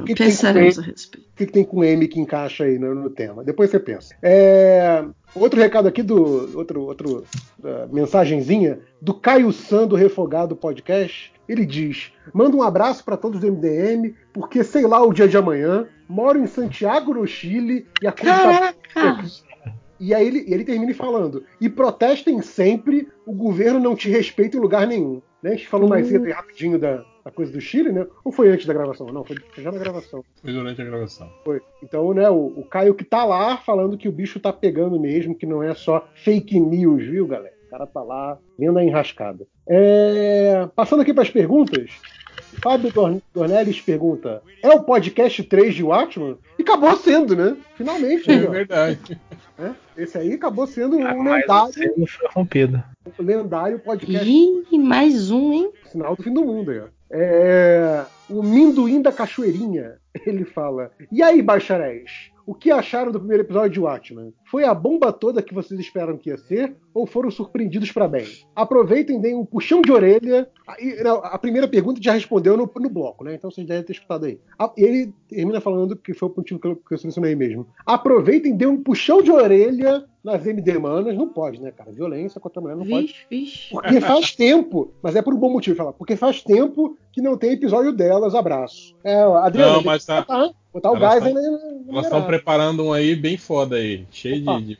[0.05, 1.27] que tem Pensaremos a respeito.
[1.27, 3.43] O que, que tem com M que encaixa aí no, no tema?
[3.43, 4.15] Depois você pensa.
[4.23, 5.03] É,
[5.35, 6.57] outro recado aqui do.
[6.57, 7.25] Outro, outro
[7.59, 11.33] uh, mensagenzinha do Caio San do Refogado Podcast.
[11.49, 15.35] Ele diz: manda um abraço para todos do MDM, porque sei lá o dia de
[15.35, 15.85] amanhã.
[16.07, 19.50] Moro em Santiago, no Chile, e a coisa tá Caraca!
[20.01, 24.59] E aí ele, ele termina falando: e protestem sempre, o governo não te respeita em
[24.59, 25.21] lugar nenhum.
[25.43, 25.51] Né?
[25.51, 28.05] A gente falou mais cedo aí rapidinho da, da coisa do Chile, né?
[28.23, 29.07] Ou foi antes da gravação?
[29.07, 30.23] Não, foi já na gravação.
[30.41, 31.29] Foi durante a gravação.
[31.45, 31.61] Foi.
[31.83, 35.33] Então, né, o, o Caio que tá lá falando que o bicho tá pegando mesmo,
[35.35, 37.53] que não é só fake news, viu, galera?
[37.67, 39.47] O cara tá lá vendo a enrascada.
[39.67, 41.89] É, Passando aqui para as perguntas.
[42.61, 46.37] Fábio Dorn- Dornelles pergunta: É o podcast 3 de Watchman?
[46.59, 47.55] E acabou sendo, né?
[47.75, 48.29] Finalmente.
[48.29, 48.51] É aí, ó.
[48.51, 49.19] verdade.
[49.61, 52.83] É, Esse aí acabou sendo Ah, um lendário, foi rompido.
[53.19, 55.71] um lendário podcast Ih, mais um, hein?
[55.91, 56.85] Sinal do fim do mundo aí, ó.
[57.13, 62.31] É, o Minduim da Cachoeirinha, ele fala: E aí, bacharéis?
[62.45, 64.33] O que acharam do primeiro episódio de Watchmen?
[64.49, 66.75] Foi a bomba toda que vocês esperaram que ia ser?
[66.93, 68.25] Ou foram surpreendidos para bem?
[68.55, 70.47] Aproveitem, deem um puxão de orelha.
[71.23, 73.35] A primeira pergunta já respondeu no, no bloco, né?
[73.35, 74.39] Então vocês devem ter escutado aí.
[74.59, 77.65] A- Ele termina falando que foi o motivo que eu, que eu selecionei mesmo.
[77.85, 81.15] Aproveitem, deem um puxão de orelha nas MD Manas.
[81.17, 81.91] Não pode, né, cara?
[81.91, 83.07] Violência contra a mulher não pode.
[83.07, 83.69] Vixe, vixe.
[83.71, 85.93] Porque faz tempo, mas é por um bom motivo falar.
[85.93, 88.35] Porque faz tempo que não tem episódio delas.
[88.35, 88.95] Abraço.
[89.03, 92.05] É, Adriana, Não, mas que tá- botar, botar o elas gás tão- aí na- Elas
[92.05, 94.59] estão preparando um aí bem foda aí, cheio Opa.
[94.59, 94.79] de, de.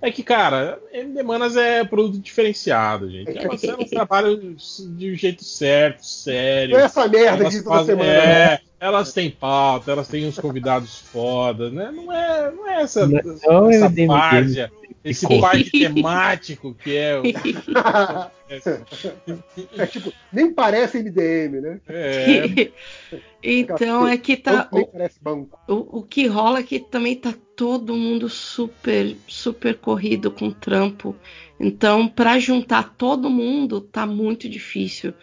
[0.00, 3.36] É que, cara, MD Manas é produto diferenciado, gente.
[3.38, 6.74] Elas, elas trabalham de um jeito certo, sério.
[6.74, 8.10] Não é essa merda Elas de toda fazem- semana.
[8.12, 11.90] é, elas têm pauta, elas têm uns convidados foda, né?
[11.94, 14.72] Não é, não é essa, Não, essa MDM, várzea,
[15.04, 17.22] esse parque temático que é o.
[18.48, 21.80] É tipo, nem parece MDM, né?
[21.88, 22.70] É,
[23.42, 24.68] então é que tá.
[24.72, 25.58] Nem parece banco.
[25.68, 31.16] O, o que rola é que também tá todo mundo super, super corrido com trampo.
[31.58, 35.14] Então, pra juntar todo mundo, tá muito difícil.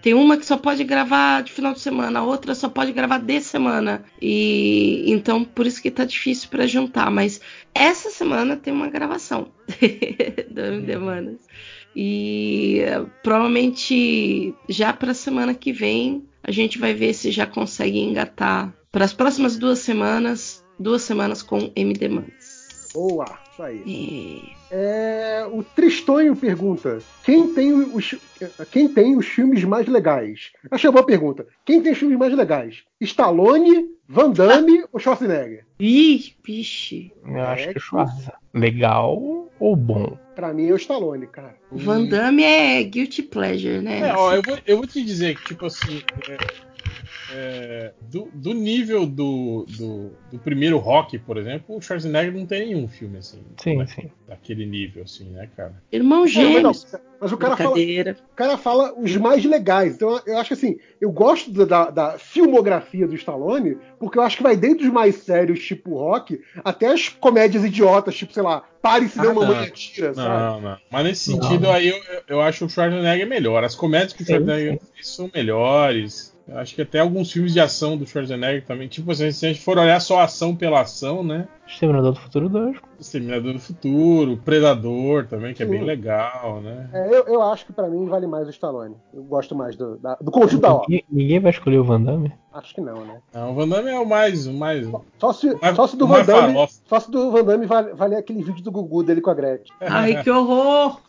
[0.00, 3.18] Tem uma que só pode gravar de final de semana, a outra só pode gravar
[3.18, 4.02] de semana.
[4.20, 7.10] E então, por isso que tá difícil pra juntar.
[7.10, 7.40] Mas
[7.74, 9.52] essa semana tem uma gravação
[10.48, 11.40] do Manas.
[11.94, 12.80] E
[13.22, 19.04] provavelmente já pra semana que vem a gente vai ver se já consegue engatar para
[19.04, 22.88] as próximas duas semanas, duas semanas com MD Manas.
[22.92, 23.82] Boa, isso aí.
[23.86, 28.14] E- É, o Tristonho pergunta: quem tem, os,
[28.70, 30.50] quem tem os filmes mais legais?
[30.70, 31.46] Achei uma boa pergunta.
[31.64, 32.82] Quem tem os filmes mais legais?
[33.00, 35.66] Stallone, Van Damme ou Schwarzenegger?
[35.78, 37.12] Ih, vixe.
[37.24, 38.32] Eu acho É que o Schwarza.
[38.54, 40.18] Legal ou bom?
[40.34, 41.54] Pra mim é o Stallone, cara.
[41.70, 44.08] Van Damme é guilty pleasure, né?
[44.08, 46.02] é, ó, eu vou, eu vou te dizer que, tipo assim.
[46.26, 46.38] é,
[47.32, 52.66] é, do, do nível do, do, do primeiro rock, por exemplo, o Schwarzenegger não tem
[52.66, 53.42] nenhum filme assim.
[53.62, 54.10] Sim, da- sim.
[54.28, 55.74] Daquele nível, assim, né, cara?
[55.90, 56.86] Irmão Não, mas, gêmeos.
[56.92, 59.94] não, mas o cara fala, o cara fala os mais legais.
[59.94, 64.36] Então eu acho que assim, eu gosto da, da- filmografia do Stallone, porque eu acho
[64.38, 68.62] que vai desde os mais sérios, tipo rock, até as comédias idiotas, tipo, sei lá,
[68.80, 69.64] pare se Ah, não, mamãe não.
[69.64, 70.28] atira, sabe?
[70.28, 70.78] Não, não.
[70.90, 71.42] Mas nesse Não.
[71.42, 71.96] sentido aí eu,
[72.28, 73.62] eu- acho o Schwarzenegger melhor.
[73.64, 76.31] As comédias que o Sim, Schwarzenegger fez são melhores.
[76.46, 78.88] Eu acho que até alguns filmes de ação do Schwarzenegger também.
[78.88, 81.48] Tipo assim, se a gente for olhar só ação pela ação, né?
[81.66, 82.76] Exterminador do Futuro 2.
[83.02, 85.72] Exterminador do Futuro, Predador também, que é Sim.
[85.72, 86.88] bem legal, né?
[86.92, 88.94] É, eu, eu acho que pra mim vale mais o Stallone.
[89.12, 90.86] Eu gosto mais do, da- do conjunto da obra.
[90.88, 92.32] Ninguém, ninguém vai escolher o Van Damme.
[92.52, 93.18] Acho que não, né?
[93.32, 94.46] Não, o Van Damme é o mais.
[94.46, 94.86] O mais...
[95.18, 96.52] Só se, Mais- só se do o Van Damme.
[96.54, 96.74] farofa.
[96.86, 99.74] Só se do Van Damme vale, vale aquele vídeo do Gugu dele com a Gretchen.
[99.80, 101.00] Ai, que horror!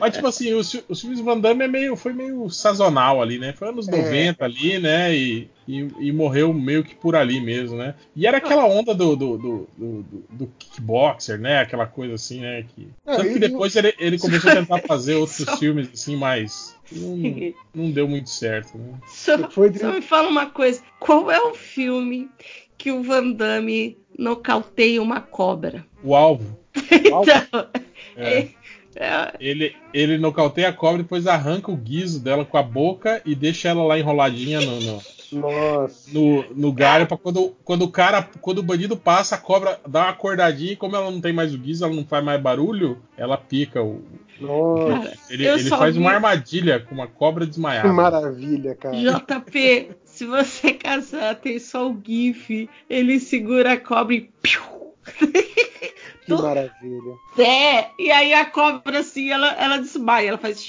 [0.00, 3.20] Mas, tipo assim, os, fi- os filmes do Van Damme é meio, foi meio sazonal
[3.20, 3.52] ali, né?
[3.52, 3.96] Foi anos É.
[3.96, 5.14] 90 ali, né?
[5.14, 7.94] E, e, e morreu meio que por ali mesmo, né?
[8.16, 11.60] E era aquela onda do, do, do, do, do- kickboxer, né?
[11.60, 12.64] Aquela coisa assim, né?
[12.74, 12.88] Que...
[13.06, 16.16] É, Tanto que e- depois ele, ele começou a tentar fazer outros Só- filmes assim,
[16.16, 16.76] mais.
[16.90, 18.94] Não, não deu muito certo, né?
[19.06, 22.28] Só, Foi- só me fala uma coisa: qual é o filme
[22.76, 25.86] que o Van Damme nocauteia uma cobra?
[26.02, 26.58] O alvo.
[26.90, 27.24] Então,
[28.16, 28.48] É.
[28.96, 33.34] é, Ele, ele nocauteia a cobra, depois arranca o guizo dela com a boca e
[33.34, 35.02] deixa ela lá enroladinha no, no,
[35.36, 36.10] Nossa.
[36.12, 40.02] no, no galho pra quando, quando o cara, quando o bandido passa, a cobra dá
[40.02, 43.02] uma acordadinha e como ela não tem mais o guizo, ela não faz mais barulho,
[43.16, 44.02] ela pica o.
[44.40, 45.12] Nossa.
[45.30, 47.92] Ele, ele faz vi- uma armadilha com uma cobra Que desmaiada.
[47.92, 48.96] maravilha, cara.
[48.96, 54.20] JP, se você casar, tem só o GIF, ele segura a cobra e.
[54.42, 54.60] piu!
[56.24, 57.14] Que maravilha.
[57.38, 60.64] É, e aí a cobra assim, ela, ela desmaia, ela faz.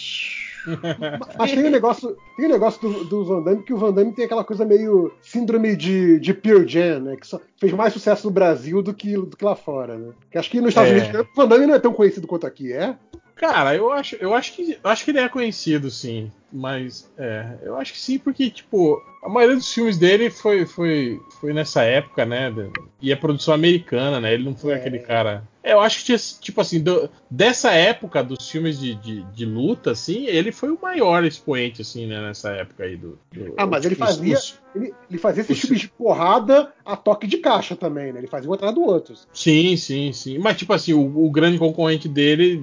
[1.38, 4.14] Mas tem um negócio, tem um negócio do, do Van Damme que o Van Damme
[4.14, 7.16] tem aquela coisa meio síndrome de, de Pearl Jam, né?
[7.16, 10.12] Que só fez mais sucesso no Brasil do que, do que lá fora, né?
[10.32, 10.94] Que acho que nos Estados É.
[10.96, 12.96] Unidos o Van Damme não é tão conhecido quanto aqui, é?
[13.36, 16.32] Cara, eu acho, eu acho que eu acho que ele é conhecido, sim.
[16.52, 21.20] Mas é, eu acho que sim, porque, tipo, a maioria dos filmes dele foi, foi,
[21.42, 22.54] foi nessa época, né?
[23.02, 24.34] E é produção americana, né?
[24.34, 24.76] Ele não foi É.
[24.76, 25.44] aquele cara.
[25.64, 29.92] Eu acho que tinha, tipo assim, do- dessa época dos filmes de, de, de luta,
[29.92, 32.20] assim, ele foi o maior expoente, assim, né?
[32.22, 33.18] Nessa época aí do.
[33.32, 37.28] do- Ah, mas ele fazia- os- Ele, ele fazia esses filmes de porrada a toque
[37.28, 38.20] de caixa também, né?
[38.20, 39.16] Ele fazia um atrás do outro.
[39.34, 40.38] Sim, sim, sim.
[40.38, 42.62] Mas, tipo assim, o, o grande concorrente dele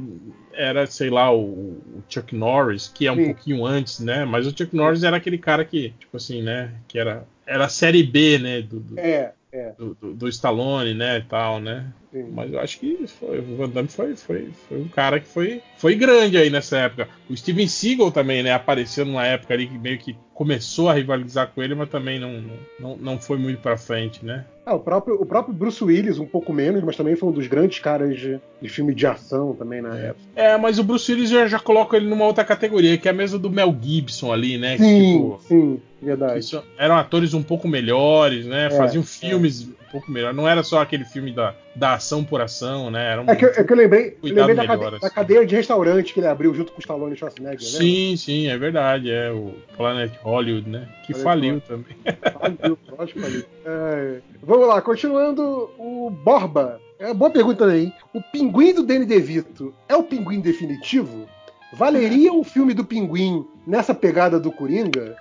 [0.52, 3.24] era, sei lá, o, o Chuck Norris, que é um Sim.
[3.27, 4.24] pouquinho antes, né?
[4.27, 6.72] Mas o Chuck Norris era aquele cara que, tipo assim, né?
[6.89, 8.60] Que era, era a série B, né?
[8.60, 9.72] Do, do, É, é.
[9.78, 11.18] do, do- do Stallone, né?
[11.18, 11.86] E tal, né?
[12.12, 12.26] Sim.
[12.32, 15.62] Mas eu acho que foi, o Van Damme foi, foi, foi um cara que foi,
[15.76, 17.08] foi grande aí nessa época.
[17.28, 18.52] O Steven Seagal também, né?
[18.52, 22.42] Apareceu numa época ali que meio que começou a rivalizar com ele, mas também não,
[22.80, 24.44] não, não foi muito pra frente, né?
[24.64, 27.46] Ah, o, próprio, o próprio Bruce Willis, um pouco menos, mas também foi um dos
[27.46, 30.20] grandes caras de, de filme de ação também na época.
[30.34, 33.14] É, mas o Bruce Willis eu já coloco ele numa outra categoria, que é a
[33.14, 34.78] mesma do Mel Gibson ali, né?
[34.78, 36.62] Sim, tipo, sim, verdade.
[36.78, 38.66] eram atores um pouco melhores, né?
[38.66, 39.04] É, Faziam é.
[39.04, 40.36] filmes um pouco melhores.
[40.36, 43.12] Não era só aquele filme da, da ação por ação, né?
[43.12, 43.28] Era um...
[43.31, 45.14] É que, eu- é que eu lembrei, lembrei da, melhor, cade- da assim.
[45.14, 47.66] cadeia de restaurante que ele abriu junto com o Stallone e Schwarzenegger, né?
[47.78, 49.10] Sim, sim, é verdade.
[49.10, 50.89] É o Planet Hollywood, né?
[51.06, 51.97] Que Planet faliu também.
[52.59, 53.44] Faliu, lógico que faliu.
[53.64, 56.81] É, vamos lá, continuando o Borba.
[56.98, 57.93] É boa pergunta também.
[58.12, 61.27] O pinguim do Danny DeVito é o pinguim definitivo?
[61.72, 65.16] Valeria o filme do pinguim nessa pegada do Coringa?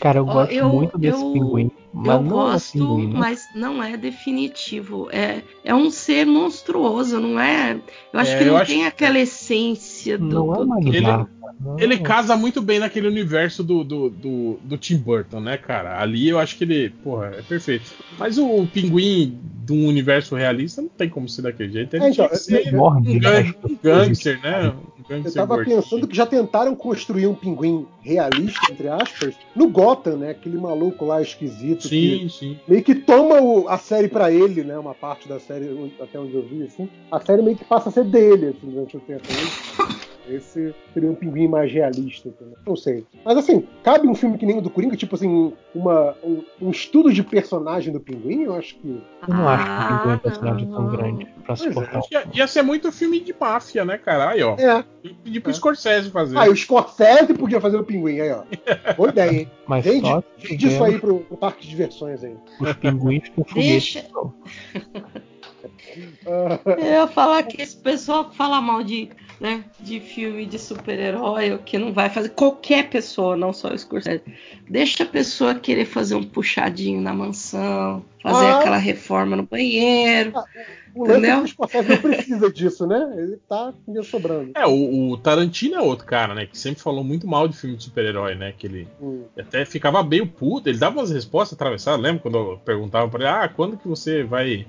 [0.00, 1.70] Cara, eu gosto eu- muito desse eu- pinguim.
[1.92, 3.18] Mas eu não gosto, é pinguim, né?
[3.18, 5.08] mas não é definitivo.
[5.10, 7.80] É, é um ser monstruoso, não é?
[8.12, 10.26] Eu acho É, que eu não acho tem que- aquela essência do.
[10.28, 11.26] Não é não.
[11.78, 16.00] Ele casa muito bem naquele universo do, do, do, do Tim Burton, né, cara?
[16.00, 17.90] Ali eu acho que ele, porra, é perfeito.
[18.18, 21.94] Mas o pinguim de um universo realista não tem como ser daquele jeito.
[21.94, 24.60] Ele É, então, que ser eu- Morde, um, né, gang- um gangster, né?
[24.68, 25.82] Um Eu gangster tava gordinho.
[25.82, 30.30] pensando que já tentaram construir um pinguim realista, entre aspas, no Gotham, né?
[30.30, 32.58] Aquele maluco lá esquisito que Sim, sim.
[32.68, 34.78] meio que toma o- a série pra ele, né?
[34.78, 35.66] Uma parte da série,
[36.00, 36.88] até onde eu vi, assim.
[37.10, 39.24] A série meio que passa a ser dele, assim, durante o tempo.
[40.28, 42.54] Esse seria um pinguim mais realista também.
[42.66, 43.04] Não sei.
[43.24, 46.70] Mas assim, cabe um filme que nem o do Coringa, tipo assim, uma, um, um
[46.70, 48.42] estudo de personagem do pinguim?
[48.42, 48.88] Eu acho que.
[49.26, 51.56] Eu não acho que o pinguim é um Ah, personagem tão grande pra é.
[51.56, 52.00] suportar.
[52.12, 54.30] Ia, ia ser muito filme de máfia, né, cara?
[54.30, 54.54] Aí, ó.
[54.56, 54.84] É.
[55.02, 55.54] Eu pedi pro É.
[55.54, 56.38] Scorsese fazer.
[56.38, 58.42] Ah, e o Scorsese podia fazer o pinguim aí, ó.
[58.96, 59.50] Boa ideia, hein?
[59.66, 62.34] Mas Vende, só vende isso aí pro, pro parque de diversões aí.
[62.60, 64.04] os pinguins com foguete.
[66.26, 69.10] Ah, Eu ia falar que esse pessoal que fala mal de
[69.40, 73.78] né, de filme de super-herói, o que não vai fazer qualquer pessoa, não só o
[73.78, 74.22] Scorsese.
[74.68, 78.58] Deixa a pessoa querer fazer um puxadinho na mansão, fazer Ah.
[78.58, 80.32] aquela reforma no banheiro.
[80.92, 81.42] O lance é Entendeu?
[81.44, 83.14] o Scorsese não precisa disso, né?
[83.16, 84.50] Ele tá com dinheiro sobrando.
[84.56, 86.46] É, o, o Tarantino é outro cara, né?
[86.46, 88.52] Que sempre falou muito mal de filme de super-herói, né?
[88.58, 89.22] Que ele Hum.
[89.38, 90.68] até ficava meio puto.
[90.68, 92.00] Ele dava umas respostas atravessadas.
[92.00, 94.66] Lembra quando eu perguntava pra ele, ah, quando que você vai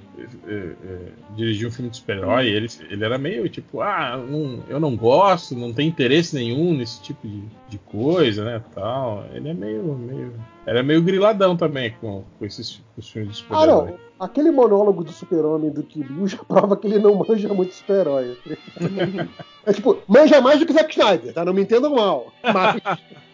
[0.48, 2.48] eh, eh, dirigir um filme de super-herói?
[2.48, 7.02] Ele, ele era meio tipo, ah, não- eu não gosto, não tenho interesse nenhum nesse
[7.02, 8.62] tipo de, de coisa, né?
[8.74, 9.26] Tal.
[9.34, 9.84] Ele é meio.
[9.96, 10.34] meio
[10.66, 13.92] era meio griladão também com, com esses com os filmes de Ah, super-herói.
[13.92, 14.12] não.
[14.20, 18.38] Aquele monólogo do super-homem do Kill Bill já prova que ele não manja muito super-herói.
[19.64, 21.46] É tipo, manja mais do que Zack Snyder, tá?
[21.46, 22.34] Não me entendam mal.
[22.44, 22.82] Mas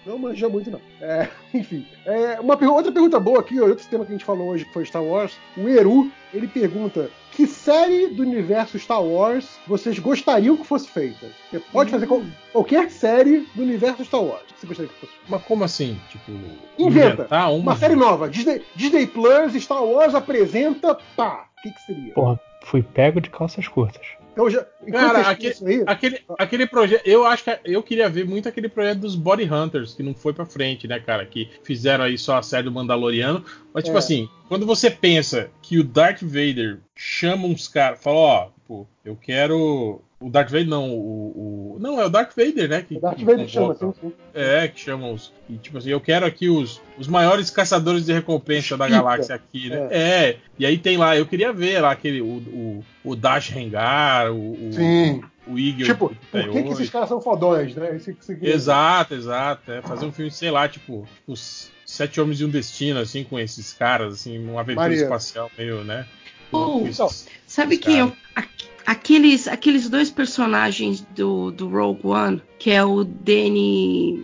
[0.06, 0.82] não manja muito, não.
[1.00, 1.86] É, enfim.
[2.06, 4.86] É, uma outra pergunta boa aqui, outro tema que a gente falou hoje, que foi
[4.86, 5.38] Star Wars.
[5.56, 11.28] O Eru, ele pergunta: que série do universo Star Wars vocês gostariam que fosse feita?
[11.52, 14.42] Você pode fazer qual- qualquer série do universo Star Wars.
[14.52, 16.00] que Você gostaria que fosse Mas como assim?
[16.10, 16.32] Tipo,
[16.80, 17.28] Inventa.
[17.30, 18.28] uma, Uma série nova.
[18.28, 20.98] Disney, Disney Plus, Star Wars apresenta.
[21.16, 21.46] Pá!
[21.58, 22.14] O que, que seria?
[22.16, 24.06] Porra, fui pego de calças curtas.
[24.38, 27.02] Então, já, Cara, aquele, aí, aquele, aquele projeto.
[27.08, 30.32] Eu acho que eu queria ver muito aquele projeto dos Body Hunters, que não foi
[30.32, 31.26] pra frente, né, cara?
[31.26, 33.44] Que fizeram aí só a série do Mandaloriano.
[33.74, 34.00] Mas, tipo É.
[34.00, 39.16] assim, quando você pensa que o Darth Vader chama uns caras, fala, ó, tipo, eu
[39.16, 40.02] quero.
[40.20, 41.76] O Darth Vader não, o.
[41.76, 42.82] o- não, é o Darth Vader, né?
[42.82, 44.00] Que, o Darth que Vader chama, convoca.
[44.02, 44.14] sim, sim.
[44.34, 45.32] É, que chamam os.
[45.48, 48.98] E, tipo assim, eu quero aqui os, os maiores caçadores de recompensa da Pica.
[48.98, 49.88] galáxia aqui, né?
[49.92, 50.38] É.
[50.58, 52.20] E aí tem lá, eu queria ver lá aquele.
[52.22, 55.22] O, o, o Dash Rengar, o, o, Sim.
[55.46, 55.86] o Eagle.
[55.86, 56.72] Tipo, por que, que 38.
[56.74, 58.00] esses caras são fodões, né?
[58.04, 59.72] Que você queria- Exato, exato.
[59.72, 63.40] É fazer um filme, sei lá, tipo, os Sete Homens de um Destino, assim, com
[63.40, 65.04] esses caras, assim, uma aventura Maneiro.
[65.04, 66.06] espacial meio, né?
[66.52, 67.10] Oh, então,
[67.46, 68.48] Sabe quem eu, aqu-
[68.86, 74.24] aqueles, aqueles dois personagens do, do Rogue One, que é o Danny.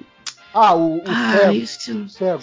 [0.54, 1.54] Ah, o, o Ah, cego.
[1.54, 2.10] isso.
[2.10, 2.42] cego.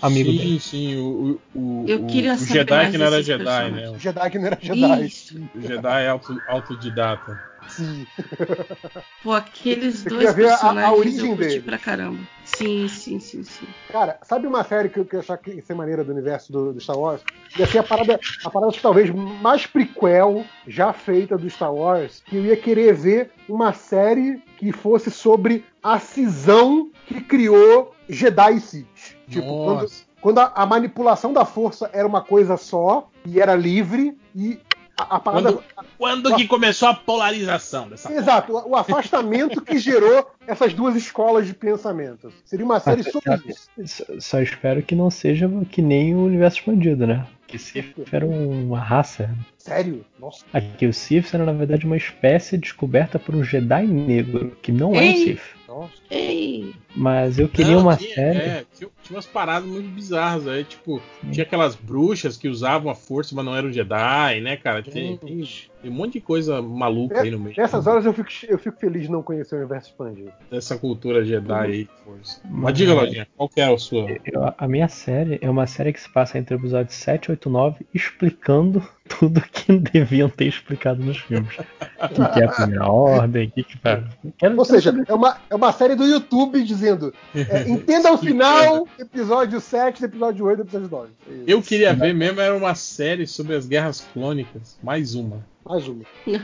[0.00, 0.60] Amigo sim, dele.
[0.60, 3.90] sim, o, o, o, Eu o- queria o saber Jedi que não era Jedi, né?
[3.90, 5.06] O Jedi que não era Jedi.
[5.06, 5.34] Isso.
[5.54, 7.38] O Jedi é auto, autodidata.
[7.76, 8.06] Sim.
[9.22, 11.64] Pô, aqueles Você dois queria ver a- a personagens origem eu curti deles.
[11.64, 12.18] pra caramba.
[12.44, 13.66] Sim, sim, sim, sim.
[13.90, 16.52] Cara, sabe uma série que eu, que eu achava que ia ser maneira do universo
[16.52, 17.22] do, do Star Wars?
[17.58, 22.36] Ia ser a parada, a parada talvez mais prequel já feita do Star Wars, que
[22.36, 28.60] eu ia querer ver uma série que fosse sobre a cisão que criou Jedi e
[28.60, 29.16] Sith.
[29.28, 30.04] Tipo, quando, Nossa.
[30.20, 34.58] quando a, a manipulação da força era uma coisa só e era livre e
[34.96, 35.52] a, a parada.
[35.52, 35.64] Quando,
[35.98, 41.46] quando que começou a polarização dessa Exato, o, o afastamento que gerou essas duas escolas
[41.46, 42.32] de pensamento.
[42.44, 44.04] Seria uma série Ah, sobre isso.
[44.20, 47.26] Só, espero que não seja que nem o universo expandido, né?
[47.46, 49.30] Que Sith era uma raça.
[49.64, 50.04] Sério?
[50.20, 50.44] Nossa.
[50.52, 54.94] Aqui o Sith era na verdade uma espécie descoberta por um Jedi negro, que não
[54.94, 55.16] é um Ei!
[55.24, 55.54] Sith.
[55.66, 55.92] Nossa.
[56.10, 58.38] Ei, Mas eu queria Não, uma tinha, série.
[58.38, 61.02] é, tinha, tinha umas paradas muito bizarras aí, tipo,
[61.32, 64.82] tinha aquelas bruxas que usavam a força, mas não eram Jedi, né, cara?
[64.84, 65.42] Tem, tem,
[65.82, 68.78] tem um monte de coisa maluca aí no meio Nessas horas eu fico, eu fico
[68.78, 70.30] feliz de não conhecer o universo expandido.
[70.48, 71.88] dessa cultura Jedi aí.
[72.04, 72.40] Força.
[72.44, 74.06] Mas Mas- diga, Lodinha, qual que é a sua?
[74.24, 77.48] Eu- a minha série é uma série que se passa entre o episódio 7, 8
[77.48, 81.56] e 9 explicando tudo que deviam ter explicado nos filmes.
[81.58, 84.04] O que, que é a primeira ordem, o que, que faz.
[84.38, 88.88] Quero, Ou seja, é uma, é uma série do YouTube dizendo: é, entenda o final,
[88.98, 91.08] episódio 7, episódio 8, episódio 9.
[91.08, 91.44] É isso.
[91.46, 95.44] Eu queria ver mesmo era uma série sobre as guerras clônicas, mais uma.
[95.64, 96.04] Mais uma.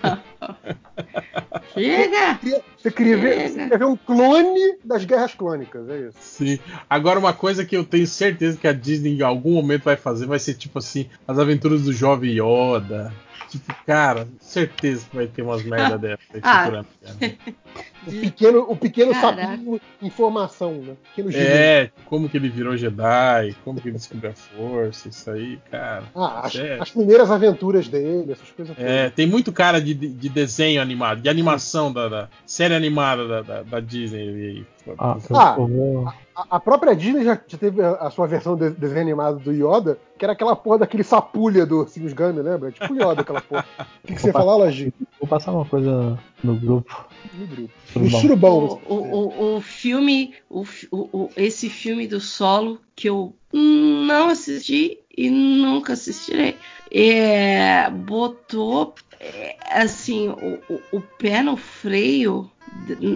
[1.75, 2.41] chega!
[2.77, 6.17] Você queria, ver, você queria ver um clone das guerras clônicas, é isso.
[6.21, 6.59] Sim.
[6.89, 10.27] Agora, uma coisa que eu tenho certeza que a Disney em algum momento vai fazer
[10.27, 13.13] vai ser tipo assim: as aventuras do jovem Yoda.
[13.49, 16.19] Tipo, cara, certeza que vai ter umas merda dessa.
[16.35, 16.85] aí Ah.
[18.07, 20.95] O pequeno, o pequeno sapinho informação, né?
[21.15, 21.31] Pequeno.
[21.37, 26.05] É, como que ele virou Jedi, como que ele descobriu a força, isso aí, cara.
[26.15, 26.79] Ah, as, É.
[26.81, 31.29] as primeiras aventuras dele, essas coisas É, tem muito cara de, de desenho animado, de
[31.29, 34.65] animação da, da- série animada da, da, da Disney.
[34.99, 35.55] Ah, Ah.
[35.59, 36.09] eu vou.
[36.35, 39.53] A, a própria Disney já, já teve a, a sua versão de desenho animado do
[39.53, 42.71] Yoda, que era aquela porra daquele sapulha do Simus Gunn, lembra?
[42.73, 43.67] Tipo Yoda, aquela porra.
[44.03, 44.39] O que, que você Opa.
[44.39, 44.93] fala, Lagi?
[45.21, 47.07] Vou passar uma coisa no grupo.
[47.35, 47.73] No grupo.
[47.97, 48.81] No surubão.
[48.89, 53.35] O, o, o, o filme, o, fi- o, o- esse filme do solo que eu
[53.53, 56.57] não assisti e nunca assistirei,
[56.93, 62.51] é, botou é, assim o, o, o pé no freio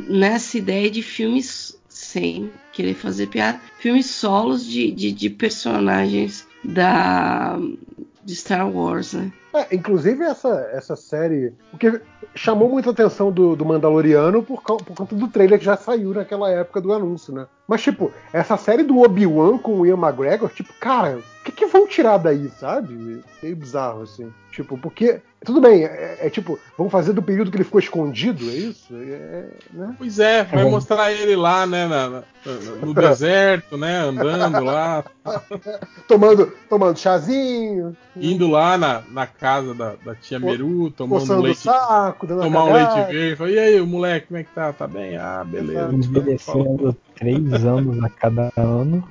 [0.09, 7.59] nessa ideia de filmes sem querer fazer piada, filmes solos de, de, de personagens da
[8.25, 9.31] de Star Wars, né?
[9.53, 11.53] É, inclusive essa, essa série.
[11.73, 12.01] O que
[12.35, 16.51] chamou muita atenção do, do Mandaloriano por, por conta do trailer que já saiu naquela
[16.51, 17.47] época do anúncio, né?
[17.67, 21.67] Mas, tipo, essa série do Obi-Wan com o Ian McGregor, tipo, cara, o que, que
[21.67, 23.23] vão tirar daí, sabe?
[23.43, 24.31] Meio bizarro, assim.
[24.51, 25.21] Tipo, porque.
[25.45, 28.95] Tudo bem, é, é tipo, vão fazer do período que ele ficou escondido, é isso?
[28.95, 29.45] É,
[29.75, 29.95] né?
[29.99, 30.71] Pois é, vai É.
[30.71, 32.23] mostrar ele lá, né, na- na-
[32.81, 35.05] no deserto, né, andando lá,
[36.09, 42.27] Tomando, tomando chazinho, indo lá na, na casa da, da tia Meru, tomando leite, saco,
[42.27, 43.37] tomar um leite verde.
[43.37, 44.73] Fala, e aí, o moleque, como é que tá?
[44.73, 45.17] Tá bem?
[45.19, 45.91] Ah, beleza.
[47.15, 49.09] Três anos a cada ano.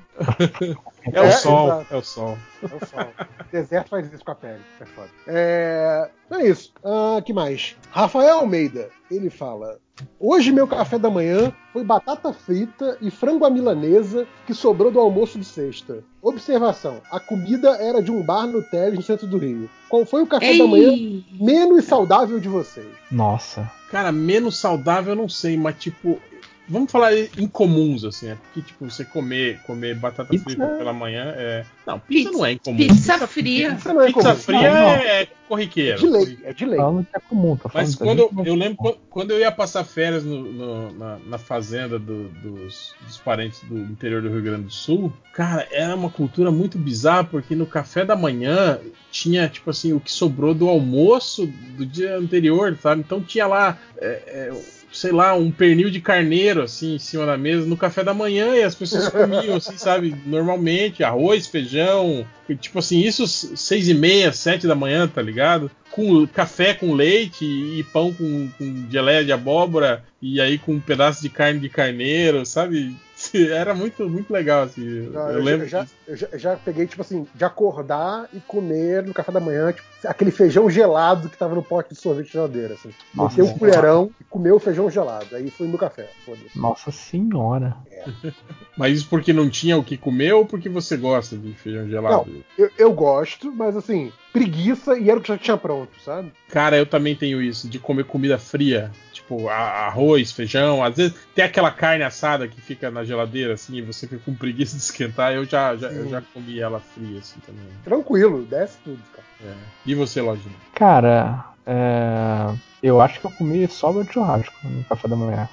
[1.12, 1.94] É o É, sol, exato.
[1.94, 2.38] é o sol.
[2.62, 3.08] É o sol.
[3.52, 4.62] Deserto faz isso com a pele.
[4.80, 5.10] É foda.
[5.28, 6.72] É, então é isso.
[6.84, 7.76] Ah, que mais?
[7.92, 9.80] Rafael Almeida, ele fala.
[10.20, 15.00] Hoje meu café da manhã foi batata frita e frango à milanesa que sobrou do
[15.00, 16.04] almoço de sexta.
[16.22, 19.70] Observação: a comida era de um bar no Teles, no centro do Rio.
[19.90, 21.24] Qual foi o café da manhã Ei!
[21.40, 22.88] menos saudável de vocês?
[23.12, 23.70] Nossa.
[23.92, 26.20] Cara, menos saudável eu não sei, mas tipo,
[26.68, 30.44] vamos falar incomuns, assim, é porque, tipo, você comer, comer batata Pizza?
[30.46, 31.66] frita pela manhã é.
[31.86, 32.78] Não, pizza, Pizza- não é incomum.
[32.78, 33.74] Pizza fria.
[33.74, 34.36] Isso não é Pizza comum.
[34.36, 34.90] fria Não, não.
[34.90, 36.00] é, é É corriqueiro.
[36.00, 36.78] de lei, é de lei.
[36.80, 39.84] Falando que é comum, falando Mas quando gente, eu, lembro quando, quando eu ia passar
[39.84, 44.64] férias no- no- na, na fazenda do- dos, dos parentes do interior do Rio Grande
[44.64, 48.80] do Sul, cara, era uma cultura muito bizarra, porque no café da manhã
[49.12, 51.46] tinha, tipo assim, o que sobrou do almoço
[51.78, 53.02] do dia anterior, sabe?
[53.02, 54.54] Então tinha lá, é, é,
[54.94, 58.56] sei lá, um pernil de carneiro, assim, em cima da mesa, no café da manhã,
[58.56, 62.26] e as pessoas comiam, assim, sabe, normalmente, arroz, feijão,
[62.62, 65.72] tipo assim, isso seis e meia, sete da manhã, tá ligado?
[65.94, 70.80] Com café com leite e pão com, com geleia de abóbora, e aí com um
[70.80, 72.96] pedaço de carne de carneiro, sabe?
[73.34, 74.84] Era muito, muito legal, assim.
[74.86, 75.68] Eu, Não, eu eu, lembro.
[75.68, 79.40] já, eu já, eu já peguei, tipo assim, de acordar e comer no café da
[79.40, 82.90] manhã, tipo, aquele feijão gelado que tava no pote de sorvete de geladeira, assim.
[83.14, 85.36] Nossa um colherão e comeu o feijão gelado.
[85.36, 86.58] Aí foi no café, foda-se.
[86.58, 87.78] Nossa senhora.
[88.76, 92.44] Mas isso porque não tinha o que comer ou porque você gosta de feijão gelado?
[92.58, 96.32] Eu, eu gosto, mas assim, preguiça e era o que já tinha pronto, sabe?
[96.50, 98.92] Cara, eu também tenho isso, de comer comida fria.
[99.14, 100.84] Tipo, arroz, feijão.
[100.84, 104.34] Às vezes tem aquela carne assada que fica na geladeira, assim, e você fica com
[104.34, 105.34] preguiça de esquentar.
[105.34, 107.64] Eu já, já, eu já comi ela fria, assim, também.
[107.84, 109.28] Tranquilo, desce tudo, cara.
[109.46, 109.54] É.
[109.86, 110.56] E você, Lojinha?
[110.74, 115.48] Cara, é, eu acho que eu comi sobra de churrasco no café da manhã.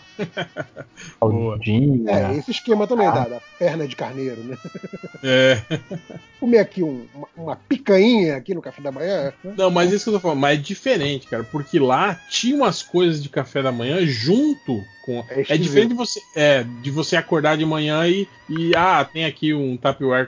[1.20, 1.52] Boa.
[1.58, 2.10] Caldinha.
[2.10, 4.58] É, esse esquema também da, da perna de carneiro, né?
[5.22, 5.62] É.
[6.38, 9.32] Comer aqui um- uma, uma picanha aqui no café da manhã.
[9.44, 9.54] né?
[9.56, 12.82] Não, mas isso que eu tô falando, mas é diferente, cara, porque lá tinha umas
[12.82, 15.24] coisas de café da manhã junto com.
[15.28, 19.24] É É, diferente de você, é, de você acordar de manhã e, e ah, tem
[19.24, 19.78] aqui um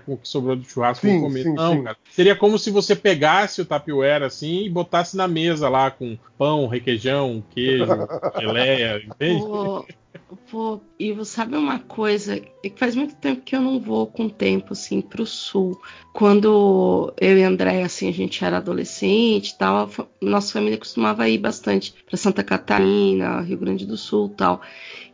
[0.06, 1.42] o que sobrou do churrasco, Sim, vou comer.
[1.44, 1.82] sim, Não, sim.
[1.84, 1.96] cara.
[2.10, 6.66] Seria como se você pegasse o Tupperware assim e botasse na mesa lá com pão,
[6.66, 7.86] requeijão, queijo,
[8.38, 9.42] geleia, entende?
[10.50, 12.36] Pô, e você sabe uma coisa?
[12.62, 15.80] É que faz muito tempo que eu não vou com tempo assim pro sul.
[16.12, 21.38] Quando eu e André assim a gente era adolescente, e tal, nossa família costumava ir
[21.38, 24.60] bastante para Santa Catarina, Rio Grande do Sul, tal.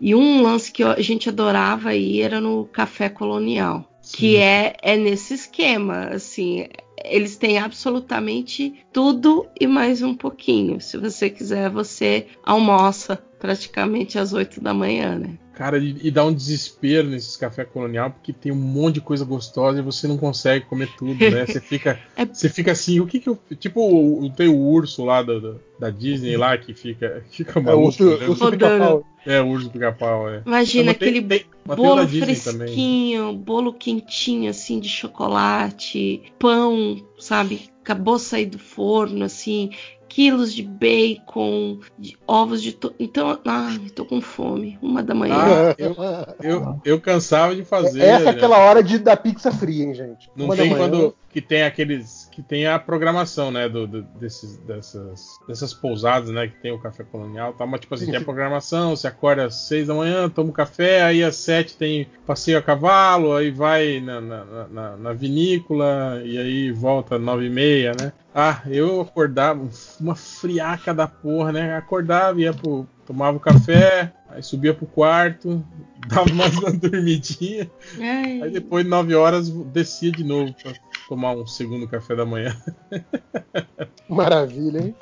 [0.01, 4.97] E um lance que a gente adorava ir era no café colonial, que é é
[4.97, 6.67] nesse esquema, assim,
[7.05, 10.81] eles têm absolutamente tudo e mais um pouquinho.
[10.81, 15.39] Se você quiser, você almoça praticamente às 8 da manhã, né?
[15.55, 19.25] Cara, e, e dá um desespero nesses café colonial, porque tem um monte de coisa
[19.25, 21.47] gostosa e você não consegue comer tudo, né?
[21.47, 23.37] Você fica, É- você fica assim, o que que eu.
[23.59, 25.39] Tipo, tem o urso lá da,
[25.81, 27.87] da, Disney lá que fica, fica É o maluco.
[27.89, 28.51] urso, urso Rodando.
[28.57, 29.07] pica-pau.
[29.27, 30.43] É, o urso do pica-pau, é.
[30.47, 32.21] Imagina Então, aquele tem- tem bolo também.
[32.23, 37.69] fresquinho, bolo quentinho assim de chocolate, pão, sabe?
[37.83, 39.71] Acabou de sair do forno assim,
[40.09, 42.95] quilos de bacon, de ovos de to...
[42.99, 45.37] então, ah, tô com fome, uma da manhã.
[45.37, 45.97] Ah, eu,
[46.43, 48.01] eu, eu cansava de fazer.
[48.01, 48.31] Essa é né?
[48.31, 50.31] aquela hora de, da pizza fria, hein, gente?
[50.35, 50.89] Não Uma da tem manhã.
[50.89, 56.31] quando que tem aqueles que tem a programação, né, do, do- desses, dessas, dessas pousadas,
[56.31, 58.95] né, que tem o café colonial, e tal, mas tipo assim, Sim, tem a programação,
[58.95, 62.63] você acorda às seis da manhã, toma um café, aí às sete tem passeio a
[62.63, 67.51] cavalo, aí vai na, na, na- na- na vinícola e aí volta às nove e
[67.51, 68.13] meia, né?
[68.33, 69.69] Ah, eu acordava
[70.01, 71.77] uma friaca da porra, né?
[71.77, 75.65] Acordava, ia pro tomava o café, aí subia pro quarto,
[76.09, 77.71] dava mais uma dormidinha.
[78.01, 80.73] Ai, Aí depois de 9 horas descia de novo pra
[81.09, 82.57] tomar um segundo café da manhã.
[84.09, 84.95] Maravilha, hein?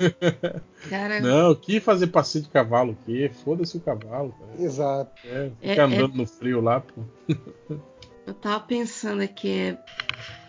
[0.89, 3.31] cara, Não, que fazer passeio de cavalo o quê?
[3.43, 4.61] Foda-se o cavalo, cara.
[4.61, 5.11] Exato.
[5.25, 7.01] É, É- fica andando no frio lá, pô.
[8.25, 9.77] eu tava pensando aqui,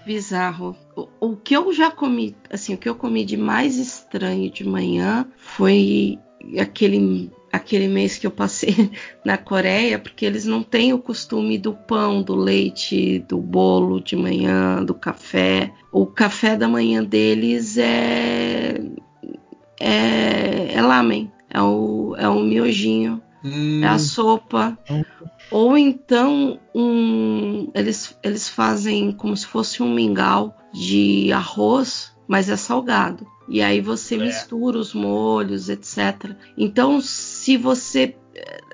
[0.04, 0.76] bizarro.
[0.96, 4.64] O, o que eu já comi, assim, o que eu comi de mais estranho de
[4.64, 6.18] manhã foi
[6.60, 8.90] aquele aquele mês que eu passei
[9.24, 14.16] na Coreia, porque eles não têm o costume do pão, do leite, do bolo de
[14.16, 15.72] manhã, do café.
[15.92, 18.80] O café da manhã deles é
[19.80, 24.76] é, é lamen, é o, é o miojinho, Hum, é a sopa.
[25.50, 32.56] Ou então um, eles, eles fazem como se fosse um mingau de arroz, mas é
[32.56, 33.26] salgado.
[33.48, 34.18] E aí você É.
[34.18, 36.32] mistura os molhos, etc.
[36.56, 38.14] Então, se você.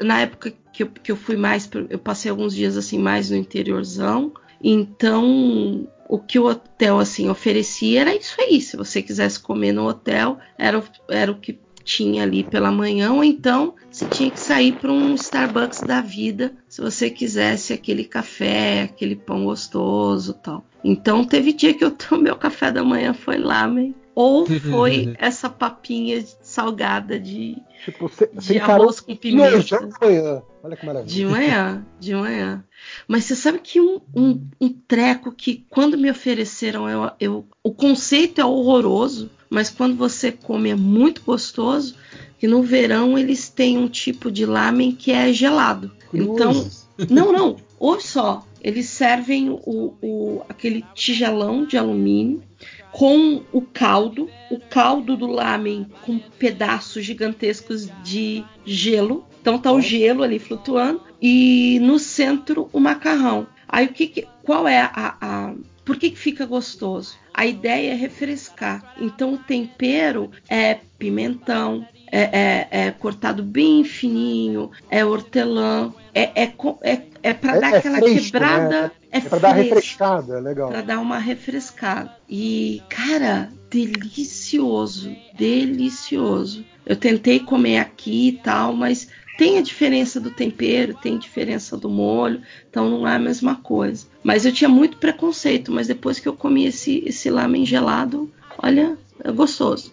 [0.01, 1.69] Na época que eu, que eu fui mais.
[1.89, 4.33] Eu passei alguns dias assim mais no interiorzão.
[4.63, 8.61] Então, o que o hotel assim oferecia era isso aí.
[8.61, 13.13] Se você quisesse comer no hotel, era, o- era o que tinha ali pela manhã,
[13.13, 18.05] ou então você tinha que sair para um Starbucks da vida se você quisesse aquele
[18.05, 20.65] café, aquele pão gostoso tal.
[20.83, 25.49] Então teve dia que eu tomei o café da manhã foi lamen, ou foi essa
[25.51, 29.61] papinha salgada de, Tipo, você de encarou arroz com pimenta.
[29.61, 30.43] já de manhã.
[30.63, 31.13] Olha que maravilha.
[31.15, 32.65] De manhã, de manhã.
[33.07, 37.71] Mas você sabe que um, um, um treco que quando me ofereceram, eu, eu- o
[37.73, 41.95] conceito é horroroso, mas quando você come é muito gostoso.
[42.39, 45.91] Que no verão eles têm um tipo de lamen que é gelado.
[46.13, 46.69] Então,
[47.09, 47.57] não, não.
[47.85, 52.43] Ou só, eles servem o, o- aquele tigelão de alumínio
[52.91, 59.27] com o caldo, o caldo do lamen com pedaços gigantescos de gelo.
[59.43, 63.47] Então tá o gelo ali flutuando e no centro o macarrão.
[63.69, 65.55] Aí o que, que- qual é a, a
[65.85, 67.19] por que, que fica gostoso?
[67.35, 68.95] A ideia é refrescar.
[68.99, 76.53] Então o tempero é pimentão, é, é- é cortado bem fininho, é hortelã, é, é,
[76.83, 78.81] é, é para É- dar é aquela fresco, quebrada.
[78.83, 78.91] né?
[79.11, 80.69] É, É pra dar refrescada, legal.
[80.71, 82.11] para dar uma refrescada.
[82.29, 86.65] E, cara, delicioso, delicioso.
[86.87, 89.09] Eu tentei comer aqui e tal, mas
[89.39, 94.07] tem a diferença do tempero, tem diferença do molho, então não é a mesma coisa.
[94.23, 98.31] Mas eu tinha muito preconceito, mas depois que eu comi esse, esse lamen gelado,
[98.63, 98.97] olha,
[99.33, 99.93] gostoso.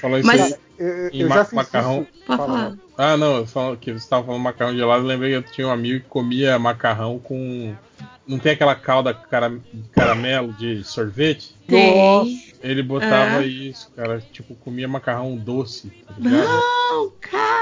[0.00, 0.54] Falou isso Mas- aí.
[0.78, 2.06] Eu, eu- E ma- macarrão?
[2.96, 5.66] Ah, não, eu falo que você estava falando macarrão gelado, eu lembrei que eu tinha
[5.66, 7.74] um amigo que comia macarrão com.
[8.26, 9.58] Não tem aquela calda cara-
[9.92, 11.54] caramelo de sorvete?
[11.66, 12.42] Tem.
[12.62, 13.46] Ele botava É.
[13.46, 14.22] isso, cara.
[14.32, 16.48] Tipo, comia macarrão doce, tá ligado?
[16.48, 17.59] Não, cara.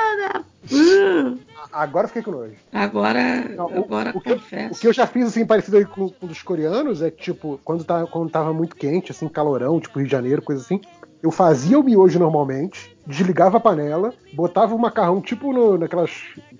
[0.70, 1.39] Hum.
[1.73, 2.55] Agora fiquei com nojo.
[2.73, 4.74] Agora, Não, o- agora o que eu- confesso.
[4.74, 7.60] O que eu já fiz, assim, parecido aí com, com dos coreanos, é que, tipo,
[7.65, 10.81] quando, tá, quando tava muito quente, assim, calorão, tipo Rio de Janeiro, coisa assim,
[11.23, 16.12] eu fazia o miojo normalmente, desligava a panela, botava o macarrão, tipo no, naquelas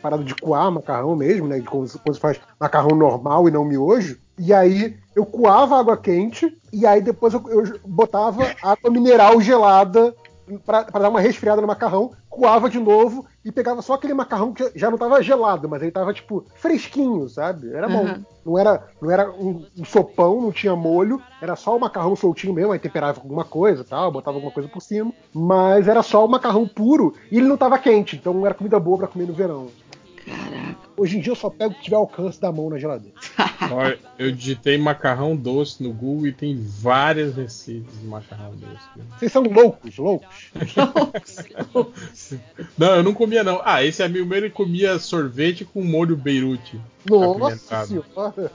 [0.03, 1.61] paradas de coar macarrão mesmo, né?
[1.61, 4.19] Quando, quando você faz macarrão normal e não miojo.
[4.39, 10.15] E aí eu coava água quente, e aí depois eu, eu botava água mineral gelada
[10.65, 14.53] pra, pra dar uma resfriada no macarrão, coava de novo e pegava só aquele macarrão
[14.53, 17.73] que já não tava gelado, mas ele tava, tipo, fresquinho, sabe?
[17.73, 18.05] Era bom.
[18.05, 18.25] Uhum.
[18.47, 22.55] Não era, não era um, um sopão, não tinha molho, era só o macarrão soltinho
[22.55, 26.25] mesmo, aí temperava com alguma coisa tal, botava alguma coisa por cima, mas era só
[26.25, 29.35] o macarrão puro e ele não tava quente, então era comida boa pra comer no
[29.35, 29.67] verão.
[30.25, 30.88] Caraca.
[30.99, 33.15] Hoje em dia eu só pego o que tiver alcance da mão na geladeira.
[33.71, 39.07] Olha, eu digitei macarrão doce no Google e tem várias receitas de macarrão doce.
[39.17, 40.29] Vocês são loucos, loucos.
[42.77, 43.61] Não, eu não comia não.
[43.65, 46.81] Ah, esse amigo meu ele comia sorvete com molho beirute.
[47.09, 48.53] Nossa senhora.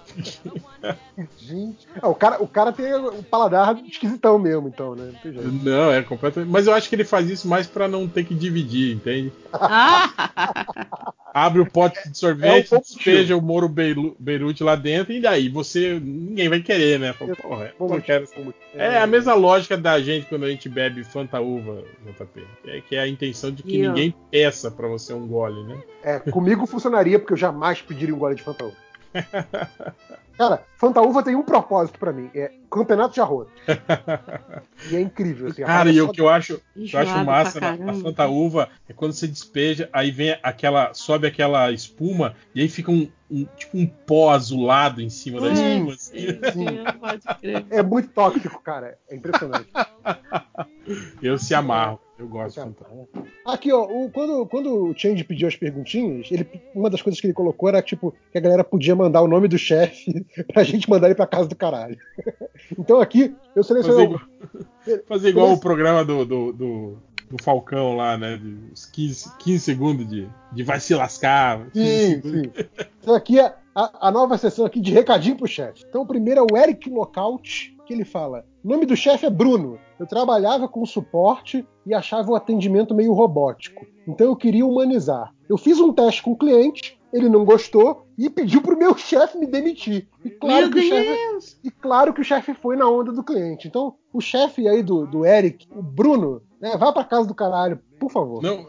[1.38, 1.88] Gente.
[2.02, 5.12] Ah, o, cara, o cara tem o paladar esquisitão mesmo, então, né?
[5.14, 5.64] Não tem jeito.
[5.64, 6.52] Não, é completamente.
[6.52, 9.32] Mas eu acho que ele faz isso mais pra não ter que dividir, entende?
[9.52, 14.76] Ah, Abre o pote de É sorvete, um pouco despeja o Moro Beiru- Beirute lá
[14.76, 16.00] dentro e daí você.
[16.00, 17.14] ninguém vai querer, né?
[17.14, 18.26] Fala, Porra, eu não quero.
[18.74, 22.44] É a mesma lógica da gente quando a gente bebe Fanta Uva, JP.
[22.68, 25.78] É que é a intenção de que E, ninguém peça pra você um gole, né?
[26.04, 28.76] É, comigo funcionaria, porque eu jamais pediria um gole de Fantaúva.
[30.36, 33.48] Cara, Fantaúva tem um propósito pra mim, é campeonato de arroz.
[34.92, 35.48] E é incrível.
[35.48, 38.68] Assim, Cara, e o que eu acho, que eu acho massa na, na Fanta Uva
[38.90, 40.94] é quando você despeja, aí vem aquela.
[40.94, 45.56] sobe aquela espuma e aí fica um, um- tipo um pó azulado em cima da
[45.56, 45.88] Sim.
[45.88, 45.94] espuma.
[45.94, 46.28] assim.
[47.70, 48.98] É muito tóxico, cara.
[49.10, 49.70] É impressionante.
[51.22, 52.00] Eu se amarro.
[52.24, 52.86] Eu gosto de Fanta.
[53.46, 57.28] Aqui, ó, o- quando, quando o Change pediu as perguntinhas, ele, uma das coisas que
[57.28, 60.90] ele colocou era tipo que a galera podia mandar o nome do chefe pra gente
[60.90, 61.98] mandar ele pra casa do caralho.
[62.80, 64.06] Então aqui eu Fazer selecionei.
[64.06, 64.22] igual,
[65.06, 66.98] fazer igual o programa do, do, do,
[67.30, 68.38] do Falcão lá, né?
[68.38, 71.68] De uns 15, 15 segundos de, de vai se lascar.
[71.72, 72.52] 15 Sim, sim.
[73.02, 75.84] Então aqui é a, a nova sessão aqui de recadinho pro chefe.
[75.88, 79.30] Então, o primeiro é o Eric Lockout, que ele fala: o nome do chefe é
[79.30, 79.80] Bruno.
[80.00, 83.86] Eu trabalhava com suporte e achava o atendimento meio robótico.
[84.08, 85.34] Então eu queria humanizar.
[85.48, 89.38] Eu fiz um teste com o cliente, ele não gostou e pediu pro meu chefe
[89.38, 90.08] me demitir.
[90.24, 91.60] E claro, Meu que o chefe, Deus!
[91.64, 93.68] e claro que o chefe foi na onda do cliente.
[93.68, 97.78] Então, o chefe aí do, do Eric, o Bruno, né, vá pra casa do caralho,
[98.00, 98.42] por favor.
[98.42, 98.66] Não,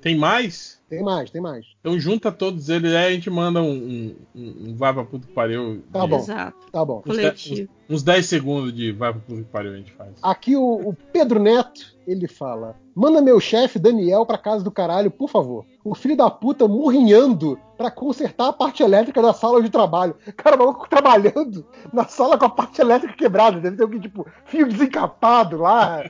[0.00, 0.80] tem mais?
[0.88, 1.66] Tem mais, tem mais.
[1.80, 5.32] Então junta todos eles aí a gente manda um, um, um, vai pra puta que
[5.34, 5.82] pariu.
[5.92, 6.16] Tá de- bom.
[6.18, 6.66] Exato.
[6.72, 6.98] Tá bom.
[6.98, 7.68] Uns, de- Coletivo.
[7.90, 10.12] uns 10 segundos de vai pra puta que pariu a gente faz.
[10.22, 15.10] Aqui o, o Pedro Neto, ele fala: Manda meu chefe Daniel pra casa do caralho,
[15.10, 15.66] por favor.
[15.84, 20.14] O filho da puta murrinhando pra consertar a parte elétrica da sala de trabalho.
[20.36, 23.60] Cara, o maluco trabalhando na sala com a parte elétrica quebrada.
[23.60, 26.04] Deve ter alguém, tipo, fio desencapado lá,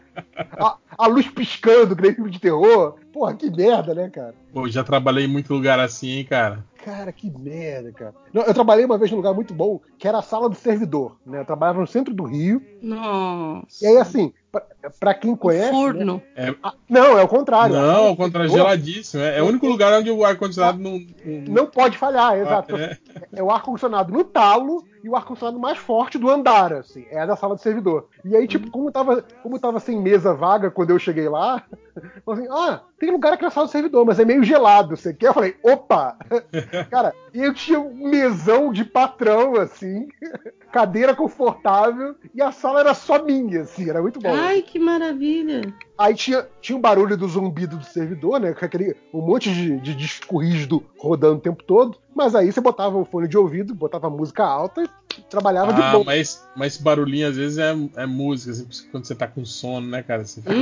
[0.58, 2.96] a, a luz piscando, que nem filme de terror.
[3.12, 4.34] Porra, que merda, né, cara?
[4.52, 6.64] Pô, já trabalhei em muito lugar assim, hein, cara.
[6.84, 8.14] Cara, que merda, cara.
[8.32, 11.16] Não, eu trabalhei uma vez num lugar muito bom, que era a sala do servidor.
[11.26, 11.40] Né?
[11.40, 12.62] Eu trabalhava no centro do Rio.
[12.80, 13.84] Nossa.
[13.84, 15.66] E aí, assim, pra, pra quem conhece.
[15.66, 15.70] né?
[15.72, 16.22] Forno.
[16.62, 17.74] Ah, não, é o contrário.
[17.74, 19.22] Não, ao contrário, servidor geladíssimo.
[19.22, 20.92] É, é o único lugar onde o ar-condicionado não,
[21.24, 22.76] não, Não pode falhar, exato.
[22.76, 22.96] é.
[23.34, 27.06] É o ar-condicionado no talo e o ar-condicionado mais forte do andar, assim.
[27.10, 28.08] É da sala de servidor.
[28.24, 31.62] E aí, tipo, como tava, como tava sem mesa vaga quando eu cheguei lá,
[32.26, 34.96] falou assim, ah, tem lugar aqui na sala do servidor, mas é meio gelado.
[34.96, 35.28] Você quer?
[35.28, 36.18] Eu falei, opa!
[36.90, 40.08] Cara, e eu tinha um mesão de patrão, assim,
[40.72, 44.34] cadeira confortável, e a sala era só minha, assim, era muito bom.
[44.34, 45.72] Ai, que maravilha.
[45.96, 48.52] Aí tinha, tinha o barulho do zumbido do servidor, né?
[48.52, 51.96] Com aquele, um monte de, de disco rígido rodando o tempo todo.
[52.16, 55.92] Mas aí você botava o fone de ouvido, botava música alta e trabalhava de Ah,
[55.92, 56.04] boa.
[56.04, 59.86] mas, mas esse barulhinho às vezes é, é música, assim, quando você tá com sono,
[59.86, 60.24] né, cara?
[60.24, 60.54] Você fica-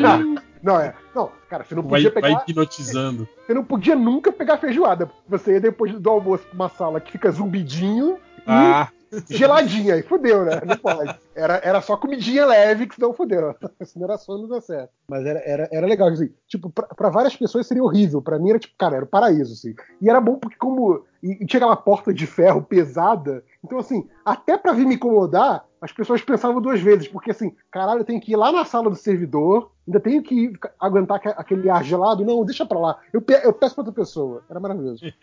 [0.63, 0.95] Não, é.
[1.15, 2.43] Não, cara, você não vai, podia vai pegar.
[2.49, 3.29] hipnotizando.
[3.47, 5.09] Você não podia nunca pegar feijoada.
[5.29, 9.95] Você ia depois do almoço pra uma sala que fica zumbidinho Ah, e geladinha.
[9.95, 10.61] Aí fudeu, né?
[10.65, 11.19] Não pode.
[11.35, 13.55] Era, era só comidinha leve que senão fudeu.
[13.85, 14.91] Se não era sono, não dá certo.
[15.09, 16.31] Mas era, era, era legal, assim.
[16.47, 18.23] Tipo, pra, pra várias pessoas seria horrível.
[18.23, 19.75] Pra mim era tipo, cara, era o paraíso, assim.
[20.01, 21.05] E era bom porque como.
[21.23, 23.45] E, e tinha aquela porta de ferro pesada.
[23.65, 27.07] Então, assim, até pra vir me incomodar, as pessoas pensavam duas vezes.
[27.07, 30.51] Porque, assim, caralho, eu tenho que ir lá na sala do servidor, ainda tenho que
[30.81, 32.25] aguentar aque- aquele ar gelado.
[32.25, 32.99] Não, deixa pra lá.
[33.13, 34.43] Eu, pe- eu peço pra outra pessoa.
[34.49, 35.05] Era maravilhoso.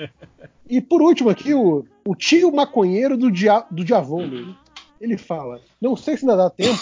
[0.70, 4.56] E por último aqui, o, o tio maconheiro do, dia, do Diavolo.
[5.02, 6.78] Ele fala: Não sei se ainda dá tempo,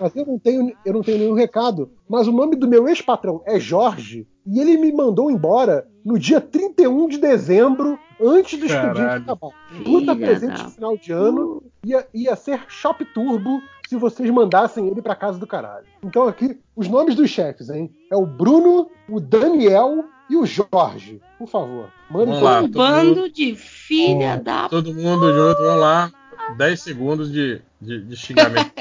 [0.00, 1.90] mas eu não tenho, eu não tenho nenhum recado.
[2.08, 6.40] Mas o nome do meu ex-patrão é Jorge e ele me mandou embora no dia
[6.40, 9.50] 31 de dezembro, antes do expediente acabar.
[9.84, 14.88] Puta Filha presente de final de ano ia, ia ser Shop Turbo se vocês mandassem
[14.88, 15.86] ele pra casa do caralho.
[16.02, 17.90] Então aqui, os nomes dos chefes, hein?
[18.10, 21.20] É o Bruno, o Daniel e o Jorge.
[21.38, 24.68] Por favor, mandem um todo bando de filha Ó, da.
[24.68, 26.10] todo mundo junto, vamos lá.
[26.56, 28.72] 10 segundos de, de, de xingamento.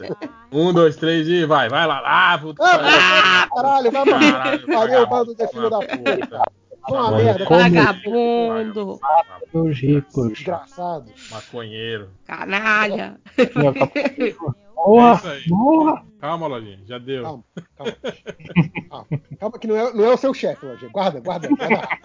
[0.52, 2.02] um, dois, três e vai, vai lá.
[2.04, 2.62] Ah, puta.
[2.64, 6.42] Ah, caralho, vai pra Caralho, pariu, bando de filho da puta.
[6.88, 9.00] Uma merda, Vagabundo.
[9.52, 10.28] Os ricos.
[10.28, 11.10] desgraçado.
[11.30, 12.10] Maconheiro.
[12.26, 13.18] Canalha.
[13.38, 13.42] É
[14.22, 14.34] aí.
[15.48, 16.04] porra.
[16.20, 17.22] Calma, Lojinha, já deu.
[17.22, 17.44] Calma,
[17.76, 17.96] calma.
[18.90, 19.06] Calma,
[19.40, 20.90] calma que não é, não é o seu chefe, Lojinha.
[20.90, 21.98] Guarda, guarda, guarda a raiva.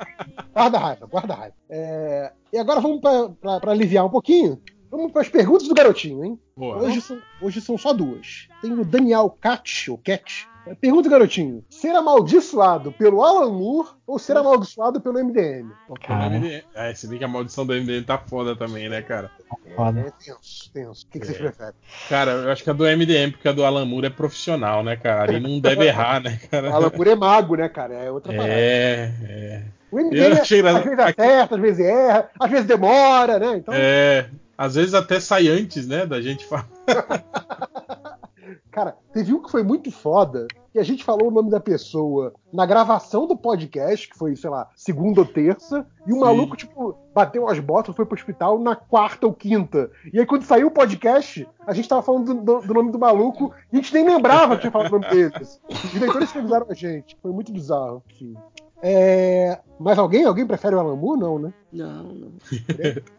[0.53, 1.55] Guarda a raiva, guarda a raiva.
[1.69, 4.61] É, E agora vamos pra aliviar um pouquinho.
[4.91, 6.39] Vamos para as perguntas do garotinho, hein?
[6.57, 6.77] Boa.
[6.77, 8.47] Hoje são, hoje são só duas.
[8.61, 10.47] Tem o Daniel Cat, ou Cat.
[10.81, 15.71] Pergunta, garotinho: ser amaldiçoado pelo Alan Moore ou ser amaldiçoado pelo MDM?
[16.01, 16.29] Cara.
[16.29, 16.63] MDM.
[16.75, 19.31] É, se bem que a maldição do MDM tá foda também, né, cara?
[19.75, 19.99] Foda.
[20.01, 21.05] É tenso, tenso.
[21.05, 21.73] O que, que vocês preferem?
[22.07, 24.95] Cara, eu acho que a do MDM, porque a do Alan Moore é profissional, né,
[24.95, 25.23] cara?
[25.23, 26.71] Ali não deve errar, né, cara?
[26.71, 27.93] Alan Moore é mago, né, cara?
[27.95, 28.53] É outra parada.
[28.53, 29.63] É, é.
[29.91, 33.57] O MDM às vezes acerta, às vezes erra, às vezes demora, né?
[33.57, 34.29] Então, É.
[34.59, 36.67] Às vezes até sai antes, né, da gente falar.
[38.69, 42.33] cara, teve um que foi muito foda, que a gente falou o nome da pessoa
[42.51, 46.19] na gravação do podcast, que foi, sei lá, segunda ou terça, e o Sim.
[46.19, 49.89] maluco, tipo, bateu as botas, foi pro hospital na quarta ou quinta.
[50.11, 53.53] E aí, quando saiu o podcast, a gente tava falando do, do- nome do maluco,
[53.71, 55.61] e a gente nem lembrava que tinha falado o nome deles.
[55.69, 57.17] Os diretores que avisaram a gente.
[57.21, 58.35] Foi muito bizarro, enfim.
[58.81, 59.59] É...
[59.79, 60.23] Mas alguém?
[60.25, 61.19] Alguém prefere o Alan Moore?
[61.19, 61.53] Não, né?
[61.71, 62.31] Não, não.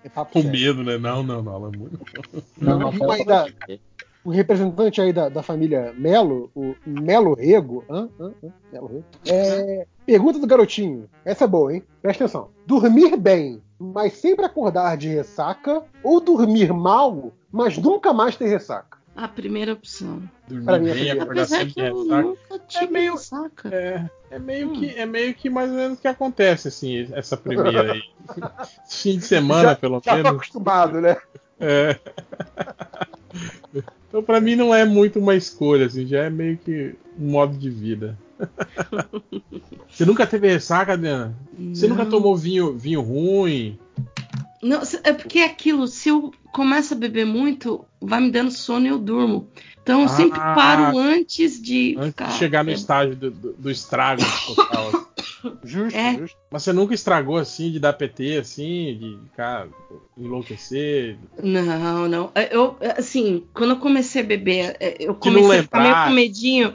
[0.05, 0.99] É papo Com medo, né?
[0.99, 1.93] Não, não, não, Alan Moore.
[2.61, 3.49] Não, Não, não, aí da-
[4.23, 8.09] o representante aí da, da família Melo, o Melo Rego, hã?
[8.21, 8.33] Hã?
[8.45, 8.49] Hã?
[8.71, 9.05] Melo Rego.
[9.27, 11.09] É, pergunta do garotinho.
[11.25, 11.83] Essa é boa, hein?
[12.03, 12.49] Presta atenção.
[12.67, 18.99] Dormir bem, mas sempre acordar de ressaca, ou dormir mal, mas nunca mais ter ressaca?
[19.17, 20.23] A primeira opção.
[20.49, 22.39] Dormir mim é bem, acordar sempre nunca
[22.81, 23.69] É meio- saca.
[23.75, 24.73] É, é meio Hum.
[24.73, 28.03] que é meio que mais ou menos o que acontece assim, essa primeira aí.
[28.89, 30.33] Fim de semana, Já- pelo Já tô menos.
[30.33, 31.17] acostumado, né?
[31.59, 31.99] É.
[34.09, 37.57] Então pra mim não é muito uma escolha, assim, já é meio que um modo
[37.57, 38.19] de vida.
[39.91, 41.37] Você nunca teve ressaca, Adriana?
[41.75, 43.79] Você nunca tomou vinho, vinho ruim?
[44.63, 48.85] Não, é porque é aquilo, se eu começo a beber muito, vai me dando sono
[48.87, 49.49] e eu durmo.
[49.83, 50.09] Então eu Ah.
[50.09, 52.27] sempre paro antes de Antes ficar.
[52.29, 54.89] de chegar no é, estágio do, do- do estrago total.
[54.89, 55.11] assim.
[55.65, 56.19] Justo, É.
[56.19, 56.37] justo.
[56.51, 59.67] Mas você nunca estragou assim, de dar PT, assim, de ficar
[60.19, 61.17] enlouquecer?
[61.43, 62.31] Não, não.
[62.35, 66.09] É, Eu, assim, quando eu comecei a beber, é, eu comecei a ficar meio lembrar.
[66.09, 66.73] com medinho.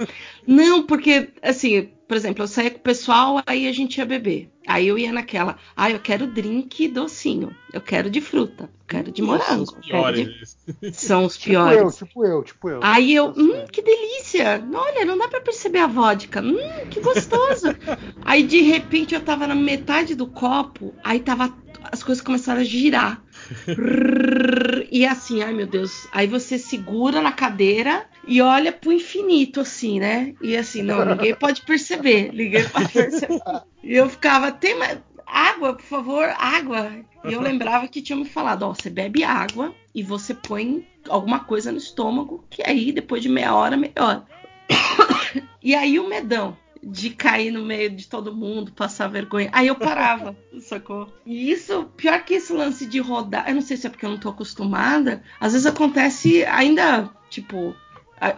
[0.48, 4.50] Não, porque, assim, por exemplo, eu saía com o pessoal, aí a gente ia beber.
[4.68, 9.12] Aí eu ia naquela, ah, eu quero drink docinho, eu quero de fruta, eu quero
[9.12, 9.64] de São morango.
[9.64, 10.58] os eu quero piores.
[10.68, 11.96] de- São os Tipo eu, piores.
[11.98, 12.80] tipo eu, tipo eu.
[12.84, 14.64] Aí eu, Nossa, hum, que delícia!
[14.74, 16.42] Olha, não dá pra perceber a vodka.
[16.42, 16.58] Hum,
[16.90, 17.68] que gostoso!
[18.24, 21.54] aí de repente eu tava na metade do copo, aí tava
[21.92, 23.22] as coisas começaram a girar.
[24.96, 26.08] E assim, ai meu Deus.
[26.10, 30.34] Aí você segura na cadeira e olha pro infinito, assim, né?
[30.42, 32.32] E assim, não, ninguém pode perceber.
[32.32, 33.42] Ninguém pode perceber.
[33.84, 34.98] E eu ficava, tem mais.
[35.28, 36.94] Água, por favor, água.
[37.26, 41.42] E eu lembrava que tinha me falado, ó, você bebe água e você põe alguma
[41.42, 44.26] coisa no estômago, que aí depois de meia hora melhora.
[45.62, 49.50] e aí o medão de cair no meio de todo mundo, passar vergonha.
[49.52, 51.12] Aí eu parava, sacou?
[51.26, 54.12] E isso, pior que esse lance de rodar, eu não sei se é porque eu
[54.12, 57.76] não tô acostumada, às vezes acontece ainda, tipo,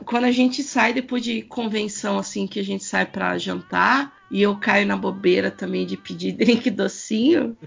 [0.05, 4.41] quando a gente sai depois de convenção, assim, que a gente sai pra jantar, e
[4.41, 7.57] eu caio na bobeira também de pedir drink docinho,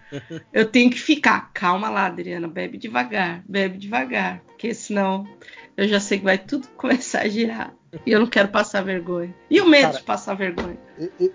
[0.53, 5.27] eu tenho que ficar, calma lá, Adriana, bebe devagar, bebe devagar, porque senão
[5.77, 7.75] eu já sei que vai tudo começar a girar.
[8.07, 9.35] E eu não quero passar vergonha.
[9.51, 10.79] E o medo Cara, de passar vergonha.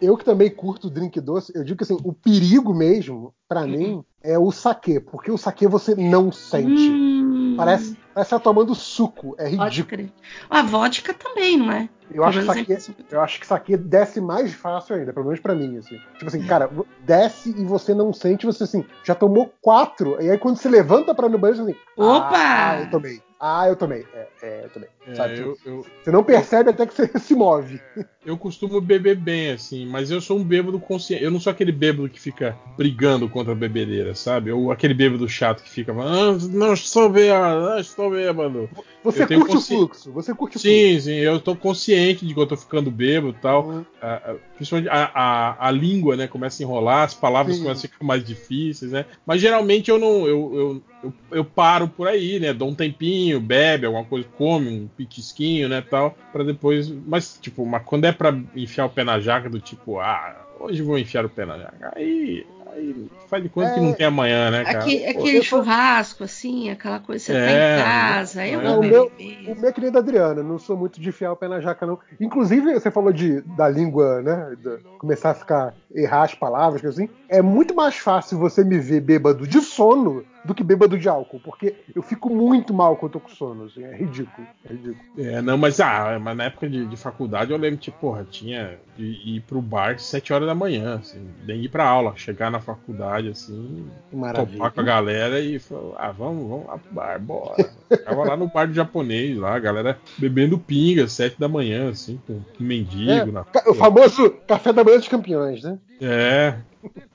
[0.01, 4.03] Eu que também curto drink doce, eu digo que assim, o perigo mesmo, pra mim,
[4.24, 6.90] é o saquê, porque o saquê você não sente.
[6.90, 10.09] Hum, Parece, parece estar tomando suco, é ridículo.
[10.50, 11.90] A vodka também, não é?
[12.11, 15.11] Eu acho, que Pelo saquê, menos é eu acho que saquê desce mais fácil ainda,
[15.11, 15.98] pelo menos pra mim, assim.
[16.14, 16.69] Tipo assim, cara,
[17.00, 21.16] desce e você não sente, você assim, já tomou quatro, e aí quando você levanta
[21.16, 22.30] pra ir no banheiro, você assim, Opa!
[22.38, 23.22] Ah, eu tomei.
[23.48, 24.07] Ah, eu tomei.
[24.11, 24.90] É, é, eu tomei.
[25.07, 27.80] É, Sabe, eu, eu, Você não percebe até que você se move.
[28.25, 31.24] eu costumo beber bem, assim, mas eu sou um bêbado consciente.
[31.24, 34.51] Eu não sou aquele bêbado que fica brigando contra a bebedeira, sabe?
[34.51, 38.67] Ou aquele bêbado chato que fica falando, ah, não estou bêbado, não estou bêbado.
[39.03, 40.11] Você Eu curte consci- o fluxo.
[40.11, 43.41] Você curte o Sim, sim, eu tô consciente de que eu tô ficando bêbado e
[43.41, 43.64] tal.
[43.64, 43.85] fluxo.
[44.01, 47.61] A, a, principalmente a, a, a língua, né, começa a enrolar, as palavras Sim.
[47.64, 49.06] começam a ficar mais difíceis, né?
[49.25, 50.25] Mas geralmente eu não.
[50.27, 52.53] Eu, eu, eu, eu paro por aí, né?
[52.53, 56.89] Dou um tempinho, bebe alguma coisa, come um pitisquinho, né, tal, pra depois.
[56.89, 60.81] Mas, tipo, mas quando é pra enfiar o pé na jaca, do tipo, ah, hoje
[60.81, 61.93] vou enfiar o pé na jaca.
[61.95, 62.45] Aí.
[62.75, 63.81] Aí faz de conta que É.
[63.81, 64.80] não tem amanhã, né, cara?
[64.80, 68.65] Aqui, Pô, aquele churrasco, assim, aquela coisa, você tá É, em casa, aí eu é.
[68.65, 69.11] vou O meu-.
[69.47, 71.61] O meu é que nem da Adriana, não sou muito de enfiar o pé na
[71.61, 71.97] jaca, não.
[72.19, 74.57] Inclusive, você falou de, da língua, né?
[74.61, 75.73] da- começar a ficar.
[75.93, 77.07] errar as palavras, assim.
[77.28, 81.40] É muito mais fácil você me ver bêbado de sono do que bêbado de álcool,
[81.40, 83.66] porque eu fico muito mal quando eu tô com sono.
[83.66, 84.48] assim, é ridículo.
[84.64, 85.00] É ridículo.
[85.18, 88.78] É, não, mas, ah, mas na época de, de faculdade eu lembro que, porra, tinha
[88.95, 92.52] de ir pro bar de 7 horas da manhã, assim, nem ir pra aula, chegar
[92.52, 94.58] na faculdade, assim, Maravilha.
[94.58, 97.70] topar com a galera e falar, ah, vamos, vamos lá pro bar, bora.
[97.90, 102.20] Ficava lá no bar do japonês, lá, a galera bebendo pinga, 7 da manhã, assim,
[102.28, 105.80] com mendigo É, na o famoso café da manhã dos campeões, né?
[106.00, 106.56] É.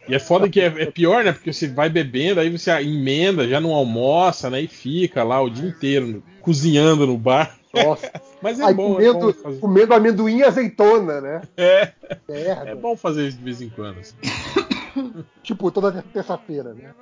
[0.09, 1.33] E é foda que é, é pior, né?
[1.33, 4.61] Porque você vai bebendo, aí você emenda, já não almoça, né?
[4.63, 7.57] E fica lá o dia inteiro cozinhando no bar.
[7.73, 8.11] Nossa.
[8.43, 9.61] Mas é Aí bom, é comendo, bom fazer.
[9.61, 11.43] comendo amendoim e azeitona, né?
[11.57, 11.93] É,
[12.29, 12.71] Merda.
[12.71, 13.99] é bom fazer isso de vez em quando.
[14.01, 14.15] assim.
[15.45, 16.93] Tipo, toda terça-feira, né?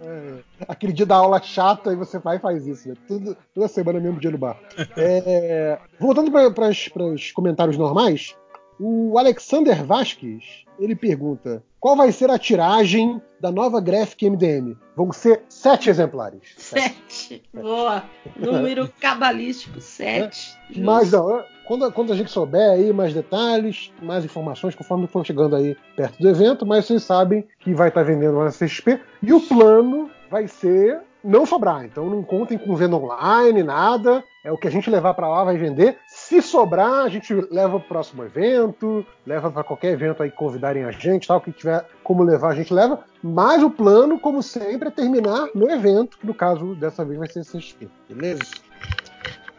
[0.00, 0.34] É,
[0.68, 2.94] aquele dia da aula chata e você vai e faz isso, né?
[3.08, 4.58] Tudo- toda semana mesmo dia no bar.
[4.96, 8.34] É, voltando para os comentários normais,
[8.78, 14.76] o Alexander Vasquez ele pergunta: qual vai ser a tiragem da nova Graphic MDM?
[14.96, 16.54] Vão ser sete exemplares.
[16.56, 17.42] Sete.
[17.52, 18.04] Boa.
[18.36, 20.56] Número cabalístico, sete.
[20.68, 20.82] Justo.
[20.82, 25.56] Mas não, quando, quando a gente souber aí mais detalhes, mais informações, conforme for chegando
[25.56, 29.40] aí perto do evento, mas vocês sabem que vai estar vendendo na CXP e o
[29.40, 31.84] plano vai ser não sobrar.
[31.84, 34.24] Então não contem com venda online, nada.
[34.44, 35.98] É o que a gente levar para lá vai vender.
[36.06, 40.92] Se sobrar, a gente leva pro próximo evento, leva para qualquer evento aí convidarem a
[40.92, 43.00] gente, tal, que tiver como levar, a gente leva.
[43.22, 47.28] Mas o plano, como sempre, é terminar no evento, que no caso dessa vez vai
[47.28, 47.88] ser CXP.
[48.08, 48.42] Beleza?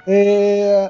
[0.08, 0.90] É,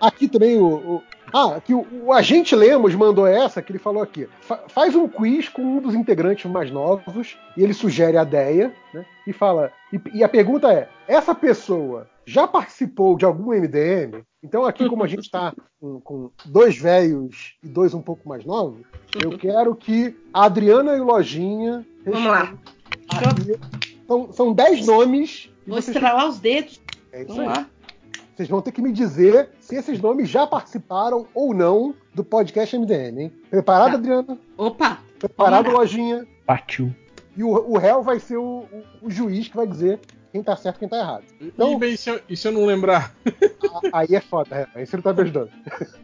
[0.00, 1.02] Aqui também o
[1.36, 4.28] Ah, que o, o agente Lemos mandou essa, que ele falou aqui.
[4.42, 8.72] Fa- faz um quiz com um dos integrantes mais novos, e ele sugere a ideia,
[8.94, 9.04] né?
[9.26, 9.72] E fala.
[9.92, 14.22] E, e a pergunta é: essa pessoa já participou de algum MDM?
[14.42, 18.44] Então, aqui, como a gente está com, com dois velhos e dois um pouco mais
[18.44, 18.82] novos,
[19.20, 21.84] eu quero que a Adriana e o Lojinha.
[22.04, 22.54] Vamos lá.
[24.06, 25.50] São, são dez nomes.
[25.66, 26.80] Vou vocês- estralar os dedos.
[27.12, 27.58] É isso Vamos aí.
[27.58, 27.66] lá.
[28.34, 32.76] Vocês vão ter que me dizer se esses nomes já participaram ou não do podcast
[32.76, 33.32] MDM, hein?
[33.50, 33.96] Preparado, Tá.
[33.98, 34.38] Adriana?
[34.56, 35.70] Opa, Preparado.
[35.70, 36.26] Lojinha?
[36.44, 36.92] Partiu.
[37.36, 38.64] E o, o réu vai ser o,
[39.02, 40.00] o- o juiz que vai dizer
[40.34, 41.22] quem tá certo e quem tá errado.
[41.40, 43.14] Então, E bem, e se eu, e se eu não lembrar?
[43.92, 44.66] aí é foda, réu.
[44.74, 45.50] Aí você não tá me ajudando.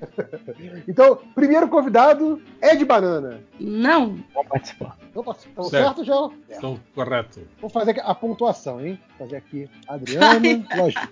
[0.87, 3.41] então, primeiro convidado, Ed Banana.
[3.59, 4.21] não.
[4.33, 4.97] Vamos participar.
[5.13, 6.05] Não participou Certo.
[6.05, 6.05] certo?
[6.05, 6.59] Certo.
[6.59, 7.41] Então, correto.
[7.61, 9.01] Vou fazer a pontuação, hein?
[9.19, 11.11] Vou fazer aqui Adriana, Lojinha.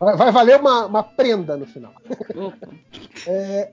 [0.00, 1.92] Vai, vai valer uma, uma prenda no final.
[3.26, 3.72] É,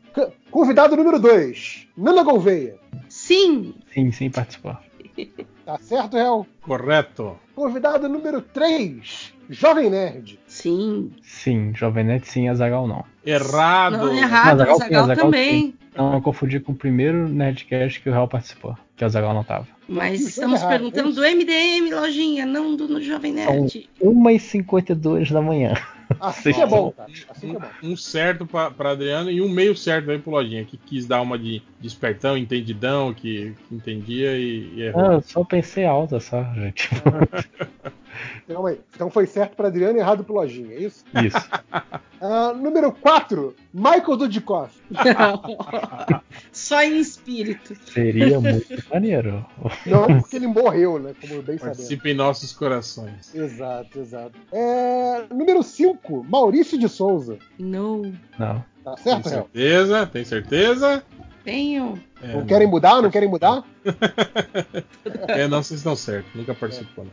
[0.52, 2.78] convidado número 2, Nana Gouveia.
[3.08, 4.84] Sim, Sim, sim, participar.
[5.70, 6.48] Tá certo, réu?
[6.64, 7.38] Correto.
[7.54, 10.40] Convidado número 3, Jovem Nerd.
[10.48, 11.12] sim.
[11.22, 13.06] Sim, Jovem Nerd sim, Azagal não.
[13.24, 13.98] Errado.
[13.98, 15.76] Não, errado, Azaghal o sim, Zagal Azaghal também.
[15.96, 19.44] Não, eu confundi com o primeiro Nerdcast que o Real participou, que o Azagal não
[19.44, 19.68] tava.
[19.88, 23.88] Mas Isso é estamos errado, perguntando é do MDM, lojinha, não do no Jovem Nerd.
[24.02, 25.76] 1h52 da manhã.
[26.20, 27.12] Assim que é bom, cara.
[27.30, 27.68] Assim que é bom.
[27.84, 31.06] Um, um certo pra, pra Adriano e um meio certo aí pro Lojinha, que quis
[31.06, 35.06] dar uma de, de espertão, entendidão, que, que entendia e, e errou.
[35.06, 36.90] Ah, eu só pensei alta, só, gente.
[38.48, 38.82] Calma aí.
[38.96, 41.04] Então foi certo pra Adriano e errado pro Lojinha, é isso?
[41.24, 41.38] Isso.
[42.22, 44.78] Ah, número 4, Michael Dudikoff.
[46.52, 47.74] Só em espírito.
[47.86, 49.46] Seria muito maneiro.
[49.86, 51.14] Não porque ele morreu, né?
[51.22, 51.78] Como bem sabemos.
[51.78, 53.34] Participa em nossos corações.
[53.34, 54.34] Exato, exato.
[54.52, 57.38] É, número 5, Maurício de Souza.
[57.58, 58.14] Não.
[58.38, 58.66] Não.
[58.84, 59.42] Tá Tem certo, réu?
[59.44, 60.06] certeza?
[60.08, 61.04] Tem certeza?
[61.50, 62.00] Tenho.
[62.22, 63.02] É, Não querem mudar?
[63.02, 63.64] Não querem mudar?
[65.30, 66.32] É, não, vocês estão certos.
[66.36, 67.06] Nunca participou.
[67.06, 67.12] não.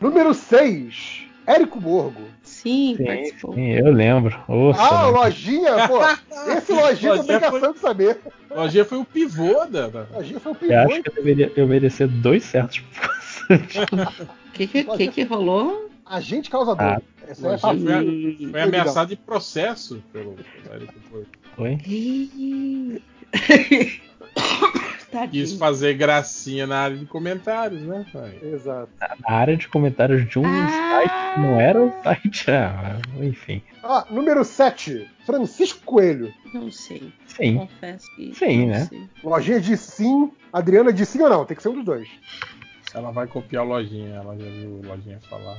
[0.00, 2.20] Número 6, Érico Borgo.
[2.42, 3.54] Sim, Sim, participou.
[3.54, 4.38] sim, eu lembro.
[4.48, 5.18] Nossa, Ah, né?
[5.18, 5.98] lojinha, pô.
[6.52, 8.18] Esse lojinha tem Lojinha obrigação de saber.
[8.50, 9.86] Lojinha foi o pivô da.
[10.14, 10.74] Lojinha foi o eu pivô.
[10.74, 12.82] acho que eu deveria eu merecer dois certos.
[13.50, 13.58] O
[14.54, 15.90] que, que, que, que rolou?
[16.06, 16.84] Agente causador.
[16.86, 17.02] Ah.
[17.26, 20.36] Essa é foi, a- Hum, foi ameaçado de processo pelo,
[20.72, 21.28] Érico Porto.
[21.56, 21.78] Foi?
[25.30, 28.38] Quis fazer gracinha na área de comentários, né, pai?
[28.42, 28.88] Exato.
[29.28, 30.68] Na área de comentários de um Ah.
[30.68, 32.50] site que não era o site.
[32.50, 33.60] Ah, enfim.
[33.82, 36.32] Ah, número 7, Francisco Coelho.
[36.54, 37.12] Não sei.
[37.26, 37.58] Sim.
[37.58, 38.34] Confesso que.
[38.34, 38.84] Sim, não né?
[38.86, 39.02] sei.
[39.24, 40.30] Lojinha de sim.
[40.52, 41.44] Adriana de sim ou não?
[41.44, 42.08] Tem que ser um dos dois.
[42.94, 45.58] Ela vai copiar o Lojinha, ela já viu o Lojinha falar.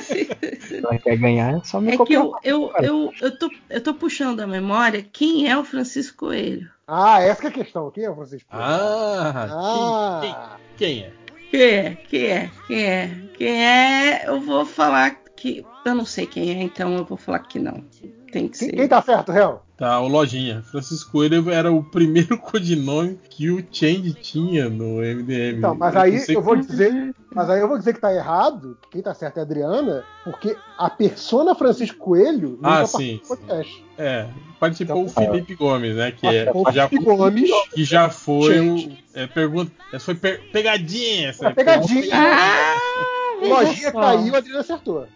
[0.00, 2.22] Se ela quer ganhar, é só me É que copiar.
[2.22, 6.70] eu, eu, eu, eu, tô, eu tô puxando a memória quem é o Francisco Coelho.
[6.86, 7.90] Ah, essa que é a questão.
[7.90, 8.64] Quem é o Francisco Coelho?
[8.64, 10.20] Ah!
[10.20, 10.56] Quem, Ah.
[10.76, 11.12] quem, quem é?
[11.50, 11.94] Quem é?
[12.08, 12.50] Quem é?
[12.66, 13.10] Quem é?
[13.36, 14.22] Quem é?
[14.28, 15.64] Eu vou falar que.
[15.84, 17.82] Eu não sei quem é, então eu vou falar que não.
[18.30, 18.76] Tem que Quem, ser.
[18.76, 19.60] quem tá certo, Réu?
[19.82, 20.62] Tá, o Lojinha.
[20.70, 25.58] Francisco Coelho era o primeiro codinome que o Change tinha no MDM.
[25.58, 27.12] Então, mas aí não sei eu vou como- dizer.
[27.34, 28.78] Mas aí eu vou dizer que tá errado.
[28.82, 33.16] que Quem tá certo é a Adriana, porque a persona Francisco Coelho nunca Ah, sim,
[33.22, 33.84] do podcast.
[33.98, 34.28] É,
[34.60, 36.12] participou o Então, Felipe Gomes, né?
[36.12, 37.50] Que, é, O que já, Gomes.
[37.74, 38.92] que já foi o.
[39.14, 39.72] É, pergunta.
[39.92, 41.30] Essa foi per- pegadinha.
[41.30, 42.08] Essa É pegadinha.
[42.14, 42.76] Ah!
[43.44, 45.08] Lojinha caiu, a Adriana acertou.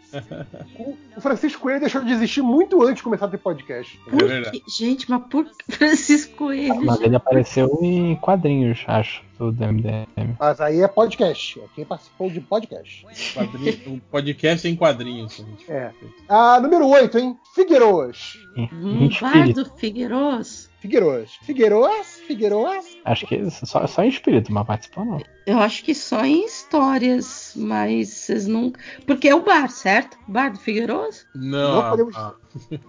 [0.79, 3.99] O, Francisco Coelho deixou de existir muito antes de começar a ter podcast.
[4.07, 4.61] É Por verdade.
[4.61, 6.85] que- Gente, mas por que Francisco Coelho?
[6.85, 7.07] Mas gente?
[7.07, 10.07] ele apareceu em quadrinhos, acho, do MDM.
[10.39, 11.61] Mas aí é podcast.
[11.61, 13.07] É quem participou de podcast.
[13.87, 15.37] O podcast em quadrinhos.
[15.37, 15.71] gente.
[15.71, 15.91] É.
[16.29, 17.37] Ah, número 8, hein?
[18.73, 19.21] Um em espírito.
[19.65, 20.71] Bardo Figueiros?
[20.81, 21.33] Figueiroas.
[21.43, 22.07] Figueiroas?
[22.27, 22.85] Figueiroas?
[23.05, 25.21] Acho que só, só em espírito, mas participou não.
[25.47, 28.81] Eu acho que só em histórias, mas vocês nunca.
[29.07, 29.96] Porque é o bar, certo?
[30.29, 31.27] Bar do Figueiros?
[31.35, 32.35] Não, Não a- podemos- a,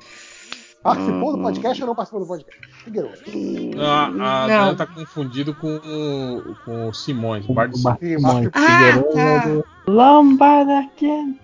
[0.84, 2.62] Participou do podcast ou não participou do podcast?
[2.84, 3.20] Figueiroas.
[3.78, 4.26] a, a não.
[4.26, 8.48] Adriana tá confundido com o, com o Simões, o Bar do O Bar Sim, Simões
[8.54, 8.62] Ah,
[9.14, 9.20] tá.
[9.20, 11.40] é do Lambada Quente.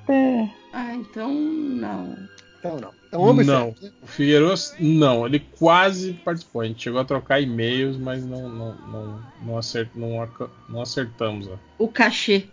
[0.71, 2.15] Ah, então não.
[2.63, 2.91] Então não.
[3.07, 3.65] Então ambos Não.
[3.65, 3.91] certos, né?
[4.01, 6.61] O Figueiredo, não, ele quase participou.
[6.61, 10.27] A gente chegou a trocar e-mails, mas não, não, não, não, acert, não,
[10.69, 12.45] não acertamos a, O cachê.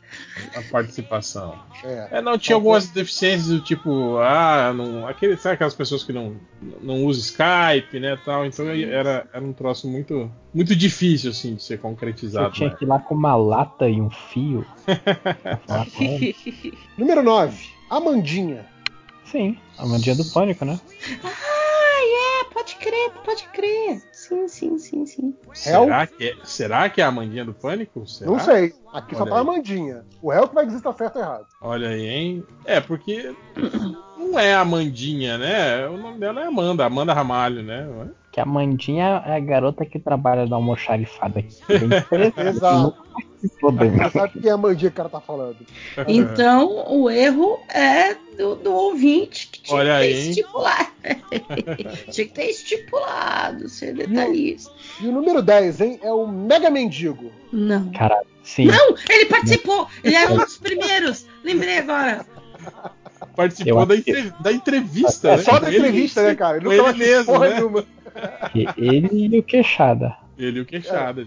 [0.57, 1.55] a participação.
[1.85, 2.09] É.
[2.11, 6.37] É, não, tinha algumas deficiências do tipo, ah, não, aquele, sabe aquelas pessoas que não,
[6.83, 11.63] não usam Skype, né, tal, então era, era um troço muito, muito difícil, assim, de
[11.63, 12.53] ser Você concretizado.
[12.53, 12.77] tinha né?
[12.77, 14.67] que ir lá com uma lata e um fio.
[16.99, 17.57] Número 9.
[17.89, 18.67] Amandinha.
[19.31, 20.81] Sim, a mandinha do pânico, né?
[21.23, 23.13] Ah, é, pode crer.
[23.25, 24.03] pode crer.
[24.13, 25.35] Sim, sim, sim, sim.
[25.55, 28.07] Será que, é, será que é a Amandinha do Pânico?
[28.07, 28.31] Será?
[28.31, 28.75] Não sei.
[28.93, 29.47] Aqui só Olha tá a aí.
[29.47, 30.05] Amandinha.
[30.21, 31.47] O réu que vai dizer se tá certo ou errado.
[31.61, 32.45] Olha aí, hein?
[32.65, 33.35] É, porque
[34.19, 35.87] não é a Amandinha, né?
[35.87, 37.89] O nome dela é Amanda, Amanda Ramalho, né?
[38.33, 41.57] Que a Mandinha é a garota que trabalha no almoxarifado aqui.
[42.49, 42.95] Exato.
[43.43, 43.49] Você
[44.13, 45.57] sabe quem é a Amandinha que o cara tá falando.
[46.07, 50.89] Então, o erro é do, do ouvinte que tinha Olha que ter aí, estipulado.
[52.13, 54.71] tinha que ter estipulado, ser detalhista.
[55.01, 55.99] E o número 10, hein?
[56.03, 57.33] É o Mega Mendigo.
[57.51, 57.91] Não.
[57.93, 58.67] Caralho, sim.
[58.67, 59.89] Não, ele participou!
[60.05, 61.27] Ele era um dos primeiros!
[61.43, 62.27] Lembrei agora.
[63.35, 65.43] Participou da, que- da entrevista, É né?
[65.43, 66.59] só da ele entrevista, né, cara?
[66.59, 67.55] Ele ele mesmo, porra né?
[67.55, 67.85] nenhuma.
[68.77, 70.17] Ele e o Queixada.
[70.39, 71.27] Ele e o Queixada.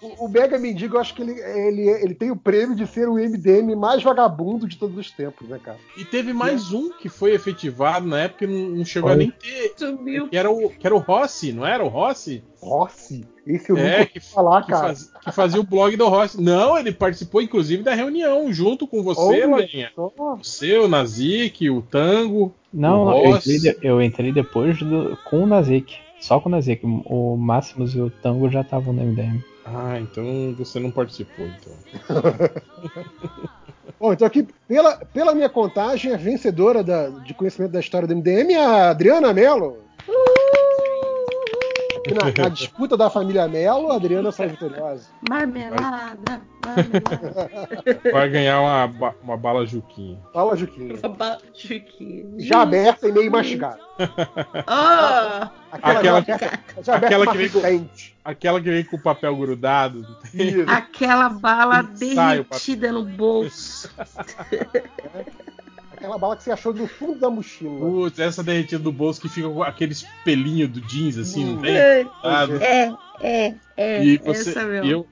[0.00, 3.06] O, o Mega Mendigo, eu acho que ele, ele, ele tem o prêmio de ser
[3.06, 5.76] o MDM mais vagabundo de todos os tempos, né, cara?
[5.96, 9.18] E teve mais um que foi efetivado na época e não, não chegou a Foi.
[9.24, 9.74] nem ter.
[9.76, 10.28] Subiu.
[10.28, 12.42] Que era, o, que era o Rossi, não era o Rossi?
[12.58, 13.26] Rossi.
[13.46, 14.86] Esse eu É, nunca que, falar, que, cara.
[14.86, 16.40] faz- que fazia o blog do Rossi.
[16.42, 19.92] Não, ele participou inclusive da reunião junto com você, Lorinha.
[19.94, 20.10] só.
[20.38, 22.54] Você, o Nazik, o Tango.
[22.72, 25.98] Não, O eu entrei, eu entrei depois do, com o Nazik.
[26.26, 26.82] Só com o Nazik.
[26.84, 29.40] O Máximos e o Tango já estavam no MDM.
[29.64, 31.72] Ah, então você não participou, então.
[34.00, 38.14] Bom, então aqui, pela, pela minha contagem, a vencedora da- de conhecimento da história do
[38.14, 39.76] MDM é a Adriana Mello.
[42.08, 45.08] E na, na disputa da família Mello, a Adriana sai vitoriosa.
[45.28, 48.10] Marmelada, marmelada.
[48.12, 50.18] Vai ganhar uma, uma bala Juquinha.
[50.32, 50.94] Fala, Juquinha.
[51.54, 52.34] Chiquinho.
[52.38, 53.78] Já aberta e meio mastigada.
[54.66, 56.60] Ah, Aquela- aberta
[56.92, 57.88] aquela que vem com-.
[58.24, 60.04] Aquela que vem com o papel grudado.
[60.68, 63.90] Aquela bala derretida no bolso.
[65.96, 67.78] Aquela bala que você achou no fundo da mochila.
[67.78, 71.62] Putz, essa derretida do bolso que fica com aquele espelhinho do jeans, assim, não Hum.
[71.62, 71.76] tem?
[71.76, 74.04] É, Ah, é, é, é.
[74.04, 74.90] e, você, essa e, mesmo.
[74.90, 75.06] eu-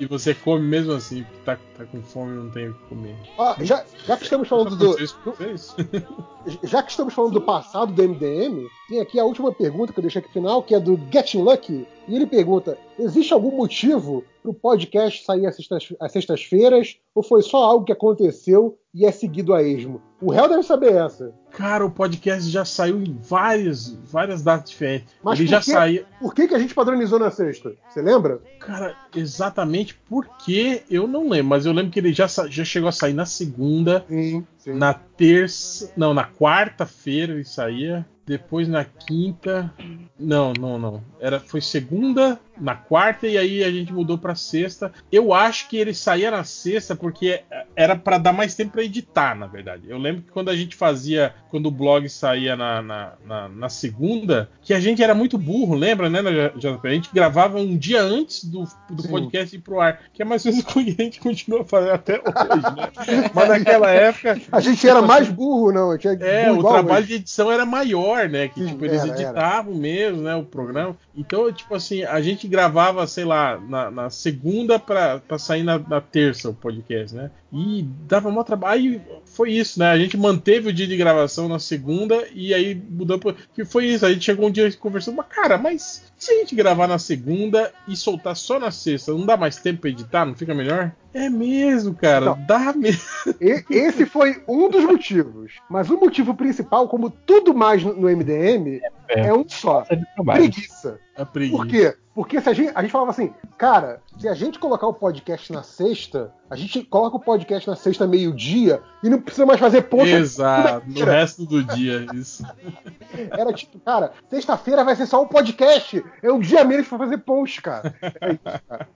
[0.00, 2.84] e você come mesmo assim, porque tá, tá com fome e não tem o que
[2.88, 3.14] comer.
[3.38, 4.96] Ó, já, já que estamos falando do,
[6.64, 10.02] já que estamos falando do passado do MDM, tem aqui a última pergunta que eu
[10.02, 11.86] deixei aqui no final, que é do Getting Lucky.
[12.08, 16.96] E ele pergunta: existe algum motivo pro podcast sair às sextas- às sextas-feiras?
[17.14, 20.00] Ou foi só algo que aconteceu e é seguido a esmo?
[20.20, 21.32] O réu deve saber essa.
[21.50, 25.14] Cara, o podcast já saiu em várias, várias datas diferentes.
[25.22, 26.04] Mas Ele por já saiu.
[26.20, 27.49] Por que, que a gente padronizou na sexta?
[27.52, 28.40] Você lembra?
[28.58, 32.92] Cara, exatamente porque eu não lembro, mas eu lembro que ele já, já chegou a
[32.92, 34.74] sair na segunda, Sim, sim.
[34.74, 35.92] na terça.
[35.96, 38.06] Não, na quarta-feira ele saía.
[38.30, 39.74] Depois na quinta.
[40.16, 41.02] Não, não, não.
[41.18, 44.92] Era, foi segunda, na quarta e aí a gente mudou pra sexta.
[45.10, 47.42] Eu acho que ele saía na sexta porque
[47.74, 49.82] era pra dar mais tempo pra editar, na verdade.
[49.88, 53.68] Eu lembro que quando a gente fazia, quando o blog saía na, na, na- na
[53.68, 56.86] segunda, que a gente era muito burro, lembra, né, né, JP?
[56.86, 59.08] A gente gravava um dia antes do, do Sim.
[59.08, 61.94] podcast ir pro ar, que é mais ou menos o que a gente continua fazendo
[61.94, 63.30] até hoje, né?
[63.34, 65.90] Mas naquela época A gente era mais burro, não.
[65.90, 67.08] A gente era é, o trabalho hoje.
[67.08, 68.48] de edição era maior, né?
[68.48, 69.22] Que Sim, tipo, eles era, era.
[69.22, 70.34] editavam mesmo, né?
[70.34, 70.96] O programa.
[71.16, 75.78] Então, tipo assim, a gente gravava, sei lá, na, na segunda pra, pra sair na,
[75.78, 77.30] na terça o podcast, né?
[77.52, 78.80] E dava maior trabalho.
[78.80, 79.90] Aí foi isso, né?
[79.90, 83.34] A gente manteve o dia de gravação na segunda e aí mudou pra.
[83.54, 84.06] Que foi isso.
[84.06, 86.98] A gente chegou um dia conversando, mas cara, mas e se a gente gravar na
[86.98, 89.12] segunda e soltar só na sexta?
[89.12, 90.26] Não dá mais tempo pra editar?
[90.26, 90.92] Não fica melhor?
[91.12, 92.24] É mesmo, cara.
[92.26, 92.46] Não.
[92.46, 93.00] Dá mesmo.
[93.40, 95.54] E- esse foi um dos motivos.
[95.68, 99.26] Mas o motivo principal, como tudo mais no MDM, É.
[99.28, 99.82] é um só.
[100.14, 100.40] Trabalho.
[100.42, 100.98] Preguiça.
[101.16, 101.56] A preguiça.
[101.56, 101.96] Por quê?
[102.14, 105.52] Porque se a gente, a gente falava assim, cara, se a gente colocar o podcast
[105.52, 109.82] na sexta, a gente coloca o podcast na sexta meio-dia e não precisa mais fazer
[109.82, 110.06] ponto.
[110.06, 112.44] Exato, no resto do dia, isso.
[113.30, 116.04] Era tipo, cara, sexta-feira vai ser só o podcast.
[116.22, 117.94] É um dia menos pra fazer post, cara.
[118.02, 118.88] É isso, cara.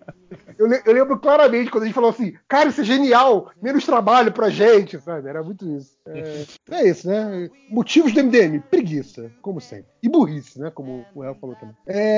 [0.59, 4.33] Eu, eu lembro claramente quando a gente falou assim, cara, isso é genial, menos trabalho
[4.33, 5.29] pra gente, sabe?
[5.29, 5.97] Era muito isso.
[6.07, 7.49] É, é isso, né?
[7.71, 9.87] Motivos do MDM, preguiça, como sempre.
[10.03, 10.71] E burrice, né?
[10.71, 11.75] Como o El falou também.
[11.87, 12.14] É...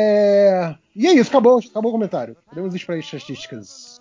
[0.95, 2.37] E é isso, acabou, acabou o comentário.
[2.49, 4.01] Podemos ir para as estatísticas.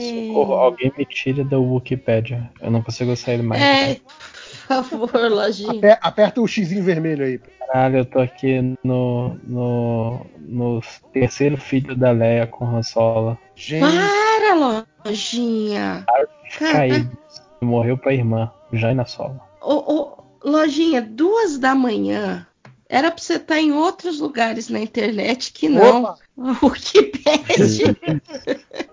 [0.00, 2.50] Socorro, alguém me tira da Wikipedia.
[2.60, 3.62] Eu não consigo sair mais.
[3.62, 5.70] É, por favor, lojinha.
[5.78, 7.40] Aper- aperta o xizinho vermelho aí.
[7.66, 10.80] Caralho, eu tô aqui no, no, no
[11.12, 13.38] terceiro filho da Leia com Han Solo.
[13.54, 16.04] Gente, Para, lojinha.
[16.06, 17.16] Cara, Caído.
[17.60, 19.38] Morreu pra irmã, Jaina Solo.
[19.62, 22.46] ô, ô, lojinha, duas da manhã.
[22.92, 26.02] Era pra você estar em outros lugares na internet que não.
[26.02, 26.18] Opa!
[26.62, 27.84] O que pede?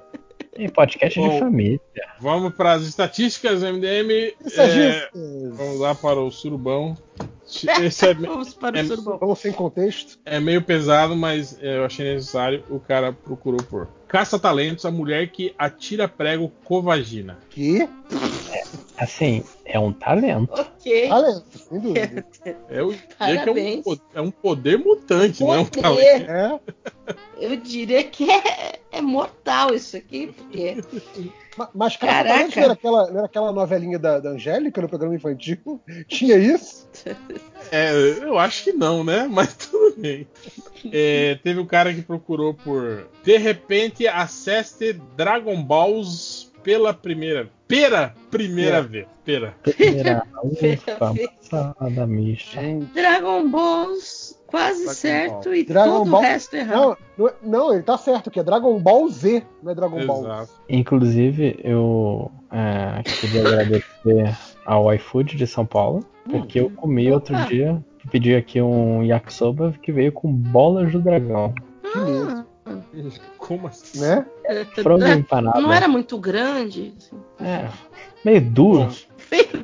[0.59, 1.79] E podcast Bom, de família.
[2.19, 4.33] Vamos para as estatísticas do MDM.
[4.57, 5.09] É,
[5.55, 6.97] vamos lá para o surubão.
[7.79, 9.19] Esse é, Vamos para o é- surubão.
[9.19, 10.17] Vamos sem contexto.
[10.25, 12.63] é meio pesado, mas eu achei necessário.
[12.71, 17.37] O cara procurou por Caça-talentos, a mulher que atira prego com vagina.
[17.49, 17.87] Que?
[18.97, 20.49] Assim, é um talento.
[20.53, 21.07] Ok.
[21.09, 22.25] Talento, sem dúvida.
[22.69, 23.85] É, o, diria que é, um, Parabéns.
[24.15, 25.81] é um poder mutante, não é um Poder.
[25.81, 26.29] talento.
[26.31, 26.59] É.
[27.39, 30.77] Eu diria que é, é mortal isso aqui, porque
[31.57, 32.23] Ma- Mas Caraca.
[32.29, 35.81] Caça-Talentos não era aquela, não era aquela novelinha da, da Angélica no programa infantil?
[36.07, 36.87] Tinha isso?
[37.71, 39.27] É, eu acho que não, né?
[39.29, 40.27] Mas tudo bem.
[40.91, 48.13] É, teve um cara que procurou por De repente acesse Dragon Balls pela primeira pela
[48.29, 48.81] primeira É.
[48.81, 49.07] vez.
[49.25, 49.53] Pera.
[49.63, 52.07] Primeira Primeira ufa, passada.
[52.93, 55.55] Dragon Balls quase Dragon certo Ball.
[55.55, 56.97] e Dragon todo Ball- o resto errado.
[57.17, 59.99] Não, não, é- ele tá certo, que é Dragon Ball Z, não é Dragon.
[59.99, 60.49] Exato.
[60.69, 67.45] Inclusive, eu é, queria agradecer ao iFood de São Paulo, porque eu comi outro Opa.
[67.45, 71.53] dia, pedi aqui um yakisoba que veio com bolas do dragão.
[71.91, 72.45] Que medo,
[73.37, 73.99] Como assim?
[73.99, 74.25] né?
[74.75, 75.61] Frango empanado.
[75.61, 76.93] Não era muito grande.
[76.97, 77.19] assim.
[77.39, 77.69] É,
[78.23, 78.89] meio duro.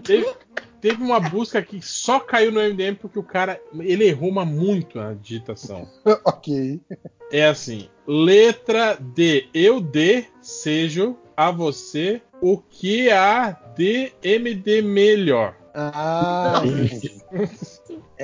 [0.04, 0.34] Teve,
[0.82, 4.98] teve uma busca que só caiu no MDM porque o cara ele errou uma muito
[4.98, 5.88] na digitação.
[6.26, 6.82] ok.
[7.32, 15.56] É assim: letra D, eu D, seja a você o que há de MD melhor.
[15.74, 16.62] Ah.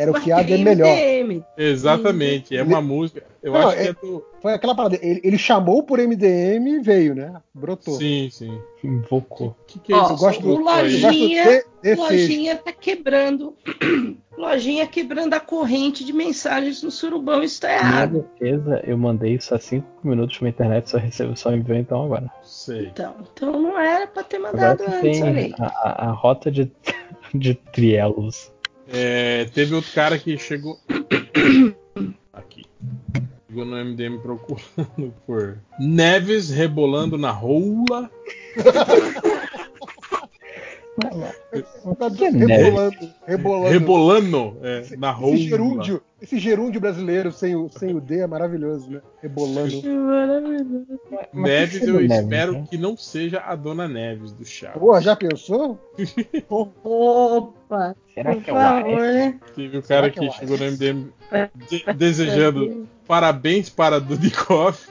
[0.02, 0.88] Era o que há de melhor.
[0.88, 1.44] MDM.
[1.58, 3.24] Exatamente, é uma música.
[3.44, 4.26] Eu Não, acho que é- é do.
[4.42, 4.98] Foi aquela parada.
[5.02, 7.34] Ele, ele chamou por MDM e veio, né?
[7.53, 7.95] Brotou.
[7.95, 8.58] Sim, sim.
[8.84, 9.50] Invocou.
[9.50, 10.14] O que, que é Ó, isso?
[10.14, 11.98] Eu gosto do, o eu gosto do Lojinha- D6.
[11.98, 13.56] Lojinha tá quebrando.
[14.38, 17.44] Lojinha quebrando a corrente de mensagens no surubão.
[17.44, 18.26] Isso tá Minha errado.
[18.40, 22.30] defesa, eu mandei isso há 5 minutos na internet, só recebo, só enviou então agora.
[22.44, 22.88] Sei.
[22.88, 25.53] Então, então não era pra ter mandado antes, olha aí.
[25.60, 26.72] a, a- a rota de,
[27.36, 28.52] de trielos.
[28.92, 30.80] É, teve outro cara que chegou.
[32.34, 32.66] Aqui.
[33.48, 38.09] Chegou no MDM procurando por Neves rebolando na rola.
[41.00, 42.45] Neve.
[42.48, 43.69] rebolando, rebolando.
[43.72, 45.36] Rebolando é, na rola.
[45.36, 49.02] Esse gerúndio, esse gerúndio brasileiro sem o, sem o D é maravilhoso, né?
[49.22, 49.82] Rebolando.
[51.34, 52.64] Neves, que eu Neves, espero né?
[52.69, 54.72] que não seja a dona Neves do chá.
[54.72, 55.78] Porra, já pensou?
[56.84, 59.40] Opa, Será por que é o né?
[59.56, 61.50] Teve o cara que que chegou no MDM É.
[61.69, 64.88] de- desejando parabéns para Dudikoff.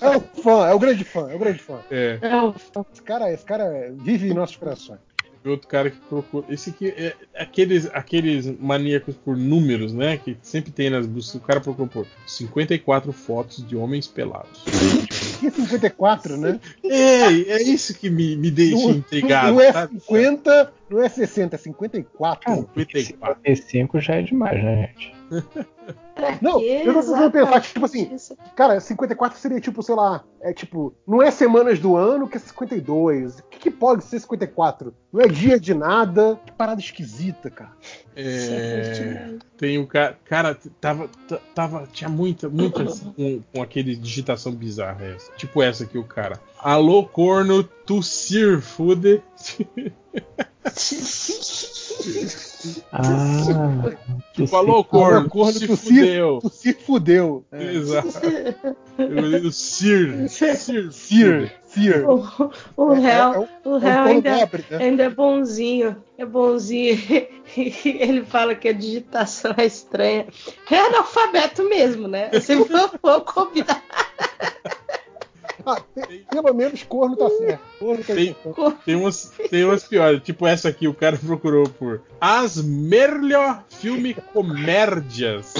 [0.00, 1.78] É o fã, é o grande fã, é o grande fã.
[1.90, 2.54] É, Não,
[2.90, 4.98] Esse cara, esse cara vive em nossos corações.
[5.42, 6.46] teve outro cara que procura.
[6.48, 10.16] Esse aqui é aqueles, aqueles maníacos por números, né?
[10.16, 11.34] Que sempre tem nas buscas.
[11.34, 14.62] O cara procurou por 54 fotos de homens pelados.
[15.38, 16.58] Que 54, né?
[16.82, 19.52] É, é isso que me, me deixa Não, intrigado.
[19.52, 20.00] não é sabe?
[20.94, 22.54] 50, não é 60, é 54.
[22.54, 23.40] 54.
[23.42, 25.14] 55 já é demais, né, gente?
[26.40, 28.16] Não, eu tô tentando pensar, tipo assim,
[28.54, 32.40] Cara, 54 seria tipo, sei lá, é tipo, não é semanas do ano que é
[32.40, 33.40] 52.
[33.40, 34.94] O que, que pode ser 54?
[35.12, 36.38] Não é dia de nada.
[36.46, 37.72] Que parada esquisita, cara.
[38.14, 40.16] É, tem o cara.
[40.24, 41.10] Cara, tava,
[41.52, 41.88] tava.
[41.92, 45.32] Tinha muita, muitas com, com aquele digitação bizarra essa.
[45.32, 46.38] Tipo essa aqui, o cara.
[46.60, 49.20] Alô, corno, tossir food.
[52.92, 53.90] Ah,
[54.32, 56.38] Tipo, alô, corno, corno, tu se tu se- fudeu.
[56.40, 57.44] Tu se fudeu.
[57.52, 57.72] É.
[57.74, 58.08] Exato.
[58.98, 60.28] Eu li o Sir.
[60.28, 60.56] Sir.
[60.56, 62.04] Sir, Sir.
[62.08, 62.24] O,
[62.76, 64.76] o É- réu, é- é o É réu corno ainda, nobre, né?
[64.78, 65.96] ainda é bonzinho.
[66.18, 66.98] É bonzinho.
[67.84, 70.26] Ele fala que a digitação é estranha.
[70.70, 72.30] É analfabeto mesmo, né?
[72.40, 73.82] Se for, for combinar
[75.66, 77.60] Ah, pe- pelo menos corno tá certo.
[77.78, 78.78] Corno tá Tem- certo.
[78.84, 80.22] Tem umas, tem umas piores.
[80.22, 85.52] Tipo essa aqui, o cara procurou por As melhor filme comédias.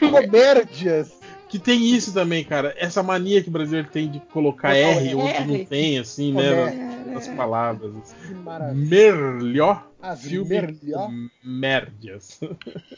[0.00, 1.15] Comédias.
[1.56, 2.74] Que tem isso também, cara.
[2.76, 5.58] Essa mania que o brasileiro tem de colocar Botar R o onde R.
[5.58, 6.50] não tem, assim, né?
[6.50, 6.86] Comédia.
[7.06, 8.14] Nas, nas palavras.
[8.44, 9.14] Maravilha.
[9.14, 10.54] Melhor As filme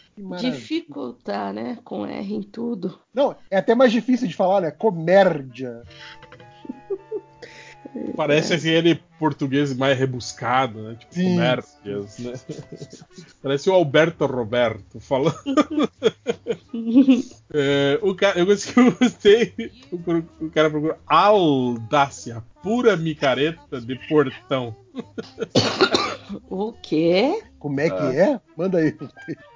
[0.16, 0.52] maravilha.
[0.52, 1.78] dificultar, né?
[1.84, 2.98] Com R em tudo.
[3.14, 4.70] Não, é até mais difícil de falar, né?
[4.72, 5.82] Comédia.
[8.16, 10.96] Parece aquele português mais rebuscado, né?
[10.98, 11.36] Tipo, Sim.
[11.36, 11.56] né?
[13.42, 15.38] Parece o Alberto Roberto falando.
[17.50, 19.72] É, o cara, eu gostei, eu gostei.
[19.90, 24.76] O, o cara procurou audácia, pura micareta de portão.
[26.50, 27.42] O quê?
[27.58, 28.14] Como é que Ah.
[28.14, 28.40] é?
[28.56, 28.96] Manda aí.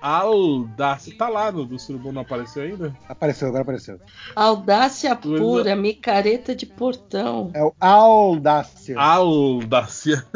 [0.01, 1.15] Audácia.
[1.17, 2.97] Tá lá no do Surubom, não apareceu ainda?
[3.09, 4.01] Apareceu, agora apareceu.
[4.35, 7.51] Audácia pura, micareta de portão.
[7.55, 8.99] É o Audácia.
[8.99, 10.27] Audácia.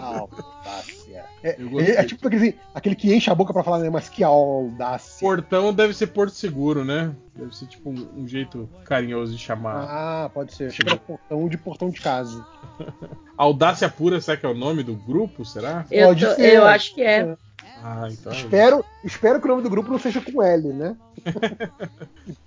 [0.00, 0.99] Audácia.
[1.14, 1.94] É, Eu é, gostei.
[1.96, 3.90] é tipo aquele, aquele que enche a boca pra falar, né?
[3.90, 5.20] Mas que audácia.
[5.20, 7.14] Portão deve ser Porto Seguro, né?
[7.34, 9.86] Deve ser tipo um, um jeito carinhoso de chamar.
[9.88, 10.70] Ah, pode ser.
[10.70, 12.44] Chega no portão de portão de casa.
[13.36, 15.44] Audácia Pura, será que é o nome do grupo?
[15.44, 15.84] Será?
[15.90, 16.54] Eu, Pode tô- ser.
[16.54, 17.36] eu acho que é.
[17.82, 18.32] Ah, então.
[18.32, 20.96] é- Espero, espero que o nome do grupo não seja com L, né?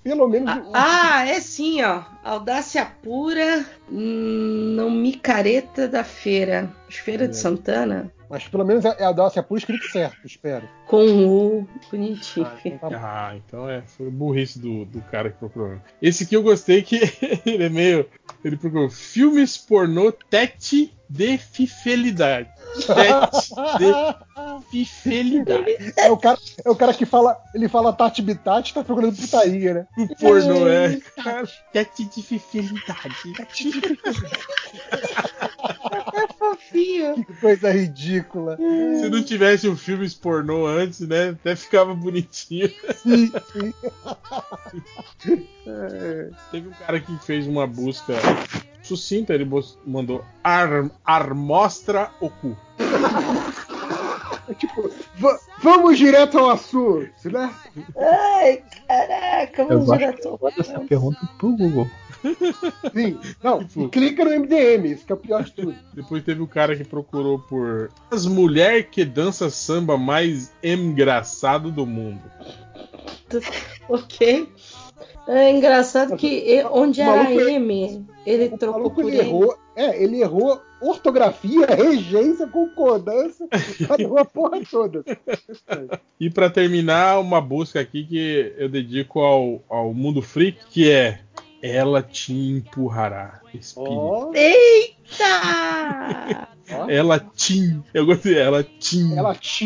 [0.04, 0.50] Pelo menos.
[0.50, 2.04] Ah, ah, é sim, ó.
[2.24, 6.72] Audácia pura, hum, não micareta da feira.
[6.90, 8.12] Feira de Santana?
[8.30, 10.68] Mas pelo menos é a Audácia Pura escrito certo, espero.
[10.88, 12.48] Com U, bonitinho.
[12.48, 13.00] Ah, então tá.
[13.00, 13.84] Ah, então é.
[13.84, 15.78] Foi burrice do, do cara que procurou.
[16.02, 17.00] Esse aqui eu gostei que
[17.46, 18.08] ele é meio.
[18.44, 22.50] Ele procurou filmes pornô tete de fidelidade.
[22.88, 23.54] Tete
[24.72, 25.94] de fidelidade.
[25.98, 29.74] É o, cara, é o cara que fala, ele fala Tati Bitati, tá procurando putaria,
[29.74, 29.88] né?
[29.98, 31.00] O pornô é.
[31.72, 33.16] Tete de fidelidade.
[36.14, 37.26] É fofinho.
[37.26, 38.58] Que coisa ridícula.
[38.58, 41.30] Se não tivesse o filme pornô antes, né?
[41.30, 42.70] Até ficava bonitinho.
[43.02, 43.74] Sim, sim.
[46.52, 48.14] Teve um cara que fez uma busca
[48.84, 49.48] sucinta, ele
[49.86, 52.56] mandou ar, Armostra o cu.
[54.50, 57.54] É tipo, va- vamos direto ao assunto, né?
[57.98, 60.38] Ai, caraca, vamos direto.
[60.42, 61.88] Manda essa pergunta pro Google.
[62.94, 63.20] Sim.
[63.42, 65.76] Não, Tipo- clica no MDM, isso que é o pior de tudo.
[65.94, 71.86] Depois teve o cara que procurou por as mulheres que dançam samba mais engraçado do
[71.86, 72.22] mundo.
[73.90, 74.48] Ok.
[75.28, 80.02] É engraçado que onde era maluco é- M, ele O trocou por ele errou, é,
[80.02, 83.48] ele errou ortografia, regência, concordância,
[83.98, 85.04] errou a porra toda.
[86.20, 91.20] E pra terminar, uma busca aqui que eu dedico ao, ao Mundo Freak, que é
[91.62, 93.92] Ela te empurrará, espírito.
[93.92, 95.28] Ó, Eita!
[96.76, 97.80] ó, Ela te.
[97.94, 99.66] Eu gostei, ela te ela te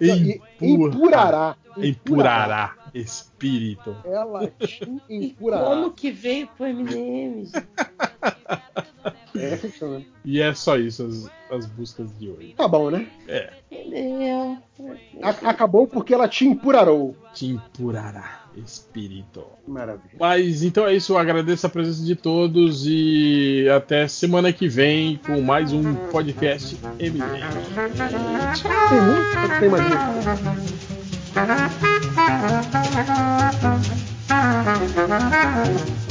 [0.00, 1.56] empurra- empurará.
[1.76, 3.96] empurará, espírito.
[4.04, 5.64] Ela te E empurará.
[5.64, 7.44] como que veio pro MDM?
[9.38, 10.02] É, funciona.
[10.24, 12.54] E é só isso, as, as buscas de hoje.
[12.56, 13.06] Tá bom, né?
[15.22, 17.16] A- acabou porque ela te empurarou.
[17.32, 19.44] Te empurará, espírito.
[19.68, 20.16] Maravilha.
[20.18, 25.16] Mas então é isso, eu agradeço a presença de todos e até semana que vem
[25.24, 27.20] com mais um podcast MD.
[29.60, 29.86] Tem muito,
[34.90, 36.05] tem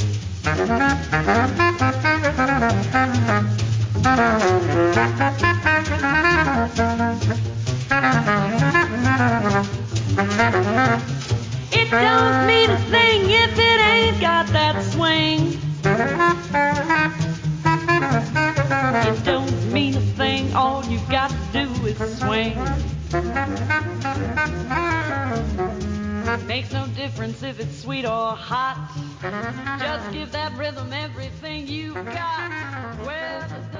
[20.56, 22.56] all you got to do is swing.
[26.56, 28.88] Makes no difference if it's sweet or hot.
[29.78, 32.96] Just give that rhythm everything you've got.
[33.04, 33.75] Well,